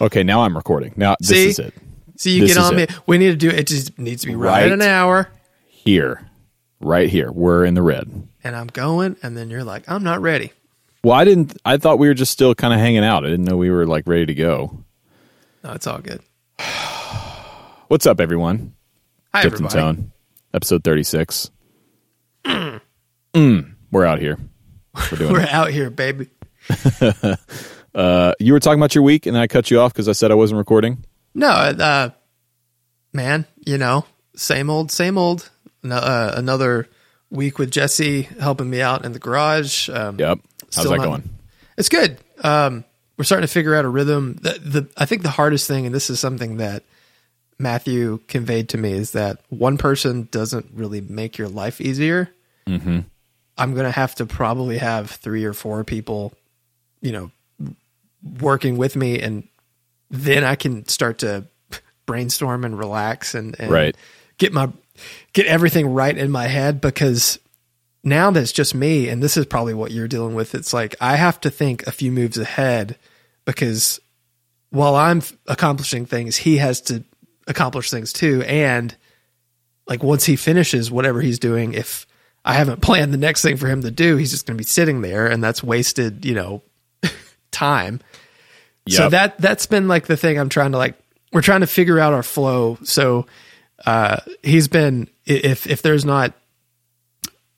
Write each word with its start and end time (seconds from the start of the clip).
Okay, 0.00 0.22
now 0.22 0.42
I'm 0.42 0.56
recording. 0.56 0.92
Now 0.96 1.16
this 1.20 1.28
See? 1.28 1.48
is 1.48 1.58
it. 1.58 1.74
So 2.16 2.28
you 2.30 2.40
This 2.40 2.54
get 2.54 2.60
is 2.62 2.68
on 2.70 2.76
me. 2.76 2.82
it. 2.84 2.90
We 3.06 3.18
need 3.18 3.30
to 3.30 3.36
do 3.36 3.48
it. 3.48 3.66
Just 3.66 3.98
needs 3.98 4.22
to 4.22 4.28
be 4.28 4.34
right, 4.34 4.62
Right. 4.64 4.72
an 4.72 4.82
hour. 4.82 5.28
Here, 5.66 6.26
right 6.80 7.08
here. 7.08 7.32
We're 7.32 7.64
in 7.64 7.74
the 7.74 7.82
red. 7.82 8.28
And 8.44 8.54
I'm 8.56 8.66
going, 8.66 9.16
and 9.22 9.36
then 9.36 9.48
you're 9.50 9.64
like, 9.64 9.88
I'm 9.90 10.02
not 10.02 10.20
ready. 10.20 10.52
Well, 11.02 11.14
I 11.14 11.24
didn't. 11.24 11.56
I 11.64 11.78
thought 11.78 11.98
we 11.98 12.08
were 12.08 12.14
just 12.14 12.30
still 12.32 12.54
kind 12.54 12.74
of 12.74 12.80
hanging 12.80 13.04
out. 13.04 13.24
I 13.24 13.28
didn't 13.30 13.46
know 13.46 13.56
we 13.56 13.70
were 13.70 13.86
like 13.86 14.06
ready 14.06 14.26
to 14.26 14.34
go. 14.34 14.84
No, 15.64 15.72
it's 15.72 15.86
all 15.86 15.98
good. 15.98 16.20
What's 17.88 18.04
up, 18.06 18.20
everyone? 18.20 18.74
Hi, 19.32 19.42
Tipped 19.42 19.56
and 19.60 19.66
everybody. 19.66 19.96
Tone, 19.96 20.12
episode 20.52 20.84
thirty-six. 20.84 21.50
Mm, 22.44 23.74
we're 23.90 24.04
out 24.04 24.18
here. 24.18 24.38
We're 25.10 25.18
doing. 25.18 25.32
We're 25.34 25.46
out 25.50 25.70
here, 25.70 25.88
baby. 25.88 26.28
Uh, 27.94 28.32
you 28.38 28.52
were 28.52 28.60
talking 28.60 28.78
about 28.78 28.94
your 28.94 29.02
week, 29.04 29.26
and 29.26 29.34
then 29.34 29.42
I 29.42 29.46
cut 29.46 29.70
you 29.70 29.80
off 29.80 29.92
because 29.92 30.08
I 30.08 30.12
said 30.12 30.30
I 30.30 30.34
wasn't 30.34 30.58
recording. 30.58 31.04
No, 31.34 31.48
uh, 31.48 32.10
man, 33.12 33.46
you 33.66 33.78
know, 33.78 34.04
same 34.36 34.70
old, 34.70 34.90
same 34.90 35.18
old. 35.18 35.50
No, 35.82 35.96
uh, 35.96 36.34
another 36.36 36.88
week 37.30 37.58
with 37.58 37.70
Jesse 37.70 38.22
helping 38.22 38.68
me 38.68 38.80
out 38.82 39.04
in 39.04 39.12
the 39.12 39.18
garage. 39.18 39.88
Um, 39.88 40.18
Yep. 40.18 40.40
How's 40.74 40.84
that 40.88 40.96
not- 40.96 41.04
going? 41.04 41.30
It's 41.76 41.88
good. 41.88 42.18
Um, 42.44 42.84
we're 43.16 43.24
starting 43.24 43.46
to 43.46 43.52
figure 43.52 43.74
out 43.74 43.84
a 43.84 43.88
rhythm. 43.88 44.38
The, 44.40 44.58
the 44.60 44.88
I 44.96 45.04
think 45.06 45.22
the 45.22 45.30
hardest 45.30 45.66
thing, 45.66 45.86
and 45.86 45.94
this 45.94 46.10
is 46.10 46.20
something 46.20 46.58
that 46.58 46.82
Matthew 47.58 48.20
conveyed 48.28 48.68
to 48.70 48.78
me, 48.78 48.92
is 48.92 49.12
that 49.12 49.40
one 49.48 49.78
person 49.78 50.28
doesn't 50.30 50.70
really 50.74 51.00
make 51.00 51.38
your 51.38 51.48
life 51.48 51.80
easier. 51.80 52.30
Mm-hmm. 52.66 53.00
I'm 53.58 53.74
gonna 53.74 53.90
have 53.90 54.14
to 54.16 54.26
probably 54.26 54.78
have 54.78 55.10
three 55.10 55.44
or 55.44 55.52
four 55.52 55.84
people, 55.84 56.32
you 57.02 57.12
know, 57.12 57.30
working 58.40 58.76
with 58.76 58.96
me, 58.96 59.20
and 59.20 59.46
then 60.10 60.44
I 60.44 60.54
can 60.56 60.86
start 60.88 61.18
to 61.18 61.46
brainstorm 62.06 62.64
and 62.64 62.78
relax 62.78 63.34
and, 63.34 63.54
and 63.60 63.70
Right. 63.70 63.96
get 64.38 64.52
my 64.52 64.70
get 65.32 65.46
everything 65.46 65.94
right 65.94 66.16
in 66.16 66.30
my 66.30 66.46
head 66.48 66.80
because 66.80 67.38
now 68.02 68.30
that's 68.32 68.50
just 68.52 68.74
me 68.74 69.08
and 69.08 69.22
this 69.22 69.36
is 69.36 69.46
probably 69.46 69.74
what 69.74 69.92
you're 69.92 70.08
dealing 70.08 70.34
with 70.34 70.54
it's 70.54 70.72
like 70.72 70.96
i 71.00 71.14
have 71.16 71.40
to 71.40 71.50
think 71.50 71.86
a 71.86 71.92
few 71.92 72.10
moves 72.10 72.36
ahead 72.36 72.98
because 73.44 74.00
while 74.70 74.96
i'm 74.96 75.18
f- 75.18 75.32
accomplishing 75.46 76.04
things 76.04 76.36
he 76.36 76.56
has 76.56 76.80
to 76.80 77.04
accomplish 77.46 77.90
things 77.90 78.12
too 78.12 78.42
and 78.46 78.96
like 79.86 80.02
once 80.02 80.24
he 80.24 80.34
finishes 80.36 80.90
whatever 80.90 81.20
he's 81.20 81.38
doing 81.38 81.72
if 81.74 82.06
i 82.44 82.54
haven't 82.54 82.82
planned 82.82 83.12
the 83.12 83.18
next 83.18 83.40
thing 83.42 83.56
for 83.56 83.68
him 83.68 83.82
to 83.82 83.90
do 83.90 84.16
he's 84.16 84.30
just 84.32 84.46
going 84.46 84.56
to 84.56 84.60
be 84.60 84.66
sitting 84.68 85.00
there 85.02 85.26
and 85.26 85.44
that's 85.44 85.62
wasted 85.62 86.24
you 86.24 86.34
know 86.34 86.62
time 87.52 88.00
so 88.96 89.08
that 89.10 89.38
that's 89.38 89.66
been 89.66 89.88
like 89.88 90.06
the 90.06 90.16
thing 90.16 90.38
I'm 90.38 90.48
trying 90.48 90.72
to 90.72 90.78
like 90.78 90.94
we're 91.32 91.42
trying 91.42 91.60
to 91.60 91.66
figure 91.66 91.98
out 91.98 92.12
our 92.12 92.22
flow. 92.22 92.78
So 92.82 93.26
uh 93.86 94.18
he's 94.42 94.68
been 94.68 95.08
if 95.24 95.66
if 95.66 95.82
there's 95.82 96.04
not 96.04 96.34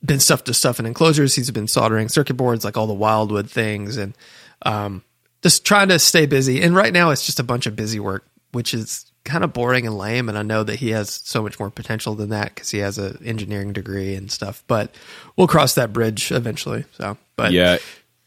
been 0.05 0.21
stuff 0.21 0.45
to 0.45 0.55
stuff 0.55 0.81
in 0.81 0.87
enclosures, 0.87 1.35
he's 1.35 1.51
been 1.51 1.69
soldering 1.69 2.09
circuit 2.09 2.35
boards 2.35 2.65
like 2.65 2.77
all 2.77 2.87
the 2.87 2.95
wildwood 2.95 3.51
things 3.51 3.97
and 3.97 4.17
um 4.63 5.03
just 5.43 5.65
trying 5.65 5.89
to 5.89 5.99
stay 5.99 6.27
busy. 6.27 6.63
And 6.63 6.75
right 6.75 6.93
now 6.93 7.11
it's 7.11 7.27
just 7.27 7.41
a 7.41 7.45
bunch 7.45 7.67
of 7.67 7.75
busy 7.75 7.99
work, 7.99 8.25
which 8.53 8.75
is 8.75 9.07
kind 9.25 9.45
of 9.45 9.53
boring 9.53 9.87
and 9.87 9.97
lame 9.97 10.29
and 10.29 10.37
I 10.37 10.43
know 10.43 10.65
that 10.65 10.77
he 10.77 10.91
has 10.91 11.23
so 11.25 11.43
much 11.43 11.59
more 11.59 11.71
potential 11.71 12.15
than 12.15 12.31
that 12.31 12.57
cuz 12.57 12.71
he 12.71 12.79
has 12.79 12.99
an 12.99 13.21
engineering 13.25 13.73
degree 13.73 14.15
and 14.15 14.31
stuff. 14.31 14.65
But 14.67 14.95
we'll 15.37 15.49
cross 15.49 15.75
that 15.75 15.93
bridge 15.93 16.31
eventually. 16.33 16.85
So, 16.99 17.17
but 17.37 17.53
Yeah. 17.53 17.79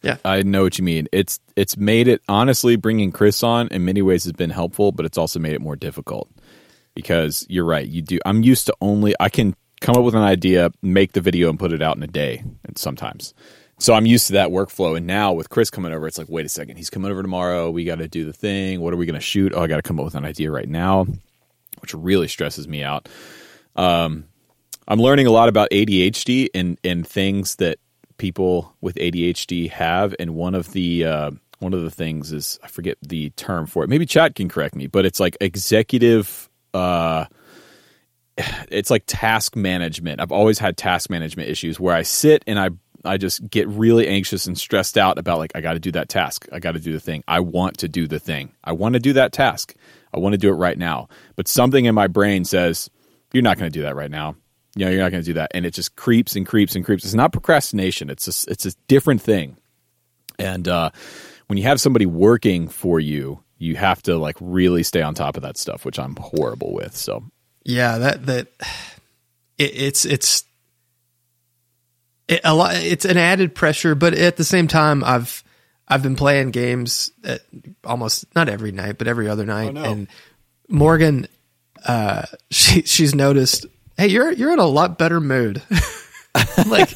Yeah. 0.06 0.18
I 0.24 0.44
know 0.44 0.62
what 0.62 0.78
you 0.78 0.84
mean. 0.84 1.08
It's 1.12 1.40
it's 1.56 1.78
made 1.78 2.08
it 2.08 2.22
honestly 2.30 2.76
bringing 2.76 3.12
Chris 3.12 3.42
on 3.42 3.68
in 3.70 3.86
many 3.86 4.04
ways 4.04 4.24
has 4.26 4.34
been 4.34 4.52
helpful, 4.52 4.92
but 4.92 5.06
it's 5.06 5.18
also 5.18 5.40
made 5.40 5.54
it 5.54 5.62
more 5.62 5.76
difficult 5.76 6.30
because 6.94 7.46
you're 7.50 7.66
right. 7.66 7.88
You 7.88 8.04
do. 8.04 8.20
I'm 8.24 8.44
used 8.44 8.68
to 8.68 8.76
only 8.82 9.16
I 9.20 9.30
can 9.30 9.56
come 9.82 9.96
up 9.96 10.04
with 10.04 10.14
an 10.14 10.22
idea, 10.22 10.72
make 10.84 11.14
the 11.14 11.22
video, 11.22 11.50
and 11.50 11.58
put 11.58 11.74
it 11.74 11.82
out 11.82 11.98
in 11.98 12.04
a 12.04 12.08
day. 12.08 12.44
And 12.64 12.78
sometimes, 12.78 13.34
so 13.80 13.96
I'm 13.96 14.06
used 14.06 14.28
to 14.28 14.34
that 14.34 14.50
workflow. 14.50 14.96
And 14.96 15.08
now 15.08 15.34
with 15.34 15.50
Chris 15.50 15.72
coming 15.72 15.92
over, 15.92 16.06
it's 16.06 16.20
like, 16.20 16.30
wait 16.30 16.46
a 16.46 16.50
second, 16.50 16.78
he's 16.78 16.92
coming 16.92 17.12
over 17.12 17.24
tomorrow. 17.24 17.72
We 17.72 17.84
got 17.84 17.98
to 17.98 18.08
do 18.08 18.26
the 18.26 18.34
thing. 18.34 18.82
What 18.82 18.94
are 18.94 18.98
we 18.98 19.08
going 19.08 19.16
to 19.16 19.22
shoot? 19.22 19.54
Oh, 19.56 19.64
I 19.64 19.68
got 19.68 19.78
to 19.78 19.82
come 19.82 20.00
up 20.00 20.06
with 20.06 20.16
an 20.16 20.26
idea 20.26 20.52
right 20.52 20.70
now, 20.70 21.08
which 21.80 21.96
really 21.96 22.28
stresses 22.28 22.68
me 22.68 22.84
out. 22.84 23.10
Um, 23.76 24.26
I'm 24.88 25.00
learning 25.00 25.26
a 25.26 25.32
lot 25.32 25.50
about 25.50 25.72
ADHD 25.72 26.50
and 26.54 26.80
and 26.84 27.08
things 27.08 27.56
that 27.56 27.80
people 28.18 28.74
with 28.82 28.96
ADHD 28.96 29.70
have, 29.72 30.16
and 30.20 30.36
one 30.36 30.56
of 30.56 30.72
the 30.72 31.06
uh, 31.06 31.32
one 31.60 31.74
of 31.74 31.82
the 31.82 31.92
things 31.92 32.32
is 32.32 32.60
I 32.64 32.68
forget 32.68 32.98
the 33.02 33.30
term 33.32 33.66
for 33.68 33.84
it. 33.84 33.90
Maybe 33.90 34.06
chat 34.06 34.36
can 34.36 34.50
correct 34.50 34.76
me, 34.76 34.88
but 34.88 35.06
it's 35.06 35.20
like 35.20 35.38
executive. 35.42 36.50
Uh, 36.74 37.26
it's 38.70 38.90
like 38.90 39.04
task 39.08 39.56
management. 39.56 40.22
I've 40.22 40.32
always 40.32 40.60
had 40.60 40.78
task 40.78 41.10
management 41.10 41.50
issues 41.50 41.80
where 41.80 41.96
I 41.96 42.04
sit 42.04 42.44
and 42.48 42.60
I 42.60 42.70
I 43.04 43.18
just 43.18 43.48
get 43.50 43.68
really 43.68 44.08
anxious 44.08 44.48
and 44.48 44.58
stressed 44.58 44.98
out 44.98 45.18
about 45.18 45.38
like 45.38 45.52
I 45.56 45.62
got 45.62 45.74
to 45.74 45.80
do 45.80 45.92
that 45.92 46.10
task. 46.10 46.48
I 46.52 46.60
got 46.60 46.74
to 46.74 46.80
do 46.80 46.94
the 46.94 47.00
thing. 47.00 47.24
I 47.28 47.40
want 47.40 47.78
to 47.80 47.88
do 47.88 48.08
the 48.08 48.20
thing. 48.20 48.54
I 48.64 48.74
want 48.74 48.94
to 48.94 49.00
do 49.00 49.14
that 49.14 49.32
task. 49.32 49.76
I 50.14 50.20
want 50.20 50.34
to 50.34 50.38
do 50.38 50.50
it 50.50 50.56
right 50.56 50.78
now. 50.78 51.10
But 51.36 51.48
something 51.48 51.86
in 51.86 51.94
my 51.94 52.08
brain 52.08 52.46
says 52.46 52.90
you're 53.32 53.44
not 53.44 53.58
going 53.58 53.72
to 53.72 53.78
do 53.80 53.84
that 53.84 53.96
right 53.96 54.12
now. 54.12 54.36
You 54.76 54.86
know, 54.86 54.92
you're 54.92 55.02
not 55.02 55.12
going 55.12 55.24
to 55.24 55.26
do 55.26 55.34
that, 55.34 55.52
and 55.54 55.66
it 55.66 55.74
just 55.74 55.96
creeps 55.96 56.36
and 56.36 56.46
creeps 56.46 56.76
and 56.76 56.84
creeps. 56.84 57.06
It's 57.06 57.14
not 57.14 57.32
procrastination. 57.32 58.10
It's 58.10 58.28
a, 58.28 58.52
it's 58.52 58.66
a 58.66 58.74
different 58.88 59.22
thing. 59.22 59.58
And 60.38 60.68
uh, 60.68 60.90
when 61.48 61.58
you 61.58 61.64
have 61.64 61.80
somebody 61.80 62.06
working 62.06 62.68
for 62.68 63.00
you, 63.00 63.42
you 63.58 63.76
have 63.76 64.02
to 64.04 64.18
like 64.18 64.36
really 64.42 64.84
stay 64.84 65.02
on 65.02 65.14
top 65.14 65.38
of 65.38 65.44
that 65.44 65.58
stuff, 65.58 65.86
which 65.86 65.98
I'm 65.98 66.16
horrible 66.18 66.74
with. 66.74 66.96
So 66.96 67.24
Yeah, 67.64 67.98
that 67.98 68.26
that 68.28 68.48
it, 69.58 69.72
it's 69.76 70.06
it's 70.06 70.44
it, 72.28 72.42
a 72.44 72.54
lot. 72.54 72.76
It's 72.76 73.06
an 73.06 73.18
added 73.18 73.56
pressure, 73.56 73.96
but 73.96 74.14
at 74.14 74.38
the 74.38 74.44
same 74.44 74.68
time, 74.68 75.04
I've 75.04 75.44
I've 75.88 76.04
been 76.04 76.16
playing 76.16 76.52
games 76.52 77.12
at 77.24 77.42
almost 77.84 78.26
not 78.36 78.50
every 78.50 78.72
night, 78.72 78.98
but 78.98 79.08
every 79.08 79.30
other 79.30 79.46
night. 79.46 79.74
no. 79.74 79.84
And 79.84 80.08
Morgan, 80.70 81.28
uh, 81.86 82.24
she 82.52 82.82
she's 82.84 83.16
noticed. 83.16 83.66
Hey, 83.98 84.08
you're 84.08 84.32
you're 84.32 84.52
in 84.54 84.60
a 84.60 84.66
lot 84.66 84.98
better 84.98 85.20
mood. 85.22 85.62
like, 86.68 86.90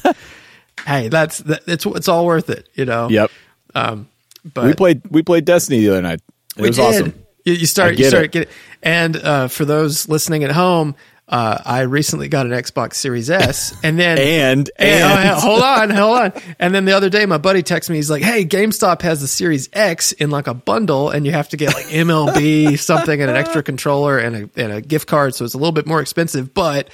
hey, 0.86 1.08
that's 1.08 1.38
that, 1.38 1.62
it's 1.66 1.86
it's 1.86 2.08
all 2.08 2.26
worth 2.26 2.50
it, 2.50 2.68
you 2.74 2.84
know. 2.84 3.08
yep, 3.08 3.30
Um, 3.74 4.08
but 4.54 4.64
we 4.66 4.74
played 4.74 5.02
we 5.10 5.22
played 5.22 5.44
Destiny 5.44 5.80
the 5.80 5.90
other 5.90 6.02
night. 6.02 6.20
It 6.56 6.62
we 6.62 6.68
was 6.68 6.76
did. 6.76 6.82
awesome. 6.84 7.24
You, 7.44 7.54
you 7.54 7.66
start, 7.66 7.96
you 7.98 8.04
start 8.04 8.24
it. 8.26 8.32
getting, 8.32 8.52
and 8.82 9.16
uh, 9.16 9.48
for 9.48 9.64
those 9.64 10.08
listening 10.10 10.44
at 10.44 10.50
home, 10.50 10.94
uh, 11.30 11.62
I 11.64 11.82
recently 11.82 12.26
got 12.28 12.46
an 12.46 12.52
Xbox 12.52 12.94
Series 12.94 13.30
S, 13.30 13.72
and 13.84 13.96
then 13.96 14.18
And 14.40 14.70
and, 14.76 14.88
and 14.88 15.30
oh, 15.30 15.40
hold 15.40 15.62
on, 15.62 15.90
hold 15.90 16.18
on. 16.18 16.32
And 16.58 16.74
then 16.74 16.86
the 16.86 16.96
other 16.96 17.08
day, 17.08 17.24
my 17.24 17.38
buddy 17.38 17.62
texted 17.62 17.90
me. 17.90 17.96
He's 17.96 18.10
like, 18.10 18.22
"Hey, 18.22 18.44
GameStop 18.44 19.02
has 19.02 19.20
the 19.20 19.28
Series 19.28 19.68
X 19.72 20.10
in 20.10 20.30
like 20.30 20.48
a 20.48 20.54
bundle, 20.54 21.10
and 21.10 21.24
you 21.24 21.30
have 21.30 21.48
to 21.50 21.56
get 21.56 21.72
like 21.72 21.86
MLB 21.86 22.76
something 22.76 23.20
and 23.20 23.30
an 23.30 23.36
extra 23.36 23.62
controller 23.62 24.18
and 24.18 24.36
a 24.36 24.60
and 24.60 24.72
a 24.72 24.80
gift 24.80 25.06
card, 25.06 25.36
so 25.36 25.44
it's 25.44 25.54
a 25.54 25.58
little 25.58 25.72
bit 25.72 25.86
more 25.86 26.00
expensive, 26.00 26.52
but 26.52 26.90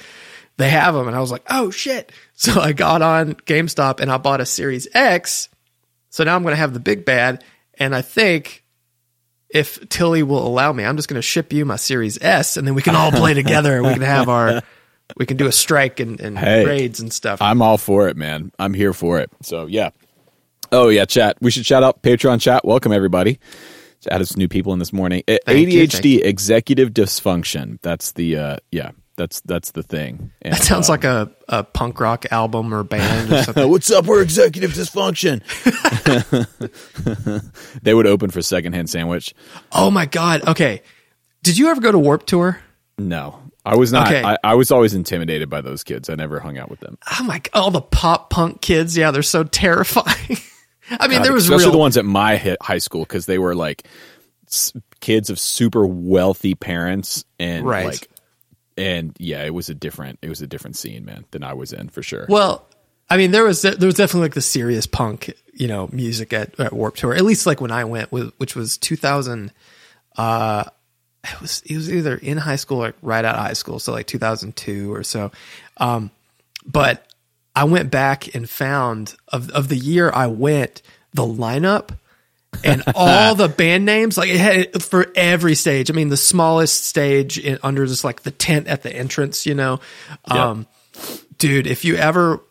they 0.57 0.69
have 0.69 0.93
them." 0.93 1.07
And 1.07 1.15
I 1.17 1.19
was 1.19 1.31
like, 1.31 1.43
"Oh 1.49 1.71
shit!" 1.71 2.11
So 2.39 2.61
I 2.61 2.71
got 2.71 3.01
on 3.01 3.33
GameStop 3.33 3.99
and 3.99 4.11
I 4.11 4.17
bought 4.17 4.41
a 4.41 4.45
Series 4.45 4.87
X. 4.93 5.49
So 6.11 6.23
now 6.23 6.35
I'm 6.35 6.43
going 6.43 6.51
to 6.51 6.59
have 6.59 6.71
the 6.71 6.79
big 6.79 7.03
bad, 7.03 7.43
and 7.79 7.95
I 7.95 8.03
think 8.03 8.63
if 9.49 9.87
Tilly 9.89 10.23
will 10.23 10.45
allow 10.45 10.73
me, 10.73 10.83
I'm 10.83 10.95
just 10.95 11.07
going 11.07 11.17
to 11.17 11.21
ship 11.21 11.53
you 11.53 11.65
my 11.65 11.75
Series 11.77 12.21
S, 12.21 12.57
and 12.57 12.67
then 12.67 12.75
we 12.75 12.81
can 12.81 12.95
all 12.95 13.11
play 13.11 13.33
together. 13.35 13.81
We 13.81 13.93
can 13.93 14.01
have 14.01 14.29
our, 14.29 14.61
we 15.15 15.25
can 15.25 15.37
do 15.37 15.47
a 15.47 15.51
strike 15.51 15.99
and, 15.99 16.19
and 16.19 16.37
Hey, 16.37 16.65
raids 16.65 16.99
and 16.99 17.11
stuff. 17.13 17.41
I'm 17.41 17.61
all 17.61 17.77
for 17.77 18.07
it, 18.09 18.17
man. 18.17 18.51
I'm 18.59 18.73
here 18.73 18.93
for 18.93 19.19
it. 19.19 19.29
So 19.41 19.65
yeah. 19.65 19.91
Oh 20.71 20.89
yeah, 20.89 21.05
chat. 21.05 21.37
We 21.39 21.51
should 21.51 21.65
shout 21.65 21.83
out 21.83 22.01
Patreon 22.01 22.41
chat. 22.41 22.65
Welcome 22.65 22.91
everybody. 22.91 23.39
Added 24.09 24.27
some 24.27 24.39
new 24.39 24.47
people 24.47 24.71
in 24.73 24.79
this 24.79 24.93
morning. 24.93 25.23
Thank 25.27 25.43
ADHD 25.45 25.91
thank 25.91 26.25
executive 26.25 26.91
dysfunction. 26.91 27.79
That's 27.81 28.13
the 28.13 28.37
uh 28.37 28.57
yeah. 28.71 28.91
That's 29.17 29.41
that's 29.41 29.71
the 29.71 29.81
thing. 29.83 30.31
And, 30.43 30.53
that 30.53 30.61
sounds 30.63 30.89
uh, 30.89 30.93
like 30.93 31.03
a, 31.03 31.31
a 31.49 31.63
punk 31.63 31.99
rock 31.99 32.25
album 32.31 32.73
or 32.73 32.83
band 32.83 33.33
or 33.33 33.43
something. 33.43 33.69
What's 33.69 33.91
up? 33.91 34.05
We're 34.05 34.21
executive 34.21 34.71
dysfunction. 34.71 35.41
they 37.81 37.93
would 37.93 38.07
open 38.07 38.29
for 38.29 38.41
secondhand 38.41 38.89
sandwich. 38.89 39.33
oh 39.71 39.91
my 39.91 40.05
god. 40.05 40.47
Okay, 40.47 40.81
did 41.43 41.57
you 41.57 41.69
ever 41.69 41.81
go 41.81 41.91
to 41.91 41.99
Warp 41.99 42.25
Tour? 42.25 42.59
No, 42.99 43.41
I 43.65 43.75
was 43.75 43.91
not. 43.91 44.07
Okay. 44.07 44.23
I, 44.23 44.37
I 44.43 44.55
was 44.55 44.71
always 44.71 44.93
intimidated 44.93 45.49
by 45.49 45.61
those 45.61 45.83
kids. 45.83 46.09
I 46.09 46.15
never 46.15 46.39
hung 46.39 46.57
out 46.57 46.69
with 46.69 46.79
them. 46.79 46.97
Oh 47.19 47.23
my, 47.23 47.39
god, 47.39 47.49
all 47.59 47.71
the 47.71 47.81
pop 47.81 48.29
punk 48.29 48.61
kids. 48.61 48.95
Yeah, 48.97 49.11
they're 49.11 49.23
so 49.23 49.43
terrifying. 49.43 50.37
I 50.91 51.07
mean, 51.07 51.21
there 51.21 51.33
was 51.33 51.43
especially 51.45 51.65
real. 51.65 51.71
the 51.73 51.77
ones 51.79 51.97
at 51.97 52.05
my 52.05 52.37
hi- 52.37 52.57
high 52.61 52.77
school 52.77 53.01
because 53.01 53.25
they 53.25 53.37
were 53.39 53.55
like 53.55 53.87
kids 55.01 55.29
of 55.29 55.39
super 55.39 55.85
wealthy 55.85 56.55
parents 56.55 57.25
and 57.39 57.65
Right. 57.65 57.85
like 57.87 58.09
and 58.77 59.15
yeah 59.19 59.43
it 59.43 59.53
was 59.53 59.69
a 59.69 59.75
different 59.75 60.19
it 60.21 60.29
was 60.29 60.41
a 60.41 60.47
different 60.47 60.75
scene 60.75 61.03
man 61.05 61.25
than 61.31 61.43
i 61.43 61.53
was 61.53 61.73
in 61.73 61.89
for 61.89 62.03
sure 62.03 62.25
Well, 62.29 62.67
I 63.09 63.15
mean, 63.15 63.31
there 63.31 63.45
was 63.45 63.61
there 63.61 63.77
was 63.79 63.95
definitely 63.95 64.25
like 64.25 64.33
the 64.33 64.41
serious 64.41 64.85
punk, 64.85 65.33
you 65.53 65.67
know, 65.67 65.87
music 65.93 66.33
at, 66.33 66.59
at 66.59 66.73
Warp 66.73 66.97
Tour. 66.97 67.13
At 67.13 67.23
least 67.23 67.45
like 67.45 67.61
when 67.61 67.71
I 67.71 67.85
went, 67.85 68.11
which 68.11 68.53
was 68.53 68.77
2011 68.77 69.51
it 71.23 71.41
was 71.41 71.61
it 71.65 71.75
was 71.75 71.91
either 71.91 72.15
in 72.15 72.37
high 72.37 72.55
school 72.55 72.83
or 72.83 72.93
right 73.01 73.23
out 73.23 73.35
of 73.35 73.41
high 73.41 73.53
school, 73.53 73.79
so 73.79 73.91
like 73.91 74.07
2002 74.07 74.93
or 74.93 75.03
so. 75.03 75.31
Um, 75.77 76.11
but 76.65 77.05
I 77.55 77.63
went 77.63 77.91
back 77.91 78.33
and 78.35 78.49
found 78.49 79.15
of 79.29 79.49
of 79.51 79.67
the 79.67 79.77
year 79.77 80.11
I 80.13 80.27
went 80.27 80.81
the 81.13 81.23
lineup 81.23 81.97
and 82.63 82.83
all 82.95 83.35
the 83.35 83.47
band 83.47 83.85
names 83.85 84.17
like 84.17 84.29
it 84.29 84.39
had 84.39 84.83
for 84.83 85.07
every 85.15 85.55
stage. 85.55 85.89
I 85.89 85.93
mean, 85.93 86.09
the 86.09 86.17
smallest 86.17 86.85
stage 86.85 87.37
in, 87.37 87.59
under 87.63 87.85
just 87.85 88.03
like 88.03 88.21
the 88.21 88.31
tent 88.31 88.67
at 88.67 88.83
the 88.83 88.93
entrance, 88.93 89.45
you 89.45 89.55
know. 89.55 89.79
Um, 90.25 90.67
dude, 91.37 91.67
if 91.67 91.85
you 91.85 91.95
ever 91.95 92.41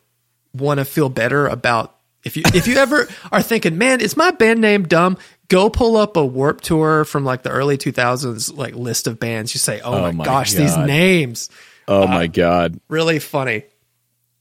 want 0.55 0.79
to 0.79 0.85
feel 0.85 1.08
better 1.08 1.47
about 1.47 1.97
if 2.25 2.37
you 2.37 2.43
if 2.55 2.67
you 2.67 2.76
ever 2.79 3.08
are 3.32 3.43
thinking, 3.43 3.79
man, 3.79 4.00
is 4.00 4.17
my 4.17 4.31
band 4.31 4.61
name 4.61 4.85
dumb? 4.85 5.19
Go 5.49 5.70
pull 5.70 5.97
up 5.97 6.17
a 6.17 6.25
Warp 6.25 6.61
Tour 6.61 7.05
from 7.05 7.25
like 7.25 7.43
the 7.44 7.50
early 7.50 7.79
2000s 7.79 8.56
like 8.56 8.75
list 8.75 9.06
of 9.06 9.20
bands. 9.20 9.55
You 9.55 9.61
say, 9.61 9.81
oh, 9.81 10.00
my, 10.00 10.11
my 10.11 10.25
gosh, 10.25 10.52
these 10.55 10.76
names 10.76 11.50
Oh 11.88 12.06
my 12.06 12.26
god. 12.26 12.81
really 12.88 13.19
funny. 13.19 13.64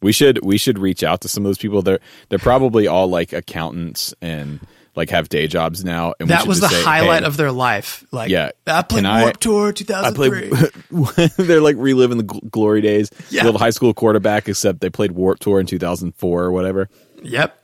We 0.01 0.11
should 0.11 0.43
we 0.43 0.57
should 0.57 0.77
reach 0.77 1.03
out 1.03 1.21
to 1.21 1.27
some 1.27 1.45
of 1.45 1.49
those 1.49 1.57
people. 1.57 1.81
They're 1.81 1.99
they're 2.29 2.39
probably 2.39 2.87
all 2.87 3.07
like 3.07 3.33
accountants 3.33 4.13
and 4.21 4.59
like 4.95 5.09
have 5.09 5.29
day 5.29 5.47
jobs 5.47 5.83
now. 5.83 6.13
And 6.19 6.29
That 6.29 6.47
was 6.47 6.59
the 6.61 6.69
say, 6.69 6.83
highlight 6.83 7.21
hey, 7.23 7.27
of 7.27 7.37
their 7.37 7.51
life. 7.51 8.05
Like, 8.11 8.29
Yeah. 8.29 8.51
I 8.67 8.81
played 8.81 9.05
I- 9.05 9.21
Warp 9.23 9.37
Tour 9.37 9.69
I 9.69 9.71
2003. 9.71 10.49
played. 10.49 11.31
they're 11.37 11.61
like 11.61 11.75
reliving 11.77 12.17
the 12.17 12.23
glory 12.23 12.81
days. 12.81 13.09
Yeah. 13.29 13.43
The 13.43 13.49
old 13.49 13.59
high 13.59 13.69
school 13.71 13.93
quarterback, 13.93 14.47
except 14.47 14.79
they 14.81 14.89
played 14.89 15.11
Warp 15.11 15.39
Tour 15.39 15.59
in 15.59 15.65
2004 15.65 16.43
or 16.43 16.51
whatever. 16.51 16.89
Yep. 17.23 17.57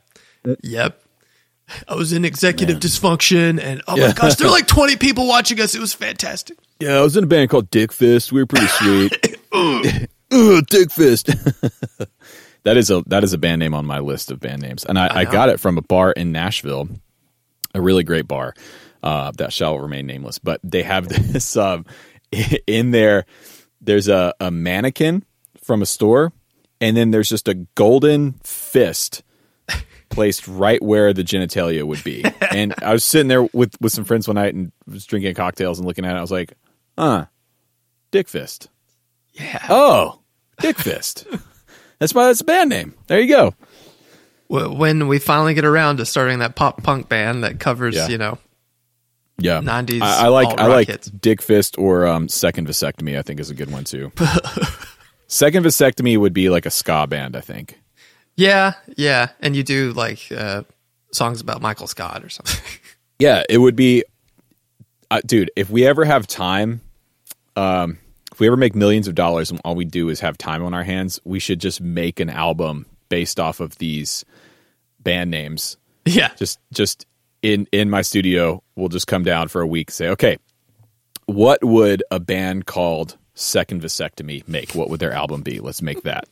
Yep. 0.62 0.98
I 1.88 1.94
was 1.94 2.12
in 2.12 2.24
executive 2.24 2.80
dysfunction 2.80 3.58
and 3.62 3.80
oh 3.88 3.96
Yeah. 3.96 4.08
my 4.08 4.12
gosh, 4.12 4.34
there 4.34 4.46
were 4.48 4.52
like 4.52 4.66
20 4.68 4.96
people 4.96 5.26
watching 5.26 5.60
us. 5.60 5.74
It 5.74 5.80
was 5.80 5.94
fantastic. 5.94 6.58
Yeah, 6.80 6.96
I 6.98 7.02
was 7.02 7.16
in 7.16 7.24
a 7.24 7.26
band 7.28 7.48
called 7.48 7.70
Dick 7.70 7.92
Fist. 7.92 8.32
We 8.32 8.40
were 8.42 8.46
pretty 8.46 8.66
sweet. 8.66 9.38
Ugh, 10.32 10.66
Dick 10.66 10.90
Fist. 10.90 11.26
that 12.64 12.76
is 12.76 12.90
a 12.90 13.02
that 13.06 13.22
is 13.24 13.32
a 13.32 13.38
band 13.38 13.60
name 13.60 13.74
on 13.74 13.86
my 13.86 14.00
list 14.00 14.30
of 14.30 14.40
band 14.40 14.62
names, 14.62 14.84
and 14.84 14.98
I, 14.98 15.06
I, 15.08 15.24
know. 15.24 15.30
got 15.30 15.48
it 15.48 15.60
from 15.60 15.78
a 15.78 15.82
bar 15.82 16.10
in 16.12 16.32
Nashville, 16.32 16.88
a 17.74 17.80
really 17.80 18.04
great 18.04 18.28
bar 18.28 18.54
uh, 19.02 19.32
that 19.38 19.52
shall 19.52 19.78
remain 19.78 20.06
nameless. 20.06 20.38
But 20.38 20.60
they 20.62 20.82
have 20.82 21.08
this 21.32 21.56
um, 21.56 21.86
in 22.66 22.90
there. 22.90 23.26
There's 23.80 24.08
a, 24.08 24.32
a 24.38 24.50
mannequin 24.50 25.24
from 25.62 25.82
a 25.82 25.86
store, 25.86 26.32
and 26.80 26.96
then 26.96 27.10
there's 27.10 27.28
just 27.28 27.48
a 27.48 27.54
golden 27.54 28.34
fist 28.44 29.22
placed 30.12 30.46
right 30.46 30.80
where 30.82 31.12
the 31.12 31.24
genitalia 31.24 31.82
would 31.82 32.04
be. 32.04 32.24
and 32.52 32.74
I 32.82 32.92
was 32.92 33.04
sitting 33.04 33.28
there 33.28 33.42
with 33.42 33.74
with 33.80 33.92
some 33.92 34.04
friends 34.04 34.28
one 34.28 34.36
night 34.36 34.54
and 34.54 34.70
was 34.86 35.04
drinking 35.06 35.34
cocktails 35.34 35.78
and 35.78 35.88
looking 35.88 36.04
at 36.04 36.14
it. 36.14 36.18
I 36.18 36.20
was 36.20 36.30
like, 36.30 36.52
huh, 36.96 37.26
dick 38.12 38.28
fist. 38.28 38.68
Yeah. 39.32 39.64
Oh, 39.68 40.20
dick 40.60 40.78
fist. 40.78 41.26
that's 41.98 42.14
my 42.14 42.26
that's 42.26 42.42
a 42.42 42.44
band 42.44 42.70
name. 42.70 42.94
There 43.08 43.20
you 43.20 43.28
go. 43.28 43.54
Wh- 44.48 44.76
When 44.76 45.08
we 45.08 45.18
finally 45.18 45.54
get 45.54 45.64
around 45.64 45.98
to 45.98 46.06
starting 46.06 46.40
that 46.40 46.54
pop 46.56 46.82
punk 46.82 47.08
band 47.08 47.44
that 47.44 47.60
covers, 47.60 47.94
Yeah. 47.94 48.08
you 48.08 48.18
know, 48.18 48.38
Yeah, 49.38 49.60
90s 49.60 50.02
I, 50.02 50.24
I 50.24 50.28
like 50.28 50.58
I 50.60 50.66
like 50.66 50.88
hits. 50.88 51.08
dick 51.10 51.42
fist 51.42 51.76
or 51.78 52.06
um, 52.06 52.28
second 52.28 52.68
vasectomy. 52.68 53.18
I 53.18 53.22
think 53.22 53.40
is 53.40 53.50
a 53.50 53.54
good 53.54 53.70
one 53.70 53.84
too. 53.84 54.12
second 55.26 55.64
vasectomy 55.64 56.18
would 56.18 56.32
be 56.32 56.48
like 56.50 56.66
a 56.66 56.70
ska 56.70 57.06
band. 57.06 57.36
I 57.36 57.40
think. 57.40 57.78
yeah, 58.36 58.74
yeah. 58.96 59.28
And 59.40 59.54
you 59.56 59.62
do 59.62 59.92
like 59.92 60.30
uh, 60.30 60.62
songs 61.12 61.40
about 61.40 61.60
Michael 61.62 61.86
Scott 61.86 62.24
or 62.24 62.28
something. 62.28 62.60
Yeah, 63.18 63.44
it 63.48 63.58
would 63.58 63.76
be, 63.76 64.02
uh, 65.08 65.20
dude. 65.24 65.52
If 65.54 65.70
we 65.70 65.86
ever 65.86 66.04
have 66.04 66.26
time, 66.26 66.80
um, 67.54 67.98
if 68.32 68.40
we 68.40 68.48
ever 68.48 68.56
make 68.56 68.74
millions 68.74 69.06
of 69.06 69.14
dollars 69.14 69.48
and 69.52 69.60
all 69.64 69.76
we 69.76 69.84
do 69.84 70.08
is 70.08 70.18
have 70.20 70.36
time 70.36 70.64
on 70.64 70.74
our 70.74 70.82
hands, 70.82 71.20
we 71.22 71.38
should 71.38 71.60
just 71.60 71.80
make 71.80 72.18
an 72.18 72.28
album 72.28 72.84
based 73.12 73.38
off 73.38 73.60
of 73.60 73.76
these 73.76 74.24
band 75.00 75.30
names. 75.30 75.76
yeah. 76.06 76.30
Just, 76.36 76.58
just 76.72 77.04
in 77.42 77.66
in 77.72 77.90
my 77.90 78.00
studio, 78.00 78.62
we'll 78.74 78.88
just 78.88 79.06
come 79.06 79.22
down 79.22 79.48
for 79.48 79.60
a 79.60 79.66
week. 79.66 79.90
Say, 79.90 80.08
okay, 80.08 80.38
what 81.26 81.62
would 81.62 82.02
a 82.10 82.18
band 82.18 82.64
called 82.64 83.18
Second 83.34 83.82
Vasectomy 83.82 84.48
make? 84.48 84.74
What 84.74 84.88
would 84.88 84.98
their 85.00 85.12
album 85.12 85.42
be? 85.42 85.60
Let's 85.60 85.82
make 85.82 86.02
that. 86.04 86.26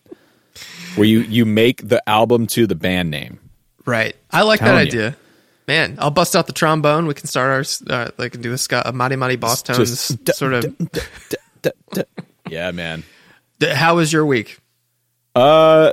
Where 0.97 1.07
you 1.07 1.21
you 1.21 1.45
make 1.45 1.87
the 1.87 2.01
album 2.09 2.47
to 2.49 2.67
the 2.67 2.75
band 2.75 3.11
name. 3.11 3.39
Right. 3.85 4.17
I 4.31 4.43
like 4.43 4.61
that 4.61 4.67
Telling 4.67 4.87
you. 4.87 4.93
idea. 4.93 5.17
Man, 5.69 5.97
I'll 6.01 6.11
bust 6.11 6.35
out 6.35 6.47
the 6.47 6.53
trombone. 6.55 7.07
We 7.07 7.15
can 7.15 7.27
start 7.27 7.51
our, 7.91 7.95
uh, 7.95 8.11
like, 8.19 8.41
do 8.41 8.53
a, 8.53 8.59
ska, 8.59 8.83
a 8.87 8.93
mighty, 8.93 9.17
mighty 9.17 9.37
Bosstones 9.37 10.17
Just- 10.25 10.39
sort 10.39 10.55
of. 10.55 10.77
Yeah, 12.49 12.71
man. 12.73 13.05
How 13.63 13.97
was 13.97 14.13
your 14.13 14.27
week? 14.27 14.59
Uh, 15.35 15.93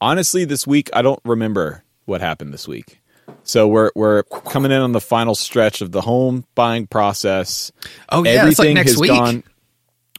honestly, 0.00 0.44
this 0.44 0.66
week 0.66 0.90
I 0.92 1.02
don't 1.02 1.20
remember 1.24 1.84
what 2.04 2.20
happened 2.20 2.52
this 2.52 2.66
week. 2.66 3.00
So 3.42 3.68
we're 3.68 3.90
we're 3.94 4.22
coming 4.22 4.72
in 4.72 4.80
on 4.80 4.92
the 4.92 5.00
final 5.00 5.34
stretch 5.34 5.80
of 5.80 5.92
the 5.92 6.00
home 6.00 6.44
buying 6.54 6.86
process. 6.86 7.72
Oh, 8.10 8.24
yeah, 8.24 8.46
it's 8.46 8.58
like 8.58 8.74
next 8.74 8.92
has 8.92 9.00
week. 9.00 9.10
gone. 9.10 9.42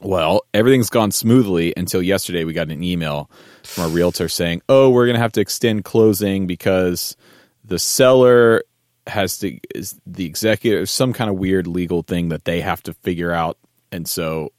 Well, 0.01 0.45
everything's 0.53 0.89
gone 0.89 1.11
smoothly 1.11 1.73
until 1.75 2.01
yesterday. 2.01 2.43
We 2.45 2.53
got 2.53 2.69
an 2.69 2.83
email 2.83 3.29
from 3.63 3.85
a 3.85 3.87
realtor 3.89 4.29
saying, 4.29 4.61
"Oh, 4.69 4.89
we're 4.89 5.05
going 5.05 5.15
to 5.15 5.21
have 5.21 5.33
to 5.33 5.41
extend 5.41 5.83
closing 5.83 6.47
because 6.47 7.17
the 7.65 7.79
seller 7.79 8.63
has 9.07 9.39
to 9.39 9.59
is 9.75 9.99
the 10.05 10.25
executive 10.25 10.89
some 10.89 11.13
kind 11.13 11.29
of 11.29 11.35
weird 11.37 11.67
legal 11.67 12.03
thing 12.03 12.29
that 12.29 12.45
they 12.45 12.61
have 12.61 12.81
to 12.83 12.93
figure 12.93 13.31
out, 13.31 13.57
and 13.91 14.07
so 14.07 14.51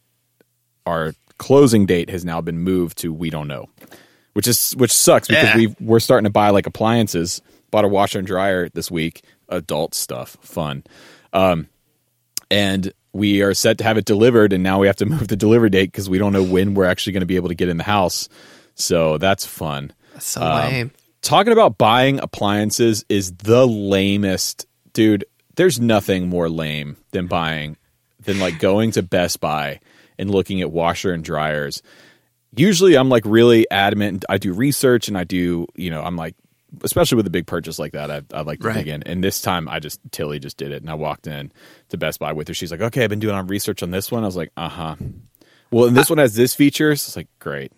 our 0.87 1.15
closing 1.39 1.87
date 1.87 2.11
has 2.11 2.25
now 2.25 2.41
been 2.41 2.59
moved 2.59 2.99
to 2.99 3.13
we 3.13 3.31
don't 3.31 3.49
know, 3.49 3.69
which 4.35 4.47
is 4.47 4.73
which 4.77 4.93
sucks 4.93 5.29
because 5.29 5.45
Yeah. 5.51 5.57
we 5.57 5.75
we're 5.81 6.01
starting 6.01 6.25
to 6.25 6.31
buy 6.31 6.51
like 6.51 6.67
appliances. 6.67 7.43
Bought 7.71 7.85
a 7.85 7.89
washer 7.89 8.19
and 8.19 8.27
dryer 8.27 8.69
this 8.69 8.91
week, 8.91 9.23
adult 9.49 9.95
stuff, 9.95 10.37
fun, 10.41 10.83
um, 11.33 11.69
and 12.51 12.93
we 13.13 13.43
are 13.43 13.55
set 13.55 13.79
to 13.79 13.85
have 13.85 13.97
it 13.97 14.05
delivered. 14.05 14.53
And 14.53 14.63
now 14.63 14.79
we 14.81 14.87
have 14.87 14.97
to 14.97 15.07
move 15.15 15.29
the 15.29 15.37
delivery 15.37 15.71
date 15.71 15.87
because 15.93 16.09
we 16.09 16.19
don't 16.19 16.33
know 16.33 16.43
when 16.43 16.75
we're 16.75 16.85
actually 16.87 17.13
going 17.13 17.21
to 17.21 17.27
be 17.27 17.37
able 17.37 17.49
to 17.49 17.55
get 17.55 17.69
in 17.69 17.77
the 17.77 17.85
house. 17.85 18.29
So 18.75 19.19
that's 19.19 19.47
fun. 19.47 19.93
That's 20.15 20.27
so 20.27 20.43
Um, 20.43 20.69
lame. 20.71 20.91
Talking 21.23 21.53
about 21.53 21.77
buying 21.79 22.19
appliances 22.21 23.05
is 23.09 23.33
the 23.35 23.67
lamest, 23.67 24.67
dude. 24.95 25.25
There's 25.57 25.79
nothing 25.79 26.29
more 26.29 26.49
lame 26.49 26.97
than 27.11 27.27
buying 27.27 27.77
than 28.25 28.39
like 28.39 28.59
going 28.59 28.93
to 28.93 29.03
Best 29.03 29.41
Buy 29.41 29.81
and 30.19 30.31
looking 30.31 30.61
at 30.61 30.71
washer 30.73 31.13
and 31.13 31.23
dryers. 31.23 31.83
Usually, 32.57 32.97
I'm 32.97 33.09
like 33.09 33.25
really 33.27 33.71
adamant. 33.71 34.25
I 34.29 34.39
do 34.39 34.53
research 34.53 35.09
and 35.09 35.17
I 35.17 35.25
do, 35.25 35.67
you 35.77 35.91
know, 35.91 36.03
I'm 36.03 36.17
like, 36.17 36.35
especially 36.83 37.17
with 37.17 37.27
a 37.27 37.31
big 37.31 37.47
purchase 37.47 37.79
like 37.79 37.93
that, 37.93 38.11
I, 38.11 38.23
I 38.33 38.43
like 38.43 38.61
to 38.61 38.69
Right. 38.69 38.75
dig 38.77 38.89
in. 38.89 39.03
And 39.05 39.23
this 39.23 39.41
time, 39.41 39.69
I 39.69 39.79
just 39.81 40.01
Tilly 40.13 40.39
just 40.39 40.57
did 40.57 40.71
it, 40.73 40.83
and 40.83 40.91
I 40.91 40.95
walked 40.95 41.27
in 41.27 41.53
to 41.91 41.99
Best 41.99 42.19
Buy 42.21 42.33
with 42.33 42.49
her. 42.49 42.55
She's 42.55 42.71
like, 42.71 42.81
"Okay, 42.81 43.05
I've 43.05 43.11
been 43.11 43.19
doing 43.21 43.35
on 43.35 43.47
research 43.47 43.83
on 43.83 43.91
this 43.91 44.11
one." 44.13 44.23
I 44.23 44.27
was 44.27 44.37
like, 44.37 44.51
"Uh 44.57 44.69
huh." 44.69 44.97
Well, 45.71 45.87
and 45.87 45.97
this 45.97 46.09
one 46.11 46.19
has 46.19 46.35
this 46.35 46.55
features. 46.55 47.07
It's 47.07 47.17
like 47.17 47.29
great. 47.39 47.73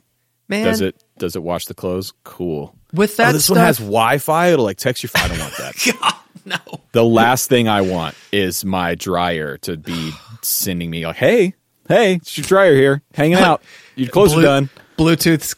Man, 0.48 0.64
Does 0.66 0.80
it 0.80 1.02
does 1.18 1.36
it 1.36 1.42
wash 1.42 1.66
the 1.66 1.74
clothes? 1.74 2.12
Cool. 2.24 2.74
with 2.92 3.16
that 3.18 3.30
oh, 3.30 3.32
this 3.32 3.44
stuff, 3.44 3.56
one 3.56 3.64
has 3.66 3.78
Wi-Fi. 3.78 4.48
It'll 4.52 4.64
like 4.64 4.76
text 4.78 5.02
you. 5.02 5.08
I 5.14 5.28
don't 5.28 5.38
want 5.38 5.56
that. 5.58 5.96
God, 6.00 6.14
no. 6.44 6.80
the 6.92 7.04
last 7.04 7.48
thing 7.48 7.68
I 7.68 7.80
want 7.82 8.14
is 8.32 8.64
my 8.64 8.94
dryer 8.94 9.56
to 9.58 9.76
be 9.76 10.12
sending 10.42 10.90
me 10.90 11.06
like, 11.06 11.16
"Hey, 11.16 11.54
hey, 11.88 12.14
it's 12.16 12.36
your 12.36 12.44
dryer 12.44 12.74
here, 12.74 13.02
hanging 13.14 13.36
out. 13.38 13.62
Your 13.96 14.08
clothes 14.08 14.32
are 14.32 14.36
Blue- 14.36 14.42
done." 14.42 14.70
Bluetooth 14.98 15.54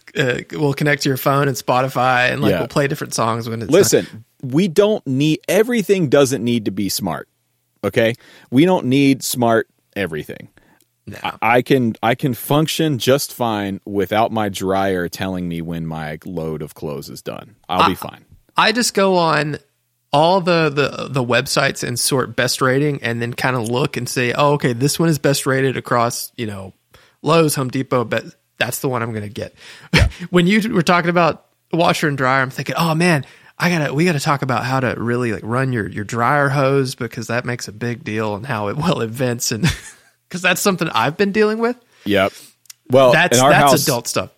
uh, 0.55 0.59
will 0.59 0.73
connect 0.75 1.03
to 1.03 1.09
your 1.09 1.17
phone 1.19 1.49
and 1.49 1.57
Spotify, 1.57 2.31
and 2.31 2.41
like 2.41 2.53
Yeah. 2.53 2.61
will 2.61 2.69
play 2.69 2.87
different 2.87 3.15
songs 3.15 3.49
when 3.49 3.61
it's 3.63 3.71
Listen, 3.71 4.25
we 4.43 4.69
don't 4.69 5.05
need 5.07 5.41
everything. 5.49 6.09
Doesn't 6.09 6.43
need 6.43 6.65
to 6.67 6.71
be 6.71 6.89
smart. 6.89 7.29
Okay, 7.83 8.15
we 8.51 8.65
don't 8.65 8.87
need 8.87 9.23
smart 9.23 9.69
everything. 9.97 10.49
No. 11.07 11.19
I, 11.23 11.57
I 11.57 11.63
can 11.63 11.95
I 12.03 12.15
can 12.15 12.33
function 12.33 12.99
just 12.99 13.35
fine 13.35 13.81
without 13.85 14.33
my 14.33 14.49
dryer 14.49 15.09
telling 15.09 15.49
me 15.49 15.61
when 15.61 15.87
my 15.87 16.19
load 16.25 16.63
of 16.63 16.75
clothes 16.75 17.11
is 17.11 17.21
done. 17.21 17.57
I'll 17.69 17.89
be 17.89 17.95
fine. 17.95 18.25
I 18.57 18.73
just 18.73 18.95
go 18.95 19.17
on 19.17 19.59
all 20.13 20.41
the, 20.41 20.71
the 20.71 21.09
the 21.11 21.23
websites 21.25 21.87
and 21.87 21.99
sort 21.99 22.37
best 22.37 22.63
rating, 22.63 23.03
and 23.03 23.21
then 23.21 23.35
kind 23.35 23.57
of 23.57 23.69
look 23.69 23.97
and 23.99 24.09
say, 24.09 24.33
oh, 24.33 24.53
okay, 24.53 24.73
this 24.73 24.99
one 24.99 25.09
is 25.11 25.19
best 25.19 25.45
rated 25.45 25.77
across 25.77 26.33
you 26.37 26.47
know 26.47 26.73
Lowe's, 27.25 27.55
Home 27.57 27.69
Depot, 27.69 28.05
but 28.05 28.25
that's 28.59 28.81
the 28.81 28.89
one 28.89 29.03
I'm 29.03 29.11
going 29.13 29.25
to 29.25 29.29
get. 29.29 29.55
when 30.31 30.47
you 30.47 30.73
were 30.73 30.83
talking 30.83 31.11
about 31.11 31.47
washer 31.73 32.07
and 32.07 32.17
dryer, 32.17 32.43
I'm 32.43 32.51
thinking, 32.51 32.77
oh 32.79 32.95
man. 32.95 33.25
I 33.57 33.71
gotta, 33.71 33.95
we 33.95 34.05
gotta 34.05 34.19
talk 34.19 34.43
about 34.43 34.65
how 34.65 34.81
to 34.81 34.97
really 34.99 35.33
like 35.33 35.45
run 35.45 35.73
your, 35.73 35.89
your 35.89 36.03
dryer 36.03 36.49
hose 36.49 36.97
because 36.97 37.29
that 37.29 37.45
makes 37.45 37.69
a 37.69 37.73
big 37.73 38.03
deal 38.03 38.35
and 38.35 38.45
how 38.45 38.67
it 38.67 38.77
well 38.77 39.01
it 39.01 39.11
vents 39.11 39.53
and 39.53 39.63
because 40.29 40.43
that's 40.43 40.61
something 40.61 40.89
I've 40.89 41.17
been 41.17 41.31
dealing 41.31 41.59
with. 41.59 41.77
Yep. 42.05 42.33
Well, 42.91 43.13
That's 43.13 43.39
that's 43.41 43.55
house, 43.55 43.83
adult 43.85 44.09
stuff. 44.09 44.31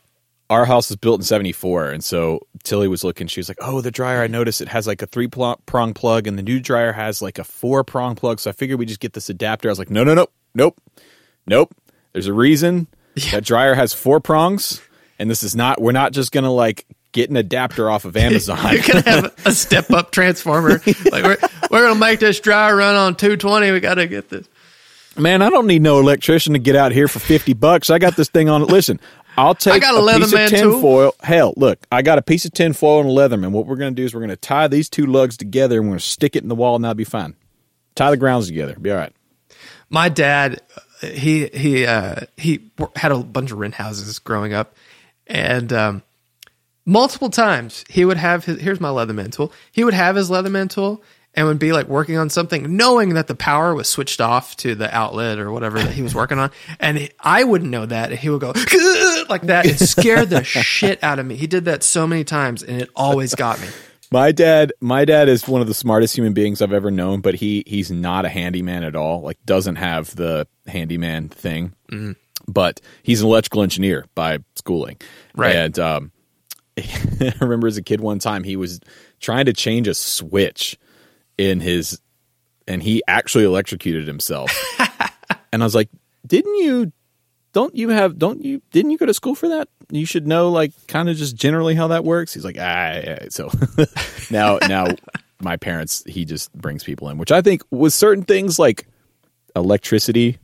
our 0.50 0.66
house 0.66 0.90
was 0.90 0.96
built 0.96 1.20
in 1.20 1.24
74 1.24 1.92
and 1.92 2.04
so 2.04 2.40
tilly 2.62 2.88
was 2.88 3.02
looking 3.04 3.26
she 3.26 3.40
was 3.40 3.48
like 3.48 3.56
oh 3.62 3.80
the 3.80 3.90
dryer 3.90 4.20
i 4.22 4.26
noticed 4.26 4.60
it 4.60 4.68
has 4.68 4.86
like 4.86 5.00
a 5.00 5.06
three 5.06 5.28
prong 5.28 5.94
plug 5.94 6.26
and 6.26 6.36
the 6.38 6.42
new 6.42 6.60
dryer 6.60 6.92
has 6.92 7.22
like 7.22 7.38
a 7.38 7.44
four 7.44 7.84
prong 7.84 8.16
plug 8.16 8.38
so 8.38 8.50
i 8.50 8.52
figured 8.52 8.78
we 8.78 8.84
just 8.84 9.00
get 9.00 9.14
this 9.14 9.30
adapter 9.30 9.68
i 9.68 9.72
was 9.72 9.78
like 9.78 9.90
no 9.90 10.04
no 10.04 10.12
no 10.14 10.26
nope 10.54 10.78
nope 11.46 11.74
there's 12.16 12.28
a 12.28 12.32
reason 12.32 12.86
that 13.30 13.44
dryer 13.44 13.74
has 13.74 13.92
four 13.92 14.20
prongs 14.20 14.80
and 15.18 15.28
this 15.30 15.42
is 15.42 15.54
not 15.54 15.82
we're 15.82 15.92
not 15.92 16.12
just 16.12 16.32
gonna 16.32 16.50
like 16.50 16.86
get 17.12 17.28
an 17.28 17.36
adapter 17.36 17.90
off 17.90 18.06
of 18.06 18.16
amazon 18.28 18.56
You're 18.72 18.80
gonna 18.82 19.02
have 19.02 19.34
a 19.44 19.52
step 19.52 19.90
up 19.90 20.12
transformer. 20.12 20.80
Like 21.12 21.24
we're 21.24 21.36
we're 21.70 21.86
gonna 21.88 22.00
make 22.00 22.20
this 22.20 22.40
dryer 22.40 22.74
run 22.74 22.94
on 22.94 23.16
220. 23.16 23.70
We 23.70 23.80
gotta 23.80 24.06
get 24.06 24.30
this. 24.30 24.48
man 25.18 25.42
i 25.42 25.50
don't 25.50 25.66
need 25.66 25.82
no 25.82 26.00
electrician 26.00 26.54
to 26.54 26.58
get 26.58 26.74
out 26.74 26.90
here 26.92 27.06
for 27.06 27.18
50 27.18 27.52
bucks 27.52 27.90
i 27.90 27.98
got 27.98 28.16
this 28.16 28.30
thing 28.30 28.48
on 28.48 28.62
it. 28.62 28.68
listen 28.68 28.98
I'll 29.36 29.54
take 29.54 29.74
I 29.74 29.78
got 29.78 29.94
a 29.94 29.98
a 29.98 30.18
piece 30.18 30.32
Leatherman 30.32 30.44
of 30.44 30.50
tin 30.50 30.80
foil. 30.80 31.12
Hell, 31.20 31.52
look, 31.58 31.78
I 31.92 32.00
got 32.00 32.16
a 32.16 32.22
piece 32.22 32.46
of 32.46 32.52
tin 32.54 32.72
foil 32.72 33.00
and 33.00 33.10
a 33.10 33.12
Leatherman. 33.12 33.50
What 33.50 33.66
we're 33.66 33.76
going 33.76 33.94
to 33.94 34.00
do 34.00 34.02
is 34.06 34.14
we're 34.14 34.20
going 34.20 34.30
to 34.30 34.36
tie 34.36 34.66
these 34.66 34.88
two 34.88 35.04
lugs 35.04 35.36
together 35.36 35.76
and 35.76 35.88
we're 35.88 35.96
going 35.96 35.98
to 35.98 36.06
stick 36.06 36.36
it 36.36 36.42
in 36.42 36.48
the 36.48 36.54
wall 36.54 36.74
and 36.74 36.82
that'll 36.82 36.94
be 36.94 37.04
fine. 37.04 37.36
Tie 37.96 38.10
the 38.10 38.16
grounds 38.16 38.46
together. 38.46 38.74
Be 38.80 38.90
all 38.90 38.96
right. 38.96 39.12
My 39.90 40.08
dad, 40.08 40.62
he 41.00 41.46
he 41.48 41.86
uh, 41.86 42.22
he 42.36 42.70
had 42.94 43.12
a 43.12 43.18
bunch 43.18 43.52
of 43.52 43.58
rent 43.58 43.74
houses 43.74 44.18
growing 44.18 44.52
up, 44.52 44.74
and 45.26 45.72
um, 45.72 46.02
multiple 46.84 47.30
times 47.30 47.84
he 47.88 48.04
would 48.04 48.16
have 48.16 48.44
his. 48.44 48.60
Here's 48.60 48.80
my 48.80 48.88
Leatherman 48.88 49.32
tool. 49.32 49.52
He 49.72 49.84
would 49.84 49.94
have 49.94 50.16
his 50.16 50.30
Leatherman 50.30 50.70
tool 50.70 51.02
and 51.34 51.46
would 51.46 51.58
be 51.58 51.72
like 51.72 51.86
working 51.86 52.16
on 52.16 52.30
something, 52.30 52.76
knowing 52.76 53.14
that 53.14 53.26
the 53.26 53.34
power 53.34 53.74
was 53.74 53.88
switched 53.88 54.20
off 54.22 54.56
to 54.56 54.74
the 54.74 54.92
outlet 54.94 55.38
or 55.38 55.52
whatever 55.52 55.78
that 55.78 55.92
he 55.92 56.02
was 56.02 56.14
working 56.14 56.38
on, 56.38 56.50
and 56.80 57.10
I 57.20 57.44
wouldn't 57.44 57.70
know 57.70 57.86
that. 57.86 58.10
And 58.10 58.18
he 58.18 58.30
would 58.30 58.40
go 58.40 58.52
like 59.28 59.42
that. 59.42 59.66
It 59.66 59.78
scared 59.78 60.30
the 60.30 60.42
shit 60.44 61.02
out 61.04 61.18
of 61.18 61.26
me. 61.26 61.36
He 61.36 61.46
did 61.46 61.66
that 61.66 61.82
so 61.82 62.06
many 62.06 62.24
times, 62.24 62.62
and 62.62 62.80
it 62.80 62.90
always 62.96 63.34
got 63.34 63.60
me. 63.60 63.68
My 64.12 64.30
dad, 64.30 64.72
my 64.80 65.04
dad 65.04 65.28
is 65.28 65.48
one 65.48 65.60
of 65.60 65.66
the 65.66 65.74
smartest 65.74 66.16
human 66.16 66.32
beings 66.32 66.62
I've 66.62 66.72
ever 66.72 66.90
known, 66.90 67.20
but 67.20 67.34
he 67.34 67.64
he's 67.66 67.90
not 67.90 68.24
a 68.24 68.28
handyman 68.28 68.84
at 68.84 68.94
all. 68.94 69.20
Like 69.22 69.36
doesn't 69.44 69.76
have 69.76 70.14
the 70.14 70.46
handyman 70.66 71.28
thing. 71.28 71.74
But 72.48 72.80
he's 73.02 73.22
an 73.22 73.28
electrical 73.28 73.62
engineer 73.62 74.06
by 74.14 74.38
schooling. 74.54 74.98
Right. 75.34 75.56
And 75.56 75.78
um 75.78 76.12
I 76.78 77.32
remember 77.40 77.66
as 77.66 77.76
a 77.76 77.82
kid 77.82 78.00
one 78.00 78.18
time 78.18 78.44
he 78.44 78.56
was 78.56 78.80
trying 79.20 79.46
to 79.46 79.52
change 79.52 79.88
a 79.88 79.94
switch 79.94 80.78
in 81.38 81.60
his 81.60 82.00
and 82.68 82.82
he 82.82 83.02
actually 83.06 83.44
electrocuted 83.44 84.06
himself. 84.06 84.52
and 85.52 85.62
I 85.62 85.64
was 85.64 85.74
like, 85.74 85.88
"Didn't 86.26 86.56
you 86.56 86.92
don't 87.56 87.74
you 87.74 87.88
have 87.88 88.18
don't 88.18 88.44
you 88.44 88.60
didn't 88.70 88.90
you 88.90 88.98
go 88.98 89.06
to 89.06 89.14
school 89.14 89.34
for 89.34 89.48
that 89.48 89.66
you 89.90 90.04
should 90.04 90.26
know 90.26 90.50
like 90.50 90.72
kind 90.88 91.08
of 91.08 91.16
just 91.16 91.34
generally 91.34 91.74
how 91.74 91.88
that 91.88 92.04
works 92.04 92.34
he's 92.34 92.44
like 92.44 92.58
ah 92.58 92.92
yeah. 92.92 93.26
so 93.30 93.50
now 94.30 94.58
now 94.68 94.86
my 95.40 95.56
parents 95.56 96.04
he 96.06 96.26
just 96.26 96.52
brings 96.52 96.84
people 96.84 97.08
in 97.08 97.16
which 97.16 97.32
i 97.32 97.40
think 97.40 97.62
with 97.70 97.94
certain 97.94 98.24
things 98.24 98.58
like 98.58 98.86
electricity 99.54 100.36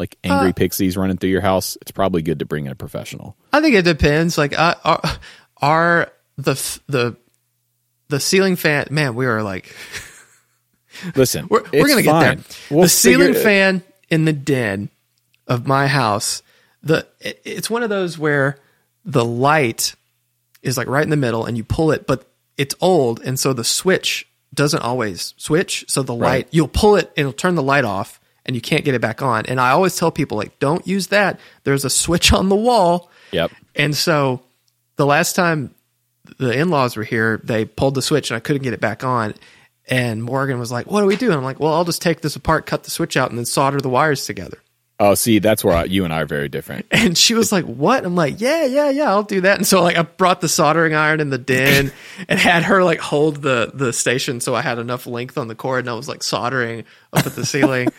like 0.00 0.16
angry 0.24 0.52
pixies 0.52 0.96
running 0.96 1.16
through 1.16 1.30
your 1.30 1.40
house 1.40 1.76
it's 1.80 1.92
probably 1.92 2.22
good 2.22 2.40
to 2.40 2.44
bring 2.44 2.66
in 2.66 2.72
a 2.72 2.74
professional 2.74 3.36
I 3.52 3.60
think 3.60 3.74
it 3.76 3.82
depends. 3.84 4.36
Like, 4.36 4.58
uh, 4.58 4.74
are, 4.84 5.02
are 5.60 6.12
the 6.36 6.54
the 6.88 7.16
the 8.08 8.18
ceiling 8.18 8.56
fan? 8.56 8.88
Man, 8.90 9.14
we 9.14 9.26
are 9.26 9.42
like 9.42 9.72
listen 11.14 11.46
we're, 11.48 11.62
we're 11.72 11.88
gonna 11.88 12.02
get 12.02 12.20
there. 12.20 12.36
We'll 12.70 12.82
the 12.82 12.88
ceiling 12.88 13.34
fan 13.34 13.82
in 14.08 14.24
the 14.24 14.32
den 14.32 14.90
of 15.46 15.66
my 15.66 15.86
house. 15.86 16.42
The 16.82 17.06
it, 17.20 17.40
it's 17.44 17.70
one 17.70 17.82
of 17.82 17.90
those 17.90 18.18
where 18.18 18.58
the 19.04 19.24
light 19.24 19.94
is 20.62 20.76
like 20.76 20.88
right 20.88 21.02
in 21.04 21.10
the 21.10 21.16
middle, 21.16 21.44
and 21.46 21.56
you 21.56 21.64
pull 21.64 21.90
it, 21.92 22.06
but 22.06 22.26
it's 22.56 22.74
old, 22.80 23.20
and 23.20 23.38
so 23.38 23.52
the 23.52 23.64
switch 23.64 24.26
doesn't 24.52 24.82
always 24.82 25.34
switch. 25.36 25.84
So 25.88 26.02
the 26.02 26.14
light 26.14 26.26
Right. 26.28 26.48
you'll 26.50 26.68
pull 26.68 26.96
it, 26.96 27.06
and 27.16 27.18
it'll 27.18 27.32
turn 27.32 27.54
the 27.54 27.62
light 27.62 27.84
off, 27.84 28.19
and 28.50 28.56
you 28.56 28.60
can't 28.60 28.84
get 28.84 28.96
it 28.96 29.00
back 29.00 29.22
on. 29.22 29.46
And 29.46 29.60
I 29.60 29.70
always 29.70 29.94
tell 29.96 30.10
people 30.10 30.36
like, 30.36 30.58
don't 30.58 30.84
use 30.84 31.06
that. 31.06 31.38
There's 31.62 31.84
a 31.84 31.90
switch 31.90 32.32
on 32.32 32.48
the 32.48 32.56
wall. 32.56 33.08
yep 33.30 33.52
And 33.76 33.94
so 33.96 34.42
the 34.96 35.06
last 35.06 35.36
time 35.36 35.72
the 36.38 36.50
in 36.50 36.68
laws 36.68 36.96
were 36.96 37.04
here, 37.04 37.40
they 37.44 37.64
pulled 37.64 37.94
the 37.94 38.02
switch 38.02 38.30
and 38.32 38.36
I 38.36 38.40
couldn't 38.40 38.62
get 38.64 38.72
it 38.72 38.80
back 38.80 39.04
on. 39.04 39.34
And 39.88 40.20
Morgan 40.24 40.58
was 40.58 40.72
like, 40.72 40.90
What 40.90 41.00
do 41.02 41.06
we 41.06 41.14
do? 41.14 41.26
And 41.26 41.36
I'm 41.36 41.44
like, 41.44 41.60
Well, 41.60 41.72
I'll 41.72 41.84
just 41.84 42.02
take 42.02 42.22
this 42.22 42.34
apart, 42.34 42.66
cut 42.66 42.82
the 42.82 42.90
switch 42.90 43.16
out, 43.16 43.30
and 43.30 43.38
then 43.38 43.44
solder 43.46 43.80
the 43.80 43.88
wires 43.88 44.26
together. 44.26 44.58
oh 45.00 45.14
see 45.14 45.38
that's 45.38 45.64
where 45.64 45.74
I, 45.74 45.84
you 45.84 46.04
and 46.04 46.12
i 46.12 46.20
are 46.20 46.26
very 46.26 46.48
different 46.50 46.84
And 46.92 47.16
she 47.16 47.34
was 47.34 47.50
like, 47.52 47.64
What? 47.64 48.04
I'm 48.04 48.14
like, 48.14 48.40
Yeah, 48.40 48.66
yeah, 48.66 48.90
yeah, 48.90 49.08
I'll 49.10 49.22
do 49.22 49.40
that. 49.42 49.56
And 49.56 49.66
so 49.66 49.82
like 49.82 49.96
I 49.96 50.02
brought 50.02 50.40
the 50.40 50.48
soldering 50.48 50.94
iron 50.94 51.20
in 51.20 51.30
the 51.30 51.38
den 51.38 51.90
and 52.28 52.38
had 52.38 52.64
her 52.64 52.84
like 52.84 53.00
hold 53.00 53.36
the 53.42 53.70
the 53.72 53.92
station 53.92 54.40
so 54.40 54.54
I 54.54 54.60
had 54.62 54.78
enough 54.78 55.06
length 55.06 55.38
on 55.38 55.48
the 55.48 55.54
cord 55.56 55.80
and 55.80 55.88
I 55.90 55.94
was 55.94 56.08
like 56.08 56.22
soldering 56.22 56.84
up 57.12 57.26
at 57.26 57.34
the 57.34 57.46
ceiling. 57.46 57.88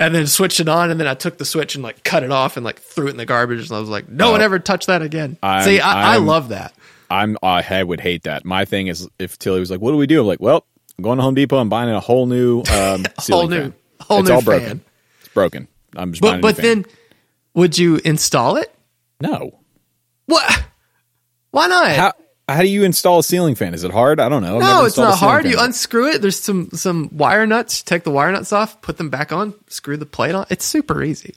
And 0.00 0.14
then 0.14 0.28
switched 0.28 0.60
it 0.60 0.68
on, 0.68 0.90
and 0.92 1.00
then 1.00 1.08
I 1.08 1.14
took 1.14 1.38
the 1.38 1.44
switch 1.44 1.74
and 1.74 1.82
like 1.82 2.04
cut 2.04 2.22
it 2.22 2.30
off 2.30 2.56
and 2.56 2.64
like 2.64 2.78
threw 2.80 3.08
it 3.08 3.10
in 3.10 3.16
the 3.16 3.26
garbage. 3.26 3.68
And 3.68 3.76
I 3.76 3.80
was 3.80 3.88
like, 3.88 4.08
"No 4.08 4.30
one 4.30 4.40
ever 4.40 4.60
touched 4.60 4.86
that 4.86 5.02
again." 5.02 5.36
I'm- 5.42 5.64
See, 5.64 5.80
I, 5.80 6.14
I 6.14 6.16
love 6.18 6.50
that. 6.50 6.72
I'm 7.10 7.36
I 7.42 7.82
would 7.82 8.00
hate 8.00 8.22
that. 8.22 8.44
My 8.44 8.64
thing 8.64 8.86
is 8.86 9.08
if 9.18 9.38
Tilly 9.40 9.58
was 9.58 9.70
like, 9.72 9.80
"What 9.80 9.90
do 9.90 9.96
we 9.96 10.06
do?" 10.06 10.20
I'm 10.20 10.26
like, 10.28 10.40
"Well, 10.40 10.64
I'm 10.98 11.02
going 11.02 11.16
to 11.16 11.22
Home 11.24 11.34
Depot. 11.34 11.56
I'm 11.58 11.68
buying 11.68 11.90
a 11.90 11.98
whole 11.98 12.26
new 12.26 12.60
um, 12.72 13.04
ceiling 13.20 13.50
new- 13.50 13.60
fan. 13.62 13.74
whole 14.00 14.20
it's 14.20 14.28
new 14.28 14.34
all 14.36 14.40
fan. 14.40 14.44
broken. 14.60 14.80
It's 15.20 15.28
broken. 15.34 15.68
I'm 15.96 16.12
just 16.12 16.22
But 16.22 16.42
but 16.42 16.56
then, 16.56 16.84
would 17.54 17.76
you 17.76 17.96
install 18.04 18.56
it? 18.56 18.72
no. 19.20 19.58
What? 20.26 20.62
Why 21.50 21.66
not? 21.66 21.90
How 21.96 22.12
how 22.48 22.62
do 22.62 22.68
you 22.68 22.84
install 22.84 23.18
a 23.18 23.22
ceiling 23.22 23.54
fan? 23.54 23.74
Is 23.74 23.84
it 23.84 23.90
hard? 23.90 24.20
I 24.20 24.28
don't 24.28 24.42
know. 24.42 24.56
I've 24.56 24.62
no, 24.62 24.84
it's 24.86 24.96
not 24.96 25.18
hard. 25.18 25.42
fan 25.42 25.52
You 25.52 25.58
unscrew 25.60 26.10
it. 26.10 26.22
There's 26.22 26.38
some 26.38 26.70
some 26.70 27.10
wire 27.12 27.46
nuts. 27.46 27.82
Take 27.82 28.04
the 28.04 28.10
wire 28.10 28.32
nuts 28.32 28.52
off. 28.52 28.80
Put 28.80 28.96
them 28.96 29.10
back 29.10 29.32
on. 29.32 29.54
Screw 29.68 29.96
the 29.96 30.06
plate 30.06 30.34
on. 30.34 30.46
It's 30.50 30.64
super 30.64 31.02
easy. 31.02 31.34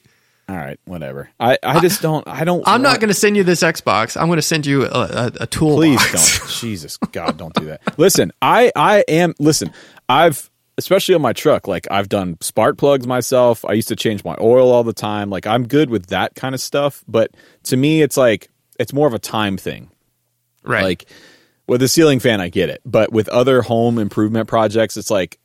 all 0.48 0.56
right, 0.56 0.80
whatever. 0.86 1.30
I, 1.40 1.58
I 1.62 1.80
just 1.82 2.02
don't. 2.02 2.28
I 2.28 2.44
don't. 2.46 2.64
I'm 2.66 2.82
not 2.82 3.00
going 3.00 3.10
to 3.10 3.14
send 3.14 3.36
you 3.36 3.44
this 3.44 3.62
Xbox. 3.62 4.20
I'm 4.20 4.28
going 4.28 4.38
to 4.38 4.42
send 4.42 4.66
you 4.66 4.86
a, 4.86 4.90
a, 4.90 5.32
a 5.42 5.48
tool. 5.48 5.76
Please 5.76 5.98
box. 5.98 6.40
don't. 6.40 6.50
Jesus 6.62 6.98
God, 6.98 7.38
don't 7.38 7.54
do 7.54 7.66
that. 7.66 8.00
Listen, 8.00 8.32
I 8.42 8.72
I 8.76 9.04
am. 9.08 9.34
Listen, 9.38 9.74
I've 10.08 10.50
especially 10.78 11.16
on 11.16 11.22
my 11.22 11.34
truck. 11.34 11.68
Like 11.68 11.88
I've 11.92 12.10
done 12.10 12.38
spark 12.42 12.78
plugs 12.78 13.06
myself. 13.06 13.66
I 13.66 13.74
used 13.74 13.90
to 13.90 13.96
change 13.96 14.24
my 14.24 14.36
oil 14.40 14.72
all 14.72 14.84
the 14.84 14.94
time. 14.94 15.30
Like 15.30 15.46
I'm 15.46 15.68
good 15.68 15.90
with 15.90 16.08
that 16.08 16.36
kind 16.36 16.56
of 16.56 16.62
stuff. 16.62 17.04
But 17.08 17.32
to 17.64 17.78
me, 17.78 18.02
it's 18.02 18.18
like 18.18 18.50
it's 18.80 18.94
more 18.94 19.08
of 19.08 19.14
a 19.14 19.20
time 19.20 19.58
thing. 19.58 19.90
Right. 20.64 20.84
Like 20.84 21.06
with 21.68 21.82
a 21.82 21.88
ceiling 21.88 22.20
fan, 22.20 22.42
I 22.42 22.50
get 22.50 22.70
it, 22.70 22.82
but 22.86 23.12
with 23.12 23.30
other 23.30 23.62
home 23.62 23.98
improvement 23.98 24.48
projects, 24.48 24.98
it's 24.98 25.10
like, 25.12 25.40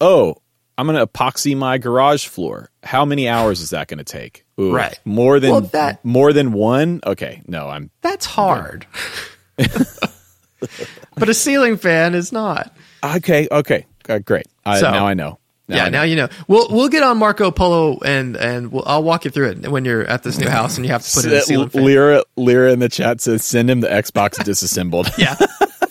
oh, 0.00 0.36
I'm 0.78 0.86
going 0.86 0.98
to 0.98 1.06
epoxy 1.06 1.56
my 1.56 1.76
garage 1.78 2.26
floor. 2.26 2.70
How 2.82 3.04
many 3.04 3.28
hours 3.28 3.60
is 3.60 3.70
that 3.70 3.88
going 3.88 3.98
to 3.98 4.04
take? 4.04 4.44
Ooh, 4.58 4.72
Right. 4.74 4.98
more 5.04 5.38
than 5.40 5.50
Well, 5.50 5.60
that- 5.62 6.04
more 6.04 6.32
than 6.32 6.52
one. 6.52 7.00
Okay, 7.06 7.42
no, 7.46 7.68
I'm 7.68 7.90
that's 8.00 8.24
hard. 8.26 8.86
but 9.58 11.28
a 11.28 11.34
ceiling 11.34 11.76
fan 11.76 12.14
is 12.14 12.32
not. 12.32 12.74
okay. 13.04 13.48
Okay, 13.50 13.86
uh, 14.08 14.18
great. 14.20 14.46
I, 14.64 14.80
So- 14.80 14.90
now 14.90 15.06
I 15.06 15.14
know. 15.14 15.38
Now 15.70 15.76
yeah, 15.76 15.88
now 15.88 16.02
you 16.02 16.16
know. 16.16 16.28
We'll 16.48 16.68
we'll 16.68 16.88
get 16.88 17.04
on 17.04 17.16
Marco 17.16 17.52
Polo 17.52 18.00
and 18.04 18.36
and 18.36 18.72
we'll, 18.72 18.82
I'll 18.86 19.04
walk 19.04 19.24
you 19.24 19.30
through 19.30 19.50
it 19.50 19.68
when 19.70 19.84
you're 19.84 20.02
at 20.02 20.24
this 20.24 20.36
new 20.36 20.48
house 20.48 20.76
and 20.76 20.84
you 20.84 20.90
have 20.90 21.02
to 21.02 21.14
put 21.14 21.24
it 21.24 21.48
in 21.48 21.60
a. 21.60 21.80
Lyra, 21.80 22.24
Lyra 22.36 22.72
in 22.72 22.80
the 22.80 22.88
chat 22.88 23.20
says 23.20 23.44
send 23.44 23.70
him 23.70 23.80
the 23.80 23.86
Xbox 23.86 24.42
disassembled. 24.44 25.08
Yeah. 25.16 25.36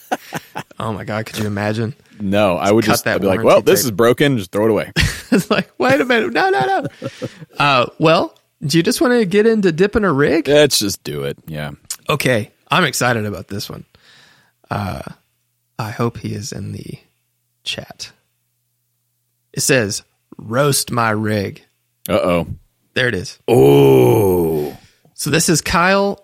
oh 0.79 0.91
my 0.91 1.05
god, 1.05 1.25
could 1.25 1.37
you 1.37 1.47
imagine? 1.47 1.95
No, 2.19 2.57
I 2.57 2.73
would 2.73 2.83
just 2.83 3.07
I'd 3.07 3.21
be 3.21 3.27
like, 3.27 3.41
well, 3.41 3.61
this 3.61 3.85
is 3.85 3.91
broken. 3.91 4.37
Just 4.37 4.51
throw 4.51 4.65
it 4.65 4.71
away. 4.71 4.91
It's 5.31 5.51
like, 5.51 5.71
wait 5.77 6.01
a 6.01 6.05
minute, 6.05 6.33
no, 6.33 6.49
no, 6.49 6.65
no. 6.65 7.09
Uh, 7.59 7.85
well, 7.99 8.35
do 8.65 8.79
you 8.79 8.83
just 8.83 8.99
want 8.99 9.13
to 9.13 9.27
get 9.27 9.45
into 9.45 9.71
dipping 9.71 10.03
a 10.03 10.11
rig? 10.11 10.47
Let's 10.47 10.79
just 10.79 11.03
do 11.03 11.21
it. 11.21 11.37
Yeah. 11.45 11.73
Okay, 12.09 12.49
I'm 12.71 12.83
excited 12.83 13.27
about 13.27 13.47
this 13.47 13.69
one. 13.69 13.85
Uh, 14.71 15.03
I 15.77 15.91
hope 15.91 16.17
he 16.17 16.33
is 16.33 16.51
in 16.51 16.71
the 16.71 16.97
chat. 17.63 18.11
It 19.53 19.61
says, 19.61 20.03
"Roast 20.37 20.91
my 20.91 21.09
rig." 21.11 21.63
Uh 22.07 22.13
oh. 22.13 22.47
There 22.93 23.07
it 23.07 23.15
is. 23.15 23.39
Oh. 23.47 24.75
So 25.13 25.29
this 25.29 25.49
is 25.49 25.61
Kyle. 25.61 26.23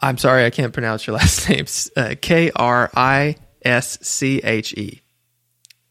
I'm 0.00 0.18
sorry, 0.18 0.44
I 0.44 0.50
can't 0.50 0.72
pronounce 0.72 1.06
your 1.06 1.16
last 1.16 1.48
name. 1.48 1.64
Uh, 1.96 2.14
K 2.20 2.50
R 2.54 2.90
I 2.94 3.36
S 3.62 3.98
C 4.02 4.40
H 4.42 4.72
E. 4.74 5.02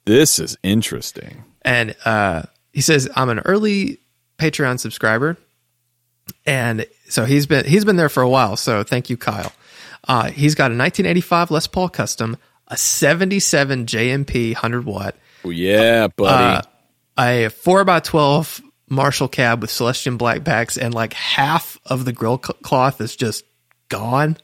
This 0.05 0.37
is 0.39 0.57
interesting. 0.61 1.43
and 1.63 1.95
uh, 2.05 2.43
he 2.73 2.81
says 2.81 3.09
I'm 3.15 3.29
an 3.29 3.39
early 3.39 3.99
Patreon 4.37 4.79
subscriber, 4.79 5.37
and 6.45 6.85
so 7.09 7.25
he's 7.25 7.45
been 7.47 7.65
he's 7.65 7.85
been 7.85 7.95
there 7.95 8.09
for 8.09 8.21
a 8.21 8.29
while. 8.29 8.55
So 8.57 8.83
thank 8.83 9.09
you, 9.09 9.17
Kyle. 9.17 9.51
Uh, 10.07 10.29
he's 10.29 10.53
got 10.53 10.65
a 10.65 10.77
1985 10.77 11.49
Les 11.49 11.65
Paul 11.67 11.89
Custom, 11.89 12.37
a 12.67 12.77
77 12.77 13.87
JMP 13.87 14.53
100 14.53 14.85
watt, 14.85 15.15
Well, 15.45 15.53
yeah, 15.53 16.07
buddy. 16.07 16.67
uh, 17.17 17.41
a 17.45 17.49
four 17.49 17.85
by 17.85 18.01
12 18.01 18.61
Marshall 18.89 19.27
cab 19.27 19.61
with 19.61 19.71
Celestion 19.71 20.17
black 20.17 20.43
backs, 20.43 20.77
and 20.77 20.93
like 20.93 21.13
half 21.13 21.79
of 21.85 22.05
the 22.05 22.11
grill 22.11 22.37
cloth 22.37 22.99
is 23.01 23.15
just 23.15 23.45
gone. 23.89 24.37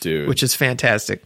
Dude. 0.00 0.28
which 0.28 0.42
is 0.42 0.54
fantastic. 0.54 1.22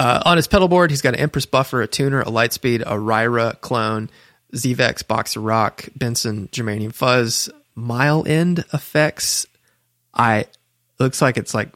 Uh, 0.00 0.20
on 0.24 0.36
his 0.36 0.48
pedal 0.48 0.66
board, 0.66 0.90
he's 0.90 1.00
got 1.00 1.14
an 1.14 1.20
Empress 1.20 1.46
buffer, 1.46 1.80
a 1.80 1.86
tuner, 1.86 2.20
a 2.20 2.26
Lightspeed, 2.26 2.80
a 2.82 2.96
Ryra 2.96 3.60
clone, 3.60 4.10
Zvex, 4.52 5.06
Box 5.06 5.36
of 5.36 5.44
Rock, 5.44 5.88
Benson, 5.94 6.48
Germanium 6.48 6.92
Fuzz, 6.92 7.48
Mile 7.76 8.26
End 8.26 8.64
effects. 8.72 9.46
I 10.12 10.46
looks 10.98 11.22
like 11.22 11.36
it's 11.36 11.54
like 11.54 11.68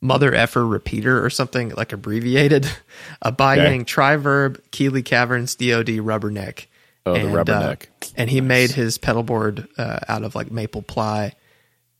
Mother 0.00 0.34
Effer 0.34 0.66
repeater 0.66 1.22
or 1.24 1.30
something 1.30 1.70
like 1.70 1.92
abbreviated. 1.92 2.66
A 3.22 3.30
Bayang 3.32 3.84
Triverb, 3.84 4.60
Keeley 4.70 5.02
Caverns, 5.02 5.54
DoD 5.54 5.86
Rubberneck. 6.00 6.66
Oh, 7.06 7.14
the 7.14 7.20
Rubberneck. 7.20 7.86
and 8.16 8.28
he 8.30 8.40
made 8.40 8.70
his 8.70 8.98
pedal 8.98 9.22
board 9.22 9.66
uh, 9.78 10.00
out 10.08 10.22
of 10.22 10.34
like 10.34 10.50
maple 10.50 10.82
ply. 10.82 11.34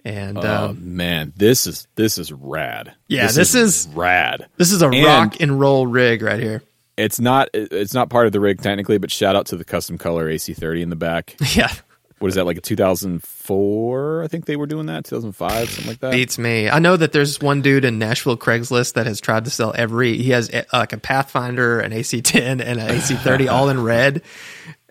And 0.05 0.39
Oh 0.39 0.67
um, 0.71 0.97
man, 0.97 1.33
this 1.37 1.67
is 1.67 1.87
this 1.95 2.17
is 2.17 2.33
rad. 2.33 2.95
Yeah, 3.07 3.27
this 3.31 3.55
is- 3.55 3.87
rad. 3.95 4.47
this 4.57 4.73
is 4.73 4.81
a 4.83 4.89
and- 4.89 5.05
rock 5.05 5.41
and 5.41 5.61
roll 5.61 5.87
rig 5.87 6.23
right 6.23 6.41
here. 6.41 6.63
It's 6.97 7.19
not 7.21 7.49
it's 7.55 7.95
not 7.95 8.11
part 8.11 8.27
of 8.27 8.33
the 8.33 8.41
rig 8.41 8.61
technically, 8.61 8.99
but 8.99 9.11
shout 9.11 9.35
out 9.37 9.47
to 9.47 9.57
the 9.57 9.65
custom 9.65 9.97
color 9.97 10.27
AC30 10.31 10.83
in 10.83 10.91
the 10.91 10.97
back. 10.97 11.35
Yeah, 11.55 11.73
What 12.21 12.29
is 12.29 12.35
that 12.37 12.45
like 12.45 12.59
a 12.59 12.61
2004? 12.61 14.23
I 14.23 14.29
think 14.29 14.45
they 14.45 14.57
were 14.57 14.67
doing 14.67 14.87
that 14.87 15.05
2005, 15.07 15.69
something 15.71 15.87
like 15.91 16.01
that. 16.01 16.13
beats 16.13 16.39
me. 16.39 16.69
I 16.69 16.79
know 16.79 16.97
that 16.97 17.13
there's 17.13 17.41
one 17.41 17.63
dude 17.63 17.85
in 17.85 17.99
Nashville 17.99 18.37
Craigslist 18.37 18.93
that 18.95 19.07
has 19.07 19.21
tried 19.21 19.47
to 19.47 19.51
sell 19.51 19.73
every. 19.75 20.19
He 20.19 20.31
has 20.31 20.51
uh, 20.51 20.65
like 20.73 20.93
a 20.93 20.99
Pathfinder, 20.99 21.81
an 21.81 21.93
AC10, 21.93 22.61
and 22.61 22.61
an 22.61 22.79
AC30 22.79 23.51
all 23.53 23.71
in 23.71 23.83
red, 23.83 24.23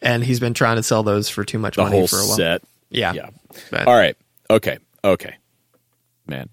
and 0.02 0.24
he's 0.24 0.40
been 0.40 0.56
trying 0.56 0.78
to 0.78 0.84
sell 0.84 1.04
those 1.04 1.30
for 1.30 1.46
too 1.46 1.60
much 1.60 1.76
the 1.76 1.84
money 1.84 2.06
for 2.08 2.16
a 2.18 2.26
while. 2.26 2.36
set. 2.36 2.64
Yeah, 2.90 3.14
Yeah. 3.14 3.30
But- 3.70 3.88
All 3.88 3.96
right. 3.96 4.18
Okay. 4.50 4.80
Okay. 5.04 5.36
Man. 6.26 6.50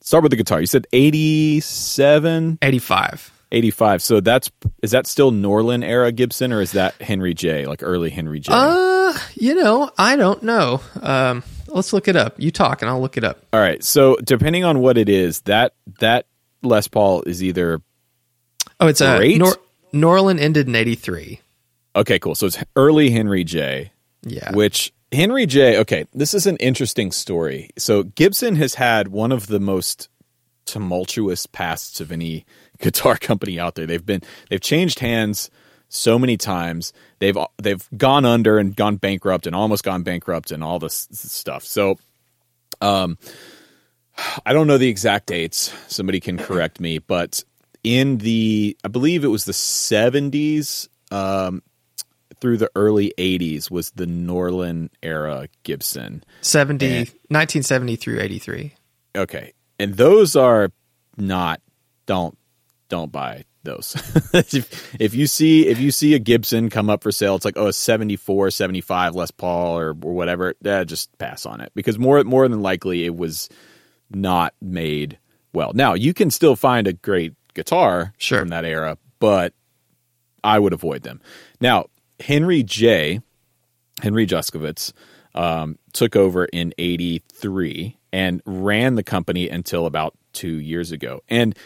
Start 0.00 0.22
with 0.22 0.30
the 0.30 0.36
guitar. 0.36 0.60
You 0.60 0.66
said 0.66 0.86
87, 0.92 2.58
85. 2.62 3.32
85. 3.52 4.02
So 4.02 4.20
that's 4.20 4.50
is 4.82 4.90
that 4.92 5.06
still 5.06 5.32
Norlin 5.32 5.84
era 5.84 6.12
Gibson 6.12 6.52
or 6.52 6.60
is 6.60 6.72
that 6.72 6.94
Henry 7.00 7.34
J, 7.34 7.66
like 7.66 7.82
early 7.82 8.10
Henry 8.10 8.40
J? 8.40 8.52
Uh, 8.54 9.12
you 9.34 9.54
know, 9.54 9.90
I 9.98 10.16
don't 10.16 10.42
know. 10.42 10.80
Um, 11.02 11.42
let's 11.68 11.92
look 11.92 12.08
it 12.08 12.16
up. 12.16 12.34
You 12.38 12.50
talk, 12.50 12.82
and 12.82 12.90
I'll 12.90 13.00
look 13.00 13.16
it 13.16 13.24
up. 13.24 13.42
All 13.52 13.60
right. 13.60 13.82
So 13.82 14.16
depending 14.22 14.64
on 14.64 14.80
what 14.80 14.96
it 14.96 15.08
is, 15.08 15.40
that 15.42 15.74
that 15.98 16.26
Les 16.62 16.86
Paul 16.88 17.22
is 17.26 17.42
either 17.42 17.80
Oh, 18.78 18.86
it's 18.86 19.00
a 19.00 19.16
Great. 19.18 19.38
Nor- 19.38 19.56
Norlin 19.92 20.40
ended 20.40 20.68
in 20.68 20.74
83. 20.74 21.40
Okay, 21.96 22.18
cool. 22.18 22.34
So 22.34 22.46
it's 22.46 22.62
early 22.76 23.10
Henry 23.10 23.44
J. 23.44 23.92
Yeah. 24.22 24.52
Which 24.52 24.92
Henry 25.12 25.44
J. 25.44 25.78
Okay, 25.80 26.06
this 26.14 26.32
is 26.34 26.46
an 26.46 26.56
interesting 26.58 27.10
story. 27.10 27.70
So 27.76 28.04
Gibson 28.04 28.56
has 28.56 28.74
had 28.74 29.08
one 29.08 29.32
of 29.32 29.48
the 29.48 29.60
most 29.60 30.08
tumultuous 30.66 31.46
pasts 31.46 32.00
of 32.00 32.12
any 32.12 32.44
guitar 32.80 33.16
company 33.20 33.58
out 33.60 33.74
there. 33.74 33.86
They've 33.86 34.04
been 34.04 34.22
they've 34.48 34.60
changed 34.60 34.98
hands 34.98 35.50
so 35.88 36.18
many 36.18 36.36
times. 36.36 36.92
They've 37.18 37.36
they've 37.62 37.86
gone 37.96 38.24
under 38.24 38.58
and 38.58 38.74
gone 38.76 38.96
bankrupt 38.96 39.46
and 39.46 39.54
almost 39.56 39.84
gone 39.84 40.02
bankrupt 40.02 40.50
and 40.50 40.62
all 40.64 40.78
this 40.78 41.08
stuff. 41.12 41.64
So 41.64 41.98
um 42.80 43.18
I 44.44 44.52
don't 44.52 44.66
know 44.66 44.78
the 44.78 44.88
exact 44.88 45.26
dates. 45.26 45.72
Somebody 45.88 46.20
can 46.20 46.36
correct 46.36 46.80
me, 46.80 46.98
but 46.98 47.42
in 47.82 48.18
the 48.18 48.76
I 48.84 48.88
believe 48.88 49.24
it 49.24 49.28
was 49.28 49.44
the 49.44 49.52
70s 49.52 50.88
um 51.10 51.62
through 52.40 52.56
the 52.56 52.70
early 52.74 53.12
80s 53.18 53.70
was 53.70 53.90
the 53.90 54.06
Norlin 54.06 54.88
era 55.02 55.48
Gibson. 55.62 56.24
70, 56.40 56.86
Eh. 56.86 56.98
1970 57.28 57.96
through 57.96 58.18
83. 58.20 58.74
Okay. 59.14 59.52
And 59.78 59.94
those 59.94 60.36
are 60.36 60.70
not 61.18 61.60
don't 62.06 62.38
don't 62.90 63.10
buy 63.10 63.44
those. 63.62 63.94
if, 64.34 64.94
if 65.00 65.14
you 65.14 65.26
see 65.26 65.66
if 65.66 65.80
you 65.80 65.90
see 65.90 66.14
a 66.14 66.18
Gibson 66.18 66.68
come 66.68 66.90
up 66.90 67.02
for 67.02 67.10
sale, 67.10 67.36
it's 67.36 67.46
like 67.46 67.56
oh 67.56 67.68
a 67.68 67.72
74, 67.72 68.50
75 68.50 69.14
Les 69.14 69.30
Paul 69.30 69.78
or, 69.78 69.88
or 69.90 70.12
whatever, 70.12 70.54
eh, 70.64 70.84
just 70.84 71.16
pass 71.16 71.46
on 71.46 71.62
it 71.62 71.72
because 71.74 71.98
more 71.98 72.22
more 72.24 72.46
than 72.48 72.60
likely 72.60 73.06
it 73.06 73.16
was 73.16 73.48
not 74.10 74.54
made 74.60 75.18
well. 75.54 75.72
Now, 75.74 75.94
you 75.94 76.12
can 76.12 76.30
still 76.30 76.56
find 76.56 76.86
a 76.86 76.92
great 76.92 77.34
guitar 77.54 78.12
Sure. 78.18 78.40
from 78.40 78.48
that 78.48 78.64
era, 78.64 78.98
but 79.18 79.54
I 80.44 80.58
would 80.58 80.72
avoid 80.72 81.02
them. 81.02 81.20
Now, 81.60 81.86
Henry 82.18 82.62
J. 82.62 83.20
Henry 84.02 84.26
Juszkiewicz 84.26 84.92
um, 85.34 85.78
took 85.92 86.16
over 86.16 86.46
in 86.46 86.72
83 86.78 87.96
and 88.12 88.42
ran 88.46 88.94
the 88.94 89.02
company 89.02 89.48
until 89.48 89.86
about 89.86 90.16
two 90.32 90.58
years 90.58 90.92
ago. 90.92 91.20
And 91.28 91.56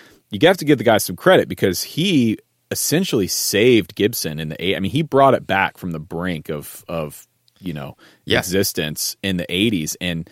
you 0.42 0.48
have 0.48 0.56
to 0.58 0.64
give 0.64 0.78
the 0.78 0.84
guy 0.84 0.98
some 0.98 1.16
credit 1.16 1.48
because 1.48 1.82
he 1.82 2.38
essentially 2.70 3.26
saved 3.28 3.94
Gibson 3.94 4.38
in 4.40 4.48
the 4.48 4.62
eight. 4.64 4.76
I 4.76 4.80
mean, 4.80 4.90
he 4.90 5.02
brought 5.02 5.34
it 5.34 5.46
back 5.46 5.76
from 5.76 5.92
the 5.92 6.00
brink 6.00 6.48
of, 6.48 6.84
of 6.88 7.26
you 7.60 7.72
know, 7.72 7.96
Yeah. 8.24 8.38
existence 8.38 9.16
in 9.22 9.36
the 9.36 9.46
80s 9.46 9.96
and, 10.00 10.28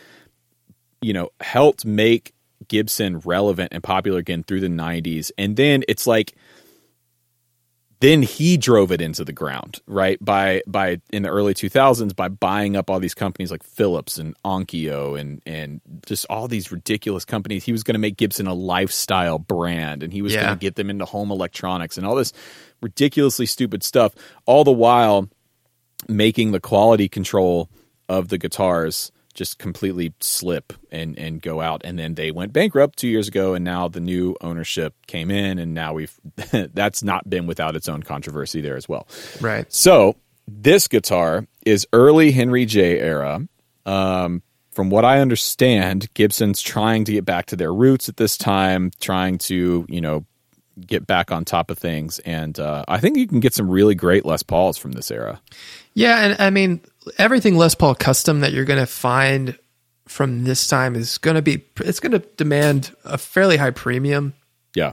you 1.01 1.13
know, 1.13 1.31
helped 1.41 1.85
make 1.85 2.33
Gibson 2.69 3.19
relevant 3.21 3.73
and 3.73 3.83
popular 3.83 4.19
again 4.19 4.43
through 4.43 4.61
the 4.61 4.69
90s. 4.69 5.31
And 5.39 5.57
then 5.57 5.85
it's 5.89 6.07
like, 6.07 6.35
then 8.03 8.23
he 8.23 8.57
drove 8.57 8.93
it 8.93 9.01
into 9.01 9.25
the 9.25 9.33
ground 9.33 9.81
right 9.87 10.23
by 10.25 10.61
by 10.67 11.01
in 11.13 11.23
the 11.23 11.29
early 11.31 11.55
2000s 11.55 12.15
by 12.17 12.29
buying 12.29 12.77
up 12.77 12.91
all 12.91 13.01
these 13.01 13.15
companies 13.15 13.51
like 13.51 13.63
philips 13.63 14.19
and 14.19 14.35
onkyo 14.45 15.19
and 15.19 15.41
and 15.47 15.81
just 16.05 16.27
all 16.29 16.49
these 16.49 16.73
ridiculous 16.73 17.25
companies 17.25 17.65
he 17.65 17.73
was 17.73 17.83
going 17.83 17.95
to 17.95 17.99
make 18.01 18.17
gibson 18.17 18.47
a 18.47 18.55
lifestyle 18.55 19.39
brand 19.39 20.03
and 20.03 20.13
he 20.13 20.21
was 20.23 20.35
Yeah. 20.35 20.43
going 20.43 20.55
to 20.59 20.61
get 20.61 20.75
them 20.75 20.91
into 20.91 21.05
home 21.07 21.31
electronics 21.31 21.97
and 21.97 22.07
all 22.07 22.17
this 22.17 22.33
ridiculously 22.83 23.47
stupid 23.47 23.83
stuff 23.83 24.15
all 24.47 24.65
the 24.65 24.73
while 24.73 25.29
making 26.09 26.53
the 26.53 26.61
quality 26.61 27.09
control 27.09 27.71
of 28.09 28.29
the 28.29 28.39
guitars 28.39 29.13
just 29.35 29.59
completely 29.59 30.13
slip 30.21 30.73
and 30.91 31.19
and 31.19 31.41
go 31.41 31.61
out 31.61 31.83
and 31.85 31.99
then 31.99 32.15
they 32.15 32.31
went 32.31 32.53
bankrupt 32.53 32.99
2 32.99 33.09
years 33.09 33.29
ago 33.29 33.55
and 33.55 33.65
now 33.65 33.89
the 33.89 34.01
new 34.01 34.37
ownership 34.41 34.95
came 35.07 35.31
in 35.31 35.59
and 35.59 35.75
now 35.75 35.95
we've 35.95 36.19
that's 36.75 37.03
not 37.03 37.29
been 37.29 37.47
without 37.47 37.77
its 37.77 37.89
own 37.89 38.03
controversy 38.03 38.61
there 38.61 38.77
as 38.77 38.89
well. 38.89 39.07
Right. 39.41 39.71
So, 39.73 40.17
this 40.49 40.89
guitar 40.89 41.47
is 41.65 41.87
early 41.93 42.33
Henry 42.33 42.67
J 42.67 42.99
era. 43.01 43.47
Um 43.87 44.43
from 44.71 44.89
what 44.89 45.05
I 45.05 45.21
understand, 45.21 46.09
Gibson's 46.15 46.63
trying 46.63 47.05
to 47.05 47.13
get 47.13 47.27
back 47.27 47.47
to 47.47 47.57
their 47.57 47.75
roots 47.75 48.09
at 48.09 48.17
this 48.17 48.39
time, 48.39 48.91
trying 49.01 49.37
to, 49.37 49.85
you 49.87 50.01
know, 50.01 50.25
get 50.87 51.07
back 51.07 51.31
on 51.31 51.45
top 51.45 51.71
of 51.71 51.79
things 51.79 52.19
and 52.21 52.59
uh, 52.59 52.83
I 52.89 52.99
think 52.99 53.19
you 53.19 53.29
can 53.29 53.41
get 53.41 53.53
some 53.53 53.69
really 53.69 53.95
great 53.95 54.25
Les 54.25 54.43
Pauls 54.43 54.79
from 54.79 54.93
this 54.93 55.11
era. 55.11 55.41
Yeah, 55.95 56.25
and 56.25 56.41
I 56.41 56.49
mean 56.49 56.81
everything 57.19 57.57
Les 57.57 57.75
Paul 57.75 57.95
custom 57.95 58.41
that 58.41 58.53
you're 58.53 58.65
going 58.65 58.79
to 58.81 58.87
find 58.87 59.59
from 60.09 60.45
this 60.45 60.67
time 60.67 60.95
is 60.97 61.19
going 61.19 61.37
to 61.37 61.43
be 61.43 61.65
it's 61.77 62.01
going 62.01 62.13
to 62.13 62.19
demand 62.37 62.95
a 63.05 63.17
fairly 63.19 63.57
high 63.57 63.71
premium. 63.71 64.35
Yeah. 64.75 64.93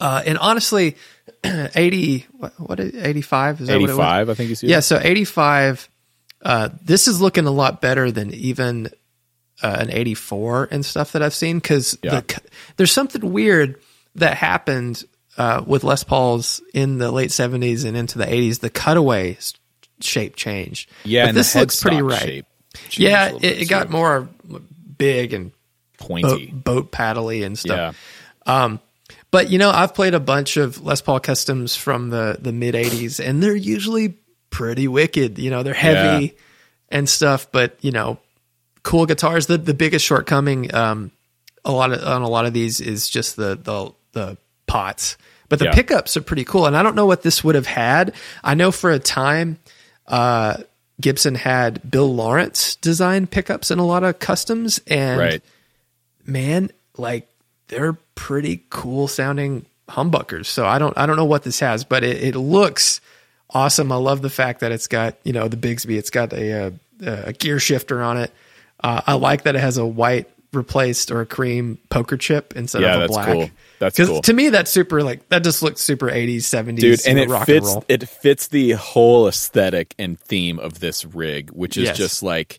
Uh, 0.00 0.22
and 0.26 0.36
honestly, 0.38 0.96
80 1.44 2.26
what, 2.32 2.52
what 2.60 2.80
85 2.80 3.60
is 3.60 3.68
that 3.68 3.74
what 3.80 3.90
it 3.90 3.92
was? 3.92 3.98
85, 3.98 4.28
I 4.30 4.34
think 4.34 4.48
you 4.50 4.54
see. 4.54 4.66
Yeah, 4.68 4.80
so 4.80 4.98
85 5.02 5.88
uh, 6.42 6.68
this 6.82 7.08
is 7.08 7.20
looking 7.20 7.46
a 7.46 7.50
lot 7.50 7.80
better 7.80 8.10
than 8.10 8.32
even 8.34 8.88
uh, 9.62 9.76
an 9.80 9.90
84 9.90 10.68
and 10.70 10.84
stuff 10.84 11.12
that 11.12 11.22
I've 11.22 11.34
seen 11.34 11.60
cuz 11.60 11.98
Yeah. 12.02 12.20
the 12.20 12.40
there's 12.76 12.92
something 12.92 13.32
weird 13.32 13.76
that 14.16 14.36
happened 14.36 15.04
uh, 15.38 15.62
with 15.66 15.84
Les 15.84 16.02
Pauls 16.04 16.60
in 16.74 16.98
the 16.98 17.10
late 17.10 17.30
70s 17.30 17.84
and 17.84 17.96
into 17.96 18.18
the 18.18 18.24
80s 18.26 18.60
the 18.60 18.70
cutaway 18.70 19.36
s- 19.36 19.54
shape 20.00 20.36
changed. 20.36 20.90
Yeah, 21.04 21.32
this 21.32 21.54
looks 21.54 21.80
pretty 21.82 22.02
right. 22.02 22.44
Yeah, 22.92 23.32
it, 23.34 23.62
it 23.62 23.68
got 23.68 23.90
more 23.90 24.28
big 24.98 25.32
and 25.32 25.52
pointy. 25.98 26.46
boat, 26.46 26.64
boat 26.64 26.92
paddly 26.92 27.44
and 27.44 27.58
stuff. 27.58 27.96
Yeah. 28.46 28.76
But 29.30 29.50
you 29.50 29.58
know, 29.58 29.70
I've 29.70 29.92
played 29.94 30.14
a 30.14 30.20
bunch 30.20 30.56
of 30.56 30.82
Les 30.82 31.00
Paul 31.00 31.20
customs 31.20 31.74
from 31.76 32.10
the 32.10 32.38
the 32.40 32.52
mid 32.52 32.74
'80s, 32.74 33.22
and 33.24 33.42
they're 33.42 33.56
usually 33.56 34.16
pretty 34.50 34.88
wicked. 34.88 35.38
You 35.38 35.50
know, 35.50 35.62
they're 35.62 35.74
heavy 35.74 36.24
Yeah. 36.26 36.30
and 36.90 37.08
stuff, 37.08 37.50
but 37.50 37.76
you 37.82 37.90
know, 37.90 38.18
cool 38.82 39.04
guitars. 39.04 39.46
The 39.46 39.58
the 39.58 39.74
biggest 39.74 40.04
shortcoming, 40.06 40.72
um, 40.74 41.10
a 41.64 41.72
lot 41.72 41.92
of 41.92 42.02
on 42.06 42.22
a 42.22 42.28
lot 42.28 42.46
of 42.46 42.52
these 42.52 42.80
is 42.80 43.08
just 43.10 43.36
the 43.36 43.56
the 43.56 43.92
the 44.12 44.38
pots, 44.66 45.18
but 45.48 45.58
the 45.58 45.66
Yeah. 45.66 45.74
pickups 45.74 46.16
are 46.16 46.22
pretty 46.22 46.44
cool. 46.44 46.64
And 46.66 46.76
I 46.76 46.82
don't 46.82 46.94
know 46.94 47.06
what 47.06 47.22
this 47.22 47.42
would 47.44 47.56
have 47.56 47.66
had. 47.66 48.14
I 48.44 48.54
know 48.54 48.70
for 48.70 48.90
a 48.90 48.98
time, 48.98 49.58
uh, 50.08 50.58
Gibson 51.00 51.34
had 51.34 51.90
Bill 51.90 52.12
Lawrence 52.14 52.76
design 52.76 53.26
pickups 53.26 53.70
in 53.70 53.78
a 53.78 53.86
lot 53.86 54.02
of 54.04 54.18
customs, 54.18 54.80
and 54.86 55.18
Right. 55.20 55.42
man, 56.24 56.70
like 56.96 57.28
they're 57.68 57.94
pretty 58.14 58.64
cool 58.70 59.08
sounding 59.08 59.66
humbuckers. 59.88 60.46
So 60.46 60.66
I 60.66 60.78
don't 60.78 60.96
I 60.96 61.06
don't 61.06 61.16
know 61.16 61.24
what 61.24 61.42
this 61.42 61.60
has, 61.60 61.84
but 61.84 62.02
it, 62.04 62.22
it 62.22 62.36
looks 62.38 63.00
awesome. 63.50 63.92
I 63.92 63.96
love 63.96 64.22
the 64.22 64.30
fact 64.30 64.60
that 64.60 64.72
it's 64.72 64.86
got 64.86 65.16
you 65.24 65.32
know 65.32 65.48
the 65.48 65.56
Bigsby. 65.56 65.96
It's 65.98 66.10
got 66.10 66.32
a 66.32 66.52
a, 66.68 66.72
a 67.26 67.32
gear 67.32 67.58
shifter 67.58 68.02
on 68.02 68.16
it. 68.16 68.32
Uh, 68.82 69.00
I 69.06 69.14
like 69.14 69.42
that 69.42 69.54
it 69.56 69.60
has 69.60 69.78
a 69.78 69.86
white 69.86 70.28
replaced 70.52 71.10
or 71.10 71.20
a 71.20 71.26
cream 71.26 71.78
poker 71.90 72.16
chip 72.16 72.54
instead 72.56 72.82
Yeah, 72.82 72.96
of 72.96 73.02
a 73.02 73.08
black. 73.08 73.26
cool. 73.32 73.50
That's 73.78 73.96
cool. 73.98 74.22
to 74.22 74.32
me, 74.32 74.48
that's 74.48 74.70
super 74.70 75.02
like 75.02 75.28
that 75.28 75.44
just 75.44 75.62
looks 75.62 75.80
super 75.80 76.06
80s, 76.06 76.36
70s, 76.38 76.76
dude 76.78 77.00
and 77.06 77.18
it 77.18 77.28
rock 77.28 77.46
fits 77.46 77.66
and 77.66 77.74
roll. 77.76 77.84
it 77.88 78.08
fits 78.08 78.48
the 78.48 78.72
whole 78.72 79.28
aesthetic 79.28 79.94
and 79.98 80.18
theme 80.18 80.58
of 80.58 80.80
this 80.80 81.04
rig 81.04 81.50
which 81.50 81.76
is 81.76 81.84
Yes. 81.84 81.96
just 81.98 82.22
like 82.22 82.58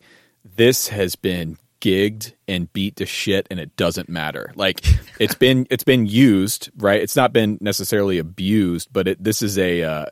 this 0.56 0.88
has 0.90 1.16
been 1.16 1.58
gigged 1.82 2.34
and 2.48 2.72
beat 2.74 2.96
to 2.98 3.06
shit 3.06 3.48
and 3.52 3.60
it 3.60 3.76
doesn't 3.76 4.10
matter 4.10 4.52
like 4.56 4.82
it's 5.20 5.36
been 5.36 5.68
it's 5.70 5.84
been 5.84 6.06
used 6.08 6.70
right 6.78 7.02
it's 7.02 7.16
not 7.16 7.32
been 7.34 7.58
necessarily 7.62 8.18
abused 8.18 8.90
but 8.92 9.08
it 9.08 9.24
this 9.24 9.42
is 9.44 9.58
a 9.60 9.84
uh 9.84 10.06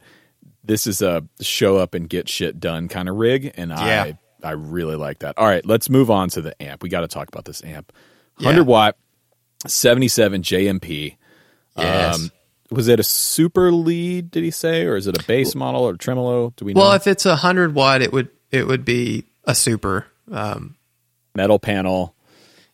this 0.64 0.86
is 0.88 1.02
a 1.02 1.24
show 1.42 1.78
up 1.78 1.94
and 1.96 2.08
get 2.10 2.30
shit 2.30 2.60
done 2.60 2.88
kind 2.88 3.10
of 3.10 3.16
rig 3.16 3.52
and 3.58 3.70
Yeah. 3.72 4.04
i 4.04 4.18
i 4.44 4.52
really 4.52 4.96
like 4.96 5.20
that 5.20 5.38
all 5.38 5.48
right 5.48 5.66
let's 5.66 5.90
move 5.90 6.12
on 6.12 6.30
to 6.30 6.42
the 6.42 6.60
amp 6.62 6.84
we 6.84 6.90
got 6.90 7.02
to 7.02 7.08
talk 7.08 7.28
about 7.28 7.46
this 7.46 7.64
amp 7.64 7.92
Yeah. 8.40 8.48
100 8.50 8.64
watt 8.66 8.96
77 9.68 10.42
jmp 10.44 11.16
Yes. 11.78 12.16
um, 12.16 12.32
was 12.72 12.88
it 12.88 13.00
a 13.00 13.04
super 13.04 13.72
lead? 13.72 14.32
Did 14.32 14.44
he 14.44 14.52
say, 14.52 14.86
or 14.86 14.96
is 14.96 15.08
it 15.08 15.22
a 15.22 15.24
bass 15.26 15.56
model 15.56 15.82
or 15.82 15.96
tremolo? 15.98 16.54
Do 16.56 16.66
we 16.66 16.74
know? 16.74 16.82
well, 16.82 16.94
if 16.94 17.06
it's 17.06 17.26
a 17.26 17.36
hundred 17.36 17.76
watt, 17.76 18.02
it 18.02 18.12
would 18.14 18.30
it 18.50 18.66
would 18.66 18.86
be 18.86 19.26
a 19.44 19.54
super. 19.54 20.08
Um, 20.32 20.76
Metal 21.36 21.60
panel. 21.60 22.16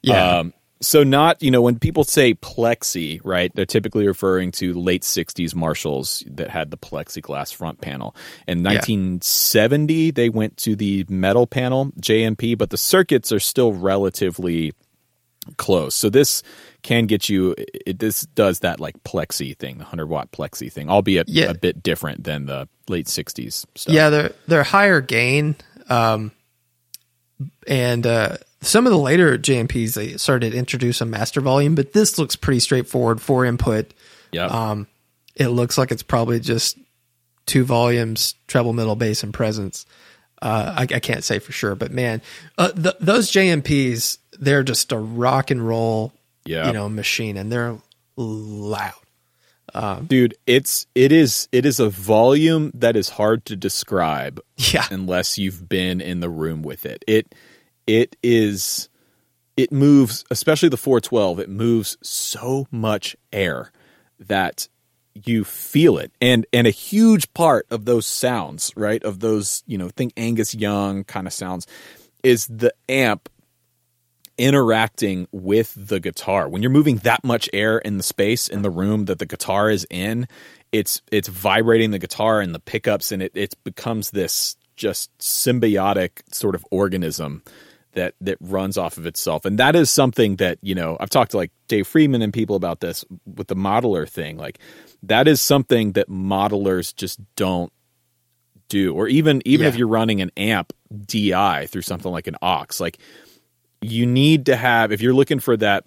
yeah, 0.04 0.38
Um, 0.38 0.54
so 0.82 1.04
not 1.04 1.42
you 1.42 1.50
know 1.52 1.62
when 1.64 1.80
people 1.80 2.04
say 2.04 2.36
plexi, 2.36 3.20
right? 3.24 3.52
They're 3.56 3.66
typically 3.66 4.06
referring 4.08 4.52
to 4.54 4.74
late 4.74 5.02
'60s 5.02 5.56
Marshalls 5.56 6.24
that 6.28 6.50
had 6.52 6.70
the 6.72 6.78
plexiglass 6.78 7.54
front 7.54 7.82
panel. 7.82 8.16
In 8.48 8.62
1970, 8.64 10.12
they 10.12 10.30
went 10.30 10.58
to 10.58 10.76
the 10.76 11.06
metal 11.10 11.48
panel 11.48 11.92
JMP, 12.00 12.58
but 12.58 12.70
the 12.70 12.78
circuits 12.78 13.32
are 13.32 13.40
still 13.40 13.74
relatively 13.74 14.74
close. 15.58 15.96
So 15.96 16.10
this 16.10 16.44
can 16.84 17.06
get 17.06 17.30
you. 17.30 17.56
It, 17.58 18.00
this 18.00 18.22
does 18.22 18.60
that 18.60 18.80
like 18.80 19.02
plexi 19.04 19.58
thing, 19.58 19.76
the 19.78 19.84
100 19.84 20.08
watt 20.08 20.32
plexi 20.32 20.72
thing, 20.72 20.90
albeit 20.90 21.30
Yeah. 21.30 21.46
a 21.52 21.54
bit 21.54 21.82
different 21.84 22.24
than 22.24 22.46
the 22.46 22.68
late 22.88 23.08
'60s 23.08 23.66
stuff. 23.76 23.94
yeah, 23.94 24.10
they're 24.10 24.32
they're 24.48 24.64
higher 24.64 25.02
gain, 25.02 25.56
um, 25.90 26.32
and 27.68 28.06
uh, 28.06 28.38
some 28.62 28.86
of 28.86 28.92
the 28.92 28.98
later 28.98 29.38
JMPs 29.38 29.94
they 29.94 30.18
started 30.18 30.52
to 30.52 30.58
introduce 30.58 31.02
a 31.02 31.06
master 31.06 31.42
volume, 31.42 31.76
but 31.76 31.94
this 31.94 32.18
looks 32.18 32.36
pretty 32.36 32.60
straightforward. 32.60 33.22
Four 33.22 33.46
input. 33.46 33.94
yeah. 34.32 34.46
Um, 34.46 34.88
it 35.36 35.48
looks 35.48 35.78
like 35.78 35.92
it's 35.92 36.04
probably 36.04 36.40
just 36.40 36.78
two 37.46 37.64
volumes, 37.64 38.36
treble, 38.48 38.74
middle, 38.74 38.96
bass, 38.96 39.24
and 39.24 39.34
presence. 39.34 39.86
Uh, 40.42 40.74
I, 40.80 40.82
I 40.96 41.00
can't 41.00 41.24
say 41.24 41.40
for 41.40 41.52
sure, 41.52 41.74
but 41.76 41.92
man, 41.92 42.22
uh, 42.58 42.72
th- 42.72 42.96
those 43.00 43.32
JMPs, 43.32 44.18
they're 44.40 44.64
just 44.64 44.92
a 44.92 44.98
rock 44.98 45.52
and 45.52 45.66
roll, 45.68 46.14
Yeah. 46.46 46.68
you 46.68 46.74
know, 46.74 46.88
machine, 46.90 47.38
and 47.38 47.52
they're 47.52 47.78
loud. 48.18 48.94
Um, 49.74 50.06
dude 50.08 50.36
it's 50.46 50.86
it 50.96 51.14
is 51.14 51.48
it 51.54 51.66
is 51.66 51.80
a 51.80 51.90
volume 51.90 52.72
that 52.74 52.98
is 52.98 53.08
hard 53.08 53.46
to 53.46 53.56
describe 53.56 54.42
Yeah, 54.58 54.86
unless 54.92 55.38
you've 55.38 55.70
been 55.70 56.02
in 56.02 56.20
the 56.20 56.30
room 56.30 56.62
with 56.62 56.86
it 56.86 57.06
it 57.08 57.34
it 57.88 58.18
is 58.22 58.90
it 59.56 59.72
moves 59.72 60.26
especially 60.30 60.68
the 60.68 60.76
412 60.76 61.40
it 61.40 61.50
moves 61.50 61.98
so 62.02 62.68
much 62.70 63.16
air 63.32 63.72
that 64.20 64.68
you 65.14 65.46
feel 65.46 65.98
it 65.98 66.12
and 66.20 66.46
and 66.52 66.68
a 66.68 66.72
huge 66.72 67.34
part 67.34 67.66
of 67.72 67.86
those 67.86 68.06
sounds 68.06 68.74
right 68.76 69.02
of 69.06 69.22
those 69.22 69.64
you 69.68 69.78
know 69.78 69.88
think 69.88 70.12
angus 70.18 70.54
young 70.54 71.06
kind 71.06 71.28
of 71.28 71.32
sounds 71.34 71.66
is 72.24 72.46
the 72.48 72.74
amp 72.90 73.30
interacting 74.42 75.28
with 75.32 75.76
the 75.78 76.00
guitar. 76.00 76.50
When 76.50 76.64
you're 76.64 76.72
moving 76.72 76.98
that 76.98 77.24
much 77.24 77.48
air 77.54 77.78
in 77.78 77.98
the 77.98 78.04
space 78.04 78.48
in 78.48 78.64
the 78.64 78.72
room 78.72 79.06
that 79.06 79.20
the 79.20 79.28
guitar 79.28 79.70
is 79.70 79.86
in, 79.92 80.28
it's 80.72 81.04
it's 81.12 81.28
vibrating 81.28 81.92
the 81.92 82.00
guitar 82.00 82.42
and 82.42 82.56
the 82.56 82.60
pickups 82.60 83.12
and 83.12 83.22
it 83.22 83.32
it 83.36 83.54
becomes 83.64 84.10
this 84.10 84.58
just 84.76 85.16
symbiotic 85.20 86.22
sort 86.34 86.56
of 86.56 86.66
organism 86.72 87.44
that 87.94 88.16
that 88.20 88.38
runs 88.42 88.80
off 88.80 88.98
of 88.98 89.06
itself. 89.06 89.46
And 89.46 89.60
that 89.60 89.76
is 89.76 89.92
something 89.92 90.38
that, 90.38 90.58
you 90.64 90.74
know, 90.74 90.98
I've 91.00 91.12
talked 91.12 91.32
to 91.32 91.38
like 91.38 91.52
Dave 91.68 91.86
Friedman 91.88 92.24
and 92.24 92.34
people 92.34 92.56
about 92.56 92.80
this 92.80 93.06
with 93.36 93.48
the 93.48 93.56
modeler 93.56 94.10
thing. 94.10 94.38
Like 94.38 94.58
that 95.04 95.28
is 95.28 95.40
something 95.40 95.92
that 95.92 96.10
modelers 96.10 96.96
just 96.96 97.20
don't 97.36 97.72
do. 98.70 98.96
Or 98.96 99.08
even 99.08 99.44
even 99.46 99.68
if 99.68 99.76
you're 99.76 99.88
running 99.88 100.20
an 100.20 100.32
amp 100.36 100.74
DI 101.06 101.68
through 101.68 101.84
something 101.84 102.12
like 102.12 102.26
an 102.26 102.38
Axe, 102.42 102.80
like 102.80 102.98
you 103.82 104.06
need 104.06 104.46
to 104.46 104.56
have 104.56 104.92
if 104.92 105.02
you're 105.02 105.14
looking 105.14 105.40
for 105.40 105.58
that 105.58 105.86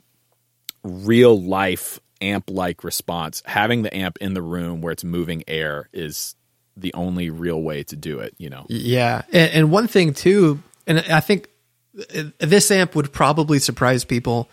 real 0.83 1.41
life 1.41 2.01
amp 2.21 2.51
like 2.51 2.85
response 2.85 3.43
having 3.47 3.83
the 3.83 3.95
amp 3.97 4.19
in 4.21 4.35
the 4.35 4.43
room 4.43 4.81
where 4.81 4.93
it's 4.93 5.05
moving 5.05 5.43
air 5.49 5.89
is 5.93 6.35
the 6.77 6.93
only 6.95 7.31
real 7.31 7.63
way 7.63 7.83
to 7.83 7.97
do 7.97 8.19
it 8.19 8.35
you 8.39 8.51
know? 8.51 8.67
Yeah, 8.69 9.23
and, 9.33 9.53
and 9.53 9.71
one 9.71 9.87
thing 9.87 10.13
too, 10.13 10.63
and 10.87 10.99
I 10.99 11.21
think 11.21 11.49
this 11.95 12.71
amp 12.71 12.95
would 12.97 13.13
probably 13.13 13.59
surprise 13.59 14.05
people 14.05 14.49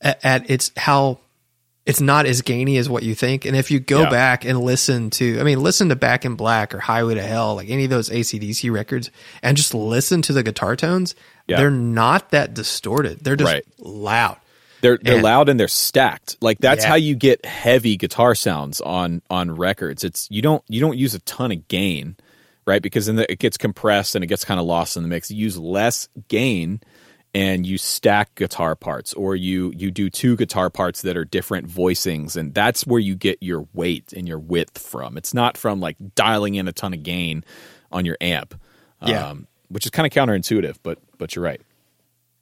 at, 0.00 0.24
at 0.24 0.50
its 0.50 0.72
how 0.76 1.18
it's 1.86 2.00
not 2.00 2.26
as 2.26 2.42
gainy 2.42 2.76
as 2.78 2.88
what 2.88 3.02
you 3.04 3.14
think. 3.14 3.44
And 3.44 3.56
if 3.56 3.70
you 3.70 3.78
go 3.80 4.02
Yeah. 4.02 4.10
back 4.10 4.44
and 4.44 4.60
listen 4.60 5.08
to, 5.10 5.38
I 5.40 5.44
mean, 5.44 5.62
listen 5.62 5.88
to 5.90 5.96
Back 5.96 6.24
in 6.24 6.34
Black 6.34 6.74
or 6.74 6.80
Highway 6.80 7.14
to 7.14 7.22
Hell, 7.22 7.54
like 7.54 7.70
any 7.70 7.84
of 7.84 7.90
those 7.90 8.10
ACDC 8.10 8.70
records, 8.70 9.10
and 9.42 9.56
just 9.56 9.72
listen 9.72 10.20
to 10.22 10.32
the 10.32 10.42
guitar 10.42 10.74
tones, 10.76 11.14
Yeah. 11.46 11.58
they're 11.58 11.70
not 11.70 12.30
that 12.30 12.54
distorted. 12.54 13.20
They're 13.22 13.36
just 13.36 13.52
Right. 13.52 13.64
loud. 13.78 14.36
they're 14.82 14.98
they're 15.02 15.14
And- 15.14 15.22
loud 15.24 15.48
and 15.48 15.58
they're 15.58 15.68
stacked 15.68 16.36
like 16.42 16.58
that's 16.58 16.84
Yeah. 16.84 16.90
how 16.90 16.94
you 16.96 17.14
get 17.14 17.46
heavy 17.46 17.96
guitar 17.96 18.34
sounds 18.34 18.80
on 18.82 19.22
on 19.30 19.50
records 19.52 20.04
it's 20.04 20.28
you 20.30 20.42
don't 20.42 20.62
you 20.68 20.80
don't 20.80 20.98
use 20.98 21.14
a 21.14 21.18
ton 21.20 21.50
of 21.50 21.66
gain 21.66 22.14
right 22.66 22.82
because 22.82 23.06
then 23.06 23.18
it 23.18 23.38
gets 23.38 23.56
compressed 23.56 24.14
and 24.14 24.22
it 24.22 24.26
gets 24.26 24.44
kind 24.44 24.60
of 24.60 24.66
lost 24.66 24.96
in 24.98 25.02
the 25.02 25.08
mix 25.08 25.30
you 25.30 25.38
use 25.38 25.56
less 25.56 26.08
gain 26.28 26.80
and 27.36 27.66
you 27.66 27.76
stack 27.76 28.34
guitar 28.34 28.74
parts 28.74 29.12
or 29.12 29.36
you 29.36 29.70
you 29.76 29.90
do 29.90 30.08
two 30.08 30.36
guitar 30.36 30.70
parts 30.70 31.02
that 31.02 31.18
are 31.18 31.24
different 31.24 31.68
voicings 31.68 32.34
and 32.34 32.54
that's 32.54 32.86
where 32.86 32.98
you 33.00 33.14
get 33.14 33.36
your 33.42 33.68
weight 33.74 34.14
and 34.14 34.26
your 34.26 34.38
width 34.38 34.78
from 34.78 35.18
it's 35.18 35.34
not 35.34 35.58
from 35.58 35.78
like 35.78 35.96
dialing 36.14 36.54
in 36.54 36.66
a 36.66 36.72
ton 36.72 36.94
of 36.94 37.02
gain 37.02 37.44
on 37.92 38.06
your 38.06 38.16
amp 38.22 38.58
Yeah. 39.02 39.28
um, 39.28 39.46
which 39.68 39.84
is 39.84 39.90
kind 39.90 40.06
of 40.06 40.12
counterintuitive 40.12 40.76
but 40.82 40.98
but 41.18 41.36
you're 41.36 41.44
right 41.44 41.60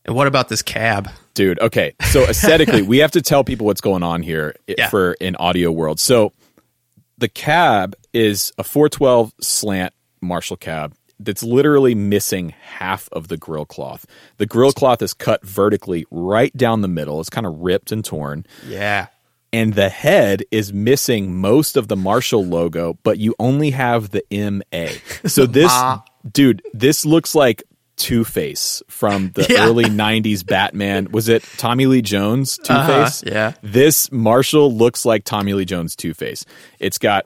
And 0.04 0.14
what 0.14 0.28
about 0.28 0.48
this 0.48 0.62
cab? 0.62 1.10
dude 1.34 1.58
okay 1.60 1.94
so 2.12 2.22
aesthetically 2.22 2.82
we 2.82 2.98
have 2.98 3.10
to 3.12 3.20
tell 3.22 3.42
people 3.42 3.66
what's 3.66 3.80
going 3.80 4.04
on 4.04 4.22
here 4.22 4.54
Yeah. 4.68 4.88
for 4.90 5.16
an 5.20 5.34
audio 5.36 5.72
world 5.72 5.98
so 5.98 6.32
the 7.18 7.28
cab 7.28 7.96
is 8.12 8.52
a 8.58 8.62
412 8.64 9.32
slant 9.40 9.92
marshall 10.20 10.56
cab 10.56 10.94
that's 11.20 11.42
literally 11.42 11.94
missing 11.94 12.50
half 12.60 13.08
of 13.12 13.28
the 13.28 13.36
grill 13.36 13.64
cloth 13.66 14.04
the 14.38 14.46
grill 14.46 14.72
cloth 14.72 15.00
is 15.02 15.14
cut 15.14 15.44
vertically 15.46 16.04
right 16.10 16.54
down 16.56 16.80
the 16.82 16.88
middle 16.88 17.20
it's 17.20 17.30
kind 17.30 17.46
of 17.46 17.56
ripped 17.58 17.92
and 17.92 18.04
torn 18.04 18.44
Yeah. 18.66 19.06
and 19.52 19.74
the 19.74 19.88
head 19.88 20.42
is 20.50 20.72
missing 20.72 21.34
most 21.36 21.76
of 21.76 21.86
the 21.86 21.94
Marshall 21.96 22.44
logo, 22.44 22.98
but 23.04 23.18
you 23.18 23.36
only 23.38 23.70
have 23.70 24.10
the 24.10 24.24
MA. 24.32 24.88
So 25.30 25.46
this 25.46 25.72
dude, 26.30 26.62
this 26.74 27.06
looks 27.06 27.34
like 27.36 27.62
Two 27.96 28.24
Face 28.24 28.82
from 28.88 29.30
the 29.36 29.46
Yeah. 29.50 29.66
early 29.66 29.84
'90s 29.84 30.44
Batman. 30.44 31.12
Was 31.12 31.28
it 31.28 31.44
Tommy 31.56 31.86
Lee 31.86 32.02
Jones 32.02 32.58
Two 32.58 32.74
Face? 32.74 33.22
Uh-huh, 33.22 33.30
yeah. 33.32 33.52
This 33.62 34.10
Marshall 34.10 34.74
looks 34.74 35.04
like 35.06 35.22
Tommy 35.22 35.52
Lee 35.54 35.64
Jones 35.64 35.94
Two 35.94 36.14
Face. 36.14 36.44
It's 36.80 36.98
got 36.98 37.24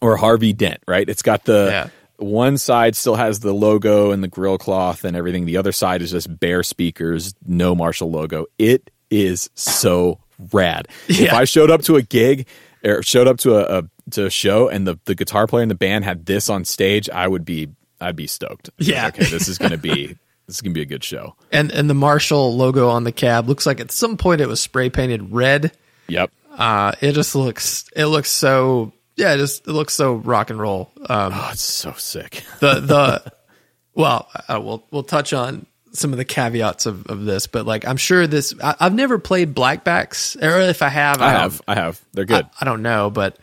or 0.00 0.16
Harvey 0.16 0.52
Dent, 0.52 0.80
right? 0.86 1.08
It's 1.08 1.22
got 1.22 1.44
the 1.44 1.66
Yeah. 1.72 1.88
One 2.18 2.58
side 2.58 2.96
still 2.96 3.14
has 3.14 3.40
the 3.40 3.52
logo 3.52 4.10
and 4.10 4.22
the 4.22 4.28
grill 4.28 4.58
cloth 4.58 5.04
and 5.04 5.16
everything. 5.16 5.46
The 5.46 5.56
other 5.56 5.72
side 5.72 6.02
is 6.02 6.10
just 6.10 6.38
bare 6.38 6.62
speakers, 6.62 7.34
no 7.46 7.74
Marshall 7.74 8.10
logo. 8.10 8.46
It 8.58 8.90
is 9.10 9.50
so 9.54 10.20
rad. 10.52 10.88
If 11.08 11.32
I 11.32 11.44
showed 11.44 11.70
up 11.70 11.82
to 11.82 11.96
a 11.96 12.02
gig 12.02 12.46
or 12.84 13.02
showed 13.02 13.26
up 13.26 13.38
to 13.38 13.54
a, 13.54 13.78
a 13.78 13.82
to 14.10 14.26
a 14.26 14.30
show 14.30 14.68
and 14.68 14.86
the, 14.86 14.98
the 15.04 15.14
guitar 15.14 15.46
player 15.46 15.62
in 15.62 15.68
the 15.68 15.74
band 15.74 16.04
had 16.04 16.26
this 16.26 16.50
on 16.50 16.64
stage, 16.64 17.08
I 17.10 17.26
would 17.26 17.44
be 17.44 17.68
I'd 18.00 18.16
be 18.16 18.26
stoked. 18.26 18.70
Yeah. 18.78 19.08
Okay, 19.08 19.24
this 19.24 19.48
is 19.48 19.58
gonna 19.58 19.78
be 19.78 20.06
this 20.46 20.56
is 20.56 20.60
gonna 20.60 20.74
be 20.74 20.82
a 20.82 20.86
good 20.86 21.04
show. 21.04 21.36
And 21.52 21.70
and 21.72 21.88
the 21.88 21.94
Marshall 21.94 22.56
logo 22.56 22.88
on 22.88 23.04
the 23.04 23.12
cab 23.12 23.48
looks 23.48 23.66
like 23.66 23.80
at 23.80 23.90
some 23.90 24.16
point 24.16 24.40
it 24.40 24.48
was 24.48 24.60
spray 24.60 24.90
painted 24.90 25.32
red. 25.32 25.72
Yep. 26.08 26.30
Uh, 26.50 26.92
it 27.00 27.12
just 27.12 27.34
looks 27.34 27.88
it 27.94 28.06
looks 28.06 28.30
so 28.30 28.92
yeah, 29.18 29.34
it 29.34 29.38
just 29.38 29.66
it 29.68 29.72
looks 29.72 29.92
so 29.94 30.14
rock 30.14 30.50
and 30.50 30.58
roll. 30.60 30.90
Um, 31.08 31.32
Oh, 31.34 31.50
it's 31.52 31.60
so 31.60 31.92
sick. 31.92 32.44
the 32.60 32.74
the 32.80 33.32
well, 33.94 34.28
uh, 34.48 34.60
we'll 34.62 34.84
we'll 34.90 35.02
touch 35.02 35.32
on 35.32 35.66
some 35.92 36.12
of 36.12 36.18
the 36.18 36.24
caveats 36.24 36.86
of, 36.86 37.06
of 37.06 37.24
this, 37.24 37.46
but 37.46 37.66
like 37.66 37.86
I'm 37.86 37.96
sure 37.96 38.26
this 38.26 38.54
I, 38.62 38.74
I've 38.80 38.94
never 38.94 39.18
played 39.18 39.54
blackbacks, 39.54 40.36
or 40.36 40.60
if 40.60 40.82
I 40.82 40.88
have, 40.88 41.20
I 41.20 41.32
don't- 41.32 41.40
have. 41.40 41.62
I 41.68 41.74
have. 41.74 42.00
They're 42.12 42.24
good. 42.24 42.44
I, 42.44 42.48
I 42.60 42.64
don't 42.64 42.82
know, 42.82 43.10
but 43.10 43.38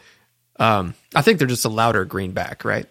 um, 0.58 0.94
I 1.14 1.22
think 1.22 1.40
they're 1.40 1.48
just 1.48 1.66
a 1.66 1.70
louder 1.70 2.06
greenback, 2.06 2.64
right? 2.64 2.86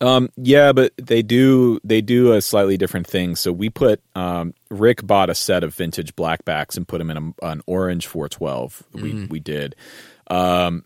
Um, 0.00 0.28
yeah, 0.36 0.72
but 0.72 0.92
they 0.96 1.22
do 1.22 1.80
they 1.82 2.00
do 2.02 2.34
a 2.34 2.40
slightly 2.40 2.76
different 2.76 3.08
thing. 3.08 3.34
So 3.34 3.50
we 3.52 3.68
put 3.68 4.00
um, 4.14 4.54
Rick 4.70 5.04
bought 5.04 5.28
a 5.28 5.34
set 5.34 5.64
of 5.64 5.74
vintage 5.74 6.14
blackbacks 6.14 6.76
and 6.76 6.86
put 6.86 6.98
them 6.98 7.10
in 7.10 7.16
a, 7.42 7.46
an 7.46 7.62
orange 7.66 8.06
412. 8.06 8.84
We 8.92 9.26
we 9.26 9.40
did, 9.40 9.74
um, 10.30 10.84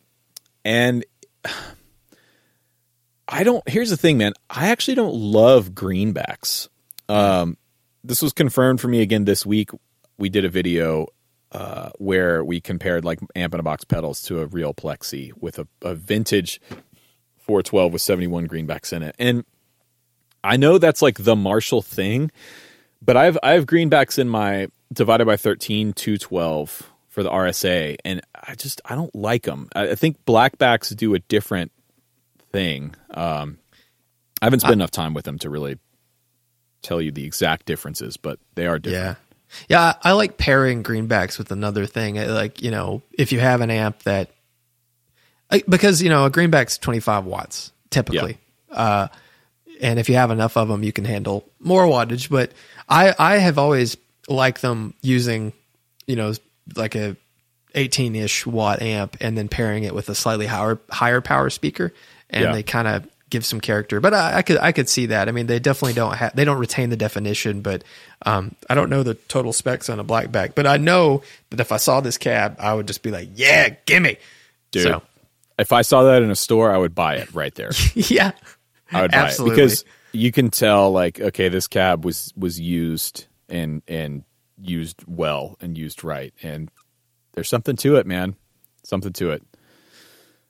and 0.65 1.05
I 3.29 3.45
don't. 3.45 3.67
Here's 3.69 3.91
the 3.91 3.97
thing, 3.97 4.19
man. 4.19 4.35
I 4.51 4.69
actually 4.69 4.95
don't 4.95 5.15
love 5.15 5.71
greenbacks. 5.71 6.69
Um, 7.09 7.57
this 8.05 8.21
was 8.21 8.33
confirmed 8.33 8.81
for 8.81 8.89
me 8.89 9.01
again 9.01 9.25
this 9.25 9.47
week. 9.47 9.71
We 10.19 10.29
did 10.29 10.45
a 10.45 10.49
video 10.49 11.07
uh, 11.53 11.91
where 11.99 12.45
we 12.45 12.61
compared 12.61 13.05
like 13.05 13.21
amp 13.37 13.55
in 13.55 13.61
a 13.61 13.63
box 13.63 13.85
pedals 13.85 14.23
to 14.23 14.41
a 14.41 14.47
real 14.47 14.75
plexi 14.75 15.33
with 15.41 15.59
a, 15.59 15.67
a 15.83 15.95
vintage 15.95 16.61
412 17.39 17.93
with 17.93 18.03
71 18.03 18.49
greenbacks 18.49 18.93
in 18.93 19.03
it. 19.03 19.15
And 19.19 19.45
I 20.45 20.57
know 20.57 20.79
that's 20.79 21.03
like 21.03 21.19
the 21.19 21.37
Marshall 21.37 21.83
thing, 21.83 22.31
but 23.01 23.17
I've 23.17 23.39
I 23.43 23.53
have 23.53 23.67
greenbacks 23.67 24.19
in 24.19 24.29
my 24.29 24.69
divided 24.93 25.27
by 25.27 25.37
13 25.37 25.93
212 25.93 26.92
for 27.13 27.23
the 27.23 27.31
RSA 27.31 27.97
and 28.07 28.23
I 28.35 28.55
just 28.55 28.81
I 28.87 28.95
don't 28.95 29.15
like 29.15 29.43
them. 29.43 29.69
I, 29.75 29.91
I 29.91 29.95
think 29.95 30.25
blackbacks 30.25 30.97
do 30.97 31.15
a 31.15 31.19
different 31.19 31.71
thing. 32.51 32.95
Um, 33.11 33.59
I 34.41 34.47
haven't 34.47 34.61
spent 34.61 34.73
enough 34.73 34.91
time 34.91 35.13
with 35.13 35.27
them 35.27 35.39
to 35.41 35.51
really 35.51 35.79
tell 36.81 37.03
you 37.03 37.13
the 37.13 37.25
exact 37.25 37.67
differences, 37.67 38.17
but 38.17 38.39
they 38.55 38.67
are 38.67 38.79
different. 38.79 39.05
Yeah. 39.05 39.15
Yeah, 39.69 39.93
I 40.03 40.13
like 40.13 40.39
pairing 40.39 40.83
greenbacks 40.83 41.37
with 41.37 41.53
another 41.53 41.85
thing. 41.85 42.15
Like, 42.15 42.63
you 42.63 42.71
know, 42.71 43.03
if 43.13 43.33
you 43.33 43.41
have 43.41 43.61
an 43.61 43.71
amp 43.71 44.03
that 44.05 44.31
because 45.69 46.03
you 46.03 46.09
know 46.09 46.25
a 46.25 46.31
greenback's 46.31 46.79
25 46.79 47.27
watts 47.27 47.73
typically 47.91 48.39
yeah. 48.71 48.75
uh, 48.75 49.09
and 49.83 49.99
if 49.99 50.09
you 50.09 50.15
have 50.15 50.31
enough 50.31 50.57
of 50.57 50.69
them 50.69 50.83
you 50.83 50.93
can 50.93 51.05
handle 51.05 51.47
more 51.61 51.85
wattage 51.85 52.31
but 52.31 52.53
i 52.89 53.15
i 53.19 53.37
have 53.37 53.59
always 53.59 53.97
liked 54.29 54.63
them 54.63 54.95
using 55.03 55.53
you 56.07 56.17
know 56.17 56.33
like 56.77 56.95
a 56.95 57.17
18-ish 57.75 58.47
watt 58.47 58.83
amp 58.83 59.17
and 59.21 59.37
then 59.37 59.49
pairing 59.49 59.85
it 59.85 59.95
with 59.95 60.09
a 60.09 60.15
slightly 60.15 60.47
higher 60.47 60.79
higher 60.91 61.21
power 61.21 61.49
speaker 61.49 61.93
and 62.29 62.45
yeah. 62.45 62.53
they 62.53 62.63
kind 62.63 62.87
of 62.87 63.09
give 63.31 63.47
some 63.47 63.63
character 63.63 63.99
but 63.99 64.13
I, 64.13 64.39
I, 64.39 64.43
could 64.43 64.59
i 64.59 64.73
could 64.73 64.91
see 64.91 65.07
that 65.07 65.27
i 65.27 65.33
mean 65.33 65.47
they 65.47 65.59
definitely 65.59 65.95
don't 65.95 66.15
have 66.15 66.37
they 66.37 66.45
don't 66.45 66.59
retain 66.59 66.91
the 66.91 66.99
definition 66.99 67.63
but 67.63 67.83
um, 68.27 68.55
i 68.69 68.75
don't 68.75 68.91
know 68.91 69.03
the 69.03 69.15
total 69.15 69.55
specs 69.55 69.89
on 69.89 69.99
a 69.99 70.05
blackback 70.05 70.55
but 70.55 70.67
i 70.67 70.77
know 70.77 71.23
that 71.49 71.59
if 71.59 71.73
i 71.73 71.79
saw 71.79 72.03
this 72.03 72.19
cab 72.19 72.57
i 72.59 72.75
would 72.75 72.87
just 72.87 73.03
be 73.03 73.11
like 73.11 73.31
yeah 73.35 73.71
gimme 73.87 74.19
Dude, 74.71 74.83
so 74.83 75.03
if 75.59 75.73
I 75.73 75.83
saw 75.83 76.05
that 76.05 76.23
in 76.23 76.31
a 76.31 76.37
store, 76.37 76.73
I 76.73 76.79
would 76.79 76.95
buy 76.95 77.17
it 77.17 77.33
right 77.35 77.55
there. 77.55 77.71
yeah, 77.95 78.33
I 78.91 79.03
would 79.03 79.11
buy 79.11 79.19
Absolutely. 79.19 79.55
it 79.55 79.57
because 79.57 79.85
you 80.13 80.33
can 80.33 80.51
tell, 80.51 80.91
like, 80.91 81.21
okay, 81.21 81.49
this 81.49 81.69
cab 81.69 82.05
was 82.05 82.33
was 82.37 82.61
used 82.61 83.27
and 83.49 83.83
and 83.89 84.25
used 84.63 85.03
well 85.07 85.57
and 85.61 85.77
used 85.77 86.05
right, 86.05 86.33
and 86.43 86.71
there's 87.35 87.49
something 87.49 87.77
to 87.77 87.97
it, 87.97 88.07
man. 88.07 88.37
Something 88.85 89.13
to 89.15 89.31
it. 89.31 89.43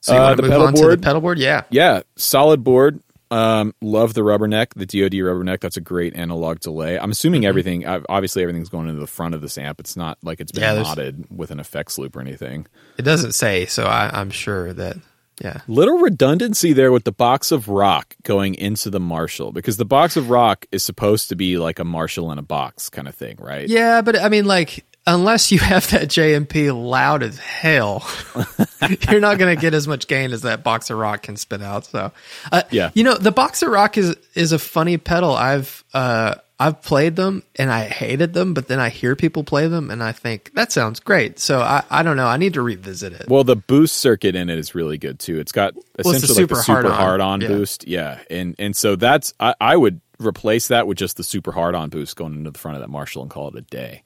So 0.01 0.15
uh, 0.15 0.35
the 0.35 0.43
pedal 0.43 0.71
board, 0.71 0.99
the 0.99 1.03
pedal 1.03 1.21
board, 1.21 1.39
yeah, 1.39 1.63
yeah, 1.69 2.01
solid 2.15 2.63
board. 2.63 3.01
Um, 3.31 3.73
love 3.81 4.13
the 4.13 4.21
rubberneck, 4.21 4.73
the 4.75 4.85
DoD 4.85 5.13
rubberneck. 5.13 5.61
That's 5.61 5.77
a 5.77 5.81
great 5.81 6.15
analog 6.15 6.59
delay. 6.59 6.99
I'm 6.99 7.09
assuming 7.09 7.41
mm-hmm. 7.41 7.49
everything, 7.49 7.87
obviously, 7.87 8.43
everything's 8.43 8.69
going 8.69 8.89
into 8.89 8.99
the 8.99 9.07
front 9.07 9.33
of 9.33 9.41
this 9.41 9.57
amp. 9.57 9.79
It's 9.79 9.95
not 9.95 10.19
like 10.21 10.39
it's 10.39 10.51
been 10.51 10.61
yeah, 10.61 10.83
modded 10.83 11.31
with 11.31 11.49
an 11.49 11.59
effects 11.59 11.97
loop 11.97 12.15
or 12.15 12.21
anything. 12.21 12.67
It 12.99 13.01
doesn't 13.01 13.31
say, 13.31 13.65
so 13.65 13.85
I, 13.85 14.21
am 14.21 14.29
sure 14.29 14.71
that. 14.73 14.97
Yeah. 15.41 15.61
Little 15.67 15.97
redundancy 15.97 16.73
there 16.73 16.91
with 16.91 17.05
the 17.05 17.11
box 17.11 17.51
of 17.51 17.67
rock 17.67 18.15
going 18.23 18.55
into 18.55 18.89
the 18.89 18.99
Marshall 18.99 19.51
because 19.51 19.77
the 19.77 19.85
box 19.85 20.15
of 20.15 20.29
rock 20.29 20.65
is 20.71 20.83
supposed 20.83 21.29
to 21.29 21.35
be 21.35 21.57
like 21.57 21.79
a 21.79 21.83
Marshall 21.83 22.31
in 22.31 22.37
a 22.37 22.43
box 22.43 22.89
kind 22.89 23.07
of 23.07 23.15
thing, 23.15 23.37
right? 23.39 23.67
Yeah, 23.67 24.01
but 24.01 24.19
I 24.19 24.29
mean, 24.29 24.45
like, 24.45 24.85
unless 25.05 25.51
you 25.51 25.59
have 25.59 25.89
that 25.89 26.03
JMP 26.03 26.71
loud 26.73 27.23
as 27.23 27.37
hell, 27.37 28.07
you're 29.09 29.19
not 29.19 29.37
going 29.37 29.55
to 29.55 29.61
get 29.61 29.73
as 29.73 29.87
much 29.87 30.07
gain 30.07 30.31
as 30.31 30.43
that 30.43 30.63
box 30.63 30.89
of 30.89 30.97
rock 30.97 31.23
can 31.23 31.35
spit 31.35 31.61
out. 31.61 31.85
So, 31.85 32.11
uh, 32.51 32.63
yeah, 32.71 32.91
you 32.93 33.03
know, 33.03 33.15
the 33.15 33.31
box 33.31 33.63
of 33.63 33.71
rock 33.71 33.97
is 33.97 34.15
is 34.35 34.51
a 34.51 34.59
funny 34.59 34.97
pedal. 34.97 35.31
I've 35.31 35.83
uh, 35.93 36.35
I've 36.63 36.81
played 36.81 37.17
them 37.17 37.43
and 37.57 37.69
I 37.69 37.89
hated 37.89 38.31
them, 38.33 38.53
but 38.53 38.69
then 38.69 38.79
I 38.79 38.87
hear 38.87 39.17
people 39.17 39.43
play 39.43 39.67
them 39.67 39.91
and 39.91 40.01
I 40.01 40.13
think 40.13 40.49
that 40.53 40.71
sounds 40.71 41.01
great. 41.01 41.37
So 41.37 41.59
I, 41.59 41.83
I 41.89 42.03
don't 42.03 42.15
know. 42.15 42.27
I 42.27 42.37
need 42.37 42.53
to 42.53 42.61
revisit 42.61 43.11
it. 43.11 43.27
Well, 43.27 43.43
the 43.43 43.57
boost 43.57 43.97
circuit 43.97 44.33
in 44.33 44.49
it 44.49 44.57
is 44.57 44.73
really 44.73 44.97
good 44.97 45.19
too. 45.19 45.41
It's 45.41 45.51
got 45.51 45.73
essentially 45.75 46.05
well, 46.05 46.15
it's 46.15 46.29
like 46.29 46.47
the 46.47 46.55
super 46.63 46.89
hard 46.93 47.19
on, 47.19 47.41
yeah. 47.41 47.47
boost. 47.49 47.85
Yeah. 47.85 48.21
And, 48.29 48.55
and 48.59 48.73
so 48.77 48.95
that's, 48.95 49.33
I, 49.41 49.55
I 49.59 49.75
would 49.75 49.99
replace 50.19 50.69
that 50.69 50.87
with 50.87 50.97
just 50.97 51.17
the 51.17 51.23
super 51.25 51.51
hard 51.51 51.75
on 51.75 51.89
boost 51.89 52.15
going 52.15 52.33
into 52.33 52.51
the 52.51 52.59
front 52.59 52.77
of 52.77 52.81
that 52.81 52.89
Marshall 52.89 53.23
and 53.23 53.29
call 53.29 53.49
it 53.49 53.55
a 53.55 53.61
day. 53.63 54.03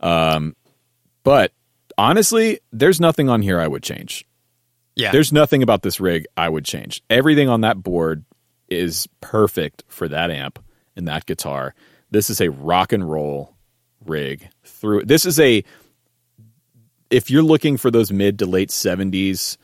Um, 0.00 0.54
but 1.22 1.52
honestly, 1.96 2.60
there's 2.72 3.00
nothing 3.00 3.30
on 3.30 3.40
here 3.40 3.58
I 3.58 3.66
would 3.66 3.82
change. 3.82 4.26
Yeah. 4.96 5.12
There's 5.12 5.32
nothing 5.32 5.62
about 5.62 5.80
this 5.80 5.98
rig 5.98 6.26
I 6.36 6.46
would 6.46 6.66
change. 6.66 7.02
Everything 7.08 7.48
on 7.48 7.62
that 7.62 7.82
board 7.82 8.26
is 8.68 9.08
perfect 9.22 9.82
for 9.88 10.08
that 10.08 10.30
amp 10.30 10.58
and 10.96 11.08
that 11.08 11.26
guitar. 11.26 11.74
This 12.10 12.30
is 12.30 12.40
a 12.40 12.50
rock 12.50 12.92
and 12.92 13.08
roll 13.08 13.54
rig 14.04 14.48
through 14.62 15.02
this 15.02 15.24
is 15.24 15.40
a 15.40 15.64
if 17.10 17.30
you're 17.30 17.42
looking 17.42 17.76
for 17.76 17.90
those 17.90 18.12
mid 18.12 18.38
to 18.38 18.46
late 18.46 18.68
70s 18.68 19.56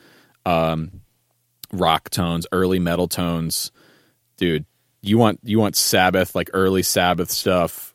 um, 0.46 1.02
rock 1.72 2.10
tones, 2.10 2.46
early 2.52 2.78
metal 2.78 3.08
tones, 3.08 3.72
dude, 4.36 4.64
you 5.00 5.18
want 5.18 5.40
you 5.42 5.58
want 5.58 5.76
Sabbath 5.76 6.34
like 6.34 6.50
early 6.52 6.82
Sabbath 6.82 7.30
stuff 7.30 7.92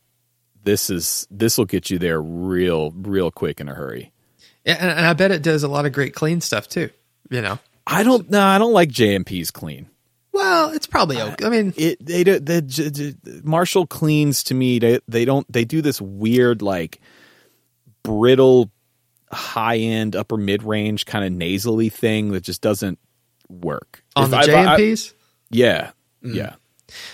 this 0.67 0.89
is 0.89 1.26
this 1.32 1.58
will 1.58 1.65
get 1.65 1.89
you 1.89 1.97
there 1.97 2.21
real 2.21 2.91
real 2.91 3.32
quick 3.32 3.62
in 3.62 3.69
a 3.69 3.73
hurry. 3.73 4.12
Yeah, 4.65 4.76
and, 4.80 4.91
and 4.91 5.06
I 5.06 5.13
bet 5.13 5.32
it 5.32 5.41
does 5.41 5.63
a 5.63 5.69
lot 5.69 5.86
of 5.86 5.93
great 5.93 6.13
clean 6.13 6.41
stuff 6.41 6.67
too. 6.67 6.89
You 7.30 7.41
know, 7.41 7.58
I 7.88 8.04
don't 8.04 8.30
no, 8.30 8.43
I 8.43 8.58
don't 8.58 8.73
like 8.73 8.89
JMP's 8.89 9.50
clean. 9.50 9.89
Well, 10.38 10.69
it's 10.69 10.86
probably 10.86 11.19
okay. 11.19 11.45
I 11.45 11.50
mean, 11.50 11.73
it 11.78 12.06
they 12.06 12.23
do 12.23 12.38
the 12.38 13.41
Marshall 13.43 13.88
cleans 13.88 14.43
to 14.43 14.54
me. 14.54 14.78
They 14.78 15.00
they 15.08 15.26
don't 15.26 15.52
they 15.52 15.65
do 15.65 15.82
this 15.82 16.00
weird 16.00 16.62
like 16.62 17.02
brittle 18.04 18.69
high 19.32 19.78
end 19.78 20.15
upper 20.15 20.38
mid 20.38 20.62
range 20.62 21.08
kind 21.08 21.26
of 21.26 21.32
nasally 21.32 21.89
thing 21.89 22.34
that 22.34 22.41
just 22.41 22.62
doesn't 22.62 23.00
work 23.50 24.04
on 24.15 24.26
if 24.26 24.30
the 24.30 24.38
JMPs. 24.38 25.13
yeah, 25.50 25.89
mm. 26.23 26.36
yeah, 26.36 26.54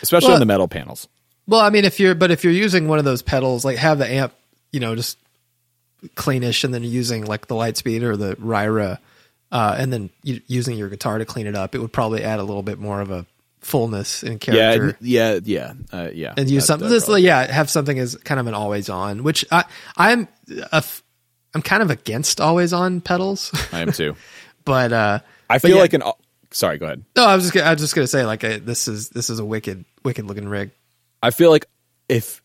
especially 0.02 0.28
well, 0.28 0.34
on 0.34 0.42
the 0.42 0.46
metal 0.46 0.68
panels. 0.68 1.08
Well, 1.48 1.62
I 1.62 1.70
mean, 1.70 1.86
if 1.86 2.02
you're, 2.02 2.16
but 2.16 2.30
if 2.30 2.44
you're 2.44 2.52
using 2.52 2.90
one 2.90 3.00
of 3.00 3.06
those 3.06 3.22
pedals, 3.22 3.64
like 3.64 3.78
have 3.78 4.00
the 4.00 4.12
amp, 4.12 4.34
you 4.74 4.82
know, 4.82 4.96
just 4.98 5.18
cleanish, 6.16 6.66
and 6.66 6.74
then 6.74 6.84
using 6.84 7.24
like 7.24 7.48
the 7.48 7.56
Lightspeed 7.56 8.02
or 8.02 8.18
the 8.18 8.36
Ryra, 8.36 9.00
uh, 9.54 9.76
and 9.78 9.94
then 9.94 10.10
using 10.24 10.76
your 10.76 10.90
guitar 10.90 11.20
to 11.20 11.26
clean 11.26 11.46
it 11.46 11.56
up, 11.56 11.76
it 11.76 11.78
would 11.78 11.94
probably 11.94 12.24
add 12.24 12.40
a 12.40 12.44
little 12.44 12.64
bit 12.64 12.80
more 12.80 13.02
of 13.02 13.12
a 13.12 13.28
fullness 13.60 14.24
in 14.24 14.40
character. 14.40 14.98
Yeah, 15.00 15.34
yeah, 15.36 15.74
yeah, 15.92 15.98
uh, 15.98 16.10
yeah. 16.12 16.34
And 16.36 16.50
use 16.50 16.66
something, 16.66 16.90
this, 16.90 17.08
yeah, 17.08 17.46
have 17.52 17.70
something 17.70 18.00
as 18.00 18.16
kind 18.16 18.40
of 18.40 18.48
an 18.48 18.56
always 18.56 18.90
on, 18.90 19.22
which 19.22 19.46
I, 19.52 19.66
I'm, 19.96 20.28
a, 20.72 20.84
I'm 21.54 21.62
kind 21.62 21.84
of 21.84 21.92
against 21.92 22.42
always 22.42 22.74
on 22.74 23.00
pedals. 23.00 23.52
I 23.72 23.82
am 23.82 23.92
too. 23.92 24.16
but 24.66 24.92
uh, 24.92 25.20
I 25.52 25.60
feel 25.60 25.76
yeah. 25.76 25.82
like 25.82 25.94
an. 25.94 26.02
Sorry, 26.50 26.80
go 26.80 26.88
ahead. 26.88 27.04
No, 27.16 27.26
I 27.26 27.36
was 27.36 27.52
just, 27.52 27.64
I 27.64 27.72
was 27.72 27.82
just 27.82 27.94
gonna 27.94 28.08
say 28.08 28.26
like 28.26 28.44
a, 28.44 28.58
this 28.58 28.88
is 28.88 29.10
this 29.10 29.30
is 29.30 29.38
a 29.38 29.46
wicked, 29.46 29.86
wicked 30.04 30.26
looking 30.26 30.50
rig. 30.50 30.72
I 31.22 31.30
feel 31.30 31.52
like 31.52 31.68
if 32.10 32.42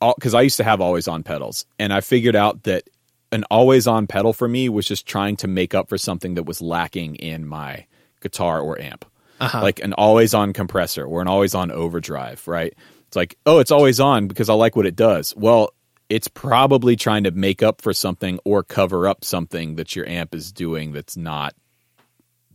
because 0.00 0.34
I 0.34 0.42
used 0.42 0.56
to 0.56 0.64
have 0.64 0.80
always 0.80 1.06
on 1.06 1.22
pedals, 1.22 1.64
and 1.78 1.92
I 1.92 2.00
figured 2.00 2.34
out 2.34 2.64
that 2.64 2.90
an 3.32 3.44
always 3.50 3.86
on 3.86 4.06
pedal 4.06 4.32
for 4.32 4.48
me 4.48 4.68
was 4.68 4.86
just 4.86 5.06
trying 5.06 5.36
to 5.36 5.48
make 5.48 5.74
up 5.74 5.88
for 5.88 5.98
something 5.98 6.34
that 6.34 6.44
was 6.44 6.60
lacking 6.60 7.16
in 7.16 7.46
my 7.46 7.86
guitar 8.20 8.60
or 8.60 8.80
amp. 8.80 9.04
Uh-huh. 9.40 9.62
Like 9.62 9.80
an 9.80 9.94
always 9.94 10.34
on 10.34 10.52
compressor 10.52 11.04
or 11.04 11.22
an 11.22 11.28
always 11.28 11.54
on 11.54 11.70
overdrive, 11.70 12.46
right? 12.46 12.74
It's 13.06 13.16
like, 13.16 13.36
oh, 13.46 13.58
it's 13.58 13.70
always 13.70 13.98
on 13.98 14.28
because 14.28 14.48
I 14.48 14.54
like 14.54 14.76
what 14.76 14.86
it 14.86 14.96
does. 14.96 15.34
Well, 15.34 15.72
it's 16.08 16.28
probably 16.28 16.96
trying 16.96 17.24
to 17.24 17.30
make 17.30 17.62
up 17.62 17.80
for 17.80 17.94
something 17.94 18.38
or 18.44 18.62
cover 18.62 19.08
up 19.08 19.24
something 19.24 19.76
that 19.76 19.96
your 19.96 20.06
amp 20.06 20.34
is 20.34 20.52
doing 20.52 20.92
that's 20.92 21.16
not 21.16 21.54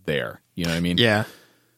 there. 0.05 0.41
You 0.53 0.65
know 0.65 0.71
what 0.71 0.77
I 0.77 0.81
mean? 0.81 0.97
Yeah. 0.97 1.23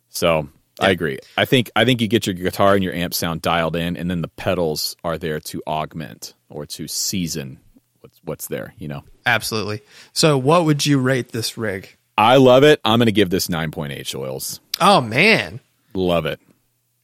So 0.10 0.50
I 0.80 0.90
agree. 0.90 1.20
I 1.38 1.46
think 1.46 1.72
I 1.76 1.86
think 1.86 2.02
you 2.02 2.08
get 2.08 2.28
your 2.28 2.34
guitar 2.34 2.76
and 2.76 2.84
your 2.84 2.94
amp 2.94 3.14
sound 3.14 3.42
dialed 3.42 3.76
in, 3.76 3.96
and 3.96 4.10
then 4.10 4.22
the 4.22 4.28
pedals 4.28 4.96
are 5.04 5.18
there 5.18 5.40
to 5.40 5.64
augment 5.66 6.34
or 6.50 6.66
to 6.66 6.88
season 6.88 7.60
what's 8.08 8.20
what's 8.24 8.48
there. 8.48 8.74
You 8.78 8.88
know, 8.88 9.04
absolutely. 9.26 9.82
So, 10.14 10.38
what 10.38 10.66
would 10.66 10.86
you 10.86 11.00
rate 11.00 11.32
this 11.32 11.58
rig? 11.58 11.96
I 12.18 12.38
love 12.38 12.64
it. 12.64 12.80
I'm 12.84 13.00
going 13.00 13.08
to 13.08 13.12
give 13.12 13.30
this 13.30 13.48
9.8 13.48 14.16
oils. 14.16 14.60
Oh 14.80 15.02
man, 15.02 15.60
love 15.94 16.26
it. 16.26 16.40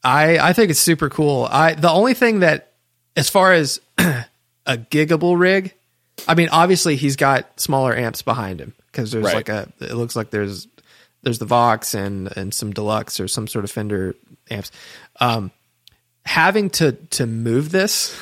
I 0.04 0.38
I 0.38 0.54
think 0.54 0.72
it's 0.72 0.80
super 0.80 1.10
cool. 1.10 1.48
I 1.50 1.74
the 1.74 1.92
only 1.92 2.14
thing 2.14 2.40
that, 2.40 2.74
as 3.16 3.30
far 3.30 3.54
as 3.54 3.80
a 3.98 4.26
gigable 4.66 5.38
rig, 5.38 5.74
I 6.28 6.36
mean, 6.36 6.50
obviously 6.52 6.96
he's 6.96 7.16
got 7.16 7.60
smaller 7.60 7.96
amps 7.96 8.22
behind 8.22 8.60
him 8.62 8.74
because 8.88 9.12
there's 9.12 9.26
right. 9.26 9.36
like 9.36 9.50
a. 9.50 9.72
It 9.80 9.94
looks 9.94 10.16
like 10.16 10.30
there's 10.30 10.68
there's 11.24 11.40
the 11.40 11.46
Vox 11.46 11.94
and 11.94 12.36
and 12.38 12.54
some 12.54 12.72
deluxe 12.72 13.20
or 13.20 13.28
some 13.28 13.48
sort 13.48 13.66
of 13.66 13.72
Fender 13.72 14.16
amps. 14.50 14.72
Um, 15.20 15.52
having 16.26 16.70
to 16.72 16.94
to 16.94 17.26
move 17.26 17.72
this 17.72 18.18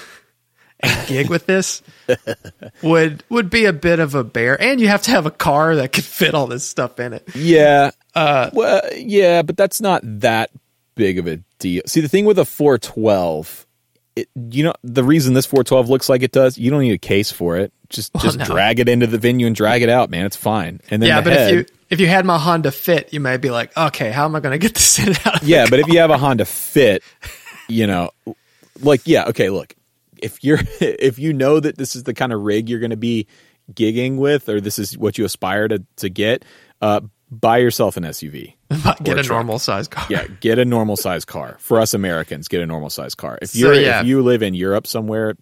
and 0.84 1.08
gig 1.08 1.30
with 1.30 1.46
this 1.46 1.82
would 2.82 3.24
would 3.30 3.50
be 3.50 3.65
a 3.65 3.74
bit 3.74 4.00
of 4.00 4.15
a 4.15 4.24
bear, 4.24 4.62
and 4.62 4.80
you 4.80 4.88
have 4.88 5.04
to 5.04 5.12
have 5.12 5.26
a 5.26 5.32
car 5.32 5.76
that 5.76 5.91
could 5.91 6.04
fit 6.04 6.34
all 6.34 6.48
this 6.48 6.67
stuff 6.67 7.00
in 7.00 7.13
it. 7.13 7.28
Yeah. 7.36 7.91
Uh, 8.13 8.50
well, 8.54 8.82
yeah, 8.96 9.41
but 9.41 9.58
that's 9.58 9.80
not 9.82 10.02
that 10.04 10.52
big 10.96 11.17
of 11.17 11.28
a 11.28 11.38
deal. 11.60 11.84
See, 11.86 12.02
the 12.02 12.10
thing 12.10 12.26
with 12.26 12.38
a 12.38 12.46
412, 12.46 13.65
it, 14.15 14.30
you 14.36 14.63
know, 14.63 14.74
the 14.84 15.04
reason 15.04 15.34
this 15.34 15.46
412 15.46 15.89
looks 15.89 16.10
like 16.10 16.22
it 16.22 16.32
does, 16.32 16.58
you 16.58 16.70
don't 16.70 16.82
need 16.82 16.94
a 16.94 16.98
case 16.98 17.32
for 17.32 17.58
it. 17.58 17.72
Just 17.89 18.13
just 18.15 18.38
no. 18.38 18.46
drag 18.46 18.80
it 18.80 18.88
into 18.88 19.06
the 19.06 19.17
venue 19.17 19.48
and 19.48 19.56
drag 19.56 19.82
it 19.82 19.89
out, 19.89 20.10
man. 20.10 20.26
It's 20.26 20.38
fine. 20.38 20.80
And 20.89 21.02
then 21.02 21.10
Yeah, 21.10 21.22
the 21.22 21.30
but 21.30 21.38
head, 21.38 21.54
if 21.54 21.56
you 21.56 21.76
if 21.89 22.00
you 22.00 22.08
had 22.08 22.26
my 22.26 22.38
Honda 22.38 22.72
Fit, 22.72 23.13
you 23.13 23.20
might 23.20 23.38
be 23.38 23.50
like, 23.50 23.76
okay, 23.76 24.12
how 24.12 24.24
am 24.24 24.36
I 24.36 24.39
going 24.39 24.54
to 24.54 24.58
get 24.58 24.74
this 24.76 25.00
in 25.00 25.10
out? 25.26 25.41
Of 25.41 25.48
yeah, 25.48 25.65
but 25.70 25.80
if 25.80 25.88
you 25.88 26.00
have 26.00 26.10
a 26.10 26.17
Honda 26.17 26.46
Fit, 26.46 27.04
you 27.67 27.88
know, 27.88 28.12
like 28.82 29.02
yeah, 29.06 29.26
okay, 29.26 29.50
look, 29.50 29.76
if 30.21 30.43
you're 30.43 30.60
if 30.79 31.19
you 31.19 31.34
know 31.34 31.60
that 31.60 31.77
this 31.77 31.95
is 31.95 32.03
the 32.03 32.13
kind 32.13 32.34
of 32.34 32.41
rig 32.41 32.69
you're 32.69 32.79
going 32.79 32.91
to 32.91 32.97
be 32.97 33.27
gigging 33.71 34.17
with, 34.17 34.49
or 34.49 34.62
this 34.62 34.79
is 34.79 34.97
what 34.97 35.17
you 35.17 35.25
aspire 35.25 35.67
to 35.67 35.84
to 35.97 36.10
get, 36.10 36.45
uh, 36.81 37.01
buy 37.29 37.57
yourself 37.57 37.97
an 37.97 38.03
SUV. 38.03 38.55
get 39.03 39.17
or 39.17 39.19
a 39.19 39.23
normal 39.23 39.60
size 39.60 39.88
car. 39.88 40.05
Yeah, 40.10 40.27
get 40.39 40.60
a 40.60 40.65
normal 40.65 40.97
size 40.97 41.25
car. 41.25 41.57
For 41.60 41.79
us 41.79 41.93
Americans, 41.93 42.47
get 42.47 42.62
a 42.62 42.65
normal 42.65 42.89
size 42.89 43.15
car. 43.15 43.38
If 43.41 43.55
you're 43.55 43.73
yeah. 43.73 44.01
if 44.01 44.07
you 44.07 44.21
live 44.21 44.43
in 44.43 44.53
Europe 44.53 44.88
somewhere, 44.88 45.36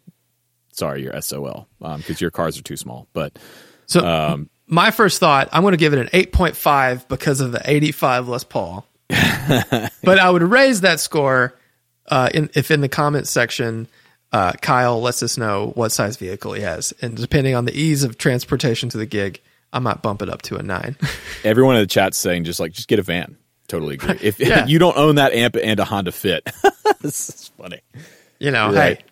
sorry, 0.71 1.03
you're 1.03 1.19
SOL 1.21 1.67
because 1.79 2.21
your 2.21 2.31
cars 2.31 2.57
are 2.57 2.63
too 2.63 2.77
small. 2.77 3.07
But 3.13 3.37
So 3.85 4.05
um, 4.05 4.49
my 4.69 4.91
first 4.91 5.19
thought, 5.19 5.49
I'm 5.51 5.63
going 5.63 5.73
to 5.73 5.77
give 5.77 5.93
it 5.93 5.99
an 5.99 6.07
8.5 6.07 7.07
because 7.07 7.41
of 7.41 7.51
the 7.51 7.61
85 7.65 8.29
Les 8.29 8.43
Paul. 8.43 8.85
but 9.09 10.19
I 10.19 10.29
would 10.29 10.43
raise 10.43 10.81
that 10.81 10.99
score 10.99 11.57
uh, 12.07 12.29
in, 12.33 12.49
if 12.53 12.69
in 12.69 12.81
the 12.81 12.89
comments 12.89 13.31
section, 13.31 13.87
uh, 14.31 14.53
Kyle 14.61 15.01
lets 15.01 15.23
us 15.23 15.37
know 15.37 15.71
what 15.75 15.89
size 15.91 16.17
vehicle 16.17 16.53
he 16.53 16.61
has. 16.61 16.93
And 17.01 17.15
depending 17.17 17.55
on 17.55 17.65
the 17.65 17.73
ease 17.73 18.03
of 18.03 18.17
transportation 18.17 18.89
to 18.89 18.97
the 18.97 19.05
gig, 19.05 19.41
I 19.73 19.79
might 19.79 20.01
bump 20.01 20.21
it 20.21 20.29
up 20.29 20.41
to 20.43 20.55
a 20.57 20.63
nine. 20.63 20.95
everyone 21.43 21.75
in 21.75 21.81
the 21.81 21.87
chat's 21.87 22.17
saying 22.17 22.43
just 22.43 22.59
like 22.59 22.71
just 22.73 22.87
get 22.87 22.99
a 22.99 23.03
van. 23.03 23.37
Totally 23.67 23.95
agree. 23.95 24.17
If 24.21 24.39
Yeah. 24.39 24.65
you 24.67 24.79
don't 24.79 24.97
own 24.97 25.15
that 25.15 25.33
amp 25.33 25.55
and 25.55 25.79
a 25.79 25.85
Honda 25.85 26.11
Fit, 26.11 26.49
this 27.01 27.29
is 27.29 27.51
funny. 27.57 27.81
you 28.39 28.51
know, 28.51 28.73
right. 28.73 28.97
hey. 28.97 29.03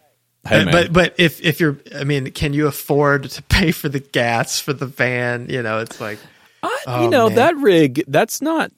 Hey, 0.64 0.72
but, 0.72 0.94
but 0.94 1.16
if 1.18 1.42
if 1.44 1.60
you're 1.60 1.78
I 1.94 2.06
mean, 2.06 2.32
can 2.32 2.54
you 2.54 2.68
afford 2.68 3.30
to 3.32 3.44
pay 3.44 3.72
for 3.72 3.90
the 3.90 4.00
gas 4.00 4.60
for 4.62 4.72
the 4.72 4.86
van? 4.86 5.48
You 5.50 5.62
know, 5.62 5.80
it's 5.80 6.00
like 6.00 6.20
I- 6.64 6.84
Oh, 6.88 7.04
you 7.04 7.10
know 7.10 7.28
man. 7.28 7.36
that 7.36 7.58
rig. 7.58 8.04
That's 8.08 8.42
not 8.42 8.72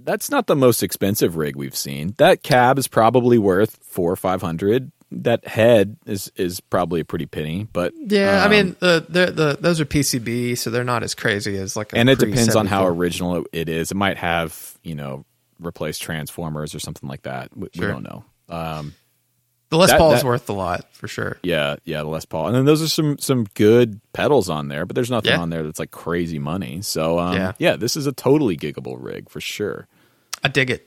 that's 0.00 0.30
not 0.30 0.46
the 0.46 0.54
most 0.54 0.82
expensive 0.82 1.36
rig 1.36 1.56
we've 1.56 1.74
seen. 1.76 2.14
That 2.18 2.42
cab 2.44 2.78
is 2.78 2.86
probably 2.86 3.36
worth 3.36 3.78
four 3.82 4.12
or 4.12 4.16
five 4.16 4.40
hundred. 4.42 4.92
That 5.10 5.46
head 5.46 5.96
is 6.04 6.30
is 6.36 6.60
probably 6.60 7.00
a 7.00 7.04
pretty 7.04 7.24
penny, 7.24 7.66
but 7.72 7.94
Yeah, 7.96 8.42
I 8.42 8.44
um, 8.44 8.50
mean 8.50 8.76
the, 8.78 9.06
the 9.08 9.32
the 9.32 9.58
those 9.58 9.80
are 9.80 9.86
PCB, 9.86 10.58
so 10.58 10.68
they're 10.68 10.84
not 10.84 11.02
as 11.02 11.14
crazy 11.14 11.56
as 11.56 11.76
like. 11.76 11.94
A 11.94 11.96
and 11.96 12.10
it 12.10 12.18
depends 12.18 12.54
on 12.54 12.66
how 12.66 12.86
original 12.86 13.46
it- 13.52 13.70
is. 13.70 13.90
It 13.90 13.96
might 13.96 14.18
have 14.18 14.76
you 14.82 14.94
know 14.94 15.24
replaced 15.58 16.02
transformers 16.02 16.74
or 16.74 16.78
something 16.78 17.08
like 17.08 17.22
that. 17.22 17.56
We, 17.56 17.68
we 17.78 17.86
don't 17.86 18.02
know. 18.02 18.24
Um, 18.50 18.94
the 19.70 19.78
Les 19.78 19.90
that- 19.90 19.98
Paul 19.98 20.12
is 20.12 20.22
worth 20.24 20.46
a 20.50 20.52
lot 20.52 20.84
for 20.94 21.08
sure. 21.08 21.38
yeah, 21.42 21.76
yeah, 21.84 22.02
the 22.02 22.08
Les 22.08 22.26
Paul, 22.26 22.48
and 22.48 22.54
then 22.56 22.64
those 22.66 22.82
are 22.82 22.88
some 22.88 23.16
some 23.16 23.44
good 23.54 24.00
pedals 24.12 24.50
on 24.50 24.68
there, 24.68 24.84
but 24.84 24.94
there's 24.94 25.10
nothing 25.10 25.30
Yeah. 25.32 25.40
on 25.40 25.48
there 25.48 25.62
that's 25.62 25.78
like 25.78 25.90
crazy 25.90 26.38
money. 26.38 26.82
So 26.82 27.18
um, 27.18 27.34
Yeah. 27.34 27.52
yeah, 27.58 27.76
this 27.76 27.96
is 27.96 28.06
a 28.06 28.12
totally 28.12 28.58
giggable 28.58 28.96
rig 28.98 29.30
for 29.30 29.40
sure. 29.40 29.88
I 30.44 30.48
dig 30.48 30.70
it, 30.70 30.86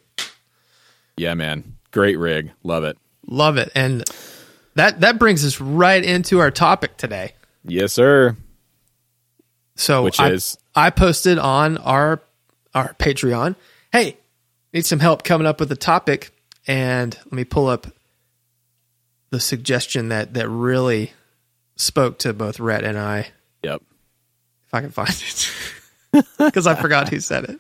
Yeah, 1.18 1.34
man, 1.34 1.76
great 1.92 2.18
rig, 2.20 2.52
love 2.64 2.84
it. 2.84 2.98
Love 3.28 3.58
it, 3.58 3.72
and 3.76 4.04
that 4.76 5.02
that 5.02 5.20
brings 5.20 5.46
us 5.46 5.60
right 5.60 6.04
into 6.04 6.40
our 6.40 6.52
topic 6.52 6.98
today. 6.98 7.34
Yes, 7.64 7.94
sir. 7.94 8.36
So 9.76 10.04
Which 10.04 10.20
I, 10.20 10.32
is? 10.32 10.58
I 10.76 10.90
posted 10.90 11.38
on 11.38 11.78
our 11.78 12.22
our 12.74 12.94
Patreon. 12.96 13.56
Hey, 13.92 14.18
need 14.74 14.86
some 14.86 15.00
help 15.00 15.24
coming 15.24 15.48
up 15.48 15.60
with 15.60 15.72
a 15.72 15.76
topic, 15.76 16.32
and 16.68 17.18
let 17.26 17.34
me 17.34 17.44
pull 17.44 17.68
up 17.68 17.88
the 19.30 19.40
suggestion 19.40 20.10
that 20.10 20.34
that 20.36 20.48
really 20.50 21.14
spoke 21.76 22.20
to 22.20 22.34
both 22.34 22.60
Rhett 22.60 22.84
and 22.84 22.98
I. 22.98 23.28
Yep. 23.64 23.82
if 24.68 24.74
I 24.74 24.82
can 24.82 24.92
find 24.92 25.10
it, 25.10 26.26
because 26.38 26.68
I 26.68 26.76
forgot 26.76 27.10
who 27.10 27.20
said 27.20 27.46
it. 27.46 27.60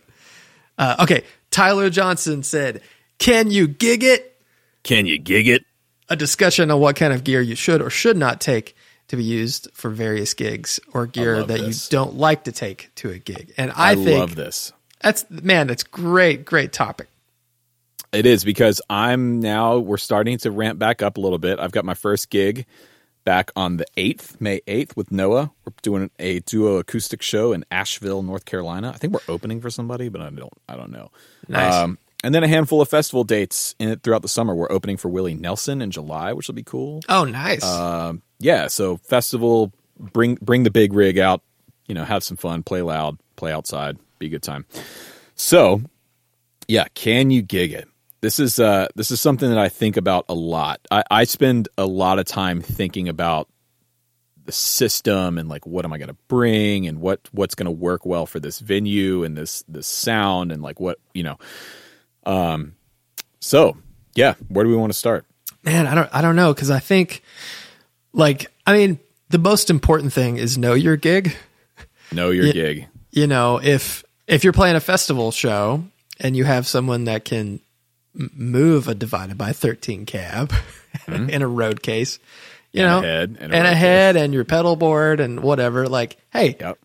Uh, 0.77 0.95
okay, 0.99 1.23
Tyler 1.49 1.89
Johnson 1.89 2.43
said, 2.43 2.81
"Can 3.17 3.51
you 3.51 3.67
gig 3.67 4.03
it?" 4.03 4.30
Can 4.83 5.05
you 5.05 5.17
gig 5.17 5.47
it? 5.47 5.63
A 6.09 6.15
discussion 6.15 6.71
on 6.71 6.79
what 6.79 6.95
kind 6.95 7.13
of 7.13 7.23
gear 7.23 7.41
you 7.41 7.55
should 7.55 7.81
or 7.81 7.89
should 7.89 8.17
not 8.17 8.41
take 8.41 8.75
to 9.07 9.17
be 9.17 9.23
used 9.23 9.69
for 9.73 9.89
various 9.89 10.33
gigs, 10.33 10.79
or 10.93 11.05
gear 11.05 11.43
that 11.43 11.59
this. 11.59 11.91
you 11.91 11.97
don't 11.97 12.15
like 12.15 12.45
to 12.45 12.51
take 12.53 12.89
to 12.95 13.09
a 13.09 13.17
gig. 13.17 13.53
And 13.57 13.69
I, 13.71 13.91
I, 13.91 13.95
think 13.95 14.19
love 14.19 14.35
this. 14.35 14.71
that's 15.01 15.29
man, 15.29 15.67
that's 15.67 15.83
great, 15.83 16.45
great 16.45 16.71
topic. 16.71 17.09
It 18.13 18.25
is 18.25 18.45
because 18.45 18.81
I'm 18.89 19.41
now 19.41 19.79
we're 19.79 19.97
starting 19.97 20.37
to 20.39 20.51
ramp 20.51 20.79
back 20.79 21.01
up 21.01 21.17
a 21.17 21.19
little 21.19 21.39
bit. 21.39 21.59
I've 21.59 21.73
got 21.73 21.83
my 21.83 21.93
first 21.93 22.29
gig 22.29 22.65
back 23.25 23.51
on 23.55 23.77
the 23.77 23.85
8th, 23.97 24.39
May 24.39 24.61
8th 24.61 24.95
with 24.95 25.11
Noah. 25.11 25.51
We're 25.65 25.73
doing 25.81 26.09
a 26.17 26.39
duo 26.39 26.77
acoustic 26.77 27.21
show 27.21 27.51
in 27.51 27.65
Asheville, 27.69 28.23
North 28.23 28.45
Carolina. 28.45 28.91
I 28.93 28.97
think 28.97 29.13
we're 29.13 29.33
opening 29.33 29.59
for 29.59 29.69
somebody, 29.69 30.07
but 30.07 30.21
I 30.21 30.29
don't 30.29 30.53
I 30.69 30.77
don't 30.77 30.91
know. 30.91 31.11
Um, 31.49 31.49
Nice. 31.49 31.97
And 32.23 32.33
then 32.35 32.43
a 32.43 32.47
handful 32.47 32.81
of 32.81 32.89
festival 32.89 33.23
dates 33.23 33.75
in 33.79 33.89
it 33.89 34.03
throughout 34.03 34.21
the 34.21 34.27
summer. 34.27 34.53
We're 34.53 34.71
opening 34.71 34.97
for 34.97 35.09
Willie 35.09 35.33
Nelson 35.33 35.81
in 35.81 35.91
July, 35.91 36.33
which 36.33 36.47
will 36.47 36.55
be 36.55 36.63
cool. 36.63 37.01
Oh, 37.09 37.23
nice. 37.23 37.63
Um, 37.63 38.21
yeah, 38.39 38.67
so 38.67 38.97
festival 38.97 39.73
bring 39.97 40.35
bring 40.41 40.63
the 40.63 40.71
big 40.71 40.93
rig 40.93 41.17
out, 41.17 41.41
you 41.87 41.95
know, 41.95 42.03
have 42.03 42.23
some 42.23 42.37
fun, 42.37 42.63
play 42.63 42.81
loud, 42.81 43.17
play 43.35 43.51
outside, 43.51 43.97
be 44.19 44.27
a 44.27 44.29
good 44.29 44.43
time. 44.43 44.65
So, 45.35 45.81
yeah, 46.67 46.85
can 46.93 47.31
you 47.31 47.41
gig 47.41 47.73
it? 47.73 47.87
This 48.21 48.39
is 48.39 48.59
uh 48.59 48.87
this 48.95 49.11
is 49.11 49.19
something 49.19 49.49
that 49.49 49.57
I 49.57 49.69
think 49.69 49.97
about 49.97 50.25
a 50.29 50.35
lot. 50.35 50.79
I, 50.91 51.03
I 51.09 51.23
spend 51.23 51.69
a 51.77 51.85
lot 51.85 52.19
of 52.19 52.25
time 52.25 52.61
thinking 52.61 53.09
about 53.09 53.47
the 54.45 54.51
system 54.51 55.37
and 55.37 55.49
like 55.49 55.65
what 55.65 55.85
am 55.85 55.93
I 55.93 55.97
going 55.97 56.09
to 56.09 56.17
bring 56.27 56.87
and 56.87 56.99
what 56.99 57.19
what's 57.31 57.55
going 57.55 57.65
to 57.65 57.71
work 57.71 58.05
well 58.05 58.25
for 58.25 58.39
this 58.39 58.59
venue 58.59 59.23
and 59.23 59.35
this 59.35 59.63
this 59.67 59.87
sound 59.87 60.51
and 60.51 60.61
like 60.61 60.79
what 60.79 60.99
you 61.13 61.23
know. 61.23 61.37
Um, 62.25 62.75
so 63.39 63.77
yeah, 64.15 64.35
where 64.49 64.63
do 64.63 64.69
we 64.69 64.75
want 64.75 64.91
to 64.91 64.97
start? 64.97 65.25
man, 65.63 65.85
I 65.85 65.93
don't, 65.93 66.09
I 66.11 66.21
don't 66.21 66.35
know, 66.35 66.51
because 66.55 66.71
I 66.71 66.79
think, 66.79 67.21
like, 68.13 68.47
I 68.65 68.73
mean, 68.75 68.99
the 69.29 69.37
most 69.37 69.69
important 69.69 70.11
thing 70.11 70.37
is 70.37 70.57
know 70.57 70.73
your 70.73 70.97
gig. 70.97 71.35
Know 72.11 72.31
your 72.31 72.45
Yeah. 72.47 72.53
gig. 72.53 72.87
you 73.11 73.27
know 73.27 73.59
if 73.61 74.03
if 74.27 74.43
you're 74.43 74.53
playing 74.53 74.75
a 74.75 74.79
festival 74.79 75.31
show 75.31 75.83
and 76.19 76.35
you 76.35 76.45
have 76.45 76.65
someone 76.67 77.03
that 77.05 77.25
can 77.25 77.59
move 78.13 78.87
a 78.87 78.95
divided 78.95 79.37
by 79.37 79.53
13 79.53 80.05
cab 80.05 80.51
in 81.07 81.41
a 81.41 81.47
road 81.47 81.81
case 81.83 82.19
you 82.73 82.81
And 82.81 82.89
a 82.89 82.95
know 82.95 83.01
head 83.01 83.37
and 83.39 83.53
and 83.53 83.65
a 83.65 83.69
a, 83.69 83.71
road 83.71 83.75
head 83.77 84.15
and 84.17 84.33
your 84.33 84.43
pedal 84.45 84.75
board 84.75 85.19
and 85.19 85.41
whatever 85.41 85.87
like 85.87 86.17
hey 86.33 86.55
Yep. 86.59 86.77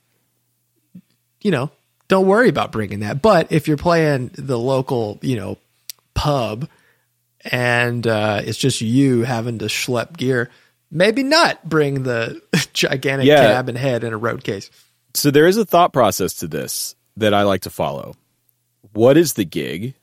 you 1.43 1.51
know 1.51 1.71
don't 2.09 2.27
worry 2.27 2.49
about 2.49 2.73
bringing 2.73 3.01
that 3.01 3.21
but 3.23 3.51
if 3.53 3.67
you're 3.69 3.77
playing 3.77 4.31
the 4.35 4.59
local 4.59 5.19
you 5.23 5.37
know 5.37 5.59
pub 6.15 6.69
and 7.51 8.07
uh, 8.07 8.41
it's 8.45 8.59
just 8.59 8.81
you 8.81 9.23
having 9.23 9.59
to 9.59 9.67
schlep 9.67 10.17
gear 10.17 10.51
maybe 10.91 11.23
not 11.23 11.69
bring 11.69 12.03
the 12.03 12.41
gigantic 12.73 13.27
Yeah. 13.27 13.47
cab 13.47 13.69
and 13.69 13.79
head 13.79 14.05
in 14.05 14.13
a 14.13 14.17
road 14.19 14.43
case 14.45 14.71
So 15.15 15.31
there 15.31 15.47
is 15.47 15.57
a 15.57 15.65
thought 15.65 15.93
process 15.93 16.35
to 16.35 16.49
this 16.49 16.95
that 17.17 17.33
I 17.35 17.43
like 17.43 17.63
to 17.63 17.71
follow. 17.71 18.15
What 18.93 19.17
is 19.17 19.33
the 19.35 19.45
gig? 19.47 19.95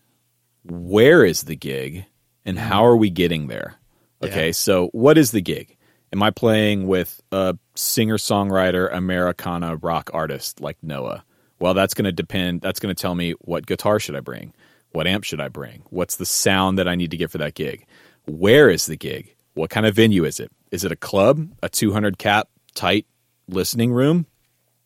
Where 0.63 1.23
is 1.23 1.43
the 1.43 1.55
gig? 1.55 2.05
And 2.45 2.57
how 2.57 2.85
are 2.85 2.95
we 2.97 3.09
getting 3.09 3.47
there? 3.47 3.75
Okay, 4.23 4.47
Yeah. 4.47 4.51
so 4.53 4.87
what 4.93 5.17
is 5.17 5.31
the 5.31 5.41
gig? 5.41 5.77
Am 6.11 6.23
I 6.23 6.31
playing 6.31 6.87
with 6.87 7.21
a 7.31 7.57
singer 7.75 8.17
songwriter 8.17 8.91
Americana 8.93 9.75
rock 9.77 10.09
artist 10.13 10.61
like 10.61 10.77
Noah? 10.81 11.23
Well, 11.63 11.73
that's 11.73 11.93
going 11.93 12.03
to 12.03 12.11
depend. 12.11 12.59
That's 12.59 12.81
going 12.81 12.93
to 12.93 13.01
tell 13.01 13.15
me 13.15 13.35
what 13.39 13.65
guitar 13.65 13.97
should 13.97 14.17
I 14.17 14.19
bring? 14.19 14.53
What 14.91 15.07
amp 15.07 15.23
should 15.23 15.39
I 15.39 15.47
bring? 15.47 15.83
What's 15.91 16.17
the 16.17 16.25
sound 16.25 16.77
that 16.77 16.89
I 16.89 16.95
need 16.95 17.11
to 17.11 17.17
get 17.17 17.31
for 17.31 17.37
that 17.37 17.55
gig? 17.55 17.85
Where 18.25 18.69
is 18.69 18.85
the 18.85 18.97
gig? 18.97 19.33
What 19.53 19.69
kind 19.69 19.85
of 19.85 19.95
venue 19.95 20.25
is 20.25 20.41
it? 20.41 20.51
Is 20.71 20.83
it 20.83 20.91
a 20.91 20.97
club, 20.97 21.47
a 21.63 21.69
200 21.69 22.17
cap 22.17 22.49
tight 22.75 23.05
listening 23.47 23.93
room? 23.93 24.25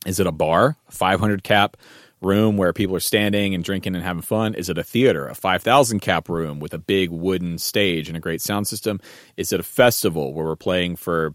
Is 0.06 0.20
it 0.20 0.28
a 0.28 0.32
bar, 0.32 0.78
a 0.88 0.92
500 0.92 1.44
cap 1.44 1.78
room 2.22 2.58
where 2.58 2.74
people 2.74 2.96
are 2.96 3.00
standing 3.00 3.56
and 3.56 3.64
drinking 3.64 3.96
and 3.96 4.04
having 4.04 4.22
fun? 4.22 4.54
Is 4.54 4.70
it 4.70 4.78
a 4.78 4.84
theater, 4.84 5.28
a 5.28 5.34
5,000 5.34 6.00
cap 6.00 6.30
room 6.30 6.60
with 6.60 6.76
a 6.76 6.78
big 6.78 7.10
wooden 7.10 7.58
stage 7.58 8.08
and 8.08 8.16
a 8.16 8.22
great 8.22 8.40
sound 8.40 8.68
system? 8.68 9.00
Is 9.36 9.52
it 9.52 9.60
a 9.60 9.64
festival 9.64 10.32
where 10.32 10.46
we're 10.46 10.56
playing 10.56 10.98
for 10.98 11.34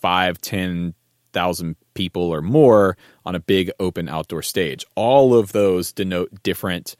five, 0.00 0.40
ten 0.40 0.94
thousand 1.32 1.76
people 1.94 2.22
or 2.22 2.40
more 2.40 2.96
on 3.28 3.34
a 3.34 3.40
big 3.40 3.70
open 3.78 4.08
outdoor 4.08 4.40
stage. 4.40 4.86
All 4.94 5.34
of 5.34 5.52
those 5.52 5.92
denote 5.92 6.42
different 6.42 6.96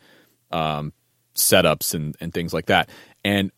um, 0.51 0.93
setups 1.35 1.95
and, 1.95 2.14
and 2.20 2.35
things 2.35 2.53
like 2.53 2.66
that. 2.66 2.91
And 3.24 3.51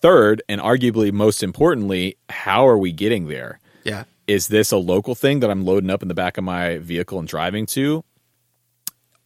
third, 0.00 0.42
and 0.48 0.58
arguably 0.58 1.12
most 1.12 1.42
importantly, 1.42 2.16
how 2.30 2.66
are 2.66 2.78
we 2.78 2.92
getting 2.92 3.28
there? 3.28 3.60
Yeah. 3.84 4.04
Is 4.26 4.48
this 4.48 4.72
a 4.72 4.78
local 4.78 5.14
thing 5.14 5.40
that 5.40 5.50
I'm 5.50 5.66
loading 5.66 5.90
up 5.90 6.00
in 6.00 6.08
the 6.08 6.14
back 6.14 6.38
of 6.38 6.44
my 6.44 6.78
vehicle 6.78 7.18
and 7.18 7.28
driving 7.28 7.66
to? 7.66 8.02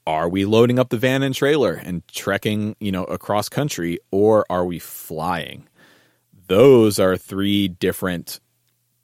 Are 0.05 0.29
we 0.29 0.45
loading 0.45 0.81
up 0.81 0.89
the 0.89 0.97
van 0.97 1.23
and 1.23 1.33
trailer 1.33 1.75
and 1.75 2.03
trekking, 2.09 2.75
you 2.81 2.91
know, 2.91 3.05
across 3.05 3.49
country, 3.49 4.01
or 4.11 4.45
are 4.51 4.65
we 4.65 4.81
flying? 4.81 5.69
Those 6.49 6.99
are 6.99 7.17
three 7.17 7.69
different 7.69 8.41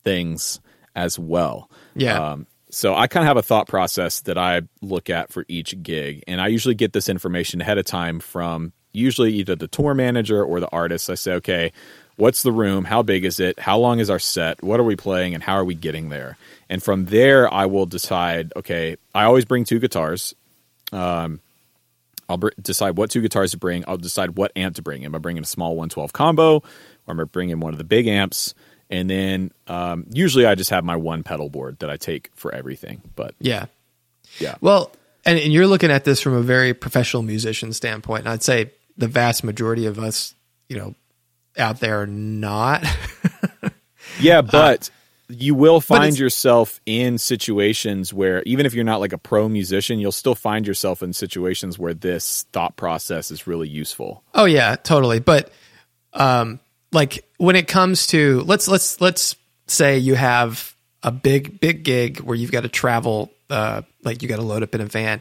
things 0.02 0.60
as 0.96 1.16
well. 1.16 1.70
Yeah. 1.94 2.32
Um, 2.32 2.46
so 2.74 2.94
I 2.94 3.06
kind 3.06 3.22
of 3.22 3.28
have 3.28 3.36
a 3.36 3.42
thought 3.42 3.68
process 3.68 4.20
that 4.22 4.36
I 4.36 4.62
look 4.82 5.08
at 5.08 5.32
for 5.32 5.44
each 5.48 5.80
gig, 5.82 6.24
and 6.26 6.40
I 6.40 6.48
usually 6.48 6.74
get 6.74 6.92
this 6.92 7.08
information 7.08 7.60
ahead 7.60 7.78
of 7.78 7.84
time 7.84 8.20
from 8.20 8.72
usually 8.92 9.32
either 9.34 9.54
the 9.54 9.68
tour 9.68 9.94
manager 9.94 10.42
or 10.42 10.60
the 10.60 10.68
artist. 10.70 11.08
I 11.08 11.14
say, 11.14 11.32
okay, 11.34 11.72
what's 12.16 12.42
the 12.42 12.52
room? 12.52 12.84
How 12.84 13.02
big 13.02 13.24
is 13.24 13.40
it? 13.40 13.58
How 13.58 13.78
long 13.78 13.98
is 13.98 14.10
our 14.10 14.18
set? 14.18 14.62
What 14.62 14.80
are 14.80 14.84
we 14.84 14.96
playing? 14.96 15.34
And 15.34 15.42
how 15.42 15.54
are 15.54 15.64
we 15.64 15.74
getting 15.74 16.08
there? 16.08 16.36
And 16.68 16.82
from 16.82 17.06
there, 17.06 17.52
I 17.52 17.66
will 17.66 17.86
decide. 17.86 18.52
Okay, 18.56 18.96
I 19.14 19.24
always 19.24 19.44
bring 19.44 19.64
two 19.64 19.78
guitars. 19.78 20.34
Um, 20.92 21.40
I'll 22.28 22.38
br- 22.38 22.48
decide 22.60 22.96
what 22.96 23.10
two 23.10 23.20
guitars 23.20 23.52
to 23.52 23.58
bring. 23.58 23.84
I'll 23.86 23.98
decide 23.98 24.36
what 24.36 24.52
amp 24.56 24.76
to 24.76 24.82
bring. 24.82 25.04
Am 25.04 25.14
I 25.14 25.18
bringing 25.18 25.42
a 25.42 25.46
small 25.46 25.70
112 25.76 26.12
combo, 26.12 26.56
or 26.56 26.62
am 27.08 27.20
I 27.20 27.24
bringing 27.24 27.60
one 27.60 27.72
of 27.72 27.78
the 27.78 27.84
big 27.84 28.06
amps? 28.06 28.54
And 28.90 29.08
then 29.08 29.50
um, 29.66 30.06
usually 30.10 30.46
I 30.46 30.54
just 30.54 30.70
have 30.70 30.84
my 30.84 30.96
one 30.96 31.22
pedal 31.22 31.48
board 31.48 31.78
that 31.80 31.90
I 31.90 31.96
take 31.96 32.30
for 32.34 32.54
everything. 32.54 33.02
But 33.16 33.34
Yeah. 33.40 33.66
yeah, 34.38 34.56
Well, 34.60 34.92
and, 35.24 35.38
and 35.38 35.52
you're 35.52 35.66
looking 35.66 35.90
at 35.90 36.04
this 36.04 36.20
from 36.20 36.34
a 36.34 36.42
very 36.42 36.74
professional 36.74 37.22
musician 37.22 37.72
standpoint. 37.72 38.20
And 38.20 38.28
I'd 38.28 38.42
say 38.42 38.72
the 38.96 39.08
vast 39.08 39.42
majority 39.42 39.86
of 39.86 39.98
us, 39.98 40.34
you 40.68 40.76
know, 40.76 40.94
out 41.56 41.80
there 41.80 42.02
are 42.02 42.06
not. 42.06 42.84
yeah, 44.20 44.42
but 44.42 44.90
you 45.28 45.54
will 45.54 45.80
find 45.80 46.18
yourself 46.18 46.80
in 46.84 47.16
situations 47.16 48.12
where 48.12 48.42
even 48.42 48.66
if 48.66 48.74
you're 48.74 48.84
not 48.84 49.00
like 49.00 49.12
a 49.12 49.18
pro 49.18 49.48
musician, 49.48 49.98
you'll 49.98 50.12
still 50.12 50.34
find 50.34 50.66
yourself 50.66 51.02
in 51.02 51.12
situations 51.12 51.78
where 51.78 51.94
this 51.94 52.44
thought 52.52 52.76
process 52.76 53.30
is 53.30 53.46
really 53.46 53.68
useful. 53.68 54.22
oh 54.34 54.44
yeah, 54.44 54.76
totally. 54.76 55.20
But 55.20 55.50
um 56.12 56.60
like 56.94 57.24
when 57.36 57.56
it 57.56 57.68
comes 57.68 58.06
to 58.08 58.40
let's 58.46 58.66
let's 58.68 58.98
let's 59.00 59.36
say 59.66 59.98
you 59.98 60.14
have 60.14 60.74
a 61.02 61.10
big 61.12 61.60
big 61.60 61.82
gig 61.84 62.20
where 62.20 62.36
you've 62.36 62.52
got 62.52 62.62
to 62.62 62.68
travel 62.68 63.30
uh 63.50 63.82
like 64.04 64.22
you 64.22 64.28
got 64.28 64.36
to 64.36 64.42
load 64.42 64.62
up 64.62 64.74
in 64.74 64.80
a 64.80 64.86
van 64.86 65.20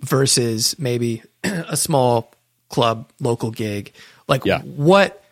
versus 0.00 0.78
maybe 0.78 1.22
a 1.44 1.76
small 1.76 2.32
club 2.68 3.10
local 3.20 3.50
gig. 3.50 3.92
Like 4.26 4.44
Yeah. 4.44 4.60
what 4.62 5.22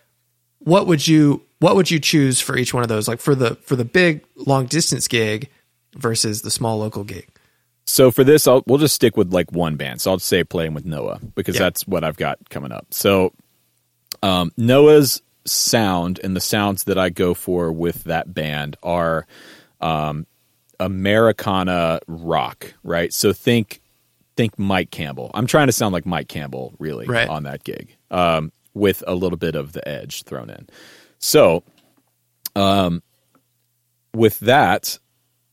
what 0.61 0.87
would 0.87 1.07
you 1.07 1.43
what 1.59 1.77
would 1.77 1.91
you 1.91 1.99
choose 2.01 2.41
for 2.41 2.57
each 2.57 2.73
one 2.75 2.83
of 2.83 2.89
those? 2.89 3.09
Like 3.09 3.21
for 3.21 3.35
the 3.35 3.57
for 3.57 3.77
the 3.77 3.85
big 3.85 4.25
long 4.37 4.67
distance 4.67 5.09
gig 5.09 5.49
versus 5.95 6.43
the 6.43 6.51
small 6.51 6.79
local 6.79 7.05
gig. 7.05 7.29
So 7.89 8.11
for 8.11 8.25
this, 8.25 8.49
I'll, 8.49 8.65
we'll 8.67 8.79
just 8.79 8.97
stick 8.97 9.17
with 9.17 9.33
like 9.33 9.53
one 9.53 9.77
band. 9.77 10.01
So 10.01 10.11
I'll 10.11 10.19
say 10.19 10.43
playing 10.43 10.75
with 10.75 10.85
Noah 10.85 11.21
because 11.37 11.55
Yeah. 11.55 11.63
that's 11.63 11.87
what 11.87 12.03
I've 12.03 12.17
got 12.17 12.39
coming 12.51 12.73
up. 12.73 12.87
So 12.91 13.33
um, 14.23 14.51
Noah's 14.57 15.23
sound 15.49 16.21
and 16.23 16.35
the 16.37 16.41
sounds 16.41 16.85
that 16.85 16.99
I 16.99 17.11
go 17.11 17.35
for 17.35 17.73
with 17.73 18.05
that 18.05 18.33
band 18.33 18.77
are 18.83 19.27
um, 19.81 20.27
Americana 20.81 22.01
rock, 22.07 22.75
right? 22.83 23.13
So 23.13 23.33
think 23.33 23.81
think 24.37 24.59
Mike 24.59 24.91
Campbell. 24.91 25.31
I'm 25.33 25.47
trying 25.47 25.69
to 25.69 25.73
sound 25.73 25.95
like 25.95 26.05
Mike 26.05 26.29
Campbell 26.29 26.75
really 26.79 27.07
Right. 27.07 27.27
on 27.29 27.45
that 27.45 27.65
gig 27.65 27.97
um, 28.11 28.53
with 28.75 29.03
a 29.07 29.15
little 29.15 29.39
bit 29.39 29.55
of 29.55 29.73
the 29.73 29.87
edge 29.89 30.25
thrown 30.25 30.51
in. 30.51 30.69
So 31.19 31.63
um, 32.55 33.03
with 34.15 34.39
that, 34.41 34.99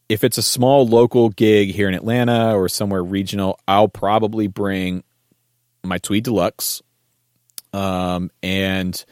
if 0.09 0.25
it's 0.25 0.37
a 0.37 0.41
small 0.41 0.85
local 0.85 1.29
gig 1.29 1.69
here 1.73 1.87
in 1.87 1.93
Atlanta 1.93 2.55
or 2.57 2.67
somewhere 2.67 3.03
regional, 3.03 3.57
I'll 3.67 3.87
probably 3.87 4.47
bring 4.47 5.03
my 5.83 5.97
Tweed 5.97 6.25
Deluxe 6.25 6.81
um, 7.71 8.31
and 8.43 9.03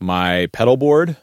my 0.00 0.46
pedal 0.52 0.76
board, 0.76 1.16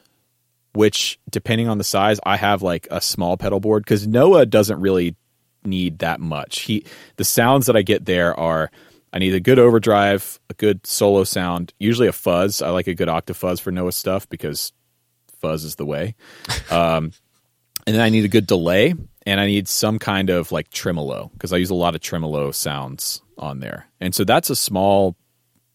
which 0.74 1.20
depending 1.30 1.68
on 1.68 1.78
the 1.78 1.84
size, 1.84 2.20
I 2.26 2.38
have 2.38 2.62
like 2.62 2.88
a 2.92 3.02
small 3.02 3.38
pedal 3.38 3.60
board 3.60 3.84
because 3.84 4.08
Noah 4.08 4.46
doesn't 4.46 4.80
really 4.80 5.16
need 5.64 6.00
that 6.00 6.20
much. 6.20 6.62
He 6.62 6.86
the 7.16 7.24
sounds 7.24 7.66
that 7.68 7.76
I 7.76 7.82
get 7.82 8.06
there 8.06 8.38
are 8.40 8.72
I 9.14 9.20
need 9.20 9.34
a 9.34 9.40
good 9.40 9.60
overdrive, 9.60 10.40
a 10.50 10.54
good 10.54 10.86
solo 10.86 11.24
sound, 11.24 11.74
usually 11.80 12.10
a 12.10 12.14
fuzz. 12.14 12.62
I 12.62 12.70
like 12.70 12.88
a 12.88 12.94
good 12.96 13.08
octave 13.08 13.38
fuzz 13.38 13.62
for 13.62 13.72
Noah 13.72 13.94
stuff 13.94 14.28
because 14.28 14.74
fuzz 15.40 15.64
is 15.64 15.76
the 15.76 15.86
way. 15.86 16.16
Um, 16.72 17.12
and 17.88 17.96
then 17.96 18.02
I 18.02 18.10
need 18.10 18.26
a 18.26 18.30
good 18.30 18.48
delay, 18.48 18.96
and 19.28 19.40
I 19.40 19.46
need 19.46 19.68
some 19.68 20.00
kind 20.00 20.32
of 20.32 20.52
like 20.52 20.72
tremolo 20.72 21.30
because 21.34 21.54
I 21.54 21.58
use 21.58 21.70
a 21.70 21.76
lot 21.76 21.94
of 21.94 22.02
tremolo 22.02 22.50
sounds 22.50 23.22
on 23.38 23.60
there. 23.60 23.86
And 24.02 24.16
so 24.16 24.24
that's 24.24 24.50
a 24.50 24.56
small, 24.56 25.16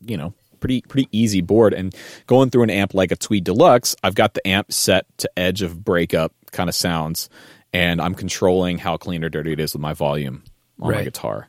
you 0.05 0.16
know, 0.16 0.34
pretty 0.61 0.83
pretty 0.83 1.09
easy 1.13 1.41
board. 1.41 1.73
And 1.75 1.95
going 2.27 2.51
through 2.51 2.65
an 2.65 2.71
amp 2.71 2.95
like 2.95 3.11
a 3.13 3.17
Tweed 3.17 3.45
Deluxe, 3.45 3.97
I've 4.05 4.15
got 4.15 4.35
the 4.35 4.47
amp 4.47 4.73
set 4.73 5.07
to 5.19 5.31
edge 5.39 5.63
of 5.63 5.85
breakup 5.85 6.33
kind 6.53 6.69
of 6.69 6.75
sounds, 6.75 7.29
and 7.73 8.01
I'm 8.01 8.15
controlling 8.15 8.79
how 8.79 8.97
clean 8.97 9.25
or 9.25 9.29
dirty 9.29 9.53
it 9.53 9.61
is 9.61 9.73
with 9.73 9.83
my 9.83 9.95
volume 9.95 10.43
on 10.81 10.93
my 10.93 11.05
guitar. 11.05 11.49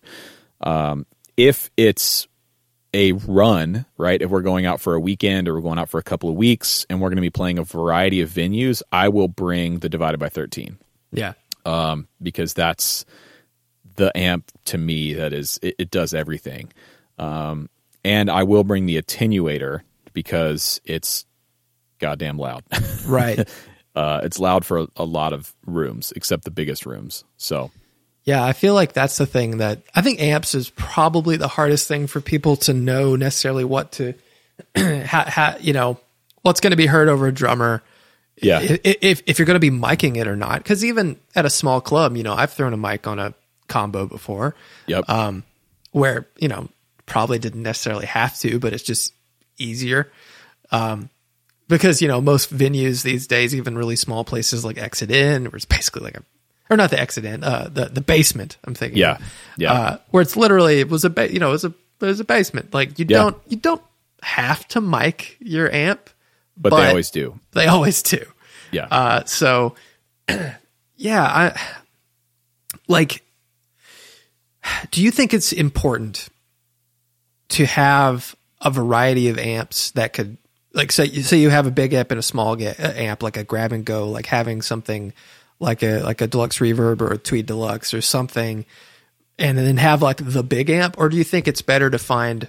Um, 0.61 1.05
if 1.37 1.69
it's 1.77 2.27
a 2.93 3.13
run, 3.13 3.85
right? 3.97 4.21
If 4.21 4.29
we're 4.29 4.41
going 4.41 4.65
out 4.65 4.81
for 4.81 4.95
a 4.95 4.99
weekend 4.99 5.47
or 5.47 5.53
we're 5.55 5.61
going 5.61 5.79
out 5.79 5.89
for 5.89 5.97
a 5.97 6.03
couple 6.03 6.29
of 6.29 6.35
weeks 6.35 6.85
and 6.89 6.99
we're 6.99 7.07
going 7.07 7.15
to 7.15 7.21
be 7.21 7.29
playing 7.29 7.57
a 7.57 7.63
variety 7.63 8.19
of 8.21 8.29
venues, 8.29 8.81
I 8.91 9.07
will 9.09 9.29
bring 9.29 9.79
the 9.79 9.87
divided 9.87 10.19
by 10.19 10.27
13 10.27 10.77
Yeah. 11.13 11.33
um, 11.65 12.09
because 12.21 12.53
that's 12.53 13.05
the 13.95 14.15
amp 14.17 14.51
to 14.65 14.77
me 14.77 15.13
that 15.13 15.31
is 15.31 15.57
it, 15.61 15.75
it 15.79 15.89
does 15.91 16.13
everything. 16.13 16.71
Um, 17.17 17.69
and 18.03 18.29
I 18.29 18.43
will 18.43 18.63
bring 18.63 18.85
the 18.85 19.01
attenuator 19.01 19.81
because 20.13 20.81
it's 20.85 21.25
goddamn 21.99 22.37
loud. 22.37 22.63
Right. 23.05 23.47
uh, 23.95 24.21
it's 24.23 24.39
loud 24.39 24.63
for 24.65 24.79
a, 24.79 24.87
a 24.97 25.05
lot 25.05 25.33
of 25.33 25.53
rooms, 25.65 26.13
except 26.15 26.43
the 26.45 26.51
biggest 26.51 26.85
rooms. 26.85 27.23
So 27.37 27.71
Yeah, 28.23 28.43
I 28.43 28.53
feel 28.53 28.73
like 28.73 28.93
that's 28.93 29.17
the 29.17 29.25
thing 29.25 29.57
that 29.57 29.81
I 29.95 30.01
think 30.01 30.21
amps 30.21 30.53
is 30.55 30.69
probably 30.71 31.37
the 31.37 31.47
hardest 31.47 31.87
thing 31.87 32.07
for 32.07 32.21
people 32.21 32.55
to 32.57 32.73
know 32.73 33.15
necessarily 33.15 33.63
what 33.65 33.91
to, 33.93 34.13
how, 34.75 35.23
how, 35.27 35.55
you 35.59 35.73
know, 35.73 35.99
what's 36.43 36.59
going 36.61 36.71
to 36.71 36.77
be 36.77 36.85
heard 36.87 37.07
over 37.09 37.27
a 37.27 37.31
drummer. 37.33 37.81
yeah, 38.41 38.59
I- 38.59 38.79
If, 38.83 39.23
if 39.25 39.39
you're 39.39 39.45
going 39.47 39.59
to 39.59 39.59
be 39.59 39.71
miking 39.71 40.17
it 40.17 40.27
or 40.27 40.35
not. 40.35 40.59
Because 40.59 40.85
even 40.85 41.19
at 41.35 41.45
a 41.45 41.49
small 41.49 41.81
club, 41.81 42.15
you 42.17 42.23
know, 42.23 42.33
I've 42.33 42.51
thrown 42.53 42.73
a 42.73 42.77
mic 42.77 43.07
on 43.07 43.19
a 43.19 43.33
combo 43.67 44.05
before 44.05 44.55
yep, 44.87 45.07
um, 45.09 45.43
where, 45.91 46.27
you 46.37 46.47
know, 46.49 46.67
probably 47.11 47.37
didn't 47.39 47.61
necessarily 47.63 48.05
have 48.05 48.37
to, 48.39 48.57
but 48.59 48.71
it's 48.73 48.83
just 48.83 49.13
easier. 49.57 50.09
Um, 50.71 51.09
because, 51.67 52.01
you 52.01 52.07
know, 52.07 52.21
most 52.21 52.53
venues 52.55 53.03
these 53.03 53.27
days, 53.27 53.53
even 53.53 53.77
really 53.77 53.95
small 53.97 54.23
places 54.23 54.63
like 54.63 54.77
Exit 54.77 55.11
In, 55.11 55.45
where 55.45 55.55
it's 55.57 55.65
basically 55.65 56.01
like 56.03 56.15
a, 56.17 56.23
or 56.69 56.77
not 56.77 56.89
the 56.89 56.99
Exit 56.99 57.25
In, 57.25 57.43
uh, 57.43 57.69
the, 57.71 57.85
the 57.85 58.01
basement, 58.01 58.57
I'm 58.63 58.73
thinking. 58.75 58.97
yeah, 58.99 59.17
yeah, 59.57 59.73
Uh, 59.73 59.97
where 60.11 60.21
it's 60.21 60.35
literally, 60.37 60.79
it 60.79 60.89
was 60.89 61.03
a, 61.05 61.09
ba- 61.09 61.31
you 61.33 61.39
know, 61.39 61.49
it 61.49 61.51
was 61.53 61.65
a, 61.65 61.73
it 61.99 62.05
was 62.05 62.19
a 62.19 62.23
basement. 62.25 62.73
Like 62.73 62.97
you 62.97 63.05
Yeah. 63.07 63.17
don't, 63.17 63.37
you 63.47 63.57
don't 63.57 63.81
have 64.21 64.67
to 64.69 64.79
mic 64.81 65.35
your 65.39 65.71
amp, 65.71 66.09
but, 66.57 66.69
they 66.75 66.87
always 66.87 67.11
do. 67.11 67.39
they 67.51 67.67
always 67.67 68.01
do. 68.03 68.23
Yeah, 68.71 68.87
Uh, 68.89 69.25
so 69.25 69.75
yeah, 70.95 71.23
I 71.23 71.59
like. 72.87 73.21
Do 74.91 75.01
you 75.01 75.09
think 75.11 75.33
it's 75.33 75.51
important 75.51 76.29
to 77.51 77.65
have 77.65 78.35
a 78.61 78.69
variety 78.69 79.29
of 79.29 79.37
amps 79.37 79.91
that 79.91 80.13
could, 80.13 80.37
like, 80.73 80.91
say, 80.91 81.07
say 81.21 81.37
you 81.37 81.49
have 81.49 81.67
a 81.67 81.71
big 81.71 81.93
amp 81.93 82.11
and 82.11 82.19
a 82.19 82.23
small 82.23 82.61
uh, 82.61 82.73
amp, 82.79 83.23
like 83.23 83.37
a 83.37 83.43
grab 83.43 83.71
and 83.71 83.85
go, 83.85 84.07
like 84.09 84.25
having 84.25 84.61
something 84.61 85.13
like 85.59 85.83
a 85.83 86.01
like 86.01 86.21
a 86.21 86.27
deluxe 86.27 86.57
reverb 86.57 87.01
or 87.01 87.13
a 87.13 87.17
Tweed 87.17 87.45
Deluxe 87.45 87.93
or 87.93 88.01
something, 88.01 88.65
and 89.37 89.57
then 89.57 89.77
have 89.77 90.01
like 90.01 90.17
the 90.17 90.43
big 90.43 90.69
amp, 90.69 90.95
or 90.97 91.09
do 91.09 91.17
you 91.17 91.23
think 91.23 91.47
it's 91.47 91.61
better 91.61 91.89
to 91.89 91.99
find 91.99 92.47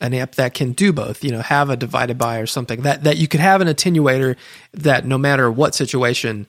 an 0.00 0.14
amp 0.14 0.36
that 0.36 0.54
can 0.54 0.72
do 0.72 0.92
both 0.92 1.24
you 1.24 1.32
know 1.32 1.40
have 1.40 1.70
a 1.70 1.76
divided 1.76 2.16
by 2.16 2.38
or 2.38 2.46
something 2.46 2.82
that 2.82 3.02
that 3.02 3.16
you 3.16 3.26
could 3.26 3.40
have 3.40 3.60
an 3.60 3.66
attenuator 3.66 4.36
that 4.72 5.04
no 5.04 5.18
matter 5.18 5.50
what 5.50 5.74
situation 5.74 6.46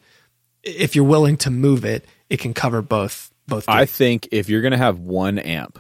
if 0.62 0.96
you're 0.96 1.04
willing 1.04 1.36
to 1.36 1.50
move 1.50 1.84
it 1.84 2.06
it 2.30 2.38
can 2.38 2.54
cover 2.54 2.84
both 2.84 3.30
both 3.50 3.68
I 3.68 3.86
think 3.86 4.30
if 4.32 4.48
you're 4.48 4.62
going 4.62 4.72
to 4.72 4.78
have 4.78 5.00
one 5.00 5.40
amp, 5.40 5.80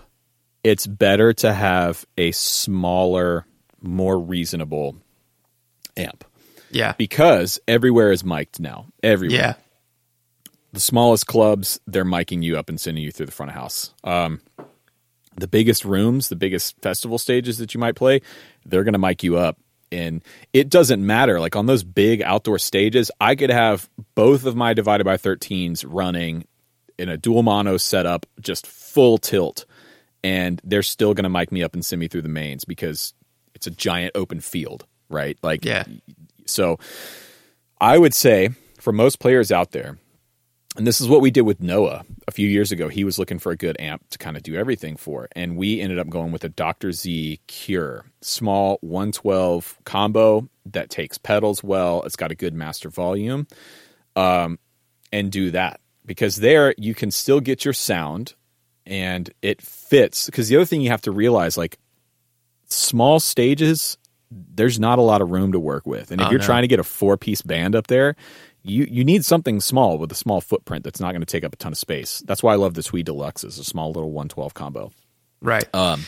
it's 0.64 0.88
better 0.88 1.34
to 1.34 1.54
have 1.54 2.06
a 2.18 2.32
smaller, 2.32 3.46
more 3.82 4.20
reasonable 4.20 4.96
amp 5.98 6.24
yeah 6.72 6.94
because 6.98 7.60
everywhere 7.68 8.12
is 8.12 8.24
mic'd 8.24 8.60
now. 8.60 8.86
Everywhere. 9.02 9.38
yeah 9.38 9.54
the 10.72 10.80
smallest 10.80 11.28
clubs, 11.28 11.80
they're 11.88 12.06
miking 12.06 12.44
you 12.44 12.58
up 12.58 12.70
and 12.70 12.80
sending 12.80 13.04
you 13.04 13.12
through 13.12 13.26
the 13.26 13.32
front 13.32 13.50
of 13.52 13.56
house. 13.56 13.94
Um, 14.04 14.42
the 15.36 15.48
biggest 15.48 15.86
rooms, 15.86 16.30
the 16.30 16.36
biggest 16.36 16.80
festival 16.82 17.18
stages 17.18 17.58
that 17.58 17.74
you 17.74 17.80
might 17.80 17.96
play, 17.96 18.22
they're 18.66 18.84
going 18.84 18.94
to 18.94 19.00
mic 19.00 19.24
you 19.24 19.38
up. 19.38 19.58
And 19.92 20.24
it 20.54 20.70
doesn't 20.70 21.04
matter. 21.04 21.40
Like 21.40 21.56
on 21.56 21.66
those 21.66 21.84
big 21.84 22.22
outdoor 22.22 22.60
stages, 22.60 23.10
I 23.20 23.36
could 23.36 23.50
have 23.50 23.90
both 24.14 24.46
of 24.46 24.56
my 24.56 24.76
divided 24.76 25.06
by 25.06 25.18
13s 25.18 25.84
running 25.88 26.46
in 27.00 27.10
a 27.10 27.18
dual 27.18 27.42
mono 27.42 27.78
setup, 27.78 28.28
just 28.40 28.68
full 28.68 29.18
tilt. 29.18 29.66
And 30.24 30.62
they're 30.64 30.84
still 30.84 31.14
going 31.14 31.24
to 31.24 31.30
mic 31.30 31.52
me 31.52 31.64
up 31.64 31.74
and 31.74 31.86
send 31.86 32.00
me 32.00 32.08
through 32.08 32.24
the 32.24 32.30
mains 32.30 32.66
because 32.66 33.14
it's 33.56 33.68
a 33.68 33.72
giant 33.72 34.12
open 34.16 34.42
field, 34.42 34.86
right? 35.10 35.38
Like, 35.42 35.64
Yeah. 35.66 35.86
so 36.46 36.78
I 37.80 37.98
would 37.98 38.14
say 38.14 38.50
for 38.80 38.92
most 38.92 39.20
players 39.20 39.52
out 39.52 39.72
there, 39.72 39.98
and 40.78 40.86
this 40.86 41.02
is 41.02 41.08
what 41.08 41.22
we 41.22 41.32
did 41.32 41.42
with 41.42 41.62
Noah 41.62 42.04
a 42.28 42.32
few 42.32 42.48
years 42.48 42.72
ago. 42.72 42.90
He 42.90 43.04
was 43.04 43.18
looking 43.18 43.40
for 43.40 43.52
a 43.52 43.58
good 43.58 43.76
amp 43.80 44.08
to 44.12 44.18
kind 44.18 44.38
of 44.38 44.44
do 44.44 44.56
everything 44.56 44.98
for, 44.98 45.28
and 45.36 45.58
we 45.58 45.82
ended 45.82 45.98
up 46.00 46.10
going 46.10 46.32
with 46.32 46.44
a 46.44 46.50
Dr. 46.50 46.92
Z 46.92 47.40
Cure 47.48 48.06
small 48.22 48.78
112 48.82 49.80
combo 49.86 50.48
that 50.66 50.90
takes 50.90 51.18
pedals 51.18 51.64
well. 51.64 52.04
It's 52.04 52.16
got 52.16 52.32
a 52.32 52.36
good 52.36 52.54
master 52.54 52.90
volume, 52.90 53.48
um, 54.16 54.60
and 55.12 55.32
do 55.32 55.52
that 55.52 55.80
because 56.06 56.38
there 56.38 56.76
you 56.78 56.94
can 56.94 57.10
still 57.12 57.40
get 57.40 57.66
your 57.66 57.74
sound, 57.74 58.36
and 58.90 59.30
it 59.42 59.62
fits. 59.62 60.26
Because 60.26 60.50
the 60.50 60.58
other 60.58 60.66
thing 60.66 60.82
you 60.82 60.90
have 60.90 61.04
to 61.04 61.12
realize, 61.12 61.58
like 61.58 61.78
small 62.68 63.20
stages, 63.20 63.98
there's 64.32 64.80
not 64.80 65.00
a 65.00 65.02
lot 65.02 65.22
of 65.22 65.32
room 65.32 65.52
to 65.54 65.60
work 65.60 65.86
with, 65.88 66.12
and 66.12 66.20
if 66.20 66.28
Oh, 66.28 66.32
you're 66.32 66.40
no. 66.40 66.46
trying 66.46 66.64
to 66.64 66.68
get 66.68 66.80
a 66.80 66.84
four 66.84 67.16
piece 67.18 67.42
band 67.42 67.76
up 67.76 67.88
there, 67.88 68.16
you 68.64 68.86
you 68.90 69.04
need 69.06 69.24
something 69.26 69.60
small 69.62 69.98
with 69.98 70.12
a 70.12 70.16
small 70.16 70.42
footprint 70.42 70.84
that's 70.84 71.00
not 71.00 71.12
going 71.14 71.22
to 71.22 71.26
take 71.26 71.44
up 71.44 71.54
a 71.54 71.56
ton 71.58 71.72
of 71.72 71.78
space. 71.78 72.22
That's 72.26 72.44
why 72.44 72.54
I 72.54 72.56
love 72.58 72.74
the 72.74 72.84
Tweed 72.84 73.06
Deluxes, 73.08 73.60
a 73.60 73.64
small 73.64 73.92
little 73.92 74.12
112 74.12 74.54
combo. 74.54 74.92
Right. 75.42 75.68
um 75.74 76.04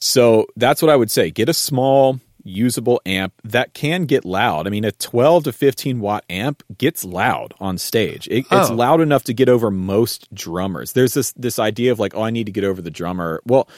So 0.00 0.46
that's 0.56 0.82
what 0.82 0.90
I 0.90 0.96
would 0.96 1.10
say. 1.10 1.30
Get 1.30 1.48
a 1.48 1.54
small 1.54 2.18
usable 2.44 3.00
amp 3.06 3.32
that 3.44 3.74
can 3.74 4.04
get 4.04 4.24
loud. 4.24 4.66
I 4.66 4.70
mean, 4.70 4.84
a 4.84 4.92
12 4.92 5.44
to 5.44 5.52
15 5.52 6.00
watt 6.00 6.24
amp 6.30 6.62
gets 6.78 7.04
loud 7.04 7.54
on 7.60 7.78
stage. 7.78 8.26
It, 8.28 8.46
It's 8.50 8.70
Oh. 8.70 8.74
loud 8.74 9.00
enough 9.00 9.24
to 9.24 9.34
get 9.34 9.48
over 9.48 9.70
most 9.70 10.32
drummers. 10.34 10.92
There's 10.92 11.14
this 11.14 11.32
this 11.32 11.58
idea 11.58 11.92
of 11.92 11.98
like, 11.98 12.14
oh, 12.14 12.22
I 12.22 12.30
need 12.30 12.46
to 12.46 12.52
get 12.52 12.64
over 12.64 12.82
the 12.82 12.90
drummer. 12.90 13.40
Well, 13.46 13.68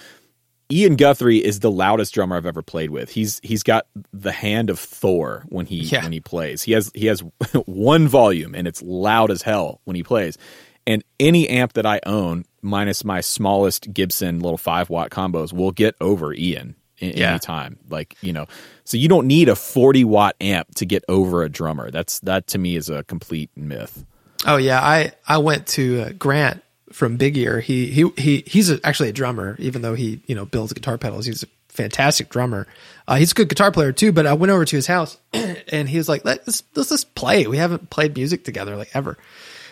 Ian 0.73 0.97
Guthrie 0.97 1.45
is 1.45 1.61
the 1.61 1.71
loudest 1.71 2.15
drummer 2.15 2.37
I've 2.37 2.47
ever 2.47 2.63
played 2.63 2.91
with. 2.91 3.11
He's 3.11 3.39
he's 3.43 3.63
got 3.63 3.87
the 4.13 4.33
hand 4.33 4.71
of 4.71 4.79
Thor 4.79 5.45
when 5.49 5.67
he 5.67 5.81
Yeah. 5.81 6.03
when 6.03 6.13
he 6.13 6.21
plays. 6.21 6.63
He 6.63 6.73
has 6.73 6.91
he 6.95 7.07
has 7.07 7.21
one 7.67 8.09
volume 8.09 8.55
and 8.55 8.67
it's 8.67 8.83
loud 8.83 9.31
as 9.31 9.43
hell 9.43 9.81
when 9.85 9.95
he 9.97 10.03
plays. 10.03 10.39
And 10.87 11.03
any 11.21 11.49
amp 11.49 11.75
that 11.75 11.87
I 11.87 12.01
own, 12.05 12.45
minus 12.63 13.05
my 13.05 13.21
smallest 13.23 13.93
Gibson 13.93 14.41
little 14.41 14.59
five 14.59 14.91
watt 14.91 15.11
combos, 15.11 15.53
will 15.53 15.71
get 15.71 15.95
over 16.01 16.33
Ian 16.35 16.77
in, 17.11 17.17
Yeah. 17.19 17.31
any 17.31 17.39
time. 17.39 17.79
Like 17.89 18.17
you 18.21 18.33
know, 18.33 18.47
so 18.85 18.97
you 18.97 19.09
don't 19.09 19.27
need 19.27 19.49
a 19.49 19.57
forty 19.57 20.05
watt 20.05 20.37
amp 20.41 20.75
to 20.77 20.87
get 20.87 21.05
over 21.09 21.43
a 21.43 21.49
drummer. 21.49 21.91
That's 21.91 22.21
that 22.21 22.47
to 22.49 22.59
me 22.59 22.77
is 22.77 22.89
a 22.89 23.05
complete 23.05 23.51
myth. 23.57 24.05
Oh 24.47 24.57
yeah, 24.57 24.81
I 24.81 25.13
I 25.27 25.39
went 25.39 25.67
to 25.69 26.01
uh, 26.03 26.09
Grant 26.19 26.63
from 26.93 27.17
Big 27.17 27.37
Ear. 27.37 27.61
He 27.61 27.87
he 27.87 28.09
he 28.17 28.45
he's 28.47 28.71
a, 28.71 28.79
actually 28.85 29.09
a 29.09 29.13
drummer, 29.13 29.57
even 29.59 29.83
though 29.83 29.95
he 29.95 30.21
you 30.27 30.35
know 30.35 30.45
builds 30.45 30.73
guitar 30.73 30.99
pedals. 30.99 31.27
He's 31.27 31.43
a 31.43 31.47
fantastic 31.69 32.29
drummer. 32.29 32.67
Uh, 33.09 33.17
he's 33.17 33.33
a 33.33 33.35
good 33.35 33.49
guitar 33.49 33.73
player 33.73 33.91
too. 33.93 34.13
But 34.13 34.27
I 34.27 34.35
went 34.35 34.51
over 34.53 34.65
to 34.65 34.77
his 34.77 34.87
house, 34.87 35.17
and 35.33 35.89
he 35.89 35.97
was 35.99 36.09
like, 36.09 36.25
"Let's 36.25 36.63
let's 36.75 36.91
just 36.91 37.15
play. 37.15 37.47
We 37.47 37.57
haven't 37.57 37.91
played 37.91 38.15
music 38.17 38.45
together 38.45 38.77
like 38.77 38.91
ever." 38.95 39.17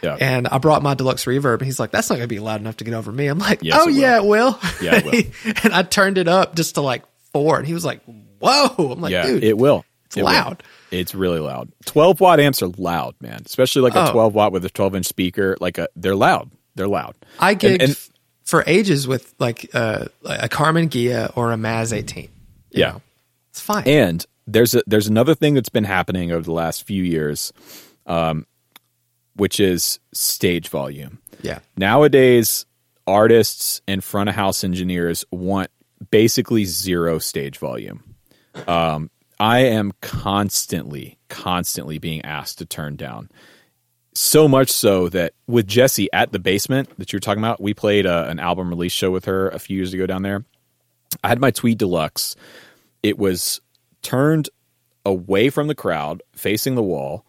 Yeah. 0.02 0.16
And 0.18 0.48
I 0.48 0.58
brought 0.58 0.82
my 0.82 0.94
deluxe 0.94 1.26
reverb, 1.26 1.58
and 1.58 1.66
he's 1.66 1.78
like, 1.78 1.92
"That's 1.92 2.10
not 2.10 2.16
going 2.16 2.24
to 2.28 2.34
be 2.34 2.40
loud 2.40 2.60
enough 2.60 2.78
to 2.78 2.84
get 2.84 2.94
over 2.94 3.12
me." 3.12 3.28
I'm 3.28 3.38
like, 3.38 3.60
Yes, 3.62 3.78
"Oh 3.80 3.88
it 3.88 3.94
yeah, 3.94 4.16
it 4.16 4.24
will." 4.24 4.58
Yeah, 4.80 4.96
it 4.96 5.04
will. 5.44 5.52
and 5.62 5.72
I 5.72 5.82
turned 5.84 6.18
it 6.18 6.26
up 6.28 6.56
just 6.56 6.74
to 6.74 6.80
like 6.80 7.04
four, 7.32 7.58
and 7.58 7.66
he 7.66 7.74
was 7.74 7.84
like, 7.84 8.00
"Whoa!" 8.40 8.92
I'm 8.92 9.00
like, 9.00 9.12
yeah, 9.12 9.26
"Dude, 9.26 9.44
it 9.44 9.56
will. 9.58 9.84
it's 10.06 10.16
It 10.16 10.20
will. 10.20 10.26
loud." 10.32 10.62
It's 10.90 11.14
really 11.14 11.38
loud. 11.40 11.70
Twelve 11.86 12.20
watt 12.20 12.38
amps 12.40 12.62
are 12.62 12.68
loud, 12.76 13.14
man. 13.20 13.42
Especially 13.46 13.82
like 13.82 13.94
a 13.94 14.08
Oh. 14.08 14.12
twelve 14.12 14.34
watt 14.34 14.52
with 14.52 14.64
a 14.64 14.70
twelve 14.70 14.94
inch 14.94 15.06
speaker. 15.06 15.56
Like 15.60 15.78
a, 15.78 15.88
they're 15.96 16.14
loud. 16.16 16.50
They're 16.74 16.88
loud. 16.88 17.14
I 17.38 17.52
And- 17.52 17.60
gigged 17.60 17.82
and- 17.82 17.90
f- 17.92 18.10
for 18.44 18.64
ages 18.66 19.06
with 19.08 19.34
like 19.38 19.70
uh, 19.74 20.06
a 20.24 20.48
Carmen 20.48 20.88
Ghia 20.88 21.32
or 21.36 21.52
a 21.52 21.56
Maz 21.56 21.92
18. 21.96 22.28
Yeah. 22.70 22.90
know. 22.90 23.02
it's 23.50 23.60
fine. 23.60 23.84
And 23.86 24.26
there's 24.46 24.74
a, 24.74 24.82
there's 24.86 25.06
another 25.06 25.34
thing 25.34 25.54
that's 25.54 25.68
been 25.70 25.84
happening 25.84 26.32
over 26.32 26.42
the 26.42 26.52
last 26.52 26.84
few 26.86 27.02
years, 27.02 27.52
um, 28.06 28.46
which 29.36 29.60
is 29.60 30.00
stage 30.12 30.68
volume. 30.68 31.18
yeah, 31.40 31.60
Nowadays, 31.76 32.66
artists 33.06 33.80
and 33.88 34.02
front 34.02 34.28
of 34.28 34.34
house 34.34 34.64
engineers 34.64 35.24
want 35.30 35.70
basically 36.10 36.64
zero 36.64 37.18
stage 37.18 37.58
volume. 37.58 38.02
Um, 38.66 39.10
I 39.40 39.60
am 39.60 39.92
constantly, 40.00 41.18
constantly 41.28 41.98
being 41.98 42.22
asked 42.24 42.58
to 42.58 42.66
turn 42.66 42.96
down. 42.96 43.30
So 44.14 44.46
much 44.46 44.70
so 44.70 45.08
that 45.08 45.32
with 45.46 45.66
Jesse 45.66 46.12
at 46.12 46.32
the 46.32 46.38
basement 46.38 46.90
that 46.98 47.12
you 47.12 47.16
were 47.16 47.20
talking 47.20 47.42
about, 47.42 47.60
we 47.60 47.72
played 47.72 48.06
uh 48.06 48.26
an 48.28 48.38
album 48.38 48.68
release 48.68 48.92
show 48.92 49.10
with 49.10 49.24
her 49.24 49.48
a 49.48 49.58
few 49.58 49.76
years 49.76 49.94
ago 49.94 50.06
down 50.06 50.22
there. 50.22 50.44
I 51.24 51.28
had 51.28 51.40
my 51.40 51.50
Tweed 51.50 51.78
Deluxe. 51.78 52.36
It 53.02 53.18
was 53.18 53.60
turned 54.02 54.48
away 55.04 55.50
from 55.50 55.66
the 55.66 55.74
crowd, 55.74 56.22
facing 56.34 56.74
the 56.74 56.82
wall. 56.82 57.24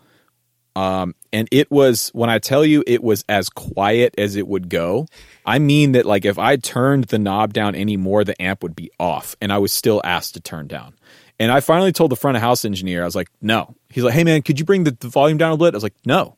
Um, 0.76 1.14
and 1.32 1.48
it 1.52 1.70
was 1.70 2.10
when 2.14 2.30
I 2.30 2.40
tell 2.40 2.66
you 2.66 2.84
it 2.88 3.04
was 3.04 3.24
as 3.30 3.50
quiet 3.50 4.16
as 4.18 4.36
it 4.36 4.48
would 4.48 4.70
go. 4.70 5.08
I 5.46 5.60
mean 5.60 5.92
that 5.92 6.06
like 6.06 6.26
if 6.26 6.40
I 6.40 6.56
turned 6.56 7.06
the 7.06 7.20
knob 7.20 7.54
down 7.54 7.76
any 7.76 7.98
more, 7.98 8.24
the 8.24 8.40
amp 8.42 8.64
would 8.64 8.76
be 8.76 8.92
off, 9.00 9.36
and 9.42 9.52
I 9.54 9.60
was 9.60 9.72
still 9.72 10.02
asked 10.04 10.34
to 10.34 10.42
turn 10.42 10.68
down. 10.68 10.96
And 11.40 11.52
I 11.52 11.60
finally 11.60 11.92
told 11.92 12.12
the 12.12 12.16
front 12.16 12.38
of 12.38 12.44
house 12.44 12.64
engineer, 12.64 13.02
I 13.02 13.06
was 13.06 13.16
like, 13.16 13.30
no. 13.42 13.76
He's 13.90 14.04
like, 14.04 14.14
hey 14.14 14.24
man, 14.24 14.42
could 14.42 14.60
you 14.60 14.66
bring 14.66 14.84
the, 14.84 14.92
the 14.92 15.10
volume 15.10 15.38
down 15.38 15.52
a 15.52 15.58
bit? 15.58 15.74
I 15.74 15.78
was 15.78 15.84
like, 15.84 15.96
no, 16.06 16.38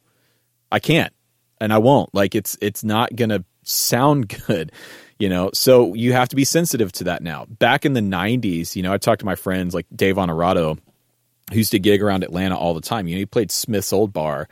I 0.71 0.79
can't, 0.79 1.13
and 1.61 1.71
I 1.71 1.77
won't. 1.77 2.13
Like 2.13 2.35
it's 2.35 2.57
it's 2.61 2.83
not 2.83 3.15
gonna 3.15 3.45
sound 3.63 4.27
good, 4.47 4.71
you 5.17 5.29
know. 5.29 5.51
So 5.53 5.93
you 5.93 6.11
have 6.13 6.29
to 6.29 6.35
be 6.35 6.43
sensitive 6.43 6.91
to 6.93 7.05
that 7.05 7.21
now. 7.21 7.45
Back 7.45 7.85
in 7.85 7.93
the 7.93 8.01
'90s, 8.01 8.75
you 8.75 8.83
know, 8.83 8.91
I 8.91 8.97
talked 8.97 9.19
to 9.19 9.25
my 9.25 9.35
friends 9.35 9.73
like 9.73 9.85
Dave 9.95 10.17
Honorado, 10.17 10.77
who 11.51 11.57
used 11.57 11.71
to 11.71 11.79
gig 11.79 12.01
around 12.01 12.23
Atlanta 12.23 12.57
all 12.57 12.73
the 12.73 12.81
time. 12.81 13.07
You 13.07 13.15
know, 13.15 13.19
he 13.19 13.25
played 13.25 13.51
Smith's 13.51 13.93
Olde 13.93 14.11
Bar 14.13 14.47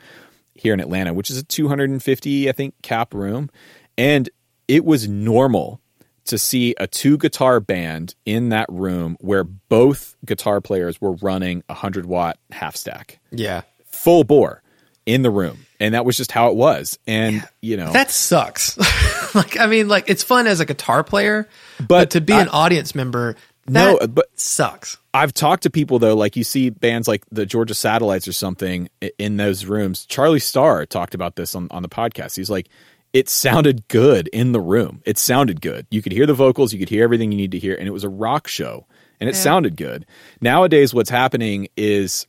here 0.54 0.72
in 0.74 0.80
Atlanta, 0.80 1.12
which 1.12 1.30
is 1.30 1.38
a 1.38 1.42
250, 1.42 2.48
I 2.48 2.52
think, 2.52 2.74
cap 2.82 3.12
room. 3.14 3.50
And 3.98 4.28
it 4.68 4.84
was 4.84 5.08
normal 5.08 5.80
to 6.26 6.38
see 6.38 6.74
a 6.78 6.86
two 6.86 7.18
guitar 7.18 7.60
band 7.60 8.14
in 8.24 8.48
that 8.50 8.66
room 8.70 9.16
where 9.20 9.44
both 9.44 10.16
guitar 10.24 10.60
players 10.60 11.00
were 11.00 11.12
running 11.14 11.62
a 11.68 11.72
100 11.74 12.06
watt 12.06 12.38
half 12.50 12.76
stack, 12.76 13.18
yeah. 13.30 13.62
full 13.86 14.24
bore 14.24 14.62
in 15.04 15.22
the 15.22 15.30
room. 15.30 15.66
And 15.80 15.94
that 15.94 16.06
was 16.06 16.16
just 16.16 16.32
how 16.32 16.48
it 16.48 16.56
was. 16.56 16.98
And, 17.06 17.46
you 17.60 17.76
know, 17.76 17.92
That 17.92 18.10
sucks. 18.10 18.78
like, 19.34 19.58
I 19.60 19.66
mean, 19.66 19.86
like 19.88 20.08
it's 20.08 20.22
fun 20.22 20.46
as 20.46 20.60
a 20.60 20.64
guitar 20.64 21.04
player, 21.04 21.46
but, 21.78 21.88
But 21.88 22.10
to 22.12 22.20
be 22.22 22.32
I- 22.32 22.42
an 22.42 22.48
audience 22.48 22.94
member, 22.94 23.36
No, 23.68 23.96
uh, 23.96 24.06
but- 24.06 24.28
sucks. 24.38 24.98
I've 25.12 25.32
talked 25.32 25.62
to 25.62 25.70
people 25.70 25.98
though, 25.98 26.16
like 26.16 26.36
you 26.36 26.42
see 26.44 26.70
bands 26.70 27.06
like 27.06 27.24
the 27.30 27.46
Georgia 27.46 27.74
Satellites 27.74 28.26
or 28.26 28.32
something 28.32 28.88
in 29.18 29.36
those 29.36 29.64
rooms. 29.64 30.06
Charlie 30.06 30.40
Starr 30.40 30.86
talked 30.86 31.14
about 31.14 31.36
this 31.36 31.54
on, 31.54 31.68
on 31.70 31.82
the 31.82 31.88
podcast. 31.88 32.36
He's 32.36 32.50
like, 32.50 32.68
it 33.12 33.28
sounded 33.28 33.86
good 33.86 34.26
in 34.28 34.50
the 34.50 34.60
room. 34.60 35.00
It 35.06 35.16
sounded 35.18 35.60
good. 35.60 35.86
You 35.90 36.02
could 36.02 36.10
hear 36.10 36.26
the 36.26 36.34
vocals, 36.34 36.72
you 36.72 36.80
could 36.80 36.88
hear 36.88 37.04
everything 37.04 37.30
you 37.30 37.38
need 37.38 37.52
to 37.52 37.60
hear, 37.60 37.76
and 37.76 37.86
it 37.86 37.92
was 37.92 38.02
a 38.02 38.08
rock 38.08 38.48
show, 38.48 38.86
and 39.20 39.28
it 39.30 39.36
Yeah. 39.36 39.40
sounded 39.42 39.76
good. 39.76 40.04
Nowadays, 40.40 40.92
what's 40.92 41.10
happening 41.10 41.68
is 41.76 42.26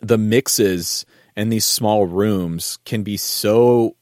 the 0.00 0.18
mixes 0.18 1.06
in 1.36 1.50
these 1.50 1.64
small 1.64 2.04
rooms 2.06 2.80
can 2.84 3.04
be 3.04 3.16
so 3.16 3.94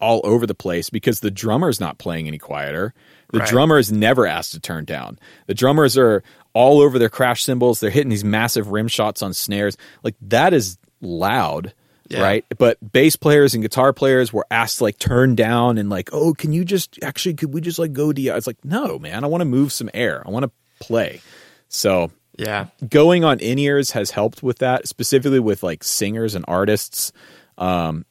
all 0.00 0.20
over 0.22 0.46
the 0.46 0.54
place 0.54 0.88
because 0.88 1.18
the 1.18 1.32
drummer's 1.32 1.80
not 1.80 1.98
playing 1.98 2.28
any 2.28 2.38
quieter. 2.38 2.94
The 3.32 3.38
Right. 3.40 3.48
drummer 3.48 3.78
is 3.78 3.92
never 3.92 4.26
asked 4.26 4.52
to 4.52 4.60
turn 4.60 4.84
down. 4.84 5.18
The 5.46 5.54
drummers 5.54 5.96
are 5.96 6.22
all 6.52 6.80
over 6.80 6.98
their 6.98 7.08
crash 7.08 7.44
cymbals. 7.44 7.78
They're 7.80 7.90
hitting 7.90 8.10
these 8.10 8.24
massive 8.24 8.68
rim 8.68 8.88
shots 8.88 9.22
on 9.22 9.32
snares. 9.34 9.76
Like 10.02 10.16
that 10.22 10.52
is 10.52 10.78
loud, 11.00 11.72
Yeah. 12.08 12.22
right? 12.22 12.44
But 12.58 12.78
bass 12.92 13.14
players 13.16 13.54
and 13.54 13.62
guitar 13.62 13.92
players 13.92 14.32
were 14.32 14.46
asked 14.50 14.78
to 14.78 14.84
like 14.84 14.98
turn 14.98 15.36
down 15.36 15.78
and 15.78 15.88
like, 15.88 16.10
oh, 16.12 16.34
can 16.34 16.52
you 16.52 16.64
just 16.64 16.98
actually 17.02 17.34
could 17.34 17.54
we 17.54 17.60
just 17.60 17.78
like 17.78 17.92
go 17.92 18.12
to? 18.12 18.22
It's 18.22 18.46
like, 18.48 18.64
no, 18.64 18.98
man, 18.98 19.22
I 19.22 19.28
want 19.28 19.42
to 19.42 19.46
move 19.46 19.72
some 19.72 19.90
air. 19.94 20.22
I 20.26 20.30
want 20.30 20.44
to 20.44 20.50
play. 20.84 21.20
So 21.68 22.10
Yeah. 22.36 22.66
going 22.88 23.22
on 23.22 23.38
in 23.38 23.58
ears 23.60 23.92
has 23.92 24.10
helped 24.10 24.42
with 24.42 24.58
that, 24.58 24.88
specifically 24.88 25.38
with 25.40 25.62
like 25.62 25.84
singers 25.84 26.34
and 26.34 26.44
artists. 26.48 27.12
Um, 27.58 28.04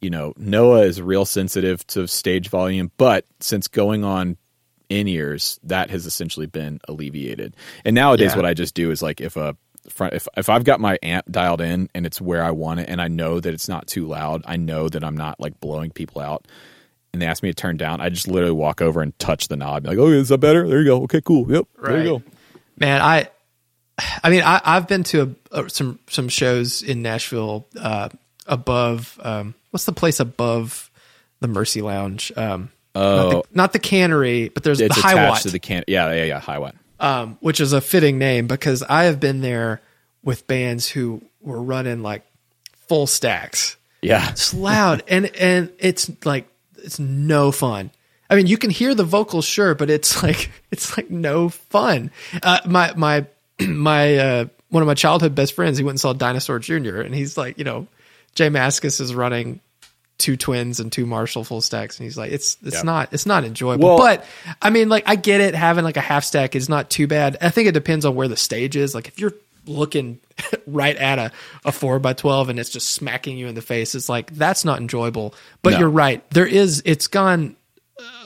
you 0.00 0.10
know, 0.10 0.32
Noah 0.36 0.82
is 0.82 1.02
real 1.02 1.24
sensitive 1.24 1.86
to 1.88 2.06
stage 2.06 2.48
volume, 2.48 2.90
but 2.98 3.24
since 3.40 3.68
going 3.68 4.04
on 4.04 4.36
in 4.90 5.08
ears, 5.08 5.58
that 5.62 5.88
has 5.88 6.04
essentially 6.04 6.46
been 6.46 6.80
alleviated. 6.88 7.56
And 7.84 7.94
nowadays, 7.94 8.32
Yeah. 8.32 8.36
what 8.36 8.44
I 8.46 8.52
just 8.52 8.74
do 8.74 8.90
is 8.90 9.00
like 9.00 9.20
if 9.22 9.36
a 9.38 9.56
front 9.88 10.12
if 10.12 10.28
if 10.36 10.50
I've 10.50 10.64
got 10.64 10.78
my 10.80 10.98
amp 11.02 11.24
dialed 11.30 11.62
in 11.62 11.88
and 11.94 12.04
it's 12.04 12.20
where 12.20 12.44
I 12.44 12.50
want 12.50 12.80
it 12.80 12.88
and 12.90 13.00
I 13.00 13.08
know 13.08 13.40
that 13.40 13.54
it's 13.54 13.68
not 13.68 13.86
too 13.86 14.06
loud, 14.06 14.42
I 14.46 14.56
know 14.56 14.88
that 14.90 15.02
I'm 15.02 15.16
not 15.16 15.40
like 15.40 15.58
blowing 15.60 15.90
people 15.90 16.20
out. 16.20 16.46
And 17.12 17.20
they 17.20 17.26
ask 17.26 17.42
me 17.42 17.48
to 17.50 17.54
turn 17.54 17.76
down, 17.76 18.00
I 18.00 18.08
just 18.08 18.28
literally 18.28 18.52
walk 18.54 18.80
over 18.80 19.00
and 19.02 19.18
touch 19.18 19.48
the 19.48 19.56
knob. 19.56 19.84
Like, 19.86 19.98
oh, 19.98 20.08
is 20.08 20.28
that 20.28 20.38
better? 20.38 20.68
There 20.68 20.78
you 20.80 20.84
go. 20.84 21.02
Okay, 21.04 21.20
cool. 21.20 21.50
Yep, 21.50 21.66
there 21.82 21.98
you 21.98 22.04
go. 22.04 22.22
Man, 22.78 23.00
I, 23.00 23.28
I 24.22 24.30
mean, 24.30 24.42
I, 24.42 24.60
I've 24.64 24.86
been 24.86 25.02
to 25.04 25.36
a, 25.50 25.62
a, 25.64 25.70
some 25.70 25.98
some 26.08 26.28
shows 26.28 26.82
in 26.82 27.02
Nashville 27.02 27.66
uh, 27.80 28.10
above. 28.46 29.18
Um, 29.22 29.54
what's 29.70 29.86
the 29.86 29.92
place 29.92 30.20
above 30.20 30.90
the 31.40 31.48
Mercy 31.48 31.82
Lounge? 31.82 32.30
Um, 32.36 32.70
not, 32.94 33.02
Oh, 33.02 33.30
the, 33.30 33.42
not 33.52 33.72
the 33.72 33.78
Cannery, 33.78 34.48
but 34.48 34.62
there's 34.62 34.80
it's 34.80 34.94
the 34.94 35.00
High 35.00 35.12
attached 35.12 35.30
Watt, 35.30 35.42
to 35.42 35.50
the 35.50 35.58
can. 35.58 35.84
Yeah, 35.86 36.12
yeah, 36.12 36.24
yeah. 36.24 36.40
High 36.40 36.58
watt. 36.58 36.74
um, 36.98 37.38
which 37.40 37.60
is 37.60 37.72
a 37.72 37.80
fitting 37.80 38.18
name 38.18 38.46
because 38.46 38.82
I 38.82 39.04
have 39.04 39.20
been 39.20 39.40
there 39.40 39.80
with 40.22 40.46
bands 40.46 40.88
who 40.88 41.22
were 41.40 41.62
running 41.62 42.02
like 42.02 42.22
full 42.88 43.06
stacks. 43.06 43.76
Yeah, 44.02 44.30
It's 44.30 44.52
loud 44.54 45.02
and 45.08 45.26
and 45.36 45.70
it's 45.78 46.10
like 46.24 46.48
it's 46.78 46.98
no 46.98 47.52
fun. 47.52 47.90
I 48.28 48.36
mean, 48.36 48.46
you 48.46 48.58
can 48.58 48.70
hear 48.70 48.94
the 48.94 49.04
vocals, 49.04 49.44
sure, 49.44 49.74
but 49.74 49.90
it's 49.90 50.22
like 50.22 50.50
it's 50.70 50.96
like 50.96 51.10
no 51.10 51.48
fun. 51.48 52.10
Uh, 52.42 52.60
my 52.66 52.92
my 52.96 53.26
my 53.60 54.16
uh, 54.16 54.44
one 54.70 54.82
of 54.82 54.86
my 54.86 54.94
childhood 54.94 55.34
best 55.34 55.52
friends, 55.54 55.78
he 55.78 55.84
went 55.84 55.94
and 55.94 56.00
saw 56.00 56.12
Dinosaur 56.12 56.58
Jr. 56.58 57.00
and 57.00 57.14
he's 57.14 57.36
like, 57.36 57.58
you 57.58 57.64
know, 57.64 57.86
J 58.34 58.48
Mascis 58.48 59.00
is 59.00 59.14
running 59.14 59.60
two 60.20 60.36
twins 60.36 60.78
and 60.78 60.92
two 60.92 61.06
Marshall 61.06 61.42
full 61.42 61.60
stacks, 61.60 61.98
and 61.98 62.04
he's 62.04 62.16
like, 62.16 62.30
it's 62.30 62.56
it's 62.62 62.76
Yeah. 62.76 62.82
not 62.82 63.12
it's 63.12 63.26
not 63.26 63.44
enjoyable. 63.44 63.88
Well- 63.88 63.98
but 63.98 64.24
I 64.62 64.70
mean, 64.70 64.88
like 64.88 65.02
I 65.08 65.16
get 65.16 65.40
it, 65.40 65.54
having 65.56 65.82
like 65.82 65.96
a 65.96 66.00
half 66.02 66.22
stack 66.24 66.54
is 66.54 66.68
not 66.68 66.90
too 66.90 67.06
bad. 67.08 67.36
I 67.40 67.50
think 67.50 67.66
it 67.68 67.72
depends 67.72 68.04
on 68.04 68.14
where 68.14 68.28
the 68.28 68.36
stage 68.36 68.76
is. 68.76 68.94
Like 68.94 69.08
if 69.08 69.18
you're 69.18 69.34
looking 69.66 70.20
right 70.66 70.96
at 70.96 71.18
a, 71.18 71.32
a 71.64 71.72
four 71.72 71.98
by 71.98 72.12
twelve 72.12 72.48
and 72.48 72.60
it's 72.60 72.70
just 72.70 72.90
smacking 72.90 73.36
you 73.38 73.48
in 73.48 73.54
the 73.54 73.62
face, 73.62 73.94
it's 73.96 74.08
like 74.08 74.30
that's 74.36 74.64
not 74.64 74.78
enjoyable. 74.80 75.34
But 75.62 75.70
No. 75.72 75.78
you're 75.80 75.90
right. 75.90 76.28
There 76.30 76.46
is 76.46 76.82
it's 76.84 77.06
gone 77.08 77.56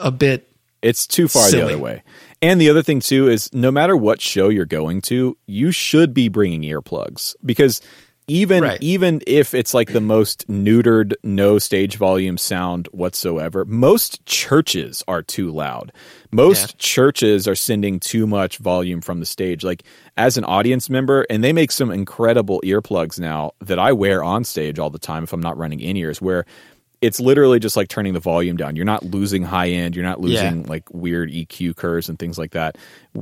a 0.01 0.11
bit 0.11 0.49
it's 0.83 1.07
too 1.07 1.29
far 1.29 1.49
Silly. 1.49 1.63
the 1.63 1.69
other 1.75 1.79
way. 1.79 2.03
And 2.43 2.61
the 2.61 2.69
other 2.69 2.83
thing 2.83 3.01
too 3.01 3.29
is 3.29 3.51
no 3.55 3.71
matter 3.71 3.97
what 3.97 4.21
show 4.21 4.51
you're 4.51 4.67
going 4.67 5.01
to, 5.03 5.37
you 5.47 5.71
should 5.73 6.13
be 6.13 6.29
bringing 6.29 6.61
earplugs 6.63 7.35
because 7.45 7.81
even 8.27 8.63
Right. 8.63 8.79
even 8.81 9.21
if 9.27 9.53
it's 9.55 9.75
like 9.75 9.93
the 9.93 10.01
most 10.01 10.49
neutered 10.49 11.13
no 11.23 11.59
stage 11.59 11.97
volume 11.97 12.39
sound 12.39 12.89
whatsoever, 12.93 13.65
most 13.67 14.25
churches 14.27 15.03
are 15.07 15.23
too 15.23 15.51
loud. 15.51 15.93
Most 16.33 16.61
Yeah. 16.71 16.75
churches 16.79 17.47
are 17.47 17.55
sending 17.55 18.01
too 18.01 18.27
much 18.27 18.59
volume 18.59 19.01
from 19.01 19.21
the 19.21 19.27
stage. 19.27 19.63
Like 19.63 19.83
as 20.17 20.37
an 20.37 20.45
audience 20.45 20.89
member, 20.89 21.27
and 21.29 21.45
they 21.45 21.53
make 21.53 21.71
some 21.71 21.91
incredible 21.91 22.61
earplugs 22.65 23.19
now 23.21 23.53
that 23.65 23.79
I 23.79 23.93
wear 23.93 24.25
on 24.25 24.45
stage 24.45 24.79
all 24.79 24.91
the 24.91 24.99
time 24.99 25.25
if 25.25 25.33
I'm 25.33 25.41
not 25.43 25.59
running 25.59 25.81
in 25.81 25.97
ears 25.97 26.23
where 26.23 26.47
it's 27.03 27.21
literally 27.21 27.59
just 27.59 27.77
like 27.77 27.89
turning 27.89 28.15
the 28.15 28.21
volume 28.21 28.57
down. 28.57 28.77
You're 28.77 28.87
not 28.87 29.05
losing 29.05 29.43
high 29.43 29.69
end. 29.69 29.95
You're 29.95 30.07
not 30.07 30.23
losing 30.23 30.63
like 30.63 30.85
weird 30.91 31.31
EQ 31.31 31.77
curves 31.77 32.09
and 32.09 32.19
things 32.19 32.39
like 32.39 32.53
that. 32.53 32.79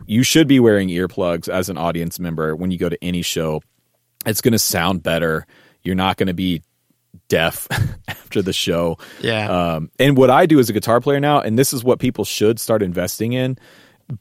You 0.07 0.22
should 0.22 0.46
be 0.46 0.61
wearing 0.61 0.88
earplugs 0.88 1.48
as 1.48 1.68
an 1.68 1.76
audience 1.76 2.20
member 2.20 2.55
when 2.55 2.70
you 2.70 2.78
go 2.78 2.88
to 2.88 3.03
any 3.03 3.22
show. 3.22 3.61
It's 4.26 4.40
going 4.40 4.52
to 4.52 4.58
sound 4.58 5.02
better. 5.02 5.46
You're 5.82 5.94
not 5.94 6.16
going 6.16 6.28
to 6.28 6.34
be 6.34 6.62
deaf 7.28 7.68
after 8.08 8.42
the 8.42 8.52
show. 8.52 8.98
Yeah. 9.20 9.48
Um, 9.48 9.90
and 9.98 10.16
what 10.16 10.30
I 10.30 10.46
do 10.46 10.58
as 10.58 10.70
a 10.70 10.72
guitar 10.72 11.00
player 11.00 11.20
now, 11.20 11.40
and 11.40 11.58
this 11.58 11.72
is 11.72 11.82
what 11.84 11.98
people 11.98 12.24
should 12.24 12.60
start 12.60 12.82
investing 12.82 13.32
in, 13.32 13.58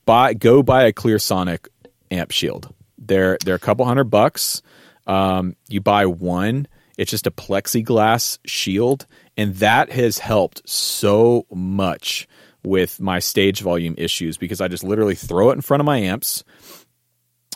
buy 0.06 0.34
go 0.34 0.64
buy 0.64 0.84
a 0.84 0.94
Clear 0.94 1.20
Sonic 1.20 1.68
amp 2.10 2.32
shield. 2.32 2.74
They're 2.98 3.38
they're 3.44 3.56
a 3.56 3.60
couple 3.60 3.86
hundred 3.86 4.06
bucks. 4.06 4.62
Um, 5.08 5.56
you 5.68 5.82
buy 5.82 6.06
one. 6.06 6.68
It's 6.98 7.10
just 7.10 7.26
a 7.26 7.32
plexiglass 7.32 8.38
shield, 8.46 9.08
and 9.36 9.56
that 9.56 9.92
has 9.92 10.20
helped 10.20 10.68
so 10.70 11.46
much 11.52 12.28
with 12.64 13.00
my 13.00 13.20
stage 13.20 13.62
volume 13.62 13.96
issues 13.98 14.38
because 14.38 14.62
I 14.62 14.68
just 14.68 14.84
literally 14.84 15.16
throw 15.16 15.50
it 15.50 15.54
in 15.54 15.62
front 15.62 15.82
of 15.82 15.86
my 15.86 15.98
amps, 15.98 16.44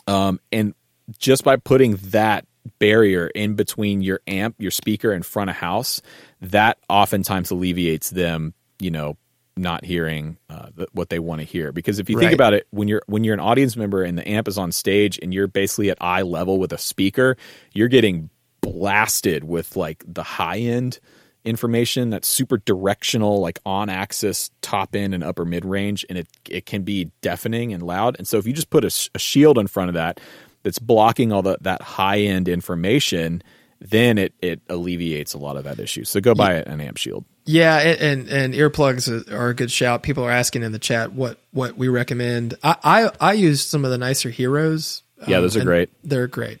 um, 0.06 0.40
and 0.50 0.74
just 1.18 1.44
by 1.44 1.56
putting 1.56 1.96
that 1.96 2.46
barrier 2.78 3.28
in 3.28 3.54
between 3.54 4.02
your 4.02 4.20
amp, 4.26 4.56
your 4.58 4.70
speaker, 4.70 5.12
and 5.12 5.24
front 5.24 5.50
of 5.50 5.56
house, 5.56 6.02
that 6.40 6.78
oftentimes 6.88 7.50
alleviates 7.50 8.10
them, 8.10 8.54
you 8.78 8.90
know, 8.90 9.16
not 9.56 9.84
hearing 9.84 10.36
uh, 10.50 10.68
th- 10.76 10.88
what 10.92 11.08
they 11.08 11.18
want 11.18 11.40
to 11.40 11.46
hear. 11.46 11.72
Because 11.72 11.98
if 11.98 12.10
you 12.10 12.18
think 12.18 12.32
about 12.32 12.52
it, 12.52 12.66
when 12.70 12.88
you're 12.88 13.02
when 13.06 13.24
you're 13.24 13.34
an 13.34 13.40
audience 13.40 13.76
member 13.76 14.02
and 14.02 14.18
the 14.18 14.28
amp 14.28 14.48
is 14.48 14.58
on 14.58 14.72
stage 14.72 15.18
and 15.22 15.32
you're 15.32 15.46
basically 15.46 15.90
at 15.90 15.98
eye 16.00 16.22
level 16.22 16.58
with 16.58 16.72
a 16.72 16.78
speaker, 16.78 17.36
you're 17.72 17.88
getting 17.88 18.30
blasted 18.60 19.44
with 19.44 19.76
like 19.76 20.04
the 20.06 20.22
high 20.22 20.58
end 20.58 20.98
information 21.44 22.10
that's 22.10 22.26
super 22.26 22.58
directional 22.58 23.40
like 23.40 23.60
on 23.64 23.88
axis 23.88 24.50
top 24.62 24.96
end 24.96 25.14
and 25.14 25.22
upper 25.22 25.44
mid 25.44 25.64
range 25.64 26.04
and 26.08 26.18
it 26.18 26.26
it 26.50 26.66
can 26.66 26.82
be 26.82 27.08
deafening 27.20 27.72
and 27.72 27.84
loud 27.84 28.16
and 28.18 28.26
so 28.26 28.36
if 28.36 28.48
you 28.48 28.52
just 28.52 28.68
put 28.68 28.84
a 28.84 28.90
shield 28.90 29.56
in 29.56 29.68
front 29.68 29.88
of 29.88 29.94
that 29.94 30.18
that's 30.66 30.80
blocking 30.80 31.30
all 31.32 31.42
the, 31.42 31.56
that 31.60 31.80
high 31.80 32.18
end 32.18 32.48
information 32.48 33.40
then 33.80 34.18
it 34.18 34.32
it 34.42 34.60
alleviates 34.68 35.32
a 35.34 35.38
lot 35.38 35.56
of 35.56 35.62
that 35.64 35.78
issue 35.78 36.02
so 36.02 36.20
go 36.20 36.34
buy 36.34 36.54
an 36.54 36.80
amp 36.80 36.96
shield 36.96 37.24
Yeah, 37.44 37.78
and, 37.78 38.00
and 38.00 38.28
and 38.28 38.54
earplugs 38.54 39.06
are 39.30 39.48
a 39.50 39.54
good 39.54 39.70
shout. 39.70 40.02
People 40.02 40.24
are 40.24 40.30
asking 40.32 40.64
in 40.64 40.72
the 40.72 40.80
chat 40.80 41.12
what 41.12 41.38
what 41.52 41.76
we 41.76 41.86
recommend. 41.88 42.54
I 42.64 42.76
I, 42.82 43.10
I 43.20 43.32
use 43.34 43.62
some 43.62 43.84
of 43.84 43.92
the 43.92 43.98
nicer 43.98 44.30
heroes. 44.30 45.02
Yeah, 45.28 45.40
those 45.40 45.56
are 45.56 45.62
great. 45.62 45.90
They're 46.02 46.26
great. 46.26 46.58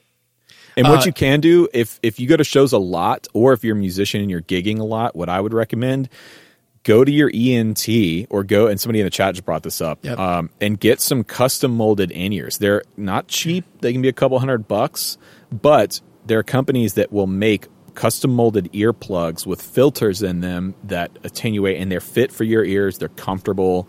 And 0.76 0.86
what 0.86 1.00
Uh, 1.00 1.06
you 1.06 1.12
can 1.12 1.40
do 1.40 1.66
if 1.72 1.98
if 2.02 2.20
you 2.20 2.28
go 2.28 2.36
to 2.36 2.44
shows 2.44 2.72
a 2.72 2.78
lot, 2.78 3.26
or 3.32 3.52
if 3.54 3.64
you're 3.64 3.74
a 3.74 3.80
musician 3.80 4.20
and 4.20 4.30
you're 4.30 4.42
gigging 4.42 4.78
a 4.78 4.84
lot, 4.84 5.16
what 5.16 5.28
I 5.28 5.40
would 5.40 5.54
recommend, 5.54 6.08
go 6.86 7.04
to 7.04 7.10
your 7.10 7.28
ENT 7.34 7.86
or 8.30 8.44
go 8.44 8.68
and 8.68 8.80
somebody 8.80 9.00
in 9.00 9.04
the 9.06 9.10
chat 9.10 9.34
just 9.34 9.44
brought 9.44 9.64
this 9.64 9.80
up, 9.80 9.98
Yep. 10.04 10.18
um, 10.18 10.50
and 10.60 10.78
get 10.78 11.00
some 11.00 11.24
custom 11.24 11.72
molded 11.76 12.10
in 12.12 12.32
ears. 12.32 12.58
They're 12.58 12.82
not 12.96 13.26
cheap; 13.28 13.64
they 13.80 13.92
can 13.92 14.02
be 14.02 14.08
a 14.08 14.12
couple 14.12 14.38
hundred 14.38 14.68
bucks, 14.68 15.18
but 15.50 16.00
there 16.26 16.38
are 16.38 16.42
companies 16.44 16.94
that 16.94 17.12
will 17.12 17.26
make 17.26 17.66
custom 17.94 18.30
molded 18.32 18.70
earplugs 18.72 19.46
with 19.46 19.60
filters 19.60 20.22
in 20.22 20.40
them 20.40 20.74
that 20.84 21.10
attenuate, 21.24 21.80
and 21.80 21.90
they're 21.90 22.00
fit 22.00 22.30
for 22.30 22.44
your 22.44 22.64
ears. 22.64 22.98
They're 22.98 23.08
comfortable. 23.08 23.88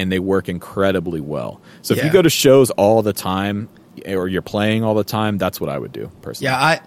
And 0.00 0.12
they 0.12 0.20
work 0.20 0.48
incredibly 0.48 1.20
well. 1.20 1.60
So 1.82 1.92
if 1.92 2.04
you 2.04 2.12
go 2.12 2.22
to 2.22 2.30
shows 2.30 2.70
all 2.70 3.02
the 3.02 3.12
time, 3.12 3.68
or 4.06 4.28
you're 4.28 4.42
playing 4.42 4.84
all 4.84 4.94
the 4.94 5.02
time, 5.02 5.38
that's 5.38 5.60
what 5.60 5.68
I 5.68 5.76
would 5.76 5.90
do 5.90 6.08
personally. 6.22 6.52
Yeah, 6.52 6.56
I 6.56 6.80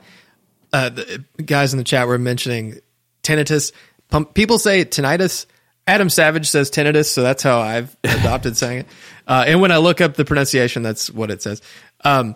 uh, 0.71 0.87
the 0.87 1.25
guys 1.43 1.73
in 1.73 1.77
the 1.77 1.83
chat 1.83 2.07
were 2.07 2.17
mentioning 2.17 2.79
tinnitus. 3.21 3.73
Pum- 4.09 4.27
People 4.27 4.59
say 4.59 4.85
tinnitus. 4.85 5.45
Adam 5.87 6.09
Savage 6.09 6.47
says 6.49 6.69
tinnitus, 6.71 7.05
so 7.07 7.21
that's 7.23 7.43
how 7.43 7.59
I've 7.59 7.95
adopted 8.03 8.55
saying 8.57 8.79
it. 8.79 8.87
Uh, 9.27 9.45
and 9.47 9.61
when 9.61 9.71
I 9.71 9.77
look 9.77 10.01
up 10.01 10.15
the 10.15 10.25
pronunciation, 10.25 10.83
that's 10.83 11.09
what 11.09 11.31
it 11.31 11.41
says. 11.41 11.61
Um, 12.03 12.35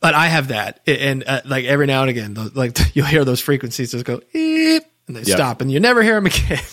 but 0.00 0.14
I 0.14 0.26
have 0.26 0.48
that, 0.48 0.80
and 0.86 1.24
uh, 1.26 1.40
like 1.44 1.64
every 1.64 1.86
now 1.86 2.02
and 2.02 2.10
again, 2.10 2.34
the, 2.34 2.50
like 2.54 2.76
you'll 2.94 3.06
hear 3.06 3.24
those 3.24 3.40
frequencies 3.40 3.90
just 3.92 4.04
go 4.04 4.20
eep, 4.32 4.82
and 5.08 5.16
they 5.16 5.22
Yeah. 5.22 5.36
stop, 5.36 5.60
and 5.60 5.70
you 5.70 5.80
never 5.80 6.02
hear 6.02 6.14
them 6.14 6.26
again. 6.26 6.60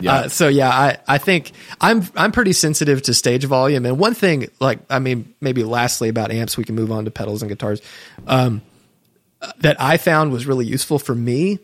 Yeah. 0.00 0.12
Uh, 0.14 0.28
so 0.28 0.48
yeah, 0.48 0.68
I, 0.70 0.98
I 1.06 1.18
think 1.18 1.52
I'm 1.80 2.02
I'm 2.16 2.32
pretty 2.32 2.52
sensitive 2.52 3.00
to 3.02 3.14
stage 3.14 3.44
volume. 3.44 3.86
And 3.86 3.96
one 3.98 4.12
thing, 4.12 4.48
like 4.60 4.80
I 4.90 4.98
mean, 4.98 5.34
maybe 5.40 5.62
lastly 5.62 6.08
about 6.08 6.32
amps, 6.32 6.56
we 6.56 6.64
can 6.64 6.74
move 6.74 6.90
on 6.90 7.04
to 7.04 7.10
pedals 7.12 7.42
and 7.42 7.48
guitars. 7.48 7.80
Um, 8.26 8.60
that 9.60 9.80
I 9.80 9.96
found 9.96 10.32
was 10.32 10.46
really 10.46 10.66
useful 10.66 10.98
for 10.98 11.14
me 11.14 11.60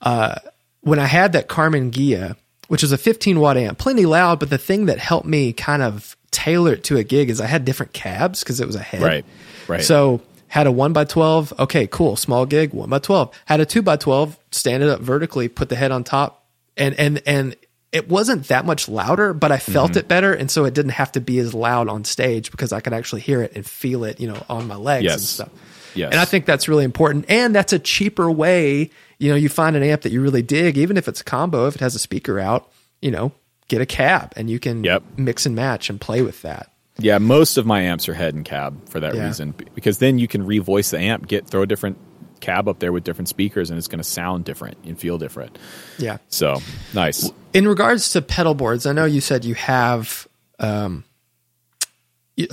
uh, 0.00 0.36
when 0.80 0.98
I 0.98 1.04
had 1.04 1.32
that 1.34 1.46
Carmen 1.46 1.90
Ghia, 1.90 2.36
which 2.68 2.82
is 2.82 2.92
a 2.92 2.98
15 2.98 3.40
watt 3.40 3.56
amp, 3.56 3.78
plenty 3.78 4.06
loud. 4.06 4.38
But 4.40 4.50
the 4.50 4.58
thing 4.58 4.86
that 4.86 4.98
helped 4.98 5.26
me 5.26 5.52
kind 5.52 5.82
of 5.82 6.16
tailor 6.30 6.72
it 6.74 6.84
to 6.84 6.96
a 6.96 7.02
gig 7.04 7.28
is 7.30 7.40
I 7.40 7.46
had 7.46 7.64
different 7.64 7.92
cabs 7.92 8.42
because 8.42 8.60
it 8.60 8.66
was 8.66 8.76
a 8.76 8.80
head. 8.82 9.02
Right, 9.02 9.24
right. 9.66 9.82
So 9.82 10.20
had 10.48 10.66
a 10.66 10.72
one 10.72 10.92
by 10.92 11.04
12. 11.04 11.52
Okay, 11.58 11.86
cool. 11.86 12.16
Small 12.16 12.46
gig, 12.46 12.72
one 12.72 12.88
by 12.88 12.98
12. 13.00 13.34
Had 13.46 13.60
a 13.60 13.66
two 13.66 13.82
by 13.82 13.96
12, 13.96 14.38
stand 14.50 14.82
it 14.82 14.88
up 14.88 15.00
vertically, 15.00 15.48
put 15.48 15.68
the 15.68 15.76
head 15.76 15.90
on 15.90 16.04
top. 16.04 16.44
And, 16.76 16.94
and, 16.98 17.20
and 17.26 17.56
it 17.90 18.08
wasn't 18.08 18.48
that 18.48 18.64
much 18.64 18.88
louder, 18.88 19.32
but 19.34 19.50
I 19.50 19.58
felt 19.58 19.90
Mm-hmm. 19.92 19.98
it 19.98 20.08
better. 20.08 20.32
And 20.32 20.50
so 20.50 20.64
it 20.64 20.74
didn't 20.74 20.92
have 20.92 21.10
to 21.12 21.20
be 21.20 21.38
as 21.38 21.54
loud 21.54 21.88
on 21.88 22.04
stage 22.04 22.50
because 22.50 22.72
I 22.72 22.80
could 22.80 22.92
actually 22.92 23.22
hear 23.22 23.42
it 23.42 23.52
and 23.56 23.66
feel 23.66 24.04
it, 24.04 24.20
you 24.20 24.28
know, 24.28 24.42
on 24.48 24.66
my 24.68 24.76
legs 24.76 25.04
and 25.12 25.20
stuff. 25.22 25.48
Yes. 25.94 26.12
And 26.12 26.20
I 26.20 26.24
think 26.26 26.44
that's 26.46 26.68
really 26.68 26.84
important. 26.84 27.24
And 27.28 27.54
that's 27.54 27.72
a 27.72 27.78
cheaper 27.78 28.30
way. 28.30 28.90
You 29.18 29.30
know, 29.30 29.36
you 29.36 29.48
find 29.48 29.74
an 29.76 29.82
amp 29.82 30.02
that 30.02 30.12
you 30.12 30.20
really 30.20 30.42
dig, 30.42 30.78
even 30.78 30.96
if 30.96 31.08
it's 31.08 31.20
a 31.20 31.24
combo, 31.24 31.66
if 31.66 31.74
it 31.74 31.80
has 31.80 31.94
a 31.94 31.98
speaker 31.98 32.38
out, 32.38 32.70
you 33.02 33.10
know, 33.10 33.32
get 33.68 33.80
a 33.80 33.86
cab 33.86 34.32
and 34.36 34.48
you 34.48 34.58
can 34.58 34.84
Yep. 34.84 35.02
mix 35.16 35.44
and 35.44 35.54
match 35.56 35.90
and 35.90 36.00
play 36.00 36.22
with 36.22 36.42
that. 36.42 36.70
Yeah, 36.98 37.18
most 37.18 37.56
of 37.58 37.66
my 37.66 37.82
amps 37.82 38.08
are 38.08 38.14
head 38.14 38.34
and 38.34 38.44
cab 38.44 38.88
for 38.88 39.00
that 39.00 39.14
Yeah. 39.14 39.26
reason 39.26 39.54
because 39.74 39.98
then 39.98 40.18
you 40.18 40.26
can 40.28 40.44
revoice 40.46 40.90
the 40.90 40.98
amp, 40.98 41.26
get 41.28 41.46
throw 41.46 41.62
a 41.62 41.66
different 41.66 41.96
cab 42.40 42.68
up 42.68 42.78
there 42.78 42.92
with 42.92 43.02
different 43.04 43.28
speakers, 43.28 43.70
and 43.70 43.78
it's 43.78 43.88
going 43.88 43.98
to 43.98 44.04
sound 44.08 44.44
different 44.44 44.78
and 44.84 44.98
feel 44.98 45.18
different. 45.18 45.58
Yeah. 45.98 46.18
So 46.28 46.62
nice. 46.94 47.28
In 47.52 47.66
regards 47.66 48.10
to 48.10 48.22
pedal 48.22 48.54
boards, 48.54 48.86
I 48.86 48.92
know 48.92 49.04
you 49.04 49.20
said 49.20 49.44
you 49.44 49.54
have 49.56 50.26
um, 50.60 51.02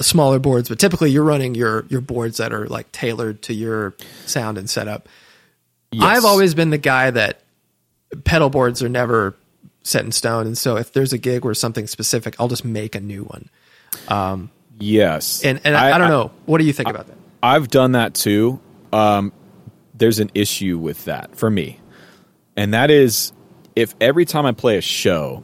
smaller 0.02 0.40
boards, 0.40 0.70
but 0.70 0.80
typically 0.80 1.12
you're 1.12 1.24
running 1.24 1.54
your 1.56 1.86
your 1.90 2.02
boards 2.02 2.38
that 2.38 2.52
are 2.54 2.68
like 2.68 2.92
tailored 2.92 3.42
to 3.44 3.54
your 3.54 3.96
sound 4.26 4.58
and 4.58 4.70
setup. 4.70 5.08
Yes. 5.92 6.04
I've 6.18 6.26
always 6.26 6.54
been 6.54 6.70
the 6.72 6.78
guy 6.78 7.12
that 7.12 7.42
pedal 8.24 8.50
boards 8.50 8.82
are 8.84 8.90
never 8.90 9.36
set 9.84 10.04
in 10.04 10.12
stone, 10.12 10.48
and 10.48 10.58
so 10.58 10.78
if 10.78 10.92
there's 10.94 11.14
a 11.14 11.18
gig 11.18 11.46
where 11.46 11.54
something 11.54 11.88
specific, 11.88 12.36
I'll 12.40 12.48
just 12.48 12.66
make 12.66 12.96
a 12.96 13.00
new 13.00 13.24
one. 13.24 13.50
yes, 14.80 15.44
And 15.44 15.62
and 15.64 15.76
I, 15.76 15.96
I 15.96 15.98
don't 15.98 16.10
know, 16.10 16.32
what 16.46 16.58
do 16.58 16.66
you 16.66 16.74
think 16.74 16.90
about 16.90 17.08
that? 17.08 17.18
I've 17.42 17.70
done 17.70 17.94
that 17.94 18.14
too. 18.14 18.60
Um, 18.92 19.32
there's 19.94 20.20
an 20.20 20.32
issue 20.34 20.78
with 20.78 21.06
that 21.06 21.36
for 21.36 21.50
me, 21.50 21.80
and 22.56 22.74
that 22.74 22.90
is 22.92 23.32
if 23.76 23.96
every 24.02 24.26
time 24.26 24.46
I 24.46 24.52
play 24.52 24.78
a 24.78 24.82
show, 24.82 25.44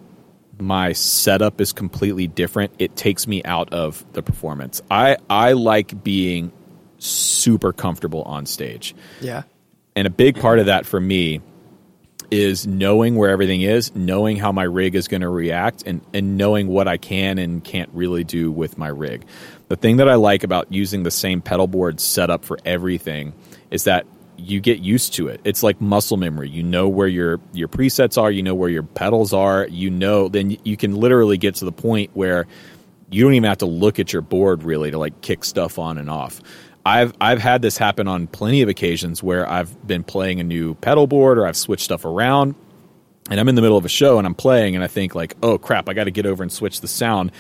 my 0.60 0.94
setup 0.94 1.62
is 1.62 1.72
completely 1.74 2.28
different. 2.28 2.74
It 2.80 2.96
takes 2.96 3.28
me 3.28 3.44
out 3.44 3.74
of 3.74 4.04
the 4.14 4.22
performance. 4.24 4.82
I 4.89 5.18
I 5.30 5.54
like 5.54 6.04
being 6.04 6.52
super 6.98 7.74
comfortable 7.74 8.24
on 8.24 8.46
stage. 8.46 8.96
Yeah, 9.22 9.44
And 9.96 10.08
a 10.08 10.10
big 10.10 10.39
part 10.39 10.60
of 10.60 10.68
that 10.68 10.86
for 10.86 11.00
me 11.00 11.42
is 12.30 12.66
knowing 12.66 13.16
where 13.16 13.30
everything 13.30 13.62
is, 13.62 13.94
knowing 13.94 14.38
how 14.38 14.54
my 14.54 14.64
rig 14.64 14.96
is 14.96 15.10
going 15.10 15.22
to 15.22 15.30
react, 15.30 15.84
and, 15.86 16.02
and 16.14 16.38
knowing 16.38 16.68
what 16.68 16.88
I 16.88 16.98
can 16.98 17.38
and 17.38 17.62
can't 17.62 17.89
really 17.94 18.24
do 18.24 18.52
with 18.52 18.78
my 18.78 18.88
rig. 18.88 19.26
The 19.68 19.76
thing 19.76 19.98
that 19.98 20.08
I 20.08 20.16
like 20.16 20.44
about 20.44 20.72
using 20.72 21.04
the 21.04 21.12
same 21.12 21.42
pedal 21.42 21.68
board 21.68 22.00
setup 22.00 22.46
for 22.46 22.58
everything 22.64 23.34
is 23.70 23.84
that 23.84 24.06
you 24.38 24.60
get 24.60 24.80
used 24.80 25.14
to 25.16 25.28
it. 25.28 25.42
It's 25.44 25.62
like 25.62 25.80
muscle 25.82 26.18
memory. 26.18 26.50
You 26.50 26.64
know 26.64 26.88
where 26.88 27.08
your 27.08 27.39
your 27.54 27.68
presets 27.68 28.20
are, 28.20 28.32
you 28.32 28.44
know 28.44 28.56
where 28.56 28.70
your 28.70 28.84
pedals 28.84 29.34
are, 29.34 29.68
you 29.68 29.89
know 29.89 30.30
then 30.30 30.58
you 30.64 30.78
can 30.78 30.96
literally 30.96 31.38
get 31.38 31.56
to 31.56 31.66
the 31.66 31.72
point 31.72 32.12
where 32.14 32.48
you 33.10 33.24
don't 33.24 33.34
even 33.34 33.48
have 33.48 33.60
to 33.60 33.66
look 33.66 34.00
at 34.00 34.14
your 34.14 34.22
board 34.22 34.64
really 34.64 34.89
to 34.92 34.98
like 34.98 35.22
kick 35.22 35.44
stuff 35.44 35.78
on 35.78 35.98
and 35.98 36.10
off. 36.10 36.42
I've 36.86 37.14
I've 37.22 37.40
had 37.40 37.62
this 37.62 37.78
happen 37.78 38.08
on 38.08 38.28
plenty 38.28 38.62
of 38.62 38.70
occasions 38.70 39.22
where 39.22 39.48
I've 39.48 39.86
been 39.86 40.04
playing 40.04 40.40
a 40.40 40.44
new 40.44 40.76
pedal 40.76 41.08
board 41.08 41.38
or 41.38 41.46
I've 41.46 41.58
switched 41.58 41.84
stuff 41.84 42.06
around 42.06 42.56
and 43.30 43.40
I'm 43.40 43.48
in 43.48 43.56
the 43.56 43.62
middle 43.62 43.78
of 43.78 43.86
a 43.86 43.90
show 43.90 44.18
and 44.18 44.26
I'm 44.26 44.34
playing 44.36 44.76
and 44.76 44.84
I 44.84 44.88
think 44.88 45.14
like, 45.14 45.36
"Oh 45.44 45.58
crap, 45.58 45.88
I 45.90 45.94
got 45.94 46.06
to 46.06 46.12
get 46.12 46.26
over 46.26 46.42
and 46.42 46.52
switch 46.52 46.82
the 46.82 46.88
sound." 46.88 47.32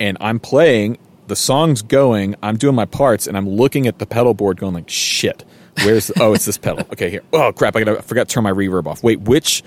And 0.00 0.16
I'm 0.20 0.38
playing, 0.38 0.98
the 1.26 1.36
song's 1.36 1.82
going, 1.82 2.36
I'm 2.42 2.56
doing 2.56 2.74
my 2.76 2.84
parts 2.84 3.26
and 3.26 3.36
I'm 3.36 3.48
looking 3.48 3.86
at 3.88 3.98
the 3.98 4.06
pedal 4.06 4.32
board 4.32 4.58
going 4.58 4.74
like, 4.74 4.88
"Shit. 4.88 5.44
Where's 5.84 6.08
the, 6.08 6.22
oh, 6.22 6.32
it's 6.32 6.44
this 6.44 6.58
pedal. 6.58 6.86
Okay, 6.92 7.10
here. 7.10 7.22
Oh 7.32 7.52
crap, 7.52 7.76
I 7.76 7.84
got 7.84 7.96
to 7.96 8.02
forgot 8.02 8.28
to 8.28 8.34
turn 8.34 8.44
my 8.44 8.52
reverb 8.52 8.86
off. 8.86 9.02
Wait, 9.02 9.20
which 9.20 9.62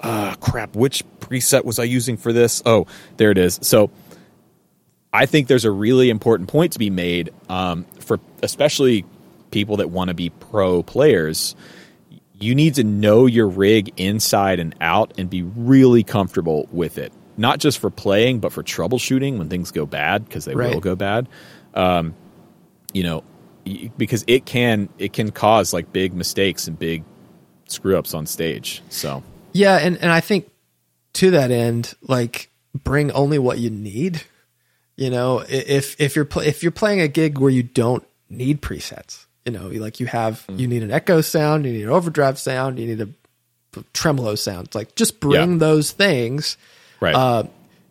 uh 0.00 0.34
crap, 0.36 0.74
which 0.74 1.04
preset 1.20 1.64
was 1.64 1.78
I 1.78 1.84
using 1.84 2.16
for 2.16 2.32
this? 2.32 2.62
Oh, 2.64 2.86
there 3.18 3.30
it 3.30 3.38
is. 3.38 3.58
So 3.62 3.90
I 5.12 5.26
think 5.26 5.46
there's 5.48 5.64
a 5.64 5.70
really 5.70 6.08
important 6.10 6.48
point 6.48 6.72
to 6.72 6.78
be 6.78 6.90
made 6.90 7.30
um, 7.48 7.84
for 8.00 8.18
especially 8.42 9.04
people 9.50 9.76
that 9.78 9.90
want 9.90 10.08
to 10.08 10.14
be 10.14 10.30
pro 10.30 10.82
players. 10.82 11.54
You 12.38 12.54
need 12.54 12.74
to 12.76 12.84
know 12.84 13.26
your 13.26 13.46
rig 13.48 13.92
inside 13.98 14.58
and 14.58 14.74
out 14.80 15.12
and 15.18 15.28
be 15.28 15.42
really 15.42 16.02
comfortable 16.02 16.66
with 16.72 16.98
it. 16.98 17.12
Not 17.36 17.60
just 17.60 17.78
for 17.78 17.90
playing, 17.90 18.40
but 18.40 18.52
for 18.52 18.62
troubleshooting 18.62 19.38
when 19.38 19.48
things 19.48 19.70
go 19.70 19.86
bad 19.86 20.24
because 20.24 20.44
they 20.44 20.54
Right. 20.54 20.72
will 20.72 20.80
go 20.80 20.96
bad. 20.96 21.28
Um, 21.74 22.14
you 22.92 23.02
know, 23.02 23.22
because 23.96 24.24
it 24.26 24.44
can 24.44 24.88
it 24.98 25.12
can 25.12 25.30
cause 25.30 25.72
like 25.72 25.92
big 25.92 26.12
mistakes 26.14 26.66
and 26.66 26.78
big 26.78 27.04
screw 27.68 27.96
ups 27.96 28.12
on 28.12 28.26
stage. 28.26 28.82
So 28.88 29.22
yeah, 29.52 29.76
and 29.76 29.96
and 29.98 30.10
I 30.10 30.20
think 30.20 30.50
to 31.14 31.30
that 31.32 31.50
end, 31.50 31.94
like 32.02 32.50
bring 32.74 33.10
only 33.12 33.38
what 33.38 33.58
you 33.58 33.70
need. 33.70 34.22
You 35.02 35.10
know, 35.10 35.44
if 35.48 36.00
if 36.00 36.14
you're 36.14 36.24
pl- 36.24 36.42
if 36.42 36.62
you're 36.62 36.70
playing 36.82 37.00
a 37.00 37.08
gig 37.08 37.38
where 37.38 37.50
you 37.50 37.64
don't 37.64 38.04
need 38.30 38.62
presets, 38.62 39.26
you 39.44 39.50
know, 39.52 39.66
like 39.68 39.98
you 40.00 40.06
have 40.06 40.44
you 40.48 40.66
need 40.68 40.82
an 40.84 40.92
echo 40.92 41.20
sound, 41.22 41.66
you 41.66 41.72
need 41.72 41.82
an 41.82 41.88
overdrive 41.90 42.38
sound, 42.38 42.78
you 42.78 42.86
need 42.86 43.00
a 43.00 43.08
tremolo 43.92 44.34
sound. 44.36 44.68
It's 44.68 44.74
like 44.76 44.94
just 44.94 45.18
bring 45.20 45.52
Yeah. 45.52 45.58
those 45.58 45.90
things. 45.92 46.56
right, 47.00 47.14
Uh, 47.16 47.42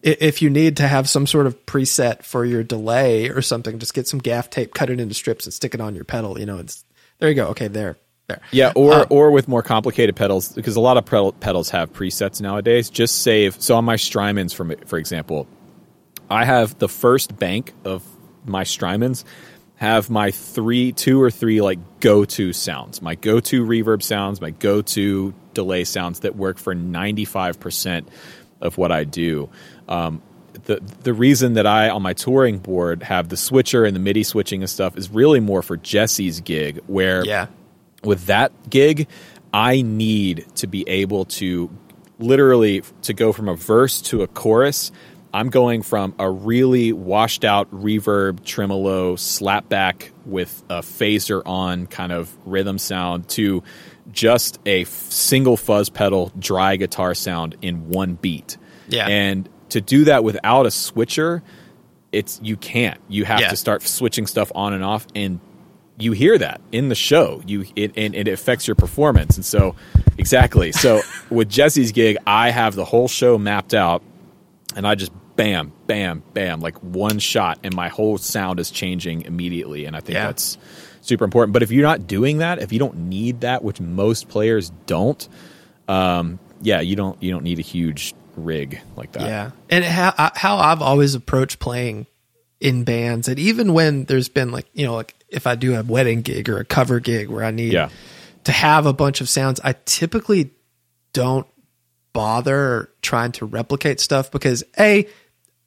if 0.03 0.41
you 0.41 0.49
need 0.49 0.77
to 0.77 0.87
have 0.87 1.09
some 1.09 1.27
sort 1.27 1.47
of 1.47 1.65
preset 1.65 2.23
for 2.23 2.45
your 2.45 2.63
delay 2.63 3.27
or 3.29 3.41
something, 3.41 3.77
just 3.77 3.93
get 3.93 4.07
some 4.07 4.19
gaff 4.19 4.49
tape, 4.49 4.73
cut 4.73 4.89
it 4.89 4.99
into 5.01 5.13
strips, 5.13 5.45
and 5.45 5.53
stick 5.53 5.73
it 5.75 5.81
on 5.81 5.93
your 5.95 6.05
pedal. 6.05 6.39
You 6.39 6.45
know, 6.45 6.59
it's 6.59 6.83
there. 7.19 7.27
You 7.29 7.35
go. 7.35 7.47
Okay, 7.47 7.67
there, 7.67 7.97
there. 8.27 8.39
Yeah, 8.51 8.71
or 8.75 9.05
or 9.09 9.31
with 9.31 9.47
more 9.49 9.61
complicated 9.63 10.15
pedals 10.15 10.47
because 10.53 10.77
a 10.77 10.79
lot 10.79 10.95
of 10.97 11.05
pedals 11.41 11.69
have 11.71 11.91
presets 11.91 12.39
nowadays. 12.39 12.89
Just 12.89 13.21
save. 13.21 13.61
So 13.61 13.75
on 13.75 13.83
my 13.83 13.97
Strymons, 13.97 14.53
for 14.53 14.65
for 14.85 14.97
example, 14.97 15.45
I 16.31 16.45
have 16.45 16.79
the 16.79 16.87
first 16.87 17.37
bank 17.37 17.73
of 17.83 18.03
my 18.45 18.63
Strymons 18.63 19.25
have 19.75 20.09
my 20.09 20.31
three, 20.31 20.91
two 20.91 21.21
or 21.21 21.31
three 21.31 21.59
like 21.59 21.79
go 21.99 22.23
to 22.23 22.53
sounds, 22.53 23.01
my 23.01 23.15
go 23.15 23.39
to 23.39 23.65
reverb 23.65 24.01
sounds, 24.03 24.39
my 24.39 24.51
go 24.51 24.81
to 24.81 25.33
delay 25.53 25.83
sounds 25.83 26.21
that 26.21 26.35
work 26.35 26.57
for 26.57 26.73
ninety 26.73 27.25
five 27.25 27.59
percent 27.59 28.07
of 28.61 28.77
what 28.77 28.91
I 28.91 29.03
do. 29.03 29.49
Um, 29.89 30.21
the 30.65 30.79
the 31.03 31.13
reason 31.13 31.53
that 31.55 31.65
I 31.65 31.89
on 31.89 32.01
my 32.01 32.13
touring 32.13 32.59
board 32.59 33.03
have 33.03 33.29
the 33.29 33.37
switcher 33.37 33.83
and 33.83 33.95
the 33.95 33.99
MIDI 33.99 34.23
switching 34.23 34.61
and 34.61 34.69
stuff 34.69 34.97
is 34.97 35.09
really 35.09 35.39
more 35.39 35.61
for 35.61 35.77
Jesse's 35.77 36.41
gig 36.41 36.79
where 36.87 37.25
Yeah, 37.25 37.47
with 38.03 38.27
that 38.27 38.51
gig, 38.69 39.07
I 39.53 39.81
need 39.81 40.45
to 40.55 40.67
be 40.67 40.87
able 40.87 41.25
to 41.25 41.69
literally 42.19 42.83
to 43.01 43.13
go 43.13 43.33
from 43.33 43.49
a 43.49 43.55
verse 43.55 44.01
to 44.03 44.21
a 44.21 44.27
chorus. 44.27 44.91
I'm 45.33 45.49
going 45.49 45.81
from 45.81 46.13
a 46.19 46.29
really 46.29 46.91
washed 46.93 47.45
out 47.45 47.71
reverb 47.71 48.43
tremolo 48.43 49.15
slapback 49.15 50.11
with 50.25 50.61
a 50.69 50.79
phaser 50.81 51.41
on 51.45 51.87
kind 51.87 52.11
of 52.11 52.35
rhythm 52.45 52.77
sound 52.77 53.29
to 53.29 53.63
just 54.11 54.59
a 54.65 54.83
single 54.85 55.55
fuzz 55.55 55.89
pedal 55.89 56.31
dry 56.37 56.75
guitar 56.75 57.13
sound 57.13 57.55
in 57.61 57.87
one 57.89 58.15
beat. 58.15 58.57
Yeah. 58.89 59.07
And 59.07 59.47
to 59.69 59.79
do 59.79 60.03
that 60.05 60.23
without 60.25 60.65
a 60.65 60.71
switcher, 60.71 61.41
it's 62.11 62.39
you 62.43 62.57
can't. 62.57 62.99
You 63.07 63.23
have 63.23 63.39
Yeah. 63.39 63.49
to 63.49 63.55
start 63.55 63.83
switching 63.83 64.27
stuff 64.27 64.51
on 64.53 64.73
and 64.73 64.83
off 64.83 65.07
and 65.15 65.39
you 65.97 66.11
hear 66.11 66.37
that 66.37 66.59
in 66.73 66.89
the 66.89 66.95
show. 66.95 67.41
You 67.45 67.65
it 67.77 67.93
and 67.95 68.15
it 68.15 68.27
affects 68.27 68.67
your 68.67 68.75
performance. 68.75 69.37
And 69.37 69.45
so 69.45 69.75
exactly. 70.17 70.73
So 70.73 71.03
with 71.29 71.47
Jesse's 71.47 71.93
gig, 71.93 72.17
I 72.27 72.49
have 72.49 72.75
the 72.75 72.83
whole 72.85 73.07
show 73.07 73.37
mapped 73.37 73.73
out 73.73 74.03
and 74.75 74.85
I 74.85 74.95
just 74.95 75.11
bam, 75.35 75.71
bam, 75.87 76.23
bam, 76.33 76.59
like 76.61 76.77
one 76.83 77.19
shot 77.19 77.59
and 77.63 77.73
my 77.75 77.87
whole 77.89 78.17
sound 78.17 78.59
is 78.59 78.69
changing 78.71 79.21
immediately. 79.23 79.85
And 79.85 79.95
I 79.95 79.99
think 79.99 80.15
Yeah. 80.15 80.27
that's 80.27 80.57
super 81.01 81.23
important. 81.23 81.53
But 81.53 81.63
if 81.63 81.71
you're 81.71 81.83
not 81.87 82.07
doing 82.07 82.39
that, 82.39 82.61
if 82.61 82.71
you 82.71 82.79
don't 82.79 82.97
need 83.09 83.41
that, 83.41 83.63
which 83.63 83.79
most 83.79 84.29
players 84.29 84.71
don't, 84.85 85.27
um, 85.87 86.39
yeah, 86.61 86.81
you 86.81 86.95
don't 86.95 87.21
you 87.23 87.31
don't 87.31 87.43
need 87.43 87.59
a 87.59 87.63
huge 87.63 88.13
rig 88.35 88.79
like 88.95 89.11
that. 89.13 89.23
Yeah, 89.23 89.51
and 89.69 89.83
how 89.83 90.13
I- 90.17 90.31
how 90.35 90.57
I've 90.57 90.81
always 90.81 91.15
approached 91.15 91.59
playing 91.59 92.05
in 92.59 92.83
bands, 92.83 93.27
and 93.27 93.39
even 93.39 93.73
when 93.73 94.05
there's 94.05 94.29
been 94.29 94.51
like 94.51 94.67
you 94.73 94.85
know 94.85 94.93
like 94.95 95.15
if 95.29 95.47
I 95.47 95.55
do 95.55 95.75
a 95.75 95.83
wedding 95.83 96.21
gig 96.21 96.49
or 96.49 96.57
a 96.59 96.65
cover 96.65 96.99
gig 96.99 97.29
where 97.29 97.43
I 97.43 97.51
need 97.51 97.73
Yeah. 97.73 97.89
to 98.43 98.51
have 98.51 98.85
a 98.85 98.93
bunch 98.93 99.21
of 99.21 99.29
sounds, 99.29 99.59
I 99.63 99.75
typically 99.85 100.51
don't 101.13 101.47
bother 102.13 102.89
trying 103.01 103.31
to 103.33 103.45
replicate 103.45 103.99
stuff 103.99 104.31
because 104.31 104.63
a 104.79 105.07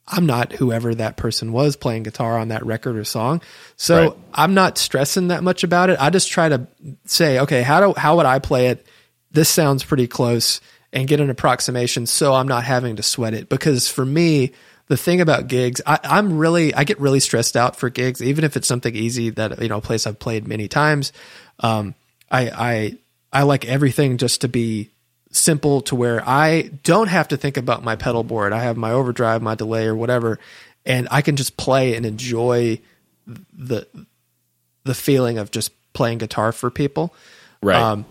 I'm 0.07 0.27
not 0.27 0.51
whoever 0.51 0.93
that 0.95 1.17
person 1.17 1.51
was 1.51 1.75
playing 1.75 2.03
guitar 2.03 2.37
on 2.37 2.49
that 2.49 2.65
record 2.65 2.95
or 2.95 3.03
song. 3.03 3.41
So 3.75 4.09
Right. 4.09 4.17
I'm 4.33 4.53
not 4.53 4.77
stressing 4.77 5.29
that 5.29 5.43
much 5.43 5.63
about 5.63 5.89
it. 5.89 5.97
I 5.99 6.11
just 6.11 6.29
try 6.29 6.49
to 6.49 6.67
say, 7.05 7.39
okay, 7.39 7.63
how 7.63 7.79
do 7.79 7.99
how 7.99 8.17
would 8.17 8.27
I 8.27 8.39
play 8.39 8.67
it? 8.67 8.85
This 9.31 9.49
sounds 9.49 9.83
pretty 9.83 10.07
close 10.07 10.61
and 10.93 11.07
get 11.07 11.19
an 11.19 11.29
approximation 11.29 12.05
so 12.05 12.33
I'm 12.33 12.47
not 12.47 12.63
having 12.63 12.97
to 12.97 13.03
sweat 13.03 13.33
it. 13.33 13.49
Because 13.49 13.89
for 13.89 14.05
me, 14.05 14.51
the 14.87 14.95
thing 14.95 15.19
about 15.21 15.47
gigs, 15.47 15.81
I, 15.85 15.99
I'm 16.03 16.37
really 16.37 16.73
I 16.73 16.83
get 16.83 16.99
really 16.99 17.19
stressed 17.19 17.57
out 17.57 17.75
for 17.75 17.89
gigs, 17.89 18.21
even 18.21 18.43
if 18.43 18.55
it's 18.55 18.67
something 18.67 18.95
easy 18.95 19.31
that 19.31 19.59
you 19.59 19.69
know, 19.69 19.77
a 19.77 19.81
place 19.81 20.05
I've 20.05 20.19
played 20.19 20.47
many 20.47 20.67
times. 20.67 21.11
Um, 21.59 21.95
I 22.29 22.49
I 22.49 22.97
I 23.33 23.43
like 23.43 23.65
everything 23.65 24.17
just 24.17 24.41
to 24.41 24.47
be 24.47 24.91
simple 25.35 25.81
to 25.81 25.95
where 25.95 26.27
I 26.27 26.71
don't 26.83 27.07
have 27.07 27.29
to 27.29 27.37
think 27.37 27.57
about 27.57 27.83
my 27.83 27.95
pedal 27.95 28.23
board. 28.23 28.53
I 28.53 28.63
have 28.63 28.77
my 28.77 28.91
overdrive, 28.91 29.41
my 29.41 29.55
delay, 29.55 29.85
or 29.85 29.95
whatever, 29.95 30.39
and 30.85 31.07
I 31.11 31.21
can 31.21 31.35
just 31.35 31.57
play 31.57 31.95
and 31.95 32.05
enjoy 32.05 32.79
the 33.25 33.87
the 34.83 34.93
feeling 34.93 35.37
of 35.37 35.51
just 35.51 35.71
playing 35.93 36.19
guitar 36.19 36.51
for 36.51 36.69
people. 36.69 37.13
Right. 37.61 37.81
Um, 37.81 38.05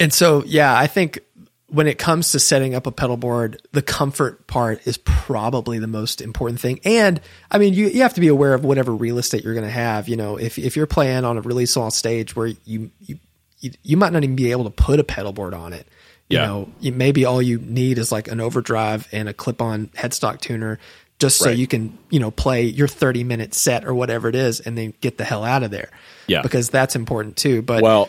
and 0.00 0.12
so, 0.12 0.42
yeah, 0.46 0.76
I 0.76 0.86
think 0.86 1.20
when 1.68 1.86
it 1.86 1.98
comes 1.98 2.32
to 2.32 2.40
setting 2.40 2.74
up 2.74 2.86
a 2.86 2.92
pedal 2.92 3.16
board, 3.16 3.60
the 3.72 3.82
comfort 3.82 4.46
part 4.46 4.86
is 4.86 4.96
probably 4.96 5.78
the 5.78 5.86
most 5.86 6.20
important 6.20 6.60
thing. 6.60 6.80
And 6.84 7.20
I 7.50 7.58
mean, 7.58 7.74
you, 7.74 7.88
you 7.88 8.02
have 8.02 8.14
to 8.14 8.20
be 8.20 8.28
aware 8.28 8.54
of 8.54 8.64
whatever 8.64 8.94
real 8.94 9.18
estate 9.18 9.44
you're 9.44 9.54
going 9.54 9.66
to 9.66 9.72
have. 9.72 10.08
You 10.08 10.16
know, 10.16 10.36
if, 10.36 10.58
if 10.58 10.76
you're 10.76 10.86
playing 10.86 11.24
on 11.24 11.36
a 11.36 11.40
really 11.40 11.66
small 11.66 11.90
stage 11.90 12.34
where 12.36 12.46
you, 12.46 12.90
you, 13.00 13.18
you, 13.58 13.70
you 13.82 13.96
might 13.96 14.12
not 14.12 14.24
even 14.24 14.36
be 14.36 14.52
able 14.52 14.64
to 14.64 14.70
put 14.70 15.00
a 15.00 15.04
pedal 15.04 15.32
board 15.32 15.52
on 15.52 15.72
it. 15.72 15.86
You 16.28 16.38
Yeah. 16.38 16.46
know, 16.46 16.68
you, 16.80 16.92
maybe 16.92 17.24
all 17.24 17.42
you 17.42 17.58
need 17.58 17.98
is 17.98 18.10
like 18.10 18.28
an 18.28 18.40
overdrive 18.40 19.06
and 19.12 19.28
a 19.28 19.34
clip 19.34 19.60
on 19.60 19.88
headstock 19.88 20.40
tuner 20.40 20.78
just 21.18 21.38
so 21.38 21.46
Right. 21.50 21.58
you 21.58 21.66
can, 21.66 21.96
you 22.10 22.18
know, 22.18 22.30
play 22.30 22.64
your 22.64 22.88
30 22.88 23.24
minute 23.24 23.54
set 23.54 23.84
or 23.84 23.94
whatever 23.94 24.28
it 24.28 24.34
is 24.34 24.60
and 24.60 24.76
then 24.76 24.94
get 25.00 25.18
the 25.18 25.24
hell 25.24 25.44
out 25.44 25.62
of 25.62 25.70
there. 25.70 25.90
Yeah. 26.26 26.42
Because 26.42 26.70
that's 26.70 26.96
important 26.96 27.36
too. 27.36 27.60
But 27.62 27.82
Well, 27.82 28.08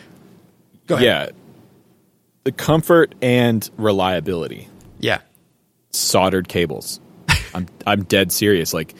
go 0.86 0.94
ahead. 0.96 1.04
yeah, 1.04 1.28
the 2.44 2.52
comfort 2.52 3.14
and 3.22 3.68
reliability. 3.76 4.68
Yeah. 4.98 5.18
Soldered 5.92 6.48
cables. 6.48 7.00
I'm 7.54 7.66
I'm 7.86 8.04
dead 8.04 8.32
serious. 8.32 8.72
Like 8.74 8.94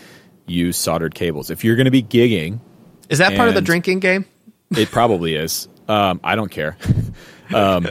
use 0.46 0.76
soldered 0.76 1.14
cables 1.14 1.50
if 1.50 1.64
you're 1.64 1.76
going 1.76 1.86
to 1.86 1.90
be 1.90 2.02
gigging. 2.02 2.60
Is 3.08 3.18
that 3.18 3.34
part 3.36 3.48
of 3.48 3.54
the 3.54 3.60
drinking 3.62 4.00
game? 4.00 4.24
It 4.76 4.90
probably 4.90 5.34
is. 5.36 5.68
Um, 5.88 6.20
I 6.22 6.36
don't 6.36 6.50
care. 6.50 6.76
Um, 7.54 7.86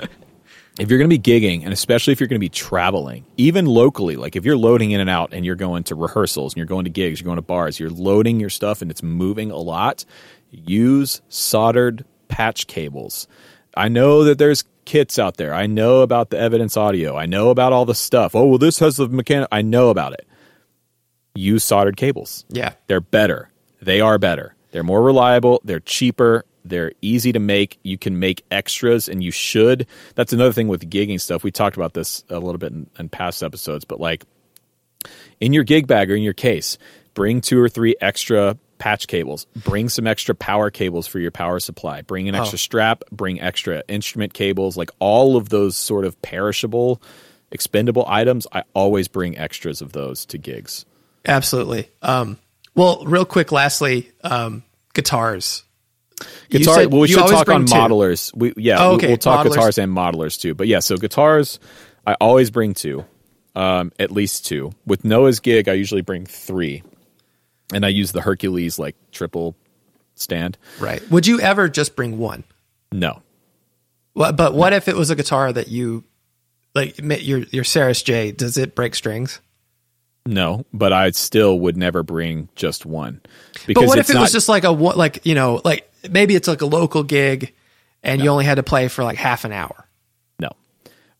if 0.78 0.90
you're 0.90 1.00
going 1.00 1.10
to 1.10 1.18
be 1.18 1.22
gigging, 1.22 1.64
and 1.64 1.72
especially 1.72 2.12
if 2.12 2.20
you're 2.20 2.28
going 2.28 2.40
to 2.40 2.46
be 2.46 2.50
traveling, 2.50 3.26
even 3.38 3.66
locally, 3.66 4.16
like 4.16 4.36
if 4.36 4.44
you're 4.44 4.58
loading 4.58 4.92
in 4.92 5.00
and 5.00 5.10
out 5.10 5.34
and 5.34 5.46
you're 5.46 5.56
going 5.56 5.84
to 5.86 5.96
rehearsals 5.96 6.54
and 6.54 6.58
you're 6.58 6.66
going 6.66 6.84
to 6.86 6.92
gigs, 6.92 7.20
you're 7.20 7.26
going 7.26 7.38
to 7.38 7.42
bars, 7.42 7.80
you're 7.80 7.90
loading 7.90 8.40
your 8.40 8.50
stuff 8.50 8.82
and 8.82 8.92
it's 8.92 9.02
moving 9.02 9.52
a 9.52 9.58
lot, 9.58 10.04
use 10.52 11.22
soldered 11.30 12.04
patch 12.28 12.68
cables. 12.68 13.28
I 13.76 13.88
know 13.88 14.24
that 14.26 14.38
there's 14.38 14.64
kits 14.86 15.18
out 15.18 15.38
there. 15.38 15.54
I 15.54 15.66
know 15.66 16.02
about 16.02 16.30
the 16.30 16.38
evidence 16.38 16.78
audio. 16.78 17.16
I 17.16 17.26
know 17.26 17.50
about 17.50 17.74
all 17.74 17.86
the 17.86 17.96
stuff. 17.96 18.36
Oh, 18.36 18.46
well, 18.46 18.58
this 18.58 18.80
has 18.80 18.98
the 18.98 19.08
mechanic. 19.08 19.48
I 19.52 19.62
know 19.62 19.90
about 19.90 20.14
it. 20.14 20.28
Use 21.34 21.64
soldered 21.64 21.98
cables. 21.98 22.46
Yeah. 22.50 22.74
They're 22.88 23.02
better. 23.02 23.50
They 23.82 24.02
are 24.02 24.18
better. 24.18 24.56
They're 24.72 24.84
more 24.84 25.02
reliable. 25.02 25.62
They're 25.64 25.80
cheaper. 25.80 26.46
They're 26.66 26.92
easy 27.02 27.32
to 27.32 27.40
make. 27.40 27.80
You 27.84 27.98
can 27.98 28.20
make 28.20 28.44
extras, 28.52 29.08
and 29.08 29.24
you 29.24 29.32
should. 29.32 29.88
That's 30.16 30.34
another 30.34 30.54
thing 30.54 30.68
with 30.68 30.90
gigging 30.90 31.22
stuff. 31.22 31.44
We 31.44 31.52
talked 31.52 31.78
about 31.78 31.94
this 31.94 32.24
a 32.30 32.40
little 32.40 32.58
bit 32.58 32.72
in, 32.72 32.90
in 33.00 33.10
past 33.10 33.44
episodes, 33.44 33.86
but 33.86 34.00
like 34.00 34.26
in 35.40 35.54
your 35.54 35.64
gig 35.64 35.88
bag 35.88 36.12
or 36.12 36.16
in 36.16 36.24
your 36.24 36.34
case, 36.34 36.78
bring 37.14 37.42
two 37.42 37.60
or 37.60 37.70
three 37.70 37.96
extra 38.02 38.58
patch 38.78 39.08
cables. 39.08 39.46
Bring 39.56 39.90
some 39.90 40.08
extra 40.08 40.36
power 40.36 40.70
cables 40.70 41.08
for 41.08 41.20
your 41.20 41.32
power 41.32 41.60
supply. 41.60 42.02
Bring 42.02 42.28
an 42.30 42.36
extra 42.36 42.58
strap. 42.58 43.04
Bring 43.12 43.40
extra 43.42 43.84
instrument 43.88 44.34
cables. 44.34 44.78
Like 44.78 44.90
all 45.00 45.38
of 45.38 45.50
those 45.50 45.78
sort 45.78 46.06
of 46.06 46.22
perishable, 46.22 47.02
expendable 47.52 48.06
items, 48.08 48.48
I 48.52 48.64
always 48.74 49.08
bring 49.08 49.38
extras 49.38 49.82
of 49.82 49.94
those 49.94 50.26
to 50.28 50.38
gigs. 50.38 50.86
Absolutely. 51.26 51.90
Um, 52.02 52.38
well, 52.76 53.06
real 53.06 53.26
quick, 53.26 53.52
lastly, 53.52 54.12
um, 54.24 54.64
guitars. 54.94 55.64
Guitar. 56.50 56.76
said 56.76 56.92
well, 56.92 57.02
we 57.02 57.08
should 57.08 57.18
talk 57.28 57.50
on 57.50 57.66
two. 57.66 57.74
modelers. 57.76 58.36
We 58.36 58.54
yeah, 58.58 58.78
Oh, 58.80 58.94
okay, 58.96 59.08
we'll 59.08 59.18
talk 59.18 59.46
modelers. 59.46 59.50
guitars 59.52 59.78
and 59.78 59.92
modelers 59.96 60.40
too. 60.40 60.54
But 60.54 60.68
yeah, 60.68 60.80
so 60.80 60.98
guitars, 60.98 61.60
I 62.08 62.14
always 62.22 62.52
bring 62.52 62.74
two, 62.74 63.04
um, 63.56 63.92
at 64.00 64.12
least 64.12 64.46
two. 64.46 64.72
With 64.86 65.04
Noah's 65.04 65.40
gig, 65.40 65.68
I 65.68 65.74
usually 65.74 66.02
bring 66.02 66.26
three, 66.26 66.84
and 67.74 67.86
I 67.86 67.90
use 67.90 68.12
the 68.14 68.22
Hercules 68.22 68.80
like 68.80 68.96
triple 69.12 69.56
stand. 70.16 70.58
Right. 70.80 71.02
Would 71.12 71.28
you 71.28 71.40
ever 71.42 71.68
just 71.68 71.96
bring 71.98 72.18
one? 72.18 72.44
No, 72.92 73.22
What, 74.14 74.38
but 74.38 74.54
what 74.54 74.72
if 74.72 74.88
it 74.88 74.96
was 74.96 75.10
a 75.10 75.16
guitar 75.16 75.52
that 75.52 75.68
you 75.68 76.06
like 76.74 76.98
your 77.00 77.40
your 77.52 77.64
Saris 77.66 78.02
J? 78.04 78.32
Does 78.32 78.58
it 78.58 78.74
break 78.76 78.96
strings? 78.96 79.42
no, 80.28 80.66
but 80.74 80.92
I 80.94 81.12
still 81.12 81.60
would 81.60 81.76
never 81.78 82.02
bring 82.04 82.48
just 82.56 82.86
one. 82.86 83.22
Because 83.68 83.84
But 83.84 83.88
what 83.90 83.98
if 84.00 84.10
it 84.10 84.14
not, 84.14 84.22
was 84.22 84.32
just 84.32 84.48
like 84.50 84.64
a 84.64 84.72
like 84.72 85.26
you 85.26 85.36
know 85.36 85.62
like 85.66 85.92
maybe 86.12 86.36
it's 86.36 86.48
like 86.48 86.62
a 86.62 86.66
local 86.66 87.04
gig, 87.04 87.54
and 88.04 88.22
you 88.22 88.30
only 88.30 88.46
had 88.46 88.56
to 88.56 88.64
play 88.64 88.88
for 88.88 89.04
like 89.04 89.18
half 89.18 89.46
an 89.46 89.52
hour. 89.52 89.88
No. 90.40 90.50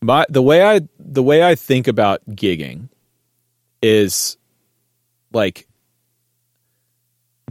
My 0.02 0.26
the 0.30 0.42
way 0.42 0.64
I 0.64 0.82
the 1.00 1.24
way 1.24 1.44
I 1.44 1.56
think 1.56 1.88
about 1.88 2.22
gigging 2.30 2.90
is 3.82 4.38
like 5.32 5.68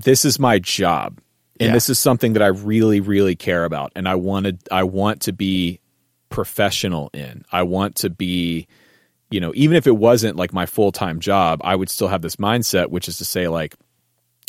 this 0.01 0.25
is 0.25 0.39
my 0.39 0.59
job. 0.59 1.21
And 1.61 1.69
Yeah. 1.69 1.73
this 1.75 1.89
is 1.89 1.99
something 2.01 2.33
that 2.33 2.43
I 2.43 2.49
really 2.49 3.01
really 3.01 3.37
care 3.37 3.65
about 3.65 3.93
and 3.95 4.09
I 4.09 4.17
wanted 4.17 4.59
I 4.71 4.83
want 4.83 5.23
to 5.23 5.33
be 5.33 5.81
professional 6.29 7.11
in. 7.13 7.45
I 7.53 7.63
want 7.63 7.97
to 7.97 8.11
be 8.11 8.67
you 9.31 9.41
know, 9.41 9.53
even 9.55 9.77
if 9.77 9.87
it 9.87 9.97
wasn't 9.97 10.37
like 10.37 10.53
my 10.53 10.67
full-time 10.67 11.19
job, 11.19 11.61
I 11.65 11.75
would 11.75 11.89
still 11.91 12.09
have 12.09 12.23
this 12.23 12.37
mindset 12.37 12.89
which 12.91 13.09
is 13.09 13.19
to 13.19 13.25
say 13.25 13.47
like 13.49 13.75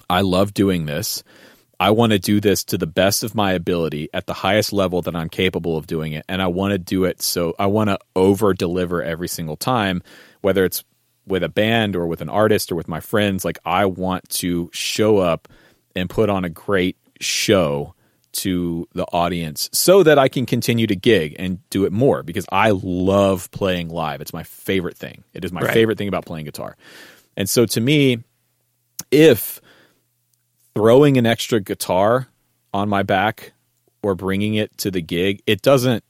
I 0.10 0.22
love 0.22 0.54
doing 0.54 0.86
this. 0.86 1.24
I 1.80 1.92
want 1.92 2.12
to 2.12 2.20
do 2.20 2.40
this 2.40 2.64
to 2.66 2.78
the 2.78 2.88
best 2.88 3.24
of 3.24 3.36
my 3.36 3.54
ability 3.54 4.10
at 4.14 4.28
the 4.28 4.34
highest 4.34 4.72
level 4.74 5.02
that 5.04 5.16
I'm 5.16 5.30
capable 5.30 5.78
of 5.78 5.88
doing 5.88 6.14
it. 6.14 6.26
And 6.30 6.42
I 6.42 6.48
want 6.48 6.72
to 6.72 6.78
do 6.78 7.04
it 7.06 7.22
so 7.22 7.54
I 7.60 7.66
want 7.68 7.90
to 7.90 8.00
over 8.16 8.54
deliver 8.54 9.04
every 9.04 9.28
single 9.28 9.58
time, 9.58 10.02
whether 10.42 10.64
it's 10.66 10.84
with 11.28 11.44
a 11.44 11.50
band 11.50 11.96
or 11.96 12.08
with 12.08 12.22
an 12.22 12.30
artist 12.30 12.72
or 12.72 12.76
with 12.76 12.88
my 12.88 13.00
friends. 13.00 13.44
Like, 13.44 13.60
I 13.66 13.86
want 13.86 14.28
to 14.30 14.70
show 14.74 15.18
up 15.18 15.48
and 15.96 16.10
put 16.10 16.30
on 16.30 16.46
a 16.46 16.50
great 16.50 16.98
show 17.20 17.94
to 18.34 18.88
the 18.94 19.06
audience 19.14 19.70
so 19.72 20.04
that 20.04 20.20
I 20.20 20.28
can 20.28 20.46
continue 20.46 20.88
to 20.88 20.96
gig 20.96 21.36
and 21.40 21.68
do 21.70 21.86
it 21.86 21.94
more 21.94 22.22
because 22.22 22.46
I 22.52 22.72
love 22.72 23.50
playing 23.52 23.90
live. 23.90 24.20
It's 24.22 24.34
my 24.34 24.44
favorite 24.44 24.98
thing. 24.98 25.24
It 25.34 25.46
is 25.46 25.52
my 25.54 25.62
Right. 25.62 25.74
favorite 25.74 25.98
thing 25.98 26.10
about 26.10 26.26
playing 26.26 26.46
guitar. 26.46 26.76
And 27.38 27.50
so 27.50 27.66
to 27.66 27.80
me, 27.82 28.24
if 29.10 29.62
throwing 30.76 31.18
an 31.18 31.26
extra 31.26 31.60
guitar 31.60 32.28
on 32.74 32.90
my 32.90 33.04
back 33.04 33.54
or 34.04 34.14
bringing 34.16 34.56
it 34.56 34.78
to 34.78 34.92
the 34.92 35.02
gig, 35.02 35.42
it 35.48 35.62
doesn't 35.62 36.04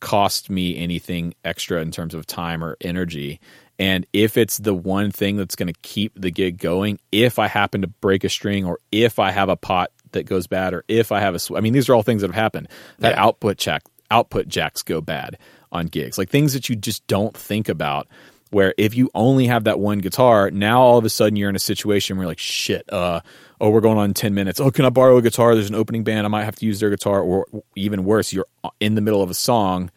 cost 0.00 0.50
me 0.50 0.76
anything 0.78 1.34
extra 1.44 1.80
in 1.80 1.90
terms 1.90 2.14
of 2.14 2.26
time 2.26 2.64
or 2.64 2.76
energy. 2.80 3.40
And 3.78 4.06
if 4.12 4.36
it's 4.36 4.58
the 4.58 4.74
one 4.74 5.10
thing 5.10 5.36
that's 5.36 5.56
going 5.56 5.72
to 5.72 5.80
keep 5.82 6.12
the 6.20 6.30
gig 6.30 6.58
going, 6.58 6.98
if 7.10 7.38
I 7.38 7.48
happen 7.48 7.82
to 7.82 7.86
break 7.88 8.24
a 8.24 8.28
string 8.28 8.64
or 8.64 8.78
if 8.90 9.18
I 9.18 9.30
have 9.30 9.48
a 9.48 9.56
pot 9.56 9.90
that 10.12 10.24
goes 10.24 10.46
bad 10.46 10.74
or 10.74 10.84
if 10.88 11.10
I 11.10 11.20
have 11.20 11.34
a 11.34 11.38
sw- 11.38 11.52
I 11.56 11.60
mean 11.60 11.72
these 11.72 11.88
are 11.88 11.94
all 11.94 12.02
things 12.02 12.20
that 12.22 12.28
have 12.28 12.34
happened. 12.34 12.68
That 12.98 13.14
Yeah. 13.14 13.24
output 13.24 13.58
jack 13.58 13.82
output 14.10 14.46
jacks 14.46 14.82
go 14.82 15.00
bad 15.00 15.38
on 15.72 15.86
gigs. 15.86 16.18
Like 16.18 16.28
things 16.28 16.52
that 16.52 16.68
you 16.68 16.76
just 16.76 17.06
don't 17.06 17.34
think 17.36 17.68
about 17.68 18.08
where 18.50 18.74
if 18.76 18.94
you 18.94 19.10
only 19.14 19.46
have 19.46 19.64
that 19.64 19.80
one 19.80 19.98
guitar, 19.98 20.50
now 20.50 20.82
all 20.82 20.98
of 20.98 21.04
a 21.06 21.10
sudden 21.10 21.36
you're 21.36 21.48
in 21.48 21.56
a 21.56 21.60
situation 21.60 22.16
where 22.16 22.24
you're 22.24 22.30
like, 22.30 22.38
shit, 22.38 22.84
uh, 22.92 23.20
oh, 23.62 23.70
we're 23.70 23.80
going 23.80 23.96
on 23.96 24.12
10 24.12 24.34
minutes. 24.34 24.58
Oh, 24.60 24.70
can 24.72 24.84
I 24.84 24.90
borrow 24.90 25.16
a 25.16 25.22
guitar? 25.22 25.54
There's 25.54 25.68
an 25.70 25.76
opening 25.76 26.02
band. 26.04 26.26
I 26.26 26.28
might 26.28 26.44
have 26.44 26.56
to 26.56 26.66
use 26.66 26.80
their 26.80 26.90
guitar. 26.90 27.20
Or 27.20 27.46
even 27.76 28.04
worse, 28.04 28.32
you're 28.32 28.46
in 28.80 28.96
the 28.96 29.00
middle 29.00 29.22
of 29.22 29.30
a 29.30 29.34
song 29.34 29.90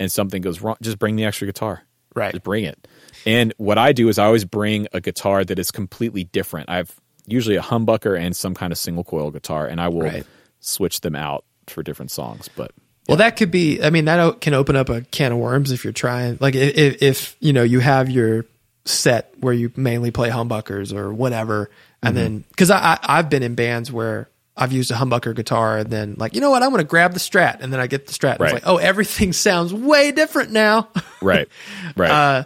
and 0.00 0.10
something 0.10 0.42
goes 0.42 0.60
wrong. 0.60 0.76
Just 0.82 0.98
bring 0.98 1.14
the 1.16 1.24
extra 1.24 1.46
guitar. 1.46 1.84
Right. 2.14 2.32
Just 2.32 2.42
bring 2.42 2.64
it. 2.64 2.88
And 3.24 3.54
what 3.56 3.78
I 3.78 3.92
do 3.92 4.08
is 4.08 4.18
I 4.18 4.24
always 4.26 4.44
bring 4.44 4.88
a 4.92 5.00
guitar 5.00 5.44
that 5.44 5.58
is 5.60 5.70
completely 5.70 6.24
different. 6.24 6.68
I 6.68 6.76
have 6.76 6.92
usually 7.26 7.56
a 7.56 7.62
humbucker 7.62 8.18
and 8.18 8.34
some 8.34 8.54
kind 8.54 8.72
of 8.72 8.78
single 8.78 9.04
coil 9.04 9.30
guitar, 9.30 9.66
and 9.66 9.80
I 9.80 9.88
will 9.88 10.02
Right. 10.02 10.26
switch 10.60 11.00
them 11.02 11.14
out 11.14 11.44
for 11.68 11.82
different 11.84 12.10
songs. 12.10 12.48
But 12.56 12.72
Well, 13.06 13.18
that 13.18 13.36
could 13.36 13.50
be. 13.52 13.80
I 13.82 13.90
mean, 13.90 14.06
that 14.06 14.40
can 14.40 14.54
open 14.54 14.74
up 14.76 14.88
a 14.88 15.02
can 15.02 15.32
of 15.32 15.38
worms 15.38 15.70
if 15.70 15.84
you're 15.84 15.92
trying. 15.92 16.38
Like, 16.40 16.54
if, 16.56 17.00
if 17.02 17.36
you 17.40 17.52
know 17.52 17.62
you 17.62 17.78
have 17.80 18.10
your 18.10 18.44
set 18.84 19.32
where 19.40 19.52
you 19.52 19.70
mainly 19.76 20.10
play 20.10 20.30
humbuckers 20.30 20.92
or 20.94 21.12
whatever, 21.12 21.70
and 22.02 22.14
Mm-hmm. 22.16 22.22
then 22.24 22.44
because 22.50 22.70
I, 22.70 22.78
I 22.94 22.98
I've 23.18 23.28
been 23.30 23.42
in 23.42 23.54
bands 23.54 23.90
where 23.92 24.28
I've 24.56 24.72
used 24.72 24.90
a 24.90 24.94
humbucker 24.94 25.34
guitar 25.36 25.78
and 25.78 25.90
then 25.90 26.14
like 26.18 26.34
you 26.34 26.40
know 26.40 26.50
what 26.50 26.62
I'm 26.62 26.70
going 26.70 26.78
to 26.82 26.88
grab 26.88 27.12
the 27.12 27.20
Strat 27.20 27.60
and 27.60 27.72
then 27.72 27.80
I 27.80 27.86
get 27.86 28.06
the 28.06 28.12
Strat 28.12 28.32
and 28.32 28.40
Right. 28.40 28.54
it's 28.54 28.64
like 28.64 28.72
oh 28.72 28.76
everything 28.78 29.32
sounds 29.46 29.72
way 29.74 30.12
different 30.12 30.50
now. 30.52 30.88
right, 31.22 31.48
right. 31.96 32.10
Uh, 32.10 32.44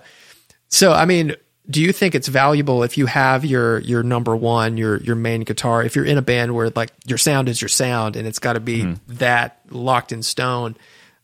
So 0.68 0.92
I 0.92 1.05
mean, 1.05 1.36
do 1.70 1.80
you 1.82 1.92
think 1.92 2.14
it's 2.14 2.28
valuable 2.28 2.82
if 2.82 2.98
you 2.98 3.07
have 3.07 3.44
your 3.44 3.78
your 3.80 4.03
number 4.03 4.34
one, 4.36 4.76
your 4.76 4.96
your 4.98 5.16
main 5.16 5.42
guitar, 5.42 5.82
if 5.84 5.96
you're 5.96 6.05
in 6.05 6.18
a 6.18 6.22
band 6.22 6.55
where 6.55 6.70
like 6.70 6.90
your 7.07 7.18
sound 7.18 7.48
is 7.48 7.61
your 7.62 7.68
sound 7.68 8.16
and 8.16 8.26
it's 8.26 8.38
got 8.38 8.55
to 8.55 8.61
be 8.61 8.82
Mm-hmm. 8.82 9.14
that 9.16 9.61
locked 9.70 10.12
in 10.12 10.22
stone? 10.22 10.76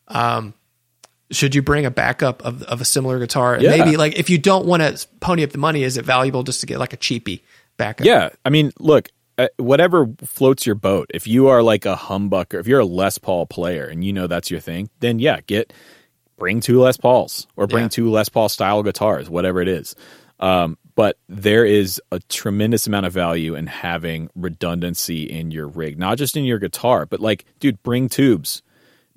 Um, 0.07 0.53
should 1.31 1.53
you 1.53 1.61
bring 1.61 1.85
a 1.85 1.91
backup 1.91 2.43
of 2.43 2.63
of 2.63 2.81
a 2.81 2.85
similar 2.85 3.19
guitar? 3.19 3.53
And 3.55 3.63
Yeah. 3.63 3.77
Maybe 3.77 3.97
like 3.97 4.17
if 4.17 4.29
you 4.29 4.37
don't 4.37 4.65
want 4.65 4.81
to 4.81 5.07
pony 5.19 5.43
up 5.43 5.51
the 5.51 5.57
money, 5.59 5.83
is 5.83 5.97
it 5.97 6.05
valuable 6.05 6.41
just 6.43 6.61
to 6.61 6.65
get 6.65 6.79
like 6.79 6.93
a 6.93 6.97
cheapie 6.97 7.41
backup? 7.79 8.05
Yeah, 8.05 8.29
I 8.45 8.49
mean, 8.51 8.71
look, 8.79 9.09
uh, 9.39 9.47
whatever 9.57 10.07
floats 10.23 10.65
your 10.67 10.75
boat. 10.75 11.09
If 11.13 11.25
you 11.25 11.47
are 11.47 11.63
like 11.63 11.85
a 11.87 11.95
humbucker, 11.95 12.59
if 12.59 12.67
you're 12.67 12.81
a 12.81 12.85
Les 12.85 13.17
Paul 13.17 13.47
player 13.47 13.85
and 13.85 14.03
you 14.03 14.13
know 14.13 14.27
that's 14.27 14.51
your 14.51 14.59
thing, 14.59 14.89
then 14.99 15.17
yeah, 15.17 15.39
get 15.47 15.73
bring 16.37 16.59
two 16.61 16.79
Les 16.81 16.95
Pauls 16.97 17.47
or 17.55 17.65
bring 17.67 17.85
Yeah. 17.85 17.89
two 17.89 18.11
Les 18.11 18.29
Paul 18.29 18.47
style 18.49 18.83
guitars, 18.83 19.29
whatever 19.29 19.61
it 19.61 19.67
is. 19.67 19.95
Um, 20.39 20.77
but 20.95 21.17
there 21.27 21.65
is 21.65 22.01
a 22.11 22.19
tremendous 22.29 22.85
amount 22.87 23.05
of 23.05 23.13
value 23.13 23.55
in 23.55 23.67
having 23.67 24.29
redundancy 24.35 25.23
in 25.23 25.51
your 25.51 25.67
rig, 25.67 25.97
not 25.97 26.17
just 26.17 26.37
in 26.37 26.43
your 26.45 26.59
guitar, 26.59 27.05
but 27.05 27.19
like, 27.19 27.45
dude, 27.59 27.81
bring 27.83 28.07
tubes, 28.09 28.61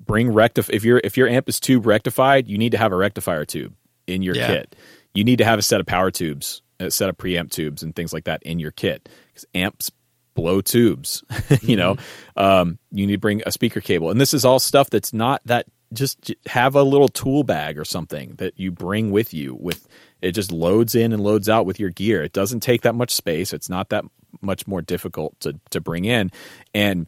bring 0.05 0.29
rectif. 0.29 0.69
If 0.69 0.83
your 0.83 0.99
if 1.03 1.15
your 1.17 1.27
amp 1.27 1.47
is 1.49 1.59
tube 1.59 1.85
rectified, 1.85 2.47
you 2.47 2.57
need 2.57 2.71
to 2.71 2.77
have 2.77 2.91
a 2.91 2.95
rectifier 2.95 3.45
tube 3.45 3.73
in 4.07 4.21
your 4.21 4.35
Yeah. 4.35 4.47
kit. 4.47 4.75
You 5.13 5.23
need 5.23 5.37
to 5.37 5.45
have 5.45 5.59
a 5.59 5.61
set 5.61 5.79
of 5.79 5.85
power 5.85 6.11
tubes, 6.11 6.61
set 6.91 7.09
of 7.09 7.17
preamp 7.17 7.51
tubes, 7.51 7.83
and 7.83 7.95
things 7.95 8.13
like 8.13 8.25
that 8.25 8.43
in 8.43 8.59
your 8.59 8.71
kit 8.71 9.09
because 9.27 9.45
amps 9.53 9.91
blow 10.33 10.61
tubes. 10.61 11.23
you 11.61 11.75
know, 11.75 11.97
um, 12.35 12.79
you 12.91 13.05
need 13.05 13.13
to 13.13 13.19
bring 13.19 13.41
a 13.45 13.51
speaker 13.51 13.81
cable, 13.81 14.09
and 14.09 14.19
this 14.19 14.33
is 14.33 14.45
all 14.45 14.59
stuff 14.59 14.89
that's 14.89 15.13
not 15.13 15.41
that 15.45 15.65
just 15.93 16.33
have 16.47 16.75
a 16.75 16.83
little 16.83 17.07
tool 17.07 17.43
bag 17.43 17.77
or 17.77 17.85
something 17.85 18.33
that 18.37 18.59
you 18.59 18.71
bring 18.71 19.11
with 19.11 19.31
you 19.33 19.55
with 19.59 19.87
it 20.23 20.31
just 20.31 20.51
loads 20.51 20.95
in 20.95 21.13
and 21.13 21.21
loads 21.21 21.47
out 21.49 21.65
with 21.65 21.79
your 21.79 21.91
gear. 21.91 22.23
It 22.23 22.33
doesn't 22.33 22.61
take 22.61 22.81
that 22.81 22.95
much 22.95 23.11
space. 23.11 23.53
It's 23.53 23.69
not 23.69 23.89
that 23.89 24.05
much 24.41 24.67
more 24.67 24.81
difficult 24.81 25.39
to 25.41 25.59
to 25.69 25.81
bring 25.81 26.05
in. 26.05 26.31
And 26.73 27.07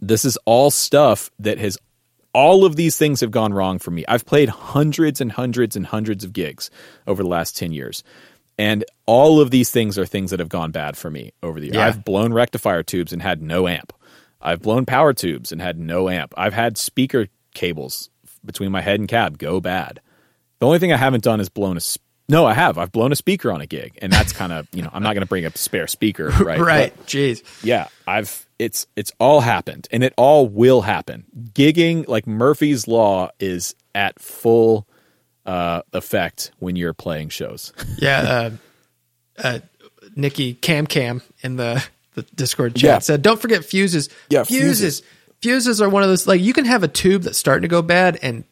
this 0.00 0.24
is 0.24 0.36
all 0.44 0.70
stuff 0.70 1.30
that 1.38 1.58
has 1.58 1.78
all 2.34 2.64
of 2.64 2.76
these 2.76 2.96
things 2.96 3.20
have 3.20 3.30
gone 3.30 3.52
wrong 3.52 3.78
for 3.78 3.90
me. 3.90 4.04
I've 4.08 4.24
played 4.24 4.48
hundreds 4.48 5.20
and 5.20 5.30
hundreds 5.30 5.76
and 5.76 5.86
hundreds 5.86 6.24
of 6.24 6.32
gigs 6.32 6.70
over 7.06 7.22
the 7.22 7.28
last 7.28 7.56
10 7.56 7.72
years. 7.72 8.02
And 8.62 8.84
all 9.06 9.40
of 9.40 9.50
these 9.50 9.70
things 9.70 9.98
are 9.98 10.06
things 10.06 10.30
that 10.30 10.38
have 10.40 10.48
gone 10.48 10.70
bad 10.70 10.96
for 10.96 11.10
me 11.10 11.32
over 11.42 11.58
the 11.58 11.66
years. 11.66 11.76
Yeah. 11.76 11.86
I've 11.88 12.04
blown 12.04 12.32
rectifier 12.32 12.82
tubes 12.82 13.12
and 13.12 13.20
had 13.20 13.42
no 13.42 13.66
amp. 13.66 13.92
I've 14.40 14.62
blown 14.62 14.86
power 14.86 15.12
tubes 15.12 15.50
and 15.52 15.60
had 15.60 15.78
no 15.78 16.08
amp. 16.08 16.32
I've 16.36 16.54
had 16.54 16.78
speaker 16.78 17.26
cables 17.54 18.08
between 18.44 18.70
my 18.70 18.80
head 18.80 19.00
and 19.00 19.08
cab 19.08 19.38
go 19.38 19.60
bad. 19.60 20.00
The 20.60 20.66
only 20.66 20.78
thing 20.78 20.92
I 20.92 20.96
haven't 20.96 21.24
done 21.24 21.40
is 21.40 21.48
blown 21.48 21.76
a 21.76 21.78
s- 21.78 21.98
no, 22.28 22.46
I 22.46 22.54
have. 22.54 22.78
I've 22.78 22.92
blown 22.92 23.10
a 23.12 23.16
speaker 23.16 23.52
on 23.52 23.60
a 23.60 23.66
gig, 23.66 23.98
and 24.00 24.12
that's 24.12 24.32
kind 24.32 24.52
of 24.52 24.68
you 24.72 24.80
know 24.82 24.90
I'm 24.92 25.02
not 25.02 25.14
going 25.14 25.22
to 25.22 25.28
bring 25.28 25.44
a 25.44 25.50
spare 25.56 25.86
speaker, 25.88 26.28
right? 26.40 26.60
Right. 26.60 26.92
But- 26.96 27.06
Jeez. 27.06 27.42
yeah, 27.64 27.88
I've 28.06 28.46
it's 28.60 28.86
it's 28.94 29.10
all 29.18 29.40
happened 29.40 29.88
and 29.90 30.04
it 30.04 30.14
all 30.16 30.46
will 30.48 30.82
happen. 30.82 31.24
Gigging 31.52 32.06
like 32.06 32.26
Murphy's 32.28 32.86
law 32.86 33.30
is 33.40 33.74
at 33.94 34.20
full 34.20 34.86
uh 35.46 35.82
effect 35.92 36.50
when 36.58 36.76
you're 36.76 36.92
playing 36.94 37.28
shows. 37.30 37.72
Yeah. 37.98 38.20
Uh, 38.20 38.50
uh, 39.42 39.58
Nikki 40.16 40.54
Cam 40.54 40.86
Cam 40.86 41.22
in 41.42 41.56
the, 41.56 41.82
the 42.14 42.22
Discord 42.34 42.74
chat 42.74 42.82
Yeah. 42.82 42.98
said, 42.98 43.22
don't 43.22 43.40
forget 43.40 43.64
fuses. 43.64 44.08
Yeah, 44.28 44.44
fuses. 44.44 45.02
Fuses 45.40 45.80
are 45.80 45.88
one 45.88 46.02
of 46.02 46.08
those, 46.08 46.26
like, 46.26 46.40
you 46.40 46.52
can 46.52 46.64
have 46.66 46.82
a 46.82 46.88
tube 46.88 47.22
that's 47.22 47.38
starting 47.38 47.62
to 47.62 47.68
go 47.68 47.82
bad 47.82 48.18
and 48.22 48.44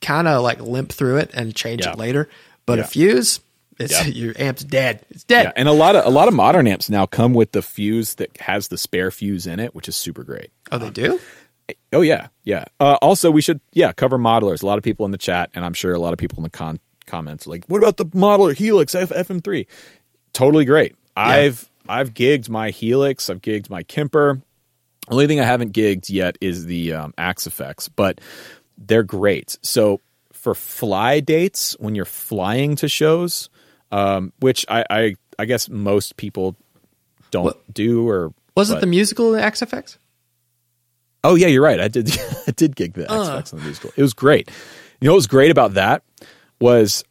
kind 0.00 0.28
of 0.28 0.42
like 0.42 0.60
limp 0.60 0.92
through 0.92 1.18
it 1.18 1.30
and 1.34 1.54
change 1.54 1.84
Yeah. 1.84 1.92
it 1.92 1.98
later. 1.98 2.28
But 2.66 2.78
a 2.78 2.84
fuse, 2.84 3.40
it's, 3.78 3.92
Yeah. 3.92 4.04
your 4.06 4.34
amp's 4.38 4.62
dead. 4.62 5.04
It's 5.10 5.24
dead. 5.24 5.44
Yeah, 5.46 5.52
and 5.56 5.68
a 5.68 5.72
lot 5.72 5.96
of 5.96 6.06
a 6.06 6.10
lot 6.10 6.28
of 6.28 6.34
modern 6.34 6.66
amps 6.68 6.88
now 6.88 7.06
come 7.06 7.34
with 7.34 7.52
the 7.52 7.62
fuse 7.62 8.14
that 8.14 8.36
has 8.38 8.68
the 8.68 8.78
spare 8.78 9.10
fuse 9.10 9.46
in 9.46 9.58
it, 9.60 9.74
which 9.74 9.88
is 9.88 9.96
super 9.96 10.22
great. 10.22 10.50
Oh, 10.70 10.78
they 10.78 10.90
do? 10.90 11.18
Oh 11.92 12.02
yeah, 12.02 12.28
yeah. 12.44 12.64
Uh, 12.78 12.96
also, 13.02 13.30
we 13.30 13.42
should 13.42 13.60
yeah 13.72 13.92
cover 13.92 14.18
modelers. 14.18 14.62
A 14.62 14.66
lot 14.66 14.78
of 14.78 14.84
people 14.84 15.04
in 15.06 15.12
the 15.12 15.18
chat, 15.18 15.50
and 15.54 15.64
I'm 15.64 15.72
sure 15.74 15.92
a 15.92 15.98
lot 15.98 16.12
of 16.12 16.18
people 16.18 16.38
in 16.38 16.44
the 16.44 16.50
con- 16.50 16.78
comments 17.06 17.46
like, 17.46 17.64
"What 17.66 17.78
about 17.78 17.96
the 17.96 18.06
modeler 18.06 18.54
Helix 18.54 18.94
F- 18.94 19.10
FM3?" 19.10 19.66
Totally 20.32 20.64
great. 20.64 20.94
I've 21.16 21.68
I've 21.88 22.14
gigged 22.14 22.48
my 22.48 22.70
Helix. 22.70 23.28
I've 23.28 23.40
gigged 23.42 23.68
my 23.70 23.82
Kemper. 23.82 24.40
The 25.08 25.12
only 25.14 25.26
thing 25.26 25.40
I 25.40 25.44
haven't 25.44 25.72
gigged 25.72 26.08
yet 26.10 26.36
is 26.40 26.66
the 26.66 26.92
um, 26.92 27.14
Axe-Fx, 27.18 27.90
but 27.96 28.20
they're 28.78 29.02
great. 29.02 29.58
So 29.62 30.00
for 30.32 30.54
fly 30.54 31.18
dates, 31.18 31.74
when 31.80 31.96
you're 31.96 32.04
flying 32.04 32.76
to 32.76 32.88
shows, 32.88 33.50
um, 33.90 34.32
which 34.38 34.64
I, 34.68 34.84
I 34.88 35.14
I 35.40 35.44
guess 35.46 35.68
most 35.68 36.16
people 36.16 36.54
don't 37.32 37.44
What- 37.46 37.74
do, 37.74 38.08
or 38.08 38.32
Was 38.56 38.70
it 38.70 38.80
the 38.80 38.86
musical 38.86 39.34
Axe-Fx? 39.34 39.96
Oh 41.22 41.34
yeah, 41.34 41.48
you're 41.48 41.62
right. 41.62 41.80
I 41.80 41.88
did. 41.88 42.10
I 42.46 42.52
did 42.52 42.76
gig 42.76 42.94
the 42.94 43.02
X 43.02 43.12
Uh. 43.12 43.24
Factor 43.36 43.56
on 43.56 43.60
the 43.60 43.64
musical. 43.66 43.92
It 43.96 44.02
was 44.02 44.14
great. 44.14 44.50
You 45.00 45.06
know 45.06 45.12
what 45.12 45.16
was 45.16 45.26
great 45.26 45.50
about 45.50 45.74
that 45.74 46.02
was 46.60 47.04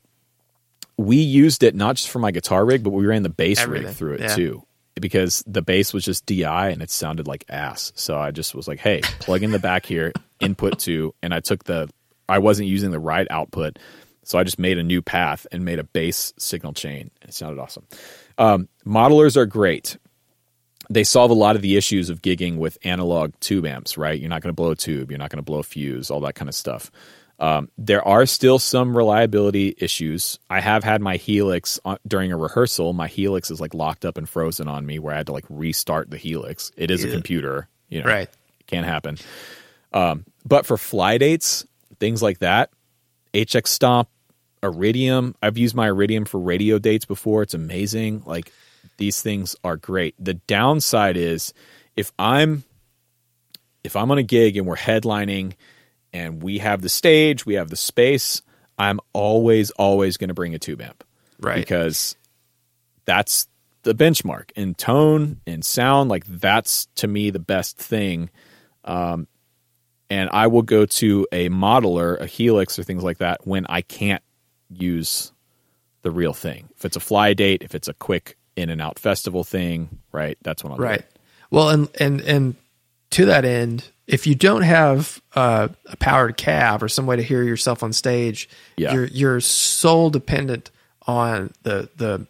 we 0.98 1.18
used 1.18 1.64
it 1.64 1.76
not 1.76 1.96
just 1.96 2.10
for 2.10 2.20
my 2.20 2.32
guitar 2.32 2.66
rig, 2.66 2.84
but 2.84 2.92
we 2.92 3.06
ran 3.06 3.24
the 3.24 3.30
bass 3.30 3.60
Everything, 3.60 3.88
rig 3.88 3.96
through 3.96 4.14
it 4.16 4.22
yeah. 4.22 4.36
too. 4.36 4.64
Because 5.00 5.44
the 5.48 5.62
bass 5.62 5.94
was 5.94 6.04
just 6.04 6.26
DI 6.26 6.70
and 6.70 6.82
it 6.82 6.92
sounded 6.92 7.26
like 7.26 7.46
ass. 7.48 7.94
So 7.96 8.20
I 8.20 8.32
just 8.32 8.54
was 8.54 8.68
like, 8.68 8.80
hey, 8.80 9.00
plug 9.20 9.44
in 9.44 9.52
the 9.52 9.60
back 9.60 9.86
here, 9.86 10.12
input 10.42 10.78
to, 10.80 11.16
and 11.24 11.34
I 11.34 11.40
took 11.40 11.64
the 11.64 11.90
I 12.28 12.40
wasn't 12.40 12.68
using 12.68 12.92
the 12.92 13.00
right 13.00 13.28
output. 13.32 13.80
So 14.24 14.38
I 14.38 14.44
just 14.44 14.60
made 14.60 14.78
a 14.78 14.84
new 14.84 15.02
path 15.02 15.48
and 15.52 15.66
made 15.66 15.80
a 15.80 15.84
bass 15.84 16.34
signal 16.38 16.74
chain. 16.74 17.10
It 17.24 17.34
sounded 17.34 17.60
awesome. 17.60 17.88
Um, 18.38 18.68
modelers 18.86 19.36
are 19.38 19.46
great 19.48 19.98
they 20.90 21.04
solve 21.04 21.32
a 21.32 21.36
lot 21.36 21.56
of 21.56 21.62
the 21.62 21.78
issues 21.78 22.10
of 22.10 22.22
gigging 22.22 22.58
with 22.58 22.78
analog 22.84 23.34
tube 23.40 23.66
amps, 23.66 23.98
right? 23.98 24.20
You're 24.20 24.30
not 24.30 24.42
going 24.42 24.50
to 24.50 24.56
blow 24.56 24.72
a 24.72 24.76
tube, 24.76 25.12
you're 25.12 25.20
not 25.20 25.30
going 25.30 25.38
to 25.38 25.44
blow 25.44 25.60
a 25.60 25.64
fuse, 25.64 26.10
all 26.10 26.22
that 26.22 26.36
kind 26.36 26.50
of 26.50 26.56
stuff. 26.56 26.92
Um, 27.40 27.70
there 27.78 28.06
are 28.06 28.26
still 28.26 28.60
some 28.60 28.98
reliability 28.98 29.74
issues. 29.78 30.40
I 30.50 30.60
have 30.60 30.84
had 30.84 31.02
my 31.02 31.16
Helix 31.16 31.80
on, 31.86 31.98
during 32.06 32.34
a 32.34 32.38
rehearsal. 32.38 32.92
My 32.92 33.08
Helix 33.08 33.50
is 33.50 33.62
like 33.62 33.74
locked 33.74 34.04
up 34.04 34.18
and 34.18 34.28
frozen 34.28 34.68
on 34.68 34.86
me, 34.86 35.00
where 35.00 35.14
I 35.14 35.18
had 35.18 35.28
to 35.28 35.32
like 35.32 35.46
restart 35.48 36.10
the 36.10 36.18
Helix. 36.18 36.72
It 36.76 36.92
is 36.92 37.06
a 37.06 37.10
computer, 37.10 37.70
you 37.88 38.02
know, 38.02 38.10
Right. 38.10 38.28
It 38.60 38.68
can't 38.68 38.86
happen. 38.86 39.18
Um, 39.94 40.26
but 40.46 40.66
for 40.66 40.78
fly 40.78 41.18
dates, 41.18 41.66
things 42.00 42.22
like 42.22 42.40
that, 42.40 42.72
HX 43.34 43.68
Stomp, 43.68 44.10
Iridium. 44.62 45.36
I've 45.42 45.58
used 45.58 45.76
my 45.76 45.88
Iridium 45.88 46.26
for 46.26 46.40
radio 46.40 46.78
dates 46.78 47.06
before. 47.06 47.44
It's 47.44 47.54
amazing. 47.54 48.24
Like 48.26 48.52
these 49.00 49.22
things 49.22 49.56
are 49.64 49.78
great. 49.78 50.14
The 50.20 50.36
downside 50.36 51.18
is 51.18 51.54
if 51.96 52.12
I'm 52.20 52.64
if 53.84 53.96
I'm 53.96 54.12
on 54.12 54.18
a 54.18 54.24
gig 54.24 54.58
and 54.58 54.68
we're 54.68 54.76
headlining 54.76 55.54
and 56.14 56.44
we 56.44 56.60
have 56.60 56.82
the 56.82 56.90
stage, 56.90 57.46
we 57.46 57.56
have 57.56 57.70
the 57.70 57.76
space, 57.76 58.42
I'm 58.78 59.00
always 59.14 59.72
always 59.72 60.18
going 60.18 60.28
to 60.28 60.34
bring 60.34 60.54
a 60.54 60.60
tube 60.60 60.82
amp. 60.82 61.04
Right. 61.40 61.56
Because 61.56 62.16
that's 63.06 63.48
the 63.84 63.96
benchmark 63.96 64.52
in 64.56 64.76
tone 64.76 65.40
in 65.48 65.62
sound 65.62 66.10
like 66.10 66.26
that's 66.26 66.88
to 66.96 67.08
me 67.08 67.30
the 67.30 67.40
best 67.40 67.78
thing 67.78 68.30
um, 68.84 69.28
and 70.10 70.30
I 70.34 70.48
will 70.48 70.64
go 70.64 70.86
to 70.86 71.28
a 71.32 71.50
modeler, 71.50 72.20
a 72.20 72.26
Helix, 72.26 72.80
or 72.80 72.84
things 72.84 73.04
like 73.04 73.20
that 73.20 73.46
when 73.46 73.66
I 73.70 73.82
can't 73.82 74.24
use 74.70 75.32
the 76.02 76.12
real 76.12 76.34
thing. 76.34 76.70
If 76.76 76.86
it's 76.86 76.98
a 76.98 77.02
fly 77.02 77.34
date, 77.34 77.62
if 77.62 77.76
it's 77.76 77.88
a 77.88 77.94
quick 77.94 78.36
in 78.60 78.70
and 78.70 78.82
out 78.82 79.00
festival 79.00 79.44
thing, 79.44 80.00
right? 80.12 80.38
That's 80.42 80.64
I'll 80.72 80.78
do 80.78 80.84
Right. 80.84 81.06
Well, 81.52 81.70
and 81.70 81.90
and 82.00 82.22
and 82.22 82.56
to 83.12 83.26
that 83.26 83.44
end, 83.46 83.86
if 84.06 84.28
you 84.28 84.36
don't 84.36 84.62
have 84.62 85.22
uh, 85.36 85.70
a 85.88 85.98
powered 85.98 86.38
cab 86.38 86.84
or 86.84 86.88
some 86.90 87.06
way 87.08 87.16
to 87.16 87.24
hear 87.24 87.42
yourself 87.44 87.82
on 87.84 87.94
stage, 87.94 88.48
Yeah. 88.78 88.94
you're 88.94 89.06
you're 89.06 89.40
sole 89.40 90.10
dependent 90.10 90.70
on 91.08 91.52
the 91.64 91.90
the 91.98 92.28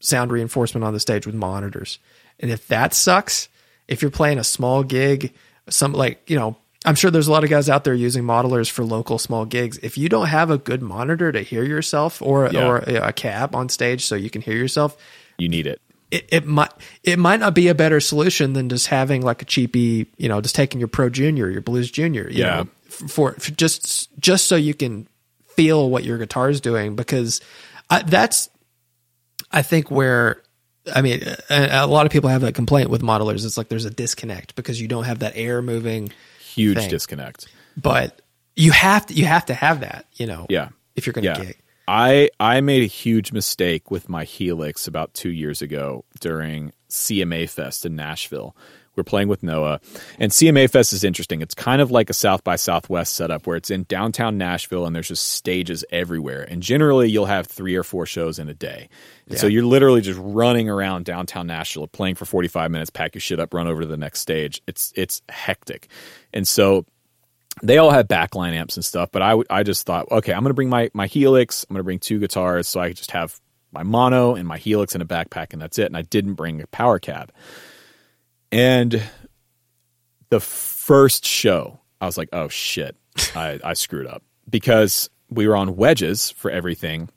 sound 0.00 0.32
reinforcement 0.32 0.84
on 0.84 0.92
the 0.92 1.00
stage 1.00 1.26
with 1.26 1.34
monitors. 1.34 1.98
And 2.40 2.50
if 2.50 2.66
that 2.68 2.92
sucks, 2.92 3.48
if 3.88 4.02
you're 4.02 4.10
playing 4.10 4.38
a 4.38 4.44
small 4.44 4.82
gig, 4.82 5.32
some 5.68 5.92
like 5.92 6.28
you 6.28 6.36
know, 6.36 6.56
I'm 6.84 6.94
sure 6.96 7.10
there's 7.10 7.28
a 7.28 7.32
lot 7.32 7.44
of 7.44 7.50
guys 7.50 7.68
out 7.68 7.84
there 7.84 7.94
using 7.94 8.24
modelers 8.24 8.70
for 8.70 8.84
local 8.84 9.18
small 9.18 9.44
gigs. 9.44 9.78
If 9.78 9.96
you 9.96 10.08
don't 10.08 10.26
have 10.26 10.50
a 10.50 10.58
good 10.58 10.82
monitor 10.82 11.30
to 11.32 11.40
hear 11.42 11.62
yourself 11.64 12.20
or 12.20 12.48
Yeah. 12.52 12.66
or 12.66 12.76
a 12.78 13.12
cab 13.12 13.54
on 13.54 13.68
stage 13.68 14.04
so 14.04 14.16
you 14.16 14.28
can 14.30 14.42
hear 14.42 14.56
yourself, 14.56 14.96
You 15.38 15.48
need 15.48 15.66
it. 15.66 15.80
it, 16.10 16.28
it 16.30 16.46
might 16.46 16.70
it 17.02 17.18
might 17.18 17.40
not 17.40 17.54
be 17.54 17.68
a 17.68 17.74
better 17.74 18.00
solution 18.00 18.52
than 18.52 18.68
just 18.68 18.86
having 18.88 19.22
like 19.22 19.42
a 19.42 19.44
cheapy, 19.44 20.06
you 20.16 20.28
know, 20.28 20.40
just 20.40 20.54
taking 20.54 20.78
your 20.80 20.88
Pro 20.88 21.10
Junior, 21.10 21.50
your 21.50 21.60
Blues 21.62 21.90
Junior, 21.90 22.28
you 22.30 22.40
Yeah. 22.44 22.56
know, 22.56 22.68
for, 22.88 23.32
for 23.34 23.50
just 23.52 24.08
just 24.18 24.46
so 24.46 24.56
you 24.56 24.72
can 24.74 25.08
feel 25.48 25.88
what 25.90 26.04
your 26.04 26.18
guitar 26.18 26.48
is 26.50 26.60
doing 26.60 26.96
because 26.96 27.40
I, 27.90 28.02
that's 28.02 28.48
I 29.50 29.62
think 29.62 29.90
where 29.90 30.42
I 30.94 31.02
mean 31.02 31.22
a, 31.50 31.68
a 31.72 31.86
lot 31.86 32.06
of 32.06 32.12
people 32.12 32.30
have 32.30 32.42
that 32.42 32.54
complaint 32.54 32.90
with 32.90 33.02
modelers. 33.02 33.44
It's 33.44 33.56
like 33.56 33.68
there's 33.68 33.84
a 33.84 33.90
disconnect 33.90 34.54
because 34.54 34.80
you 34.80 34.86
don't 34.88 35.04
have 35.04 35.18
that 35.20 35.32
air 35.34 35.60
moving, 35.62 36.12
Huge 36.40 36.76
Thing. 36.78 36.90
disconnect. 36.90 37.48
but 37.76 38.20
you 38.54 38.70
have 38.72 39.06
to 39.06 39.14
you 39.14 39.24
have 39.26 39.46
to 39.46 39.54
have 39.54 39.80
that, 39.80 40.06
you 40.14 40.26
know, 40.26 40.46
Yeah. 40.48 40.68
if 40.94 41.04
you're 41.06 41.12
going 41.12 41.24
to 41.24 41.30
Yeah. 41.30 41.44
gig. 41.46 41.56
I 41.88 42.30
I 42.40 42.60
made 42.60 42.82
a 42.82 42.86
huge 42.86 43.32
mistake 43.32 43.90
with 43.90 44.08
my 44.08 44.24
Helix 44.24 44.86
about 44.86 45.14
two 45.14 45.30
years 45.30 45.62
ago 45.62 46.04
during 46.20 46.72
CMA 46.88 47.48
Fest 47.48 47.86
in 47.86 47.96
Nashville. 47.96 48.56
We're 48.96 49.04
playing 49.04 49.28
with 49.28 49.42
Noah, 49.42 49.80
and 50.18 50.32
CMA 50.32 50.70
Fest 50.70 50.94
is 50.94 51.04
interesting. 51.04 51.42
It's 51.42 51.54
kind 51.54 51.82
of 51.82 51.90
like 51.90 52.08
a 52.08 52.14
South 52.14 52.42
by 52.42 52.56
Southwest 52.56 53.12
setup 53.12 53.46
where 53.46 53.58
it's 53.58 53.70
in 53.70 53.82
downtown 53.84 54.38
Nashville 54.38 54.86
and 54.86 54.96
there's 54.96 55.08
just 55.08 55.32
stages 55.32 55.84
everywhere. 55.90 56.46
And 56.48 56.62
generally, 56.62 57.10
you'll 57.10 57.26
have 57.26 57.46
three 57.46 57.76
or 57.76 57.82
four 57.82 58.06
shows 58.06 58.38
in 58.38 58.48
a 58.48 58.54
day. 58.54 58.88
And 59.28 59.38
So 59.38 59.48
you're 59.48 59.66
literally 59.66 60.00
just 60.00 60.18
running 60.22 60.70
around 60.70 61.04
downtown 61.04 61.46
Nashville, 61.46 61.88
playing 61.88 62.14
for 62.14 62.24
45 62.24 62.70
minutes, 62.70 62.88
pack 62.88 63.14
your 63.14 63.20
shit 63.20 63.38
up, 63.38 63.52
run 63.52 63.66
over 63.66 63.82
to 63.82 63.86
the 63.86 63.98
next 63.98 64.20
stage. 64.20 64.62
It's 64.66 64.94
it's 64.96 65.20
hectic, 65.28 65.88
and 66.32 66.48
so 66.48 66.86
they 67.62 67.78
all 67.78 67.90
have 67.90 68.08
backline 68.08 68.52
amps 68.52 68.76
and 68.76 68.84
stuff, 68.84 69.10
but 69.12 69.22
I 69.22 69.30
w- 69.30 69.46
I 69.48 69.62
just 69.62 69.86
thought, 69.86 70.10
okay, 70.10 70.32
I'm 70.32 70.40
going 70.42 70.50
to 70.50 70.54
bring 70.54 70.68
my, 70.68 70.90
my 70.92 71.06
Helix. 71.06 71.64
I'm 71.64 71.74
going 71.74 71.80
to 71.80 71.84
bring 71.84 71.98
two 71.98 72.18
guitars 72.18 72.68
so 72.68 72.80
I 72.80 72.88
could 72.88 72.96
just 72.96 73.12
have 73.12 73.40
my 73.72 73.82
mono 73.82 74.34
and 74.34 74.46
my 74.46 74.58
Helix 74.58 74.94
in 74.94 75.00
a 75.00 75.06
backpack 75.06 75.52
and 75.52 75.60
that's 75.60 75.78
it. 75.78 75.86
And 75.86 75.96
I 75.96 76.02
didn't 76.02 76.34
bring 76.34 76.60
a 76.60 76.66
power 76.66 76.98
cab. 76.98 77.32
And 78.52 79.02
the 80.28 80.40
first 80.40 81.24
show, 81.24 81.80
I 82.00 82.06
was 82.06 82.18
like, 82.18 82.28
oh 82.32 82.48
shit, 82.48 82.96
I, 83.34 83.58
I 83.64 83.72
screwed 83.74 84.06
up 84.06 84.22
because 84.48 85.10
we 85.30 85.46
were 85.46 85.56
on 85.56 85.76
wedges 85.76 86.30
for 86.30 86.50
everything. 86.50 87.08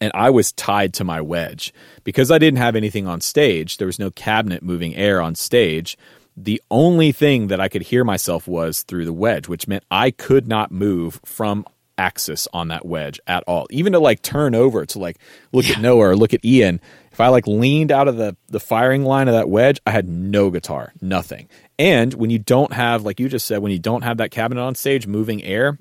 And 0.00 0.12
I 0.14 0.30
was 0.30 0.52
tied 0.52 0.94
to 0.94 1.04
my 1.04 1.20
wedge 1.20 1.74
because 2.04 2.30
I 2.30 2.38
didn't 2.38 2.58
have 2.58 2.74
anything 2.74 3.06
on 3.06 3.20
stage. 3.20 3.76
There 3.76 3.86
was 3.86 3.98
no 3.98 4.10
cabinet 4.10 4.62
moving 4.62 4.96
air 4.96 5.20
on 5.20 5.34
stage. 5.34 5.98
The 6.36 6.62
only 6.70 7.12
thing 7.12 7.48
that 7.48 7.60
I 7.60 7.68
could 7.68 7.82
hear 7.82 8.04
myself 8.04 8.46
was 8.46 8.82
through 8.82 9.04
the 9.04 9.12
wedge, 9.12 9.48
which 9.48 9.68
meant 9.68 9.84
I 9.90 10.10
could 10.10 10.48
not 10.48 10.70
move 10.70 11.20
from 11.24 11.64
axis 11.98 12.48
on 12.54 12.68
that 12.68 12.86
wedge 12.86 13.20
at 13.26 13.44
all. 13.46 13.66
Even 13.70 13.92
to 13.92 13.98
like 13.98 14.22
turn 14.22 14.54
over 14.54 14.86
to 14.86 14.98
like 14.98 15.18
look 15.52 15.68
at 15.68 15.80
Noah 15.80 16.08
or 16.08 16.16
look 16.16 16.32
at 16.32 16.44
Ian, 16.44 16.80
if 17.12 17.20
I 17.20 17.28
like 17.28 17.46
leaned 17.46 17.92
out 17.92 18.08
of 18.08 18.16
the 18.16 18.36
the 18.48 18.60
firing 18.60 19.04
line 19.04 19.28
of 19.28 19.34
that 19.34 19.50
wedge, 19.50 19.80
I 19.86 19.90
had 19.90 20.08
no 20.08 20.50
guitar, 20.50 20.92
nothing. 21.02 21.48
And 21.78 22.14
when 22.14 22.30
you 22.30 22.38
don't 22.38 22.72
have 22.72 23.02
like 23.02 23.20
you 23.20 23.28
just 23.28 23.46
said 23.46 23.58
when 23.58 23.72
you 23.72 23.78
don't 23.78 24.02
have 24.02 24.16
that 24.16 24.30
cabinet 24.30 24.62
on 24.62 24.74
stage 24.74 25.06
moving 25.06 25.42
air, 25.44 25.78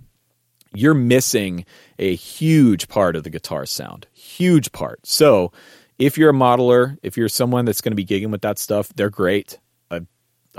you're 0.74 0.94
missing 0.94 1.66
a 1.98 2.16
huge 2.16 2.88
part 2.88 3.16
of 3.16 3.24
the 3.24 3.30
guitar 3.30 3.66
sound. 3.66 4.08
Huge 4.14 4.72
part. 4.72 5.06
So, 5.06 5.52
if 5.98 6.18
you're 6.18 6.30
a 6.30 6.34
modeler, 6.34 6.98
if 7.04 7.18
you're 7.18 7.30
someone 7.30 7.66
that's 7.66 7.82
going 7.82 7.92
to 7.92 7.96
be 7.96 8.06
gigging 8.06 8.32
with 8.32 8.42
that 8.42 8.58
stuff, 8.58 8.90
they're 8.96 9.10
great. 9.10 9.60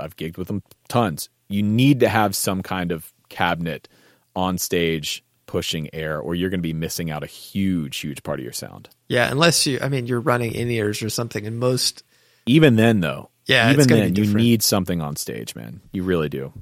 I've, 0.01 0.15
gigged 0.15 0.37
with 0.37 0.47
them 0.47 0.63
tons. 0.87 1.29
You 1.49 1.63
need 1.63 1.99
to 2.01 2.09
have 2.09 2.35
some 2.35 2.63
kind 2.63 2.91
of 2.91 3.11
cabinet 3.29 3.87
on 4.35 4.57
stage 4.57 5.23
pushing 5.45 5.93
air, 5.93 6.19
or 6.19 6.33
you're 6.33 6.49
going 6.49 6.59
to 6.59 6.67
be 6.67 6.73
missing 6.73 7.11
out 7.11 7.23
a 7.23 7.27
huge, 7.27 7.97
huge 7.97 8.23
part 8.23 8.39
of 8.39 8.43
your 8.43 8.53
sound. 8.53 8.89
Yeah, 9.09 9.29
unless 9.29 9.67
you, 9.67 9.79
I 9.81 9.89
mean, 9.89 10.07
you're 10.07 10.21
running 10.21 10.53
in 10.53 10.69
ears 10.69 11.03
or 11.03 11.09
something, 11.09 11.45
and 11.45 11.59
most. 11.59 12.03
Even 12.45 12.77
then, 12.77 13.01
though, 13.01 13.29
Yeah, 13.45 13.71
even 13.71 13.87
then, 13.87 14.15
you 14.15 14.33
need 14.33 14.63
something 14.63 15.01
on 15.01 15.15
stage, 15.15 15.55
man. 15.55 15.81
You 15.91 16.03
really 16.03 16.29
do. 16.29 16.53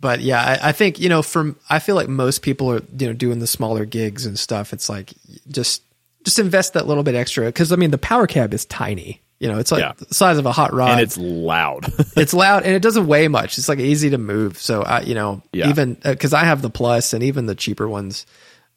But 0.00 0.20
yeah, 0.20 0.42
I, 0.42 0.68
I 0.68 0.72
think 0.72 0.98
you 0.98 1.08
know, 1.08 1.22
from 1.22 1.56
I 1.70 1.78
feel 1.78 1.94
like 1.94 2.08
most 2.08 2.42
people 2.42 2.70
are 2.70 2.82
you 2.98 3.06
know 3.06 3.12
doing 3.12 3.38
the 3.38 3.46
smaller 3.46 3.84
gigs 3.84 4.26
and 4.26 4.38
stuff. 4.38 4.72
It's 4.72 4.88
like 4.88 5.14
just 5.48 5.82
just 6.24 6.38
invest 6.38 6.74
that 6.74 6.86
little 6.86 7.02
bit 7.02 7.14
extra 7.14 7.46
because 7.46 7.72
I 7.72 7.76
mean 7.76 7.92
the 7.92 7.98
power 7.98 8.26
cab 8.26 8.52
is 8.52 8.64
tiny. 8.66 9.22
You 9.38 9.48
know, 9.48 9.58
it's 9.58 9.70
like 9.70 9.80
Yeah. 9.80 9.92
the 9.98 10.14
size 10.14 10.38
of 10.38 10.46
a 10.46 10.52
hot 10.52 10.72
rod. 10.72 10.92
And 10.92 11.00
it's 11.00 11.18
loud. 11.18 11.92
it's 12.16 12.32
loud 12.32 12.62
and 12.64 12.74
it 12.74 12.80
doesn't 12.82 13.06
weigh 13.06 13.28
much. 13.28 13.58
It's 13.58 13.68
like 13.68 13.78
easy 13.78 14.10
to 14.10 14.18
move. 14.18 14.58
So 14.58 14.82
I, 14.82 15.00
you 15.02 15.14
know, 15.14 15.42
Yeah. 15.52 15.68
even 15.68 15.94
because 16.02 16.32
I 16.32 16.44
have 16.44 16.62
the 16.62 16.70
plus 16.70 17.12
and 17.12 17.22
even 17.22 17.46
the 17.46 17.54
cheaper 17.54 17.86
ones, 17.88 18.24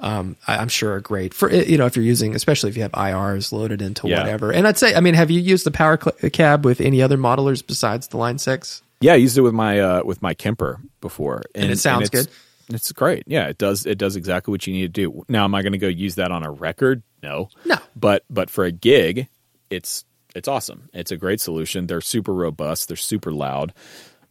um, 0.02 0.36
I, 0.48 0.58
I'm 0.58 0.68
sure 0.68 0.94
are 0.96 1.00
great 1.02 1.34
for 1.34 1.52
you 1.52 1.78
know 1.78 1.86
if 1.86 1.96
you're 1.96 2.06
using, 2.06 2.36
especially 2.36 2.70
if 2.70 2.76
you 2.78 2.84
have 2.84 2.92
IRs 2.94 3.52
loaded 3.52 3.82
into 3.82 4.08
Yeah. 4.08 4.20
whatever. 4.20 4.52
And 4.52 4.68
I'd 4.68 4.78
say, 4.78 4.96
I 4.96 5.00
mean, 5.02 5.14
have 5.14 5.32
you 5.32 5.40
used 5.42 5.66
the 5.66 5.72
power 5.72 5.98
cab 5.98 6.66
with 6.66 6.82
any 6.82 7.02
other 7.02 7.18
modelers 7.18 7.66
besides 7.66 8.08
the 8.10 8.18
Line 8.18 8.38
Six? 8.38 8.82
Yeah, 9.02 9.14
I 9.14 9.16
used 9.18 9.38
it 9.38 9.42
with 9.42 9.54
my 9.54 9.80
uh, 9.80 10.02
with 10.04 10.22
my 10.22 10.34
Kemper 10.34 10.80
before, 11.00 11.44
And 11.56 11.72
it 11.72 11.80
sounds 11.80 12.10
it's, 12.10 12.10
good? 12.10 12.28
It's 12.76 12.92
great. 12.92 13.24
Yeah, 13.28 13.48
it 13.48 13.58
does. 13.58 13.86
It 13.86 13.98
does 13.98 14.16
exactly 14.18 14.52
what 14.52 14.68
you 14.68 14.74
need 14.74 14.94
to 14.94 15.02
do. 15.02 15.26
Now, 15.30 15.46
am 15.46 15.56
I 15.56 15.62
going 15.62 15.72
to 15.72 15.78
go 15.80 15.88
use 15.88 16.16
that 16.16 16.32
on 16.32 16.44
a 16.44 16.52
record? 16.52 17.02
No, 17.24 17.50
No. 17.66 17.78
But 17.96 18.24
but 18.30 18.50
for 18.50 18.66
a 18.66 18.72
gig, 18.72 19.28
it's 19.70 20.04
it's 20.36 20.48
awesome. 20.48 20.90
It's 20.94 21.12
a 21.12 21.18
great 21.18 21.42
solution. 21.42 21.88
They're 21.88 22.02
super 22.02 22.34
robust. 22.34 22.88
They're 22.88 22.98
super 22.98 23.32
loud. 23.32 23.74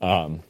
Um, 0.00 0.40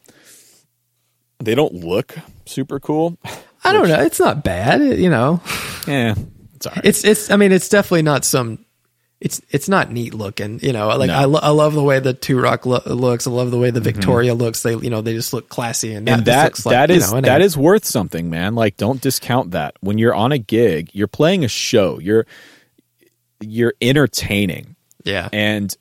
they 1.40 1.55
don't 1.55 1.74
look 1.74 2.16
super 2.46 2.80
cool. 2.80 3.16
I 3.64 3.72
don't 3.72 3.88
know. 3.88 4.01
It's 4.03 4.20
not 4.20 4.44
bad. 4.44 4.80
you 4.99 5.11
know, 5.11 5.40
yeah, 5.88 6.14
it's 6.55 6.66
all 6.66 6.72
right. 6.74 6.84
it's 6.84 7.05
it's. 7.05 7.30
I 7.30 7.36
mean, 7.36 7.53
it's 7.53 7.68
definitely 7.68 8.03
not 8.03 8.24
some. 8.24 8.64
It's 9.20 9.40
it's 9.51 9.68
not 9.68 9.90
neat 9.90 10.14
looking. 10.14 10.61
You 10.61 10.72
know, 10.72 10.88
like 10.96 11.09
No. 11.09 11.14
I, 11.14 11.24
lo- 11.24 11.40
I 11.42 11.51
love 11.51 11.74
the 11.74 11.82
way 11.82 11.99
the 11.99 12.14
Two 12.14 12.40
Rock 12.40 12.66
lo- 12.66 12.80
looks. 12.86 13.26
I 13.26 13.30
love 13.30 13.51
the 13.51 13.59
way 13.59 13.70
the 13.72 13.80
Victoria 13.80 14.32
looks. 14.34 14.62
They 14.62 14.76
you 14.76 14.90
know 14.90 15.01
they 15.01 15.12
just 15.12 15.32
look 15.32 15.49
classy 15.49 15.92
and 15.94 16.07
that 16.07 16.11
Mm-hmm. 16.12 16.18
and 16.20 16.26
that 16.26 16.44
looks 16.44 16.66
like, 16.66 16.72
that 16.74 16.90
you 16.90 16.96
is 16.96 17.12
know, 17.12 17.20
that 17.22 17.40
is 17.40 17.57
worth 17.57 17.84
something, 17.84 18.30
man. 18.30 18.55
Like, 18.55 18.76
don't 18.76 19.01
discount 19.01 19.51
that. 19.53 19.74
When 19.80 19.99
you're 19.99 20.14
on 20.14 20.30
a 20.30 20.38
gig, 20.38 20.90
you're 20.92 21.09
playing 21.09 21.44
a 21.44 21.49
show. 21.49 21.99
You're 21.99 22.26
you're 23.40 23.74
entertaining. 23.80 24.76
Yeah 25.09 25.29
And 25.33 25.75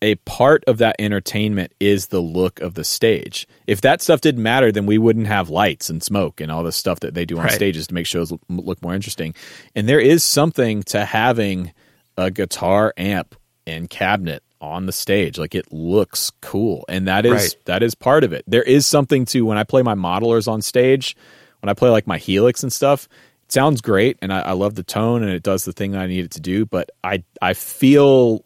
a 0.00 0.14
part 0.24 0.62
of 0.68 0.78
that 0.78 0.94
entertainment 1.00 1.72
is 1.80 2.06
the 2.06 2.20
look 2.20 2.60
of 2.60 2.74
the 2.74 2.84
stage. 2.84 3.48
If 3.66 3.80
that 3.80 4.00
stuff 4.00 4.20
didn't 4.20 4.44
matter, 4.44 4.70
then 4.70 4.86
we 4.86 4.96
wouldn't 4.96 5.26
have 5.26 5.50
lights 5.50 5.90
and 5.90 6.00
smoke 6.02 6.40
and 6.40 6.52
all 6.52 6.62
the 6.62 6.70
stuff 6.70 7.00
that 7.00 7.14
they 7.14 7.24
do 7.24 7.36
on 7.36 7.44
Right. 7.46 7.52
stages 7.52 7.88
to 7.88 7.94
make 7.94 8.06
shows 8.06 8.30
look- 8.30 8.40
look 8.48 8.80
more 8.80 8.94
interesting. 8.94 9.34
And 9.74 9.88
there 9.88 9.98
is 9.98 10.22
something 10.22 10.84
to 10.84 11.04
having 11.04 11.72
a 12.16 12.30
guitar 12.30 12.94
amp 12.96 13.34
and 13.66 13.90
cabinet 13.90 14.44
on 14.60 14.86
the 14.86 14.92
stage. 14.92 15.36
Like 15.36 15.56
it 15.56 15.72
looks 15.72 16.30
cool. 16.42 16.84
And 16.88 17.08
that 17.08 17.26
is 17.26 17.32
Right. 17.32 17.56
that 17.64 17.82
is 17.82 17.96
part 17.96 18.22
of 18.22 18.32
it. 18.32 18.44
There 18.46 18.62
is 18.62 18.86
something 18.86 19.24
to 19.26 19.44
when 19.44 19.58
I 19.58 19.64
play 19.64 19.82
my 19.82 19.94
modelers 19.96 20.46
on 20.46 20.62
stage, 20.62 21.16
when 21.60 21.68
I 21.70 21.74
play 21.74 21.90
like 21.90 22.06
my 22.06 22.18
Helix 22.18 22.62
and 22.62 22.72
stuff, 22.72 23.08
it 23.46 23.52
sounds 23.52 23.80
great 23.80 24.16
and 24.22 24.32
I, 24.32 24.40
I 24.40 24.52
love 24.52 24.76
the 24.76 24.84
tone 24.84 25.24
and 25.24 25.32
it 25.32 25.42
does 25.42 25.64
the 25.64 25.72
thing 25.72 25.96
I 25.96 26.06
need 26.06 26.24
it 26.24 26.30
to 26.32 26.40
do, 26.40 26.66
but 26.66 26.90
I 27.02 27.24
I 27.42 27.54
feel 27.54 28.44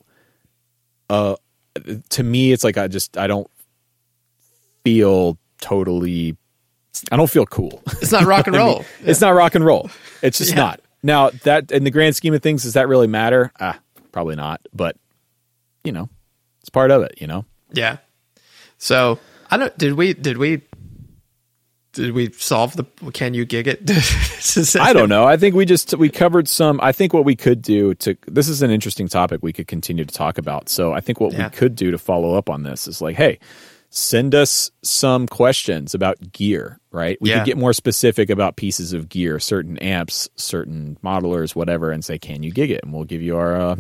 uh 1.13 1.37
to 2.11 2.23
me 2.23 2.53
it's 2.53 2.65
like 2.65 2.77
I 2.79 2.89
just 2.89 3.17
I 3.19 3.27
don't 3.27 3.49
feel 4.85 5.39
totally 5.61 6.37
I 7.11 7.17
don't 7.17 7.31
feel 7.31 7.47
cool. 7.47 7.83
it's 8.01 8.13
not 8.13 8.25
rock 8.25 8.47
and 8.47 8.57
roll. 8.63 8.85
It's 9.01 9.21
not 9.21 9.31
rock 9.31 9.55
and 9.55 9.65
roll. 9.65 9.91
It's 10.23 10.39
just 10.39 10.51
Yeah. 10.51 10.57
not. 10.57 10.81
Now 11.03 11.31
that 11.45 11.73
in 11.73 11.85
the 11.85 11.91
grand 11.91 12.15
scheme 12.15 12.35
of 12.35 12.43
things, 12.43 12.63
does 12.63 12.75
that 12.75 12.87
really 12.89 13.07
matter? 13.09 13.51
Ah, 13.59 13.79
probably 14.13 14.37
not. 14.37 14.61
But 14.73 14.97
you 15.85 15.91
know, 15.93 16.09
it's 16.61 16.69
part 16.71 16.91
of 16.91 17.03
it. 17.03 17.15
You 17.21 17.27
know. 17.27 17.45
Yeah. 17.73 17.97
So 18.79 19.19
I 19.51 19.57
don't. 19.57 19.77
Did 19.79 19.95
we? 19.95 20.13
Did 20.15 20.39
we? 20.39 20.63
Did 21.93 22.13
we 22.13 22.33
solve 22.33 22.75
the? 22.77 22.85
Can 23.13 23.35
you 23.35 23.45
gig 23.45 23.69
it? 23.69 23.81
I 24.81 24.93
don't 24.95 25.09
know. 25.11 25.25
I 25.27 25.37
think 25.37 25.55
we 25.55 25.67
just 25.67 25.93
we 25.99 26.09
covered 26.09 26.49
some. 26.49 26.81
I 26.83 26.93
think 26.93 27.13
what 27.13 27.25
we 27.27 27.37
could 27.37 27.61
do 27.61 27.95
to 27.97 28.17
this 28.27 28.49
is 28.49 28.63
an 28.63 28.71
interesting 28.71 29.09
topic 29.09 29.41
we 29.43 29.53
could 29.53 29.67
continue 29.67 30.05
to 30.05 30.15
talk 30.15 30.39
about. 30.39 30.69
So 30.71 30.93
I 30.95 31.01
think 31.01 31.21
what 31.21 31.33
Yeah. 31.35 31.45
we 31.49 31.51
could 31.51 31.77
do 31.77 31.91
to 31.91 31.99
follow 31.99 32.35
up 32.35 32.49
on 32.49 32.63
this 32.63 32.89
is 32.89 33.03
like, 33.03 33.17
hey, 33.17 33.39
send 33.91 34.35
us 34.35 34.71
some 34.83 35.27
questions 35.29 35.95
about 35.95 36.33
gear. 36.33 36.79
Right? 36.93 37.19
We 37.21 37.29
Yeah. 37.29 37.41
could 37.41 37.47
get 37.47 37.59
more 37.59 37.75
specific 37.75 38.31
about 38.31 38.57
pieces 38.57 38.95
of 38.95 39.11
gear, 39.11 39.39
certain 39.39 39.77
amps, 39.79 40.31
certain 40.37 40.97
modelers, 41.05 41.55
whatever, 41.55 41.91
and 41.91 42.03
say, 42.03 42.19
can 42.19 42.43
you 42.43 42.53
gig 42.53 42.71
it? 42.71 42.81
And 42.85 42.93
we'll 42.95 43.05
give 43.05 43.21
you 43.21 43.37
our 43.37 43.55
uh, 43.61 43.77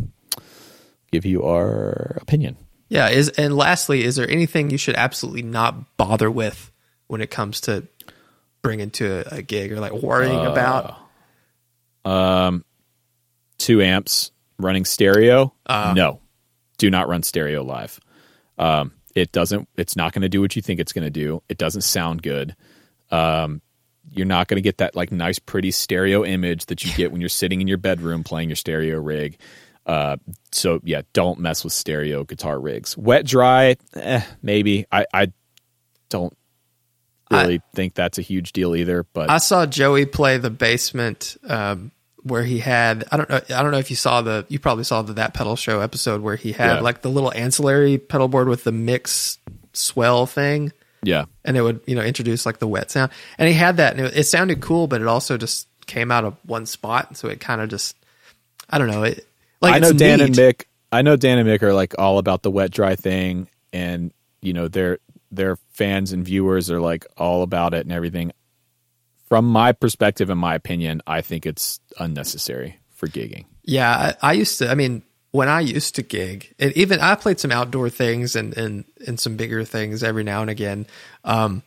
give 1.10 1.24
you 1.24 1.44
our 1.44 2.18
opinion. 2.20 2.56
Yeah. 2.90 3.08
Is 3.08 3.30
and 3.30 3.56
lastly, 3.56 4.04
is 4.04 4.16
there 4.16 4.28
anything 4.30 4.68
you 4.70 4.76
should 4.76 4.96
absolutely 4.96 5.42
not 5.42 5.96
bother 5.96 6.30
with 6.30 6.70
when 7.06 7.20
it 7.22 7.30
comes 7.30 7.60
to 7.62 7.86
bringing 8.62 8.90
to 8.90 9.34
a, 9.34 9.38
a 9.38 9.42
gig 9.42 9.72
or 9.72 9.80
like 9.80 9.92
worrying 9.92 10.38
Uh, 10.38 10.50
about? 10.52 10.98
two 13.58 13.82
amps 13.82 14.30
running 14.58 14.84
stereo? 14.84 15.52
Uh. 15.66 15.92
no. 15.96 16.20
Do 16.78 16.90
not 16.90 17.08
run 17.08 17.22
stereo 17.22 17.62
live. 17.62 18.00
Um, 18.58 18.92
it 19.14 19.30
doesn't 19.30 19.68
it's 19.76 19.94
not 19.96 20.12
going 20.12 20.22
to 20.22 20.28
do 20.28 20.40
what 20.40 20.56
you 20.56 20.62
think 20.62 20.80
it's 20.80 20.92
going 20.92 21.04
to 21.04 21.10
do. 21.10 21.42
It 21.48 21.58
doesn't 21.58 21.82
sound 21.82 22.22
good. 22.22 22.56
Um, 23.10 23.60
you're 24.10 24.26
not 24.26 24.48
going 24.48 24.56
to 24.56 24.62
get 24.62 24.78
that 24.78 24.96
like 24.96 25.12
nice 25.12 25.38
pretty 25.38 25.70
stereo 25.70 26.24
image 26.24 26.66
that 26.66 26.84
you 26.84 26.92
get 26.94 27.12
when 27.12 27.20
you're 27.20 27.28
sitting 27.28 27.60
in 27.60 27.68
your 27.68 27.78
bedroom 27.78 28.24
playing 28.24 28.48
your 28.48 28.56
stereo 28.56 28.98
rig. 28.98 29.38
Uh, 29.86 30.16
so 30.50 30.80
yeah 30.82 31.02
don't 31.12 31.38
mess 31.40 31.62
with 31.62 31.72
stereo 31.72 32.24
guitar 32.24 32.58
rigs. 32.58 32.96
Wet 32.96 33.26
dry 33.26 33.76
eh, 33.94 34.22
maybe. 34.42 34.86
I 34.90 35.06
i 35.14 35.32
don't 36.08 36.36
really 37.32 37.60
think 37.74 37.94
that's 37.94 38.18
a 38.18 38.22
huge 38.22 38.52
deal 38.52 38.74
either 38.76 39.04
but 39.12 39.30
I 39.30 39.38
saw 39.38 39.66
Joey 39.66 40.06
play 40.06 40.38
the 40.38 40.50
basement 40.50 41.36
um, 41.48 41.90
where 42.22 42.44
he 42.44 42.58
had 42.58 43.04
I 43.10 43.16
don't 43.16 43.28
know 43.30 43.40
I 43.56 43.62
don't 43.62 43.72
know 43.72 43.78
if 43.78 43.90
you 43.90 43.96
saw 43.96 44.22
the 44.22 44.46
you 44.48 44.58
probably 44.58 44.84
saw 44.84 45.02
the 45.02 45.14
that 45.14 45.34
pedal 45.34 45.56
show 45.56 45.80
episode 45.80 46.20
where 46.22 46.36
he 46.36 46.52
had 46.52 46.76
Yeah. 46.76 46.80
like 46.80 47.02
the 47.02 47.10
little 47.10 47.32
ancillary 47.32 47.98
pedal 47.98 48.28
board 48.28 48.48
with 48.48 48.64
the 48.64 48.72
mix 48.72 49.38
swell 49.72 50.26
thing 50.26 50.72
yeah 51.02 51.24
and 51.44 51.56
it 51.56 51.62
would 51.62 51.80
you 51.86 51.94
know 51.96 52.02
introduce 52.02 52.44
like 52.46 52.58
the 52.58 52.68
wet 52.68 52.90
sound 52.90 53.10
and 53.38 53.48
he 53.48 53.54
had 53.54 53.78
that 53.78 53.96
and 53.96 54.06
it, 54.06 54.16
it 54.18 54.24
sounded 54.24 54.60
cool 54.60 54.86
but 54.86 55.00
it 55.00 55.06
also 55.06 55.36
just 55.36 55.66
came 55.86 56.12
out 56.12 56.24
of 56.24 56.36
one 56.44 56.64
spot 56.66 57.16
so 57.16 57.28
it 57.28 57.40
kind 57.40 57.60
of 57.60 57.68
just 57.68 57.96
I 58.70 58.78
don't 58.78 58.88
know 58.88 59.02
it 59.02 59.26
like 59.60 59.74
I 59.74 59.78
know 59.78 59.92
Dan 59.92 60.18
neat. 60.18 60.26
and 60.26 60.34
Mick. 60.36 60.64
I 60.90 61.02
know 61.02 61.16
Dan 61.16 61.38
and 61.38 61.48
Mick 61.48 61.62
are 61.62 61.72
like 61.72 61.94
all 61.98 62.18
about 62.18 62.42
the 62.42 62.50
wet 62.50 62.70
dry 62.70 62.96
thing, 62.96 63.48
and 63.72 64.12
you 64.42 64.52
know 64.52 64.68
their 64.68 64.98
their 65.32 65.56
fans 65.70 66.12
and 66.12 66.24
viewers 66.24 66.70
are 66.70 66.80
like 66.80 67.06
all 67.16 67.42
about 67.42 67.74
it 67.74 67.84
and 67.84 67.92
everything. 67.92 68.32
From 69.28 69.46
my 69.46 69.72
perspective 69.72 70.28
and 70.28 70.38
my 70.38 70.54
opinion, 70.54 71.02
I 71.06 71.22
think 71.22 71.46
it's 71.46 71.80
unnecessary 71.98 72.78
for 72.94 73.08
gigging. 73.08 73.46
Yeah, 73.64 74.14
I, 74.22 74.30
I 74.30 74.32
used 74.34 74.58
to. 74.58 74.70
I 74.70 74.74
mean, 74.74 75.02
when 75.30 75.48
I 75.48 75.60
used 75.60 75.94
to 75.96 76.02
gig, 76.02 76.54
and 76.58 76.72
even 76.76 77.00
I 77.00 77.14
played 77.14 77.40
some 77.40 77.50
outdoor 77.50 77.88
things 77.88 78.36
and 78.36 78.56
and 78.56 78.84
and 79.06 79.18
some 79.18 79.36
bigger 79.36 79.64
things 79.64 80.02
every 80.02 80.22
now 80.22 80.42
and 80.42 80.50
again. 80.50 80.86
Um, 81.24 81.62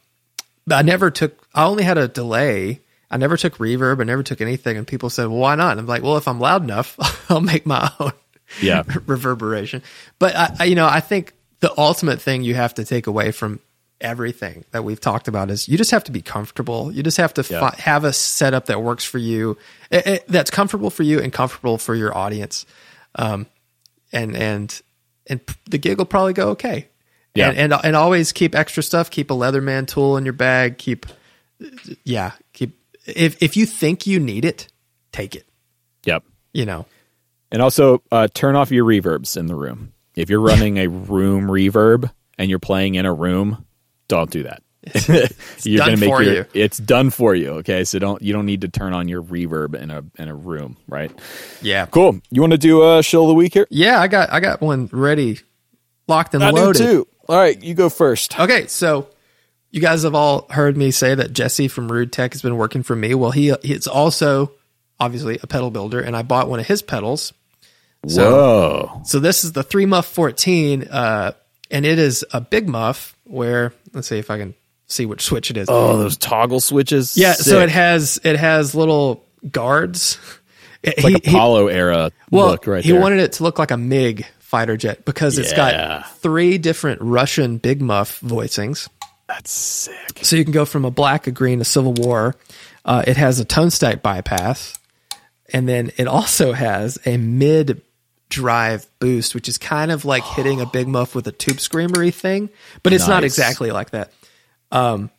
but 0.67 0.75
I 0.75 0.81
never 0.83 1.11
took. 1.11 1.47
I 1.53 1.65
only 1.65 1.83
had 1.83 1.97
a 1.97 2.07
delay. 2.07 2.81
I 3.09 3.17
never 3.17 3.37
took 3.37 3.57
reverb. 3.57 4.01
I 4.01 4.03
never 4.03 4.23
took 4.23 4.41
anything. 4.41 4.77
And 4.77 4.87
people 4.87 5.09
said, 5.09 5.27
"Well, 5.27 5.39
why 5.39 5.55
not?" 5.55 5.71
And 5.71 5.79
I'm 5.79 5.87
like, 5.87 6.03
"Well, 6.03 6.17
if 6.17 6.27
I'm 6.27 6.39
loud 6.39 6.63
enough, 6.63 6.95
I'll 7.29 7.41
make 7.41 7.65
my 7.65 7.89
own 7.99 8.13
Yeah, 8.61 8.83
reverberation." 9.05 9.81
But 10.19 10.35
I, 10.35 10.55
I, 10.59 10.63
you 10.65 10.75
know, 10.75 10.87
I 10.87 10.99
think 10.99 11.33
the 11.59 11.73
ultimate 11.79 12.21
thing 12.21 12.43
you 12.43 12.55
have 12.55 12.73
to 12.75 12.85
take 12.85 13.07
away 13.07 13.31
from 13.31 13.59
everything 14.01 14.65
that 14.71 14.83
we've 14.83 14.99
talked 14.99 15.27
about 15.27 15.49
is 15.49 15.69
you 15.69 15.77
just 15.77 15.91
have 15.91 16.03
to 16.03 16.11
be 16.11 16.21
comfortable. 16.21 16.91
You 16.91 17.01
just 17.01 17.17
have 17.17 17.33
to 17.35 17.45
Yeah. 17.49 17.59
fi- 17.61 17.75
have 17.81 18.03
a 18.03 18.11
setup 18.13 18.65
that 18.65 18.81
works 18.83 19.05
for 19.05 19.17
you, 19.17 19.57
eh, 19.91 20.01
eh, 20.05 20.17
that's 20.27 20.51
comfortable 20.51 20.89
for 20.89 21.03
you 21.03 21.19
and 21.21 21.31
comfortable 21.31 21.77
for 21.77 21.95
your 21.95 22.15
audience. 22.15 22.65
Um, 23.15 23.47
and 24.11 24.35
and 24.35 24.81
and 25.27 25.39
the 25.69 25.77
gig 25.77 25.97
will 25.97 26.05
probably 26.05 26.33
go 26.33 26.49
okay. 26.49 26.89
Yeah. 27.33 27.49
and, 27.49 27.73
and 27.73 27.81
and 27.85 27.95
always 27.95 28.31
keep 28.31 28.53
extra 28.55 28.83
stuff. 28.83 29.09
Keep 29.09 29.31
a 29.31 29.33
Leatherman 29.33 29.87
tool 29.87 30.17
in 30.17 30.23
your 30.25 30.33
bag. 30.33 30.77
Keep, 30.77 31.05
yeah, 32.03 32.31
keep. 32.53 32.77
If 33.05 33.41
if 33.41 33.57
you 33.57 33.65
think 33.65 34.05
you 34.07 34.19
need 34.19 34.45
it, 34.45 34.67
take 35.11 35.35
it. 35.35 35.45
Yep. 36.05 36.23
You 36.53 36.65
know, 36.65 36.85
And 37.51 37.61
also 37.61 38.01
uh, 38.11 38.27
turn 38.33 38.55
off 38.55 38.71
your 38.71 38.85
reverbs 38.85 39.35
in 39.37 39.47
the 39.47 39.55
room. 39.55 39.91
If 40.15 40.29
you're 40.29 40.39
running 40.41 40.77
a 40.77 40.87
room 40.87 41.47
reverb 41.47 42.11
and 42.37 42.49
you're 42.49 42.59
playing 42.59 42.95
in 42.95 43.05
a 43.05 43.13
room, 43.13 43.65
don't 44.07 44.29
do 44.29 44.43
that. 44.43 44.61
you're 45.63 45.79
gonna 45.79 45.97
make 45.97 46.09
your, 46.09 46.21
you. 46.21 46.45
It's 46.53 46.77
done 46.77 47.09
for 47.09 47.33
you. 47.33 47.49
Okay, 47.53 47.83
so 47.85 47.97
don't 47.97 48.21
you 48.21 48.33
don't 48.33 48.45
need 48.45 48.61
to 48.61 48.67
turn 48.67 48.93
on 48.93 49.07
your 49.07 49.23
reverb 49.23 49.73
in 49.73 49.89
a 49.89 50.03
in 50.19 50.27
a 50.29 50.35
room, 50.35 50.77
right? 50.87 51.11
yeah, 51.61 51.87
Cool. 51.87 52.21
You 52.29 52.41
want 52.41 52.51
to 52.51 52.59
do 52.59 52.87
a 52.97 53.01
show 53.01 53.23
of 53.23 53.29
the 53.29 53.33
week 53.33 53.53
here? 53.53 53.65
yeah. 53.71 53.99
I 53.99 54.07
got 54.07 54.31
I 54.31 54.39
got 54.39 54.61
one 54.61 54.87
ready, 54.91 55.39
locked 56.07 56.35
and 56.35 56.43
I 56.43 56.51
loaded. 56.51 56.79
too. 56.79 57.07
All 57.27 57.35
right, 57.35 57.61
you 57.61 57.73
go 57.73 57.89
first. 57.89 58.39
Okay, 58.39 58.67
so 58.67 59.07
you 59.71 59.81
guys 59.81 60.03
have 60.03 60.13
all 60.13 60.45
heard 60.51 60.77
me 60.77 60.91
say 60.91 61.15
that 61.15 61.33
Jesse 61.33 61.67
from 61.67 61.91
Rude 61.91 62.11
Tech 62.13 62.33
has 62.33 62.43
been 62.43 62.55
working 62.55 62.83
for 62.83 62.95
me. 62.95 63.15
Well, 63.15 63.31
he 63.31 63.55
he's 63.63 63.87
also 63.87 64.51
obviously 64.99 65.39
a 65.41 65.47
pedal 65.47 65.71
builder, 65.71 65.99
and 65.99 66.15
I 66.15 66.21
bought 66.21 66.47
one 66.47 66.59
of 66.59 66.67
his 66.67 66.83
pedals. 66.83 67.33
Whoa. 68.13 69.01
So 69.05 69.19
this 69.19 69.43
is 69.43 69.51
the 69.53 69.63
three 69.63 69.85
muff 69.85 70.05
fourteen, 70.07 70.83
uh, 70.83 71.33
and 71.71 71.85
it 71.85 71.99
is 71.99 72.25
a 72.33 72.41
big 72.41 72.67
muff. 72.69 73.15
Where 73.25 73.73
let's 73.93 74.07
see 74.07 74.19
if 74.19 74.29
I 74.29 74.37
can 74.37 74.53
see 74.87 75.05
which 75.05 75.21
switch 75.23 75.49
it 75.51 75.57
is. 75.57 75.67
Oh, 75.69 75.97
those 75.97 76.17
toggle 76.17 76.59
switches. 76.59 77.17
yeah, 77.17 77.33
so 77.33 77.61
it 77.61 77.69
has 77.69 78.19
it 78.23 78.37
has 78.37 78.75
little 78.75 79.23
guards. 79.51 80.17
It's 80.83 81.03
like 81.03 81.25
Apollo 81.27 81.67
era 81.69 82.11
well, 82.29 82.47
look 82.49 82.67
right 82.67 82.75
there. 82.75 82.81
he 82.83 82.91
there. 82.91 83.01
wanted 83.01 83.19
it 83.19 83.31
to 83.33 83.43
look 83.43 83.57
like 83.57 83.71
a 83.71 83.77
MiG 83.77 84.23
fighter 84.37 84.77
jet 84.77 85.03
because 85.03 85.39
it's 85.39 85.51
Yeah. 85.51 85.57
got 86.03 86.17
three 86.19 86.59
different 86.59 87.01
Russian 87.01 87.57
big 87.57 87.81
muff 87.81 88.21
voicings. 88.21 88.87
That's 89.27 89.51
sick. 89.51 90.19
So 90.21 90.35
you 90.35 90.43
can 90.43 90.53
go 90.53 90.63
from 90.65 90.85
a 90.85 90.91
black, 90.91 91.25
a 91.25 91.31
green, 91.31 91.59
a 91.59 91.65
Civil 91.65 91.93
War. 91.93 92.35
Uh, 92.85 93.03
it 93.07 93.17
has 93.17 93.39
a 93.39 93.45
tone 93.45 93.71
stack 93.71 94.03
bypass, 94.03 94.75
and 95.51 95.67
then 95.67 95.91
it 95.97 96.07
also 96.07 96.53
has 96.53 96.99
a 97.07 97.17
mid 97.17 97.81
drive 98.35 98.85
boost, 98.99 99.33
which 99.33 99.47
is 99.47 99.57
kind 99.57 99.91
of 99.91 100.03
like 100.05 100.23
hitting 100.23 100.59
a 100.61 100.65
big 100.65 100.87
muff 100.87 101.15
with 101.15 101.25
a 101.27 101.31
tube 101.31 101.59
screamery 101.59 102.11
thing, 102.11 102.49
but 102.83 102.91
it's 102.93 103.07
not 103.07 103.23
exactly 103.23 103.71
like 103.71 103.91
that. 103.91 104.11
Um, 104.71 105.09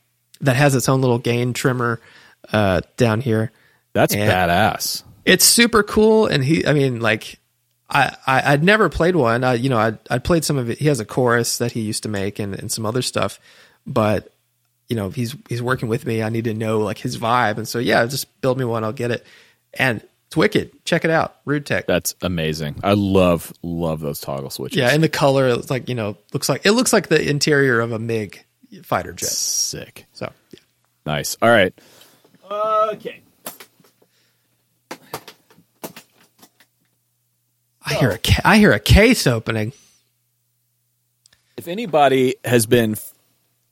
that 0.42 0.56
has 0.56 0.74
its 0.74 0.88
own 0.88 1.00
little 1.00 1.18
gain 1.18 1.54
trimmer 1.54 2.00
uh, 2.52 2.82
down 2.96 3.20
here. 3.22 3.50
That's 3.94 4.14
And- 4.14 4.30
badass. 4.30 5.02
It's 5.24 5.44
super 5.44 5.82
cool, 5.82 6.26
and 6.26 6.44
he, 6.44 6.66
I 6.66 6.72
mean, 6.72 7.00
like. 7.00 7.40
I, 7.88 8.16
I 8.26 8.52
I'd 8.52 8.64
never 8.64 8.88
played 8.88 9.14
one. 9.14 9.44
I 9.44 9.54
you 9.54 9.68
know 9.70 9.78
I 9.78 9.96
I 10.10 10.18
played 10.18 10.44
some 10.44 10.58
of 10.58 10.68
it. 10.68 10.78
He 10.78 10.88
has 10.88 10.98
a 10.98 11.04
chorus 11.04 11.58
that 11.58 11.70
he 11.70 11.82
used 11.82 12.02
to 12.02 12.08
make 12.08 12.40
and, 12.40 12.52
and 12.52 12.68
some 12.70 12.84
other 12.84 13.00
stuff, 13.00 13.38
but 13.86 14.32
you 14.88 14.96
know 14.96 15.10
he's 15.10 15.36
he's 15.48 15.62
working 15.62 15.88
with 15.88 16.04
me. 16.04 16.20
I 16.20 16.28
need 16.28 16.44
to 16.46 16.54
know 16.54 16.80
like 16.80 16.98
his 16.98 17.16
vibe, 17.16 17.58
and 17.58 17.68
so 17.68 17.78
yeah, 17.78 18.04
just 18.06 18.40
build 18.40 18.58
me 18.58 18.64
one. 18.64 18.82
I'll 18.82 18.92
get 18.92 19.12
it, 19.12 19.24
and 19.72 20.02
it's 20.36 20.54
wicked. 20.54 20.84
Check 20.84 21.04
it 21.04 21.10
out, 21.10 21.36
Rude 21.46 21.64
Tech. 21.64 21.86
That's 21.86 22.14
amazing. 22.20 22.76
I 22.84 22.92
love 22.92 23.52
love 23.62 24.00
those 24.00 24.20
toggle 24.20 24.50
switches. 24.50 24.76
Yeah, 24.78 24.90
and 24.90 25.02
the 25.02 25.08
color 25.08 25.48
it's 25.48 25.70
like 25.70 25.88
you 25.88 25.94
know 25.94 26.16
looks 26.32 26.48
like 26.48 26.66
it 26.66 26.72
looks 26.72 26.92
like 26.92 27.08
the 27.08 27.26
interior 27.28 27.80
of 27.80 27.92
a 27.92 27.98
Mig 27.98 28.44
fighter 28.82 29.12
jet. 29.12 29.28
sick. 29.30 30.04
So 30.12 30.30
yeah. 30.52 30.60
Nice. 31.06 31.36
All 31.40 31.48
right. 31.48 31.72
Okay. 32.50 33.22
I 37.88 37.94
hear 37.94 38.10
a 38.10 38.18
ca- 38.18 38.42
I 38.44 38.58
hear 38.58 38.72
a 38.72 38.80
case 38.80 39.26
opening. 39.26 39.72
If 41.56 41.68
anybody 41.68 42.34
has 42.44 42.66
been 42.66 42.92
f- 42.92 43.12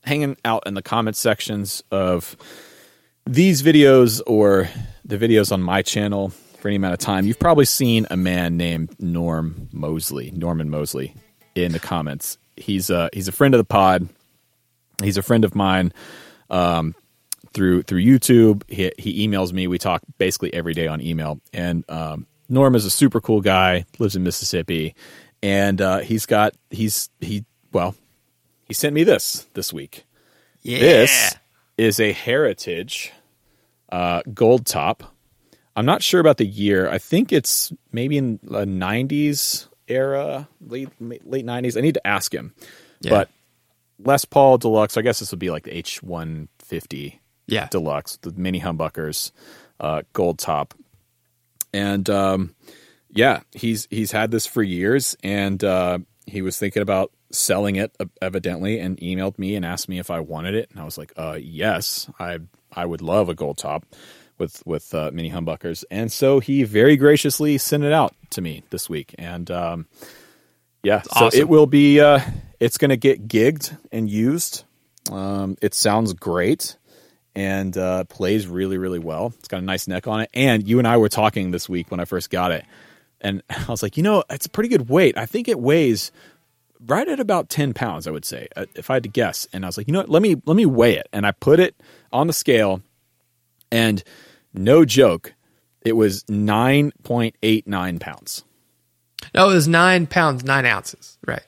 hanging 0.04 0.36
out 0.44 0.62
in 0.66 0.74
the 0.74 0.82
comment 0.82 1.16
sections 1.16 1.82
of 1.90 2.36
these 3.26 3.62
videos 3.62 4.22
or 4.26 4.68
the 5.04 5.18
videos 5.18 5.50
on 5.52 5.60
my 5.62 5.82
channel 5.82 6.32
for 6.64 6.68
any 6.68 6.76
amount 6.76 6.94
of 6.94 6.98
time, 6.98 7.26
you've 7.26 7.38
probably 7.38 7.66
seen 7.66 8.06
a 8.10 8.16
man 8.16 8.56
named 8.56 8.98
Norm 8.98 9.68
Mosley, 9.70 10.30
Norman 10.30 10.70
Mosley, 10.70 11.14
in 11.54 11.72
the 11.72 11.78
comments. 11.78 12.38
He's 12.56 12.88
a 12.88 13.10
he's 13.12 13.28
a 13.28 13.32
friend 13.32 13.52
of 13.52 13.58
the 13.58 13.66
pod. 13.66 14.08
He's 15.02 15.18
a 15.18 15.22
friend 15.22 15.44
of 15.44 15.54
mine 15.54 15.92
um, 16.48 16.94
through 17.52 17.82
through 17.82 18.00
YouTube. 18.00 18.62
He, 18.66 18.90
he 18.96 19.28
emails 19.28 19.52
me. 19.52 19.66
We 19.66 19.76
talk 19.76 20.00
basically 20.16 20.54
every 20.54 20.72
day 20.72 20.86
on 20.86 21.02
email. 21.02 21.38
And 21.52 21.84
um, 21.90 22.26
Norm 22.48 22.74
is 22.74 22.86
a 22.86 22.90
super 22.90 23.20
cool 23.20 23.42
guy. 23.42 23.84
Lives 23.98 24.16
in 24.16 24.22
Mississippi, 24.22 24.94
and 25.42 25.82
uh, 25.82 25.98
he's 25.98 26.24
got 26.24 26.54
he's 26.70 27.10
he 27.20 27.44
well 27.72 27.94
he 28.66 28.72
sent 28.72 28.94
me 28.94 29.04
this 29.04 29.46
this 29.52 29.70
week. 29.70 30.06
Yeah. 30.62 30.78
This 30.78 31.34
is 31.76 32.00
a 32.00 32.12
Heritage 32.12 33.12
uh, 33.92 34.22
gold 34.32 34.64
top. 34.64 35.13
I'm 35.76 35.86
not 35.86 36.02
sure 36.02 36.20
about 36.20 36.36
the 36.36 36.46
year. 36.46 36.88
I 36.88 36.98
think 36.98 37.32
it's 37.32 37.72
maybe 37.92 38.16
in 38.16 38.38
the 38.42 38.64
90s 38.64 39.68
era, 39.88 40.48
late 40.60 40.88
late 41.00 41.44
90s. 41.44 41.76
I 41.76 41.80
need 41.80 41.94
to 41.94 42.06
ask 42.06 42.32
him. 42.32 42.54
But 43.10 43.28
Les 43.98 44.24
Paul 44.24 44.58
Deluxe, 44.58 44.96
I 44.96 45.02
guess 45.02 45.18
this 45.18 45.30
would 45.30 45.40
be 45.40 45.50
like 45.50 45.64
the 45.64 45.70
H150 45.82 47.18
Yeah. 47.46 47.66
Deluxe, 47.70 48.16
the 48.18 48.32
mini 48.32 48.60
humbuckers, 48.60 49.32
uh, 49.80 50.02
gold 50.12 50.38
top. 50.38 50.74
And 51.72 52.08
um, 52.08 52.54
yeah, 53.10 53.40
he's 53.52 53.88
he's 53.90 54.12
had 54.12 54.30
this 54.30 54.46
for 54.46 54.62
years, 54.62 55.16
and 55.24 55.62
uh, 55.62 55.98
he 56.26 56.40
was 56.40 56.56
thinking 56.56 56.82
about 56.82 57.10
selling 57.32 57.76
it 57.76 57.92
uh, 57.98 58.04
evidently, 58.22 58.78
and 58.78 58.96
emailed 58.98 59.38
me 59.38 59.56
and 59.56 59.64
asked 59.64 59.88
me 59.88 59.98
if 59.98 60.08
I 60.10 60.20
wanted 60.20 60.54
it, 60.54 60.70
and 60.70 60.80
I 60.80 60.84
was 60.84 60.96
like, 60.96 61.12
uh, 61.16 61.36
yes, 61.40 62.08
I 62.20 62.38
I 62.72 62.86
would 62.86 63.02
love 63.02 63.28
a 63.28 63.34
gold 63.34 63.58
top 63.58 63.84
with 64.38 64.62
with 64.66 64.94
uh, 64.94 65.10
mini 65.12 65.30
humbuckers, 65.30 65.84
and 65.90 66.10
so 66.10 66.40
he 66.40 66.62
very 66.64 66.96
graciously 66.96 67.58
sent 67.58 67.84
it 67.84 67.92
out 67.92 68.14
to 68.30 68.40
me 68.40 68.62
this 68.70 68.88
week, 68.88 69.14
and 69.18 69.50
um, 69.50 69.86
yeah, 70.82 71.02
so 71.02 71.26
awesome. 71.26 71.40
it 71.40 71.48
will 71.48 71.66
be 71.66 72.00
uh, 72.00 72.20
it's 72.60 72.78
going 72.78 72.90
to 72.90 72.96
get 72.96 73.28
gigged 73.28 73.76
and 73.92 74.08
used. 74.08 74.64
Um, 75.10 75.56
it 75.60 75.74
sounds 75.74 76.14
great 76.14 76.76
and 77.34 77.76
uh, 77.76 78.04
plays 78.04 78.46
really, 78.46 78.78
really 78.78 78.98
well. 78.98 79.32
It's 79.38 79.48
got 79.48 79.58
a 79.58 79.64
nice 79.64 79.88
neck 79.88 80.06
on 80.06 80.20
it. 80.20 80.30
And 80.34 80.66
you 80.66 80.78
and 80.78 80.86
I 80.86 80.96
were 80.96 81.08
talking 81.08 81.50
this 81.50 81.68
week 81.68 81.90
when 81.90 82.00
I 82.00 82.04
first 82.04 82.30
got 82.30 82.52
it, 82.52 82.64
and 83.20 83.42
I 83.50 83.64
was 83.68 83.82
like, 83.82 83.96
you 83.96 84.02
know, 84.02 84.22
it's 84.30 84.46
a 84.46 84.50
pretty 84.50 84.68
good 84.68 84.88
weight. 84.88 85.18
I 85.18 85.26
think 85.26 85.48
it 85.48 85.58
weighs 85.58 86.12
right 86.86 87.08
at 87.08 87.20
about 87.20 87.48
ten 87.48 87.74
pounds. 87.74 88.06
I 88.06 88.10
would 88.10 88.24
say, 88.24 88.48
uh, 88.56 88.66
if 88.74 88.90
I 88.90 88.94
had 88.94 89.02
to 89.04 89.08
guess. 89.08 89.48
And 89.52 89.64
I 89.64 89.68
was 89.68 89.76
like, 89.76 89.88
you 89.88 89.92
know 89.92 90.00
what? 90.00 90.10
Let 90.10 90.22
me 90.22 90.36
let 90.44 90.56
me 90.56 90.66
weigh 90.66 90.96
it. 90.96 91.08
And 91.12 91.26
I 91.26 91.32
put 91.32 91.60
it 91.60 91.74
on 92.12 92.26
the 92.26 92.32
scale, 92.32 92.82
and 93.72 94.02
no 94.54 94.84
joke, 94.84 95.34
it 95.82 95.96
was 95.96 96.24
nine 96.28 96.92
point 97.02 97.36
eight 97.42 97.66
nine 97.66 97.98
pounds. 97.98 98.44
No, 99.34 99.50
it 99.50 99.54
was 99.54 99.68
nine 99.68 100.06
pounds 100.06 100.44
nine 100.44 100.66
ounces. 100.66 101.18
Right. 101.26 101.42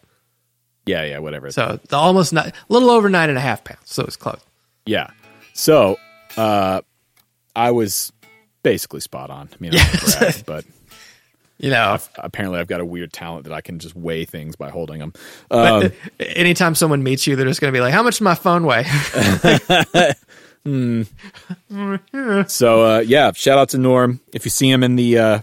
Yeah, 0.85 1.05
yeah, 1.05 1.19
whatever. 1.19 1.51
So 1.51 1.81
the 1.89 1.97
almost 1.97 2.33
not, 2.33 2.49
a 2.49 2.53
little 2.69 2.91
over 2.91 3.09
nine 3.09 3.29
and 3.29 3.39
a 3.39 3.41
half 3.41 3.65
pounds. 3.65 3.81
So 3.85 4.05
it's 4.05 4.17
close. 4.17 4.41
Yeah. 4.85 5.11
So 5.53 5.99
uh, 6.37 6.83
I 7.57 7.71
was 7.73 8.13
basically 8.63 9.01
spot 9.01 9.31
on. 9.31 9.49
I 9.53 9.57
mean, 9.59 9.73
I'm 9.75 10.21
brag, 10.21 10.47
but 10.47 10.65
You 11.59 11.71
know, 11.71 11.99
apparently 12.19 12.61
I've 12.61 12.67
got 12.67 12.81
a 12.81 12.85
weird 12.85 13.15
talent 13.15 13.45
that 13.45 13.53
I 13.53 13.63
can 13.63 13.79
just 13.79 13.97
weigh 13.97 14.27
things 14.27 14.57
by 14.57 14.69
holding 14.69 14.99
them. 14.99 15.15
Um, 15.51 15.91
anytime 16.21 16.75
someone 16.75 17.03
meets 17.03 17.27
you, 17.27 17.35
they're 17.35 17.47
just 17.47 17.63
going 17.63 17.73
to 17.73 17.77
be 17.77 17.81
like, 17.81 17.95
"How 17.95 18.03
much 18.03 18.17
does 18.17 18.21
my 18.21 18.35
phone 18.35 18.67
weigh?" 18.67 18.85
so 22.49 22.85
uh, 22.85 22.99
yeah, 23.01 23.33
shout 23.33 23.59
out 23.59 23.71
to 23.71 23.79
Norm. 23.79 24.21
If 24.33 24.45
you 24.45 24.51
see 24.51 24.71
him 24.71 24.83
in 24.83 24.97
the 24.97 25.19
uh, 25.19 25.41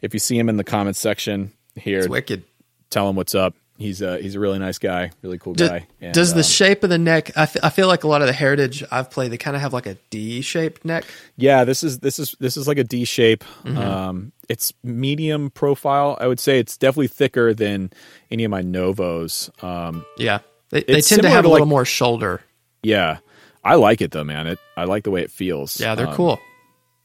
if 0.00 0.14
you 0.14 0.20
see 0.20 0.38
him 0.38 0.48
in 0.48 0.56
the 0.56 0.64
comments 0.64 0.98
section 0.98 1.52
here, 1.74 2.00
it's 2.00 2.08
wicked. 2.08 2.44
tell 2.90 3.08
him 3.08 3.16
what's 3.16 3.34
up. 3.34 3.54
He's 3.78 4.02
a 4.02 4.18
he's 4.20 4.34
a 4.34 4.40
really 4.40 4.58
nice 4.58 4.76
guy, 4.78 5.10
really 5.22 5.38
cool 5.38 5.54
Do- 5.54 5.66
guy. 5.66 5.86
And, 6.02 6.12
does 6.12 6.34
the 6.34 6.40
um, 6.40 6.44
shape 6.44 6.84
of 6.84 6.90
the 6.90 6.98
neck? 6.98 7.30
I, 7.34 7.44
f- 7.44 7.56
I 7.62 7.70
feel 7.70 7.88
like 7.88 8.04
a 8.04 8.08
lot 8.08 8.20
of 8.20 8.26
the 8.26 8.34
heritage 8.34 8.84
I've 8.90 9.10
played, 9.10 9.30
they 9.32 9.38
kind 9.38 9.56
of 9.56 9.62
have 9.62 9.72
like 9.72 9.86
a 9.86 9.94
D-shaped 10.10 10.84
neck. 10.84 11.04
Yeah, 11.36 11.64
this 11.64 11.82
is 11.82 11.98
this 12.00 12.18
is 12.18 12.34
this 12.40 12.58
is 12.58 12.68
like 12.68 12.76
a 12.76 12.84
D 12.84 13.06
shape. 13.06 13.42
Mm-hmm. 13.64 13.78
Um, 13.78 14.32
it's 14.50 14.74
medium 14.84 15.48
profile. 15.48 16.18
I 16.20 16.26
would 16.26 16.40
say 16.40 16.58
it's 16.58 16.76
definitely 16.76 17.08
thicker 17.08 17.54
than 17.54 17.90
any 18.30 18.44
of 18.44 18.50
my 18.50 18.60
Novos. 18.60 19.48
Um, 19.62 20.04
Yeah, 20.18 20.40
they, 20.68 20.82
they 20.82 21.00
tend 21.00 21.22
to 21.22 21.30
have 21.30 21.46
a 21.46 21.48
little 21.48 21.64
like- 21.66 21.70
more 21.70 21.86
shoulder. 21.86 22.42
yeah, 22.82 23.18
I 23.62 23.74
like 23.74 24.00
it 24.00 24.10
though, 24.10 24.24
man. 24.24 24.46
It 24.46 24.58
I 24.76 24.84
like 24.84 25.04
the 25.04 25.10
way 25.10 25.22
it 25.22 25.30
feels. 25.30 25.78
Yeah, 25.80 25.94
they're 25.94 26.08
Um, 26.08 26.14
cool. 26.14 26.40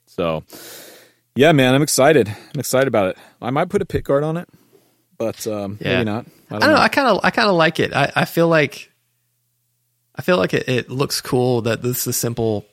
So, 0.08 0.44
yeah, 1.36 1.52
man, 1.52 1.74
I'm 1.76 1.82
excited. 1.82 2.28
I'm 2.30 2.60
excited 2.60 2.88
about 2.88 3.10
it. 3.10 3.18
I 3.42 3.50
might 3.50 3.70
put 3.70 3.82
a 3.82 3.86
pick 3.86 4.06
guard 4.06 4.24
on 4.24 4.38
it, 4.38 4.48
but 5.18 5.46
um, 5.48 5.78
Yeah. 5.82 5.98
maybe 5.98 6.06
not. 6.06 6.26
I 6.50 6.56
I 6.56 6.60
don't, 6.60 6.60
don't 6.62 6.70
know. 6.70 6.76
know. 6.78 6.82
I 6.82 6.88
kind 6.88 7.08
of 7.10 7.20
I 7.24 7.30
kind 7.32 7.50
of 7.50 7.56
like 7.56 7.80
it. 7.80 7.94
I, 7.94 8.12
I 8.16 8.26
feel 8.26 8.48
like 8.48 8.92
I 10.16 10.22
feel 10.22 10.38
like 10.38 10.54
it, 10.54 10.70
it 10.70 10.90
looks 10.90 11.20
cool 11.22 11.62
that 11.64 11.82
this 11.82 12.02
is 12.02 12.08
a 12.08 12.14
simple 12.14 12.66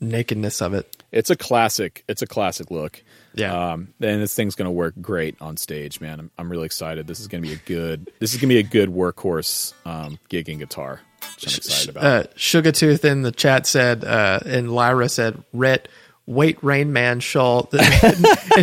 nakedness 0.00 0.60
of 0.60 0.74
it. 0.74 0.96
It's 1.12 1.30
a 1.30 1.36
classic. 1.36 2.02
It's 2.08 2.22
a 2.22 2.26
classic 2.26 2.70
look. 2.70 3.02
Yeah. 3.34 3.72
Um, 3.72 3.94
and 4.00 4.20
this 4.20 4.34
thing's 4.34 4.54
going 4.56 4.66
to 4.66 4.72
work 4.72 4.94
great 5.00 5.36
on 5.40 5.56
stage, 5.56 6.00
man. 6.00 6.18
I'm, 6.20 6.30
I'm 6.38 6.50
really 6.50 6.66
excited. 6.66 7.06
This 7.06 7.20
is 7.20 7.28
going 7.28 7.42
to 7.42 7.48
be 7.48 7.54
a 7.54 7.58
good. 7.58 8.10
This 8.18 8.34
is 8.34 8.40
going 8.40 8.48
to 8.48 8.54
be 8.54 8.58
a 8.58 8.62
good 8.64 8.88
workhorse 8.90 9.72
um, 9.86 10.18
gigging 10.28 10.58
guitar. 10.58 11.00
Which 11.36 11.46
I'm 11.46 11.56
excited 11.56 11.88
about. 11.90 12.04
Uh, 12.04 12.22
Sugartooth 12.36 13.04
in 13.04 13.22
the 13.22 13.32
chat 13.32 13.66
said, 13.66 14.04
uh, 14.04 14.40
and 14.44 14.72
Lyra 14.72 15.08
said, 15.08 15.42
Rhett, 15.52 15.88
wait, 16.26 16.62
Rain 16.62 16.92
Man 16.92 17.20
shawl. 17.20 17.68
and 17.72 17.80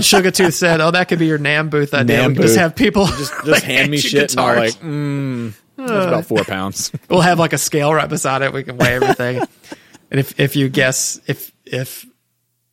Sugartooth 0.03 0.53
said, 0.53 0.81
oh, 0.81 0.91
that 0.91 1.07
could 1.07 1.19
be 1.19 1.27
your 1.27 1.39
NAMM 1.39 1.69
booth 1.69 1.93
idea. 1.93 2.19
NAMM 2.19 2.27
we 2.29 2.33
can 2.35 2.43
just 2.43 2.57
have 2.57 2.75
people 2.75 3.05
just 3.07 3.33
just 3.45 3.63
hand 3.65 3.91
me 3.91 3.97
you 3.97 4.01
shit, 4.01 4.31
and 4.31 4.39
I'm 4.39 4.57
like, 4.57 4.73
mm, 4.75 5.53
that's 5.75 6.05
about 6.05 6.25
four 6.25 6.43
pounds. 6.43 6.91
we'll 7.09 7.21
have 7.21 7.39
like 7.39 7.53
a 7.53 7.57
scale 7.57 7.93
right 7.93 8.09
beside 8.09 8.41
it. 8.41 8.53
We 8.53 8.63
can 8.63 8.77
weigh 8.77 8.95
everything. 8.95 9.41
and 10.11 10.19
if 10.19 10.39
if 10.39 10.55
you 10.55 10.69
guess 10.69 11.19
if 11.27 11.51
if 11.65 12.05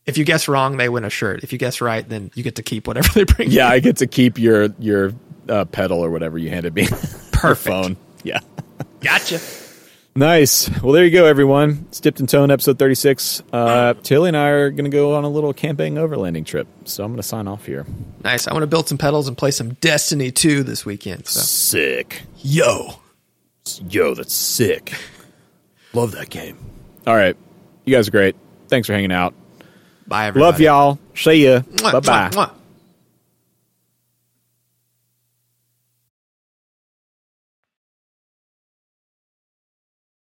if 0.05 0.19
you 0.19 0.25
guess 0.25 0.47
wrong, 0.49 0.77
they 0.77 0.89
win 0.89 1.05
a 1.05 1.11
shirt. 1.11 1.43
If 1.43 1.53
you 1.53 1.59
guess 1.59 1.81
right, 1.81 2.09
then 2.09 2.31
you 2.35 2.43
get 2.43 2.57
to 2.57 2.63
keep 2.63 2.87
whatever 2.87 3.09
they 3.13 3.25
bring. 3.25 3.51
yeah, 3.51 3.69
I 3.69 3.81
get 3.81 3.99
to 3.99 4.07
keep 4.07 4.39
your 4.39 4.69
your 4.79 5.13
uh, 5.49 5.65
pedal 5.65 6.05
or 6.05 6.11
whatever 6.11 6.39
you 6.39 6.51
handed 6.51 6.75
me. 6.75 6.87
Perfect. 7.33 7.67
phone. 7.67 7.97
Yeah. 8.23 8.41
gotcha. 9.01 9.41
Nice. 10.17 10.71
Well, 10.83 10.93
there 10.93 11.05
you 11.05 11.11
go, 11.11 11.27
everyone. 11.27 11.85
It's 11.89 12.01
Dipped 12.01 12.21
in 12.21 12.27
Tone, 12.27 12.51
episode 12.51 12.79
36. 12.79 13.43
Uh, 13.53 13.95
Tilly 14.03 14.29
and 14.29 14.37
I 14.37 14.49
are 14.49 14.71
going 14.71 14.85
to 14.85 14.91
go 14.91 15.15
on 15.15 15.25
a 15.25 15.29
little 15.29 15.53
camping 15.53 15.97
overlanding 15.97 16.47
trip. 16.47 16.67
So 16.85 17.05
I'm 17.05 17.11
going 17.11 17.19
to 17.19 17.23
sign 17.23 17.47
off 17.47 17.67
here. 17.67 17.85
Nice. 18.25 18.49
I 18.49 18.53
want 18.53 18.63
to 18.63 18.67
build 18.67 18.89
some 18.89 18.99
pedals 18.99 19.29
and 19.29 19.37
play 19.37 19.51
some 19.51 19.75
Destiny 19.75 20.31
2 20.31 20.63
this 20.63 20.87
weekend. 20.87 21.27
So 21.27 21.41
Sick. 21.41 22.23
yo. 22.39 22.95
Yo, 23.89 24.15
that's 24.15 24.33
sick. 24.33 24.95
Love 25.93 26.13
that 26.13 26.31
game. 26.31 26.57
All 27.07 27.17
right. 27.17 27.37
You 27.85 27.95
guys 27.95 28.09
are 28.09 28.13
great. 28.13 28.37
Thanks 28.69 28.87
for 28.87 28.93
hanging 28.93 29.13
out. 29.13 29.35
Bye 30.07 30.27
everybody. 30.27 30.53
Love 30.53 30.61
y'all. 30.61 30.99
See 31.15 31.45
ya. 31.47 31.61
Bye 31.83 32.01
bye. 32.01 32.51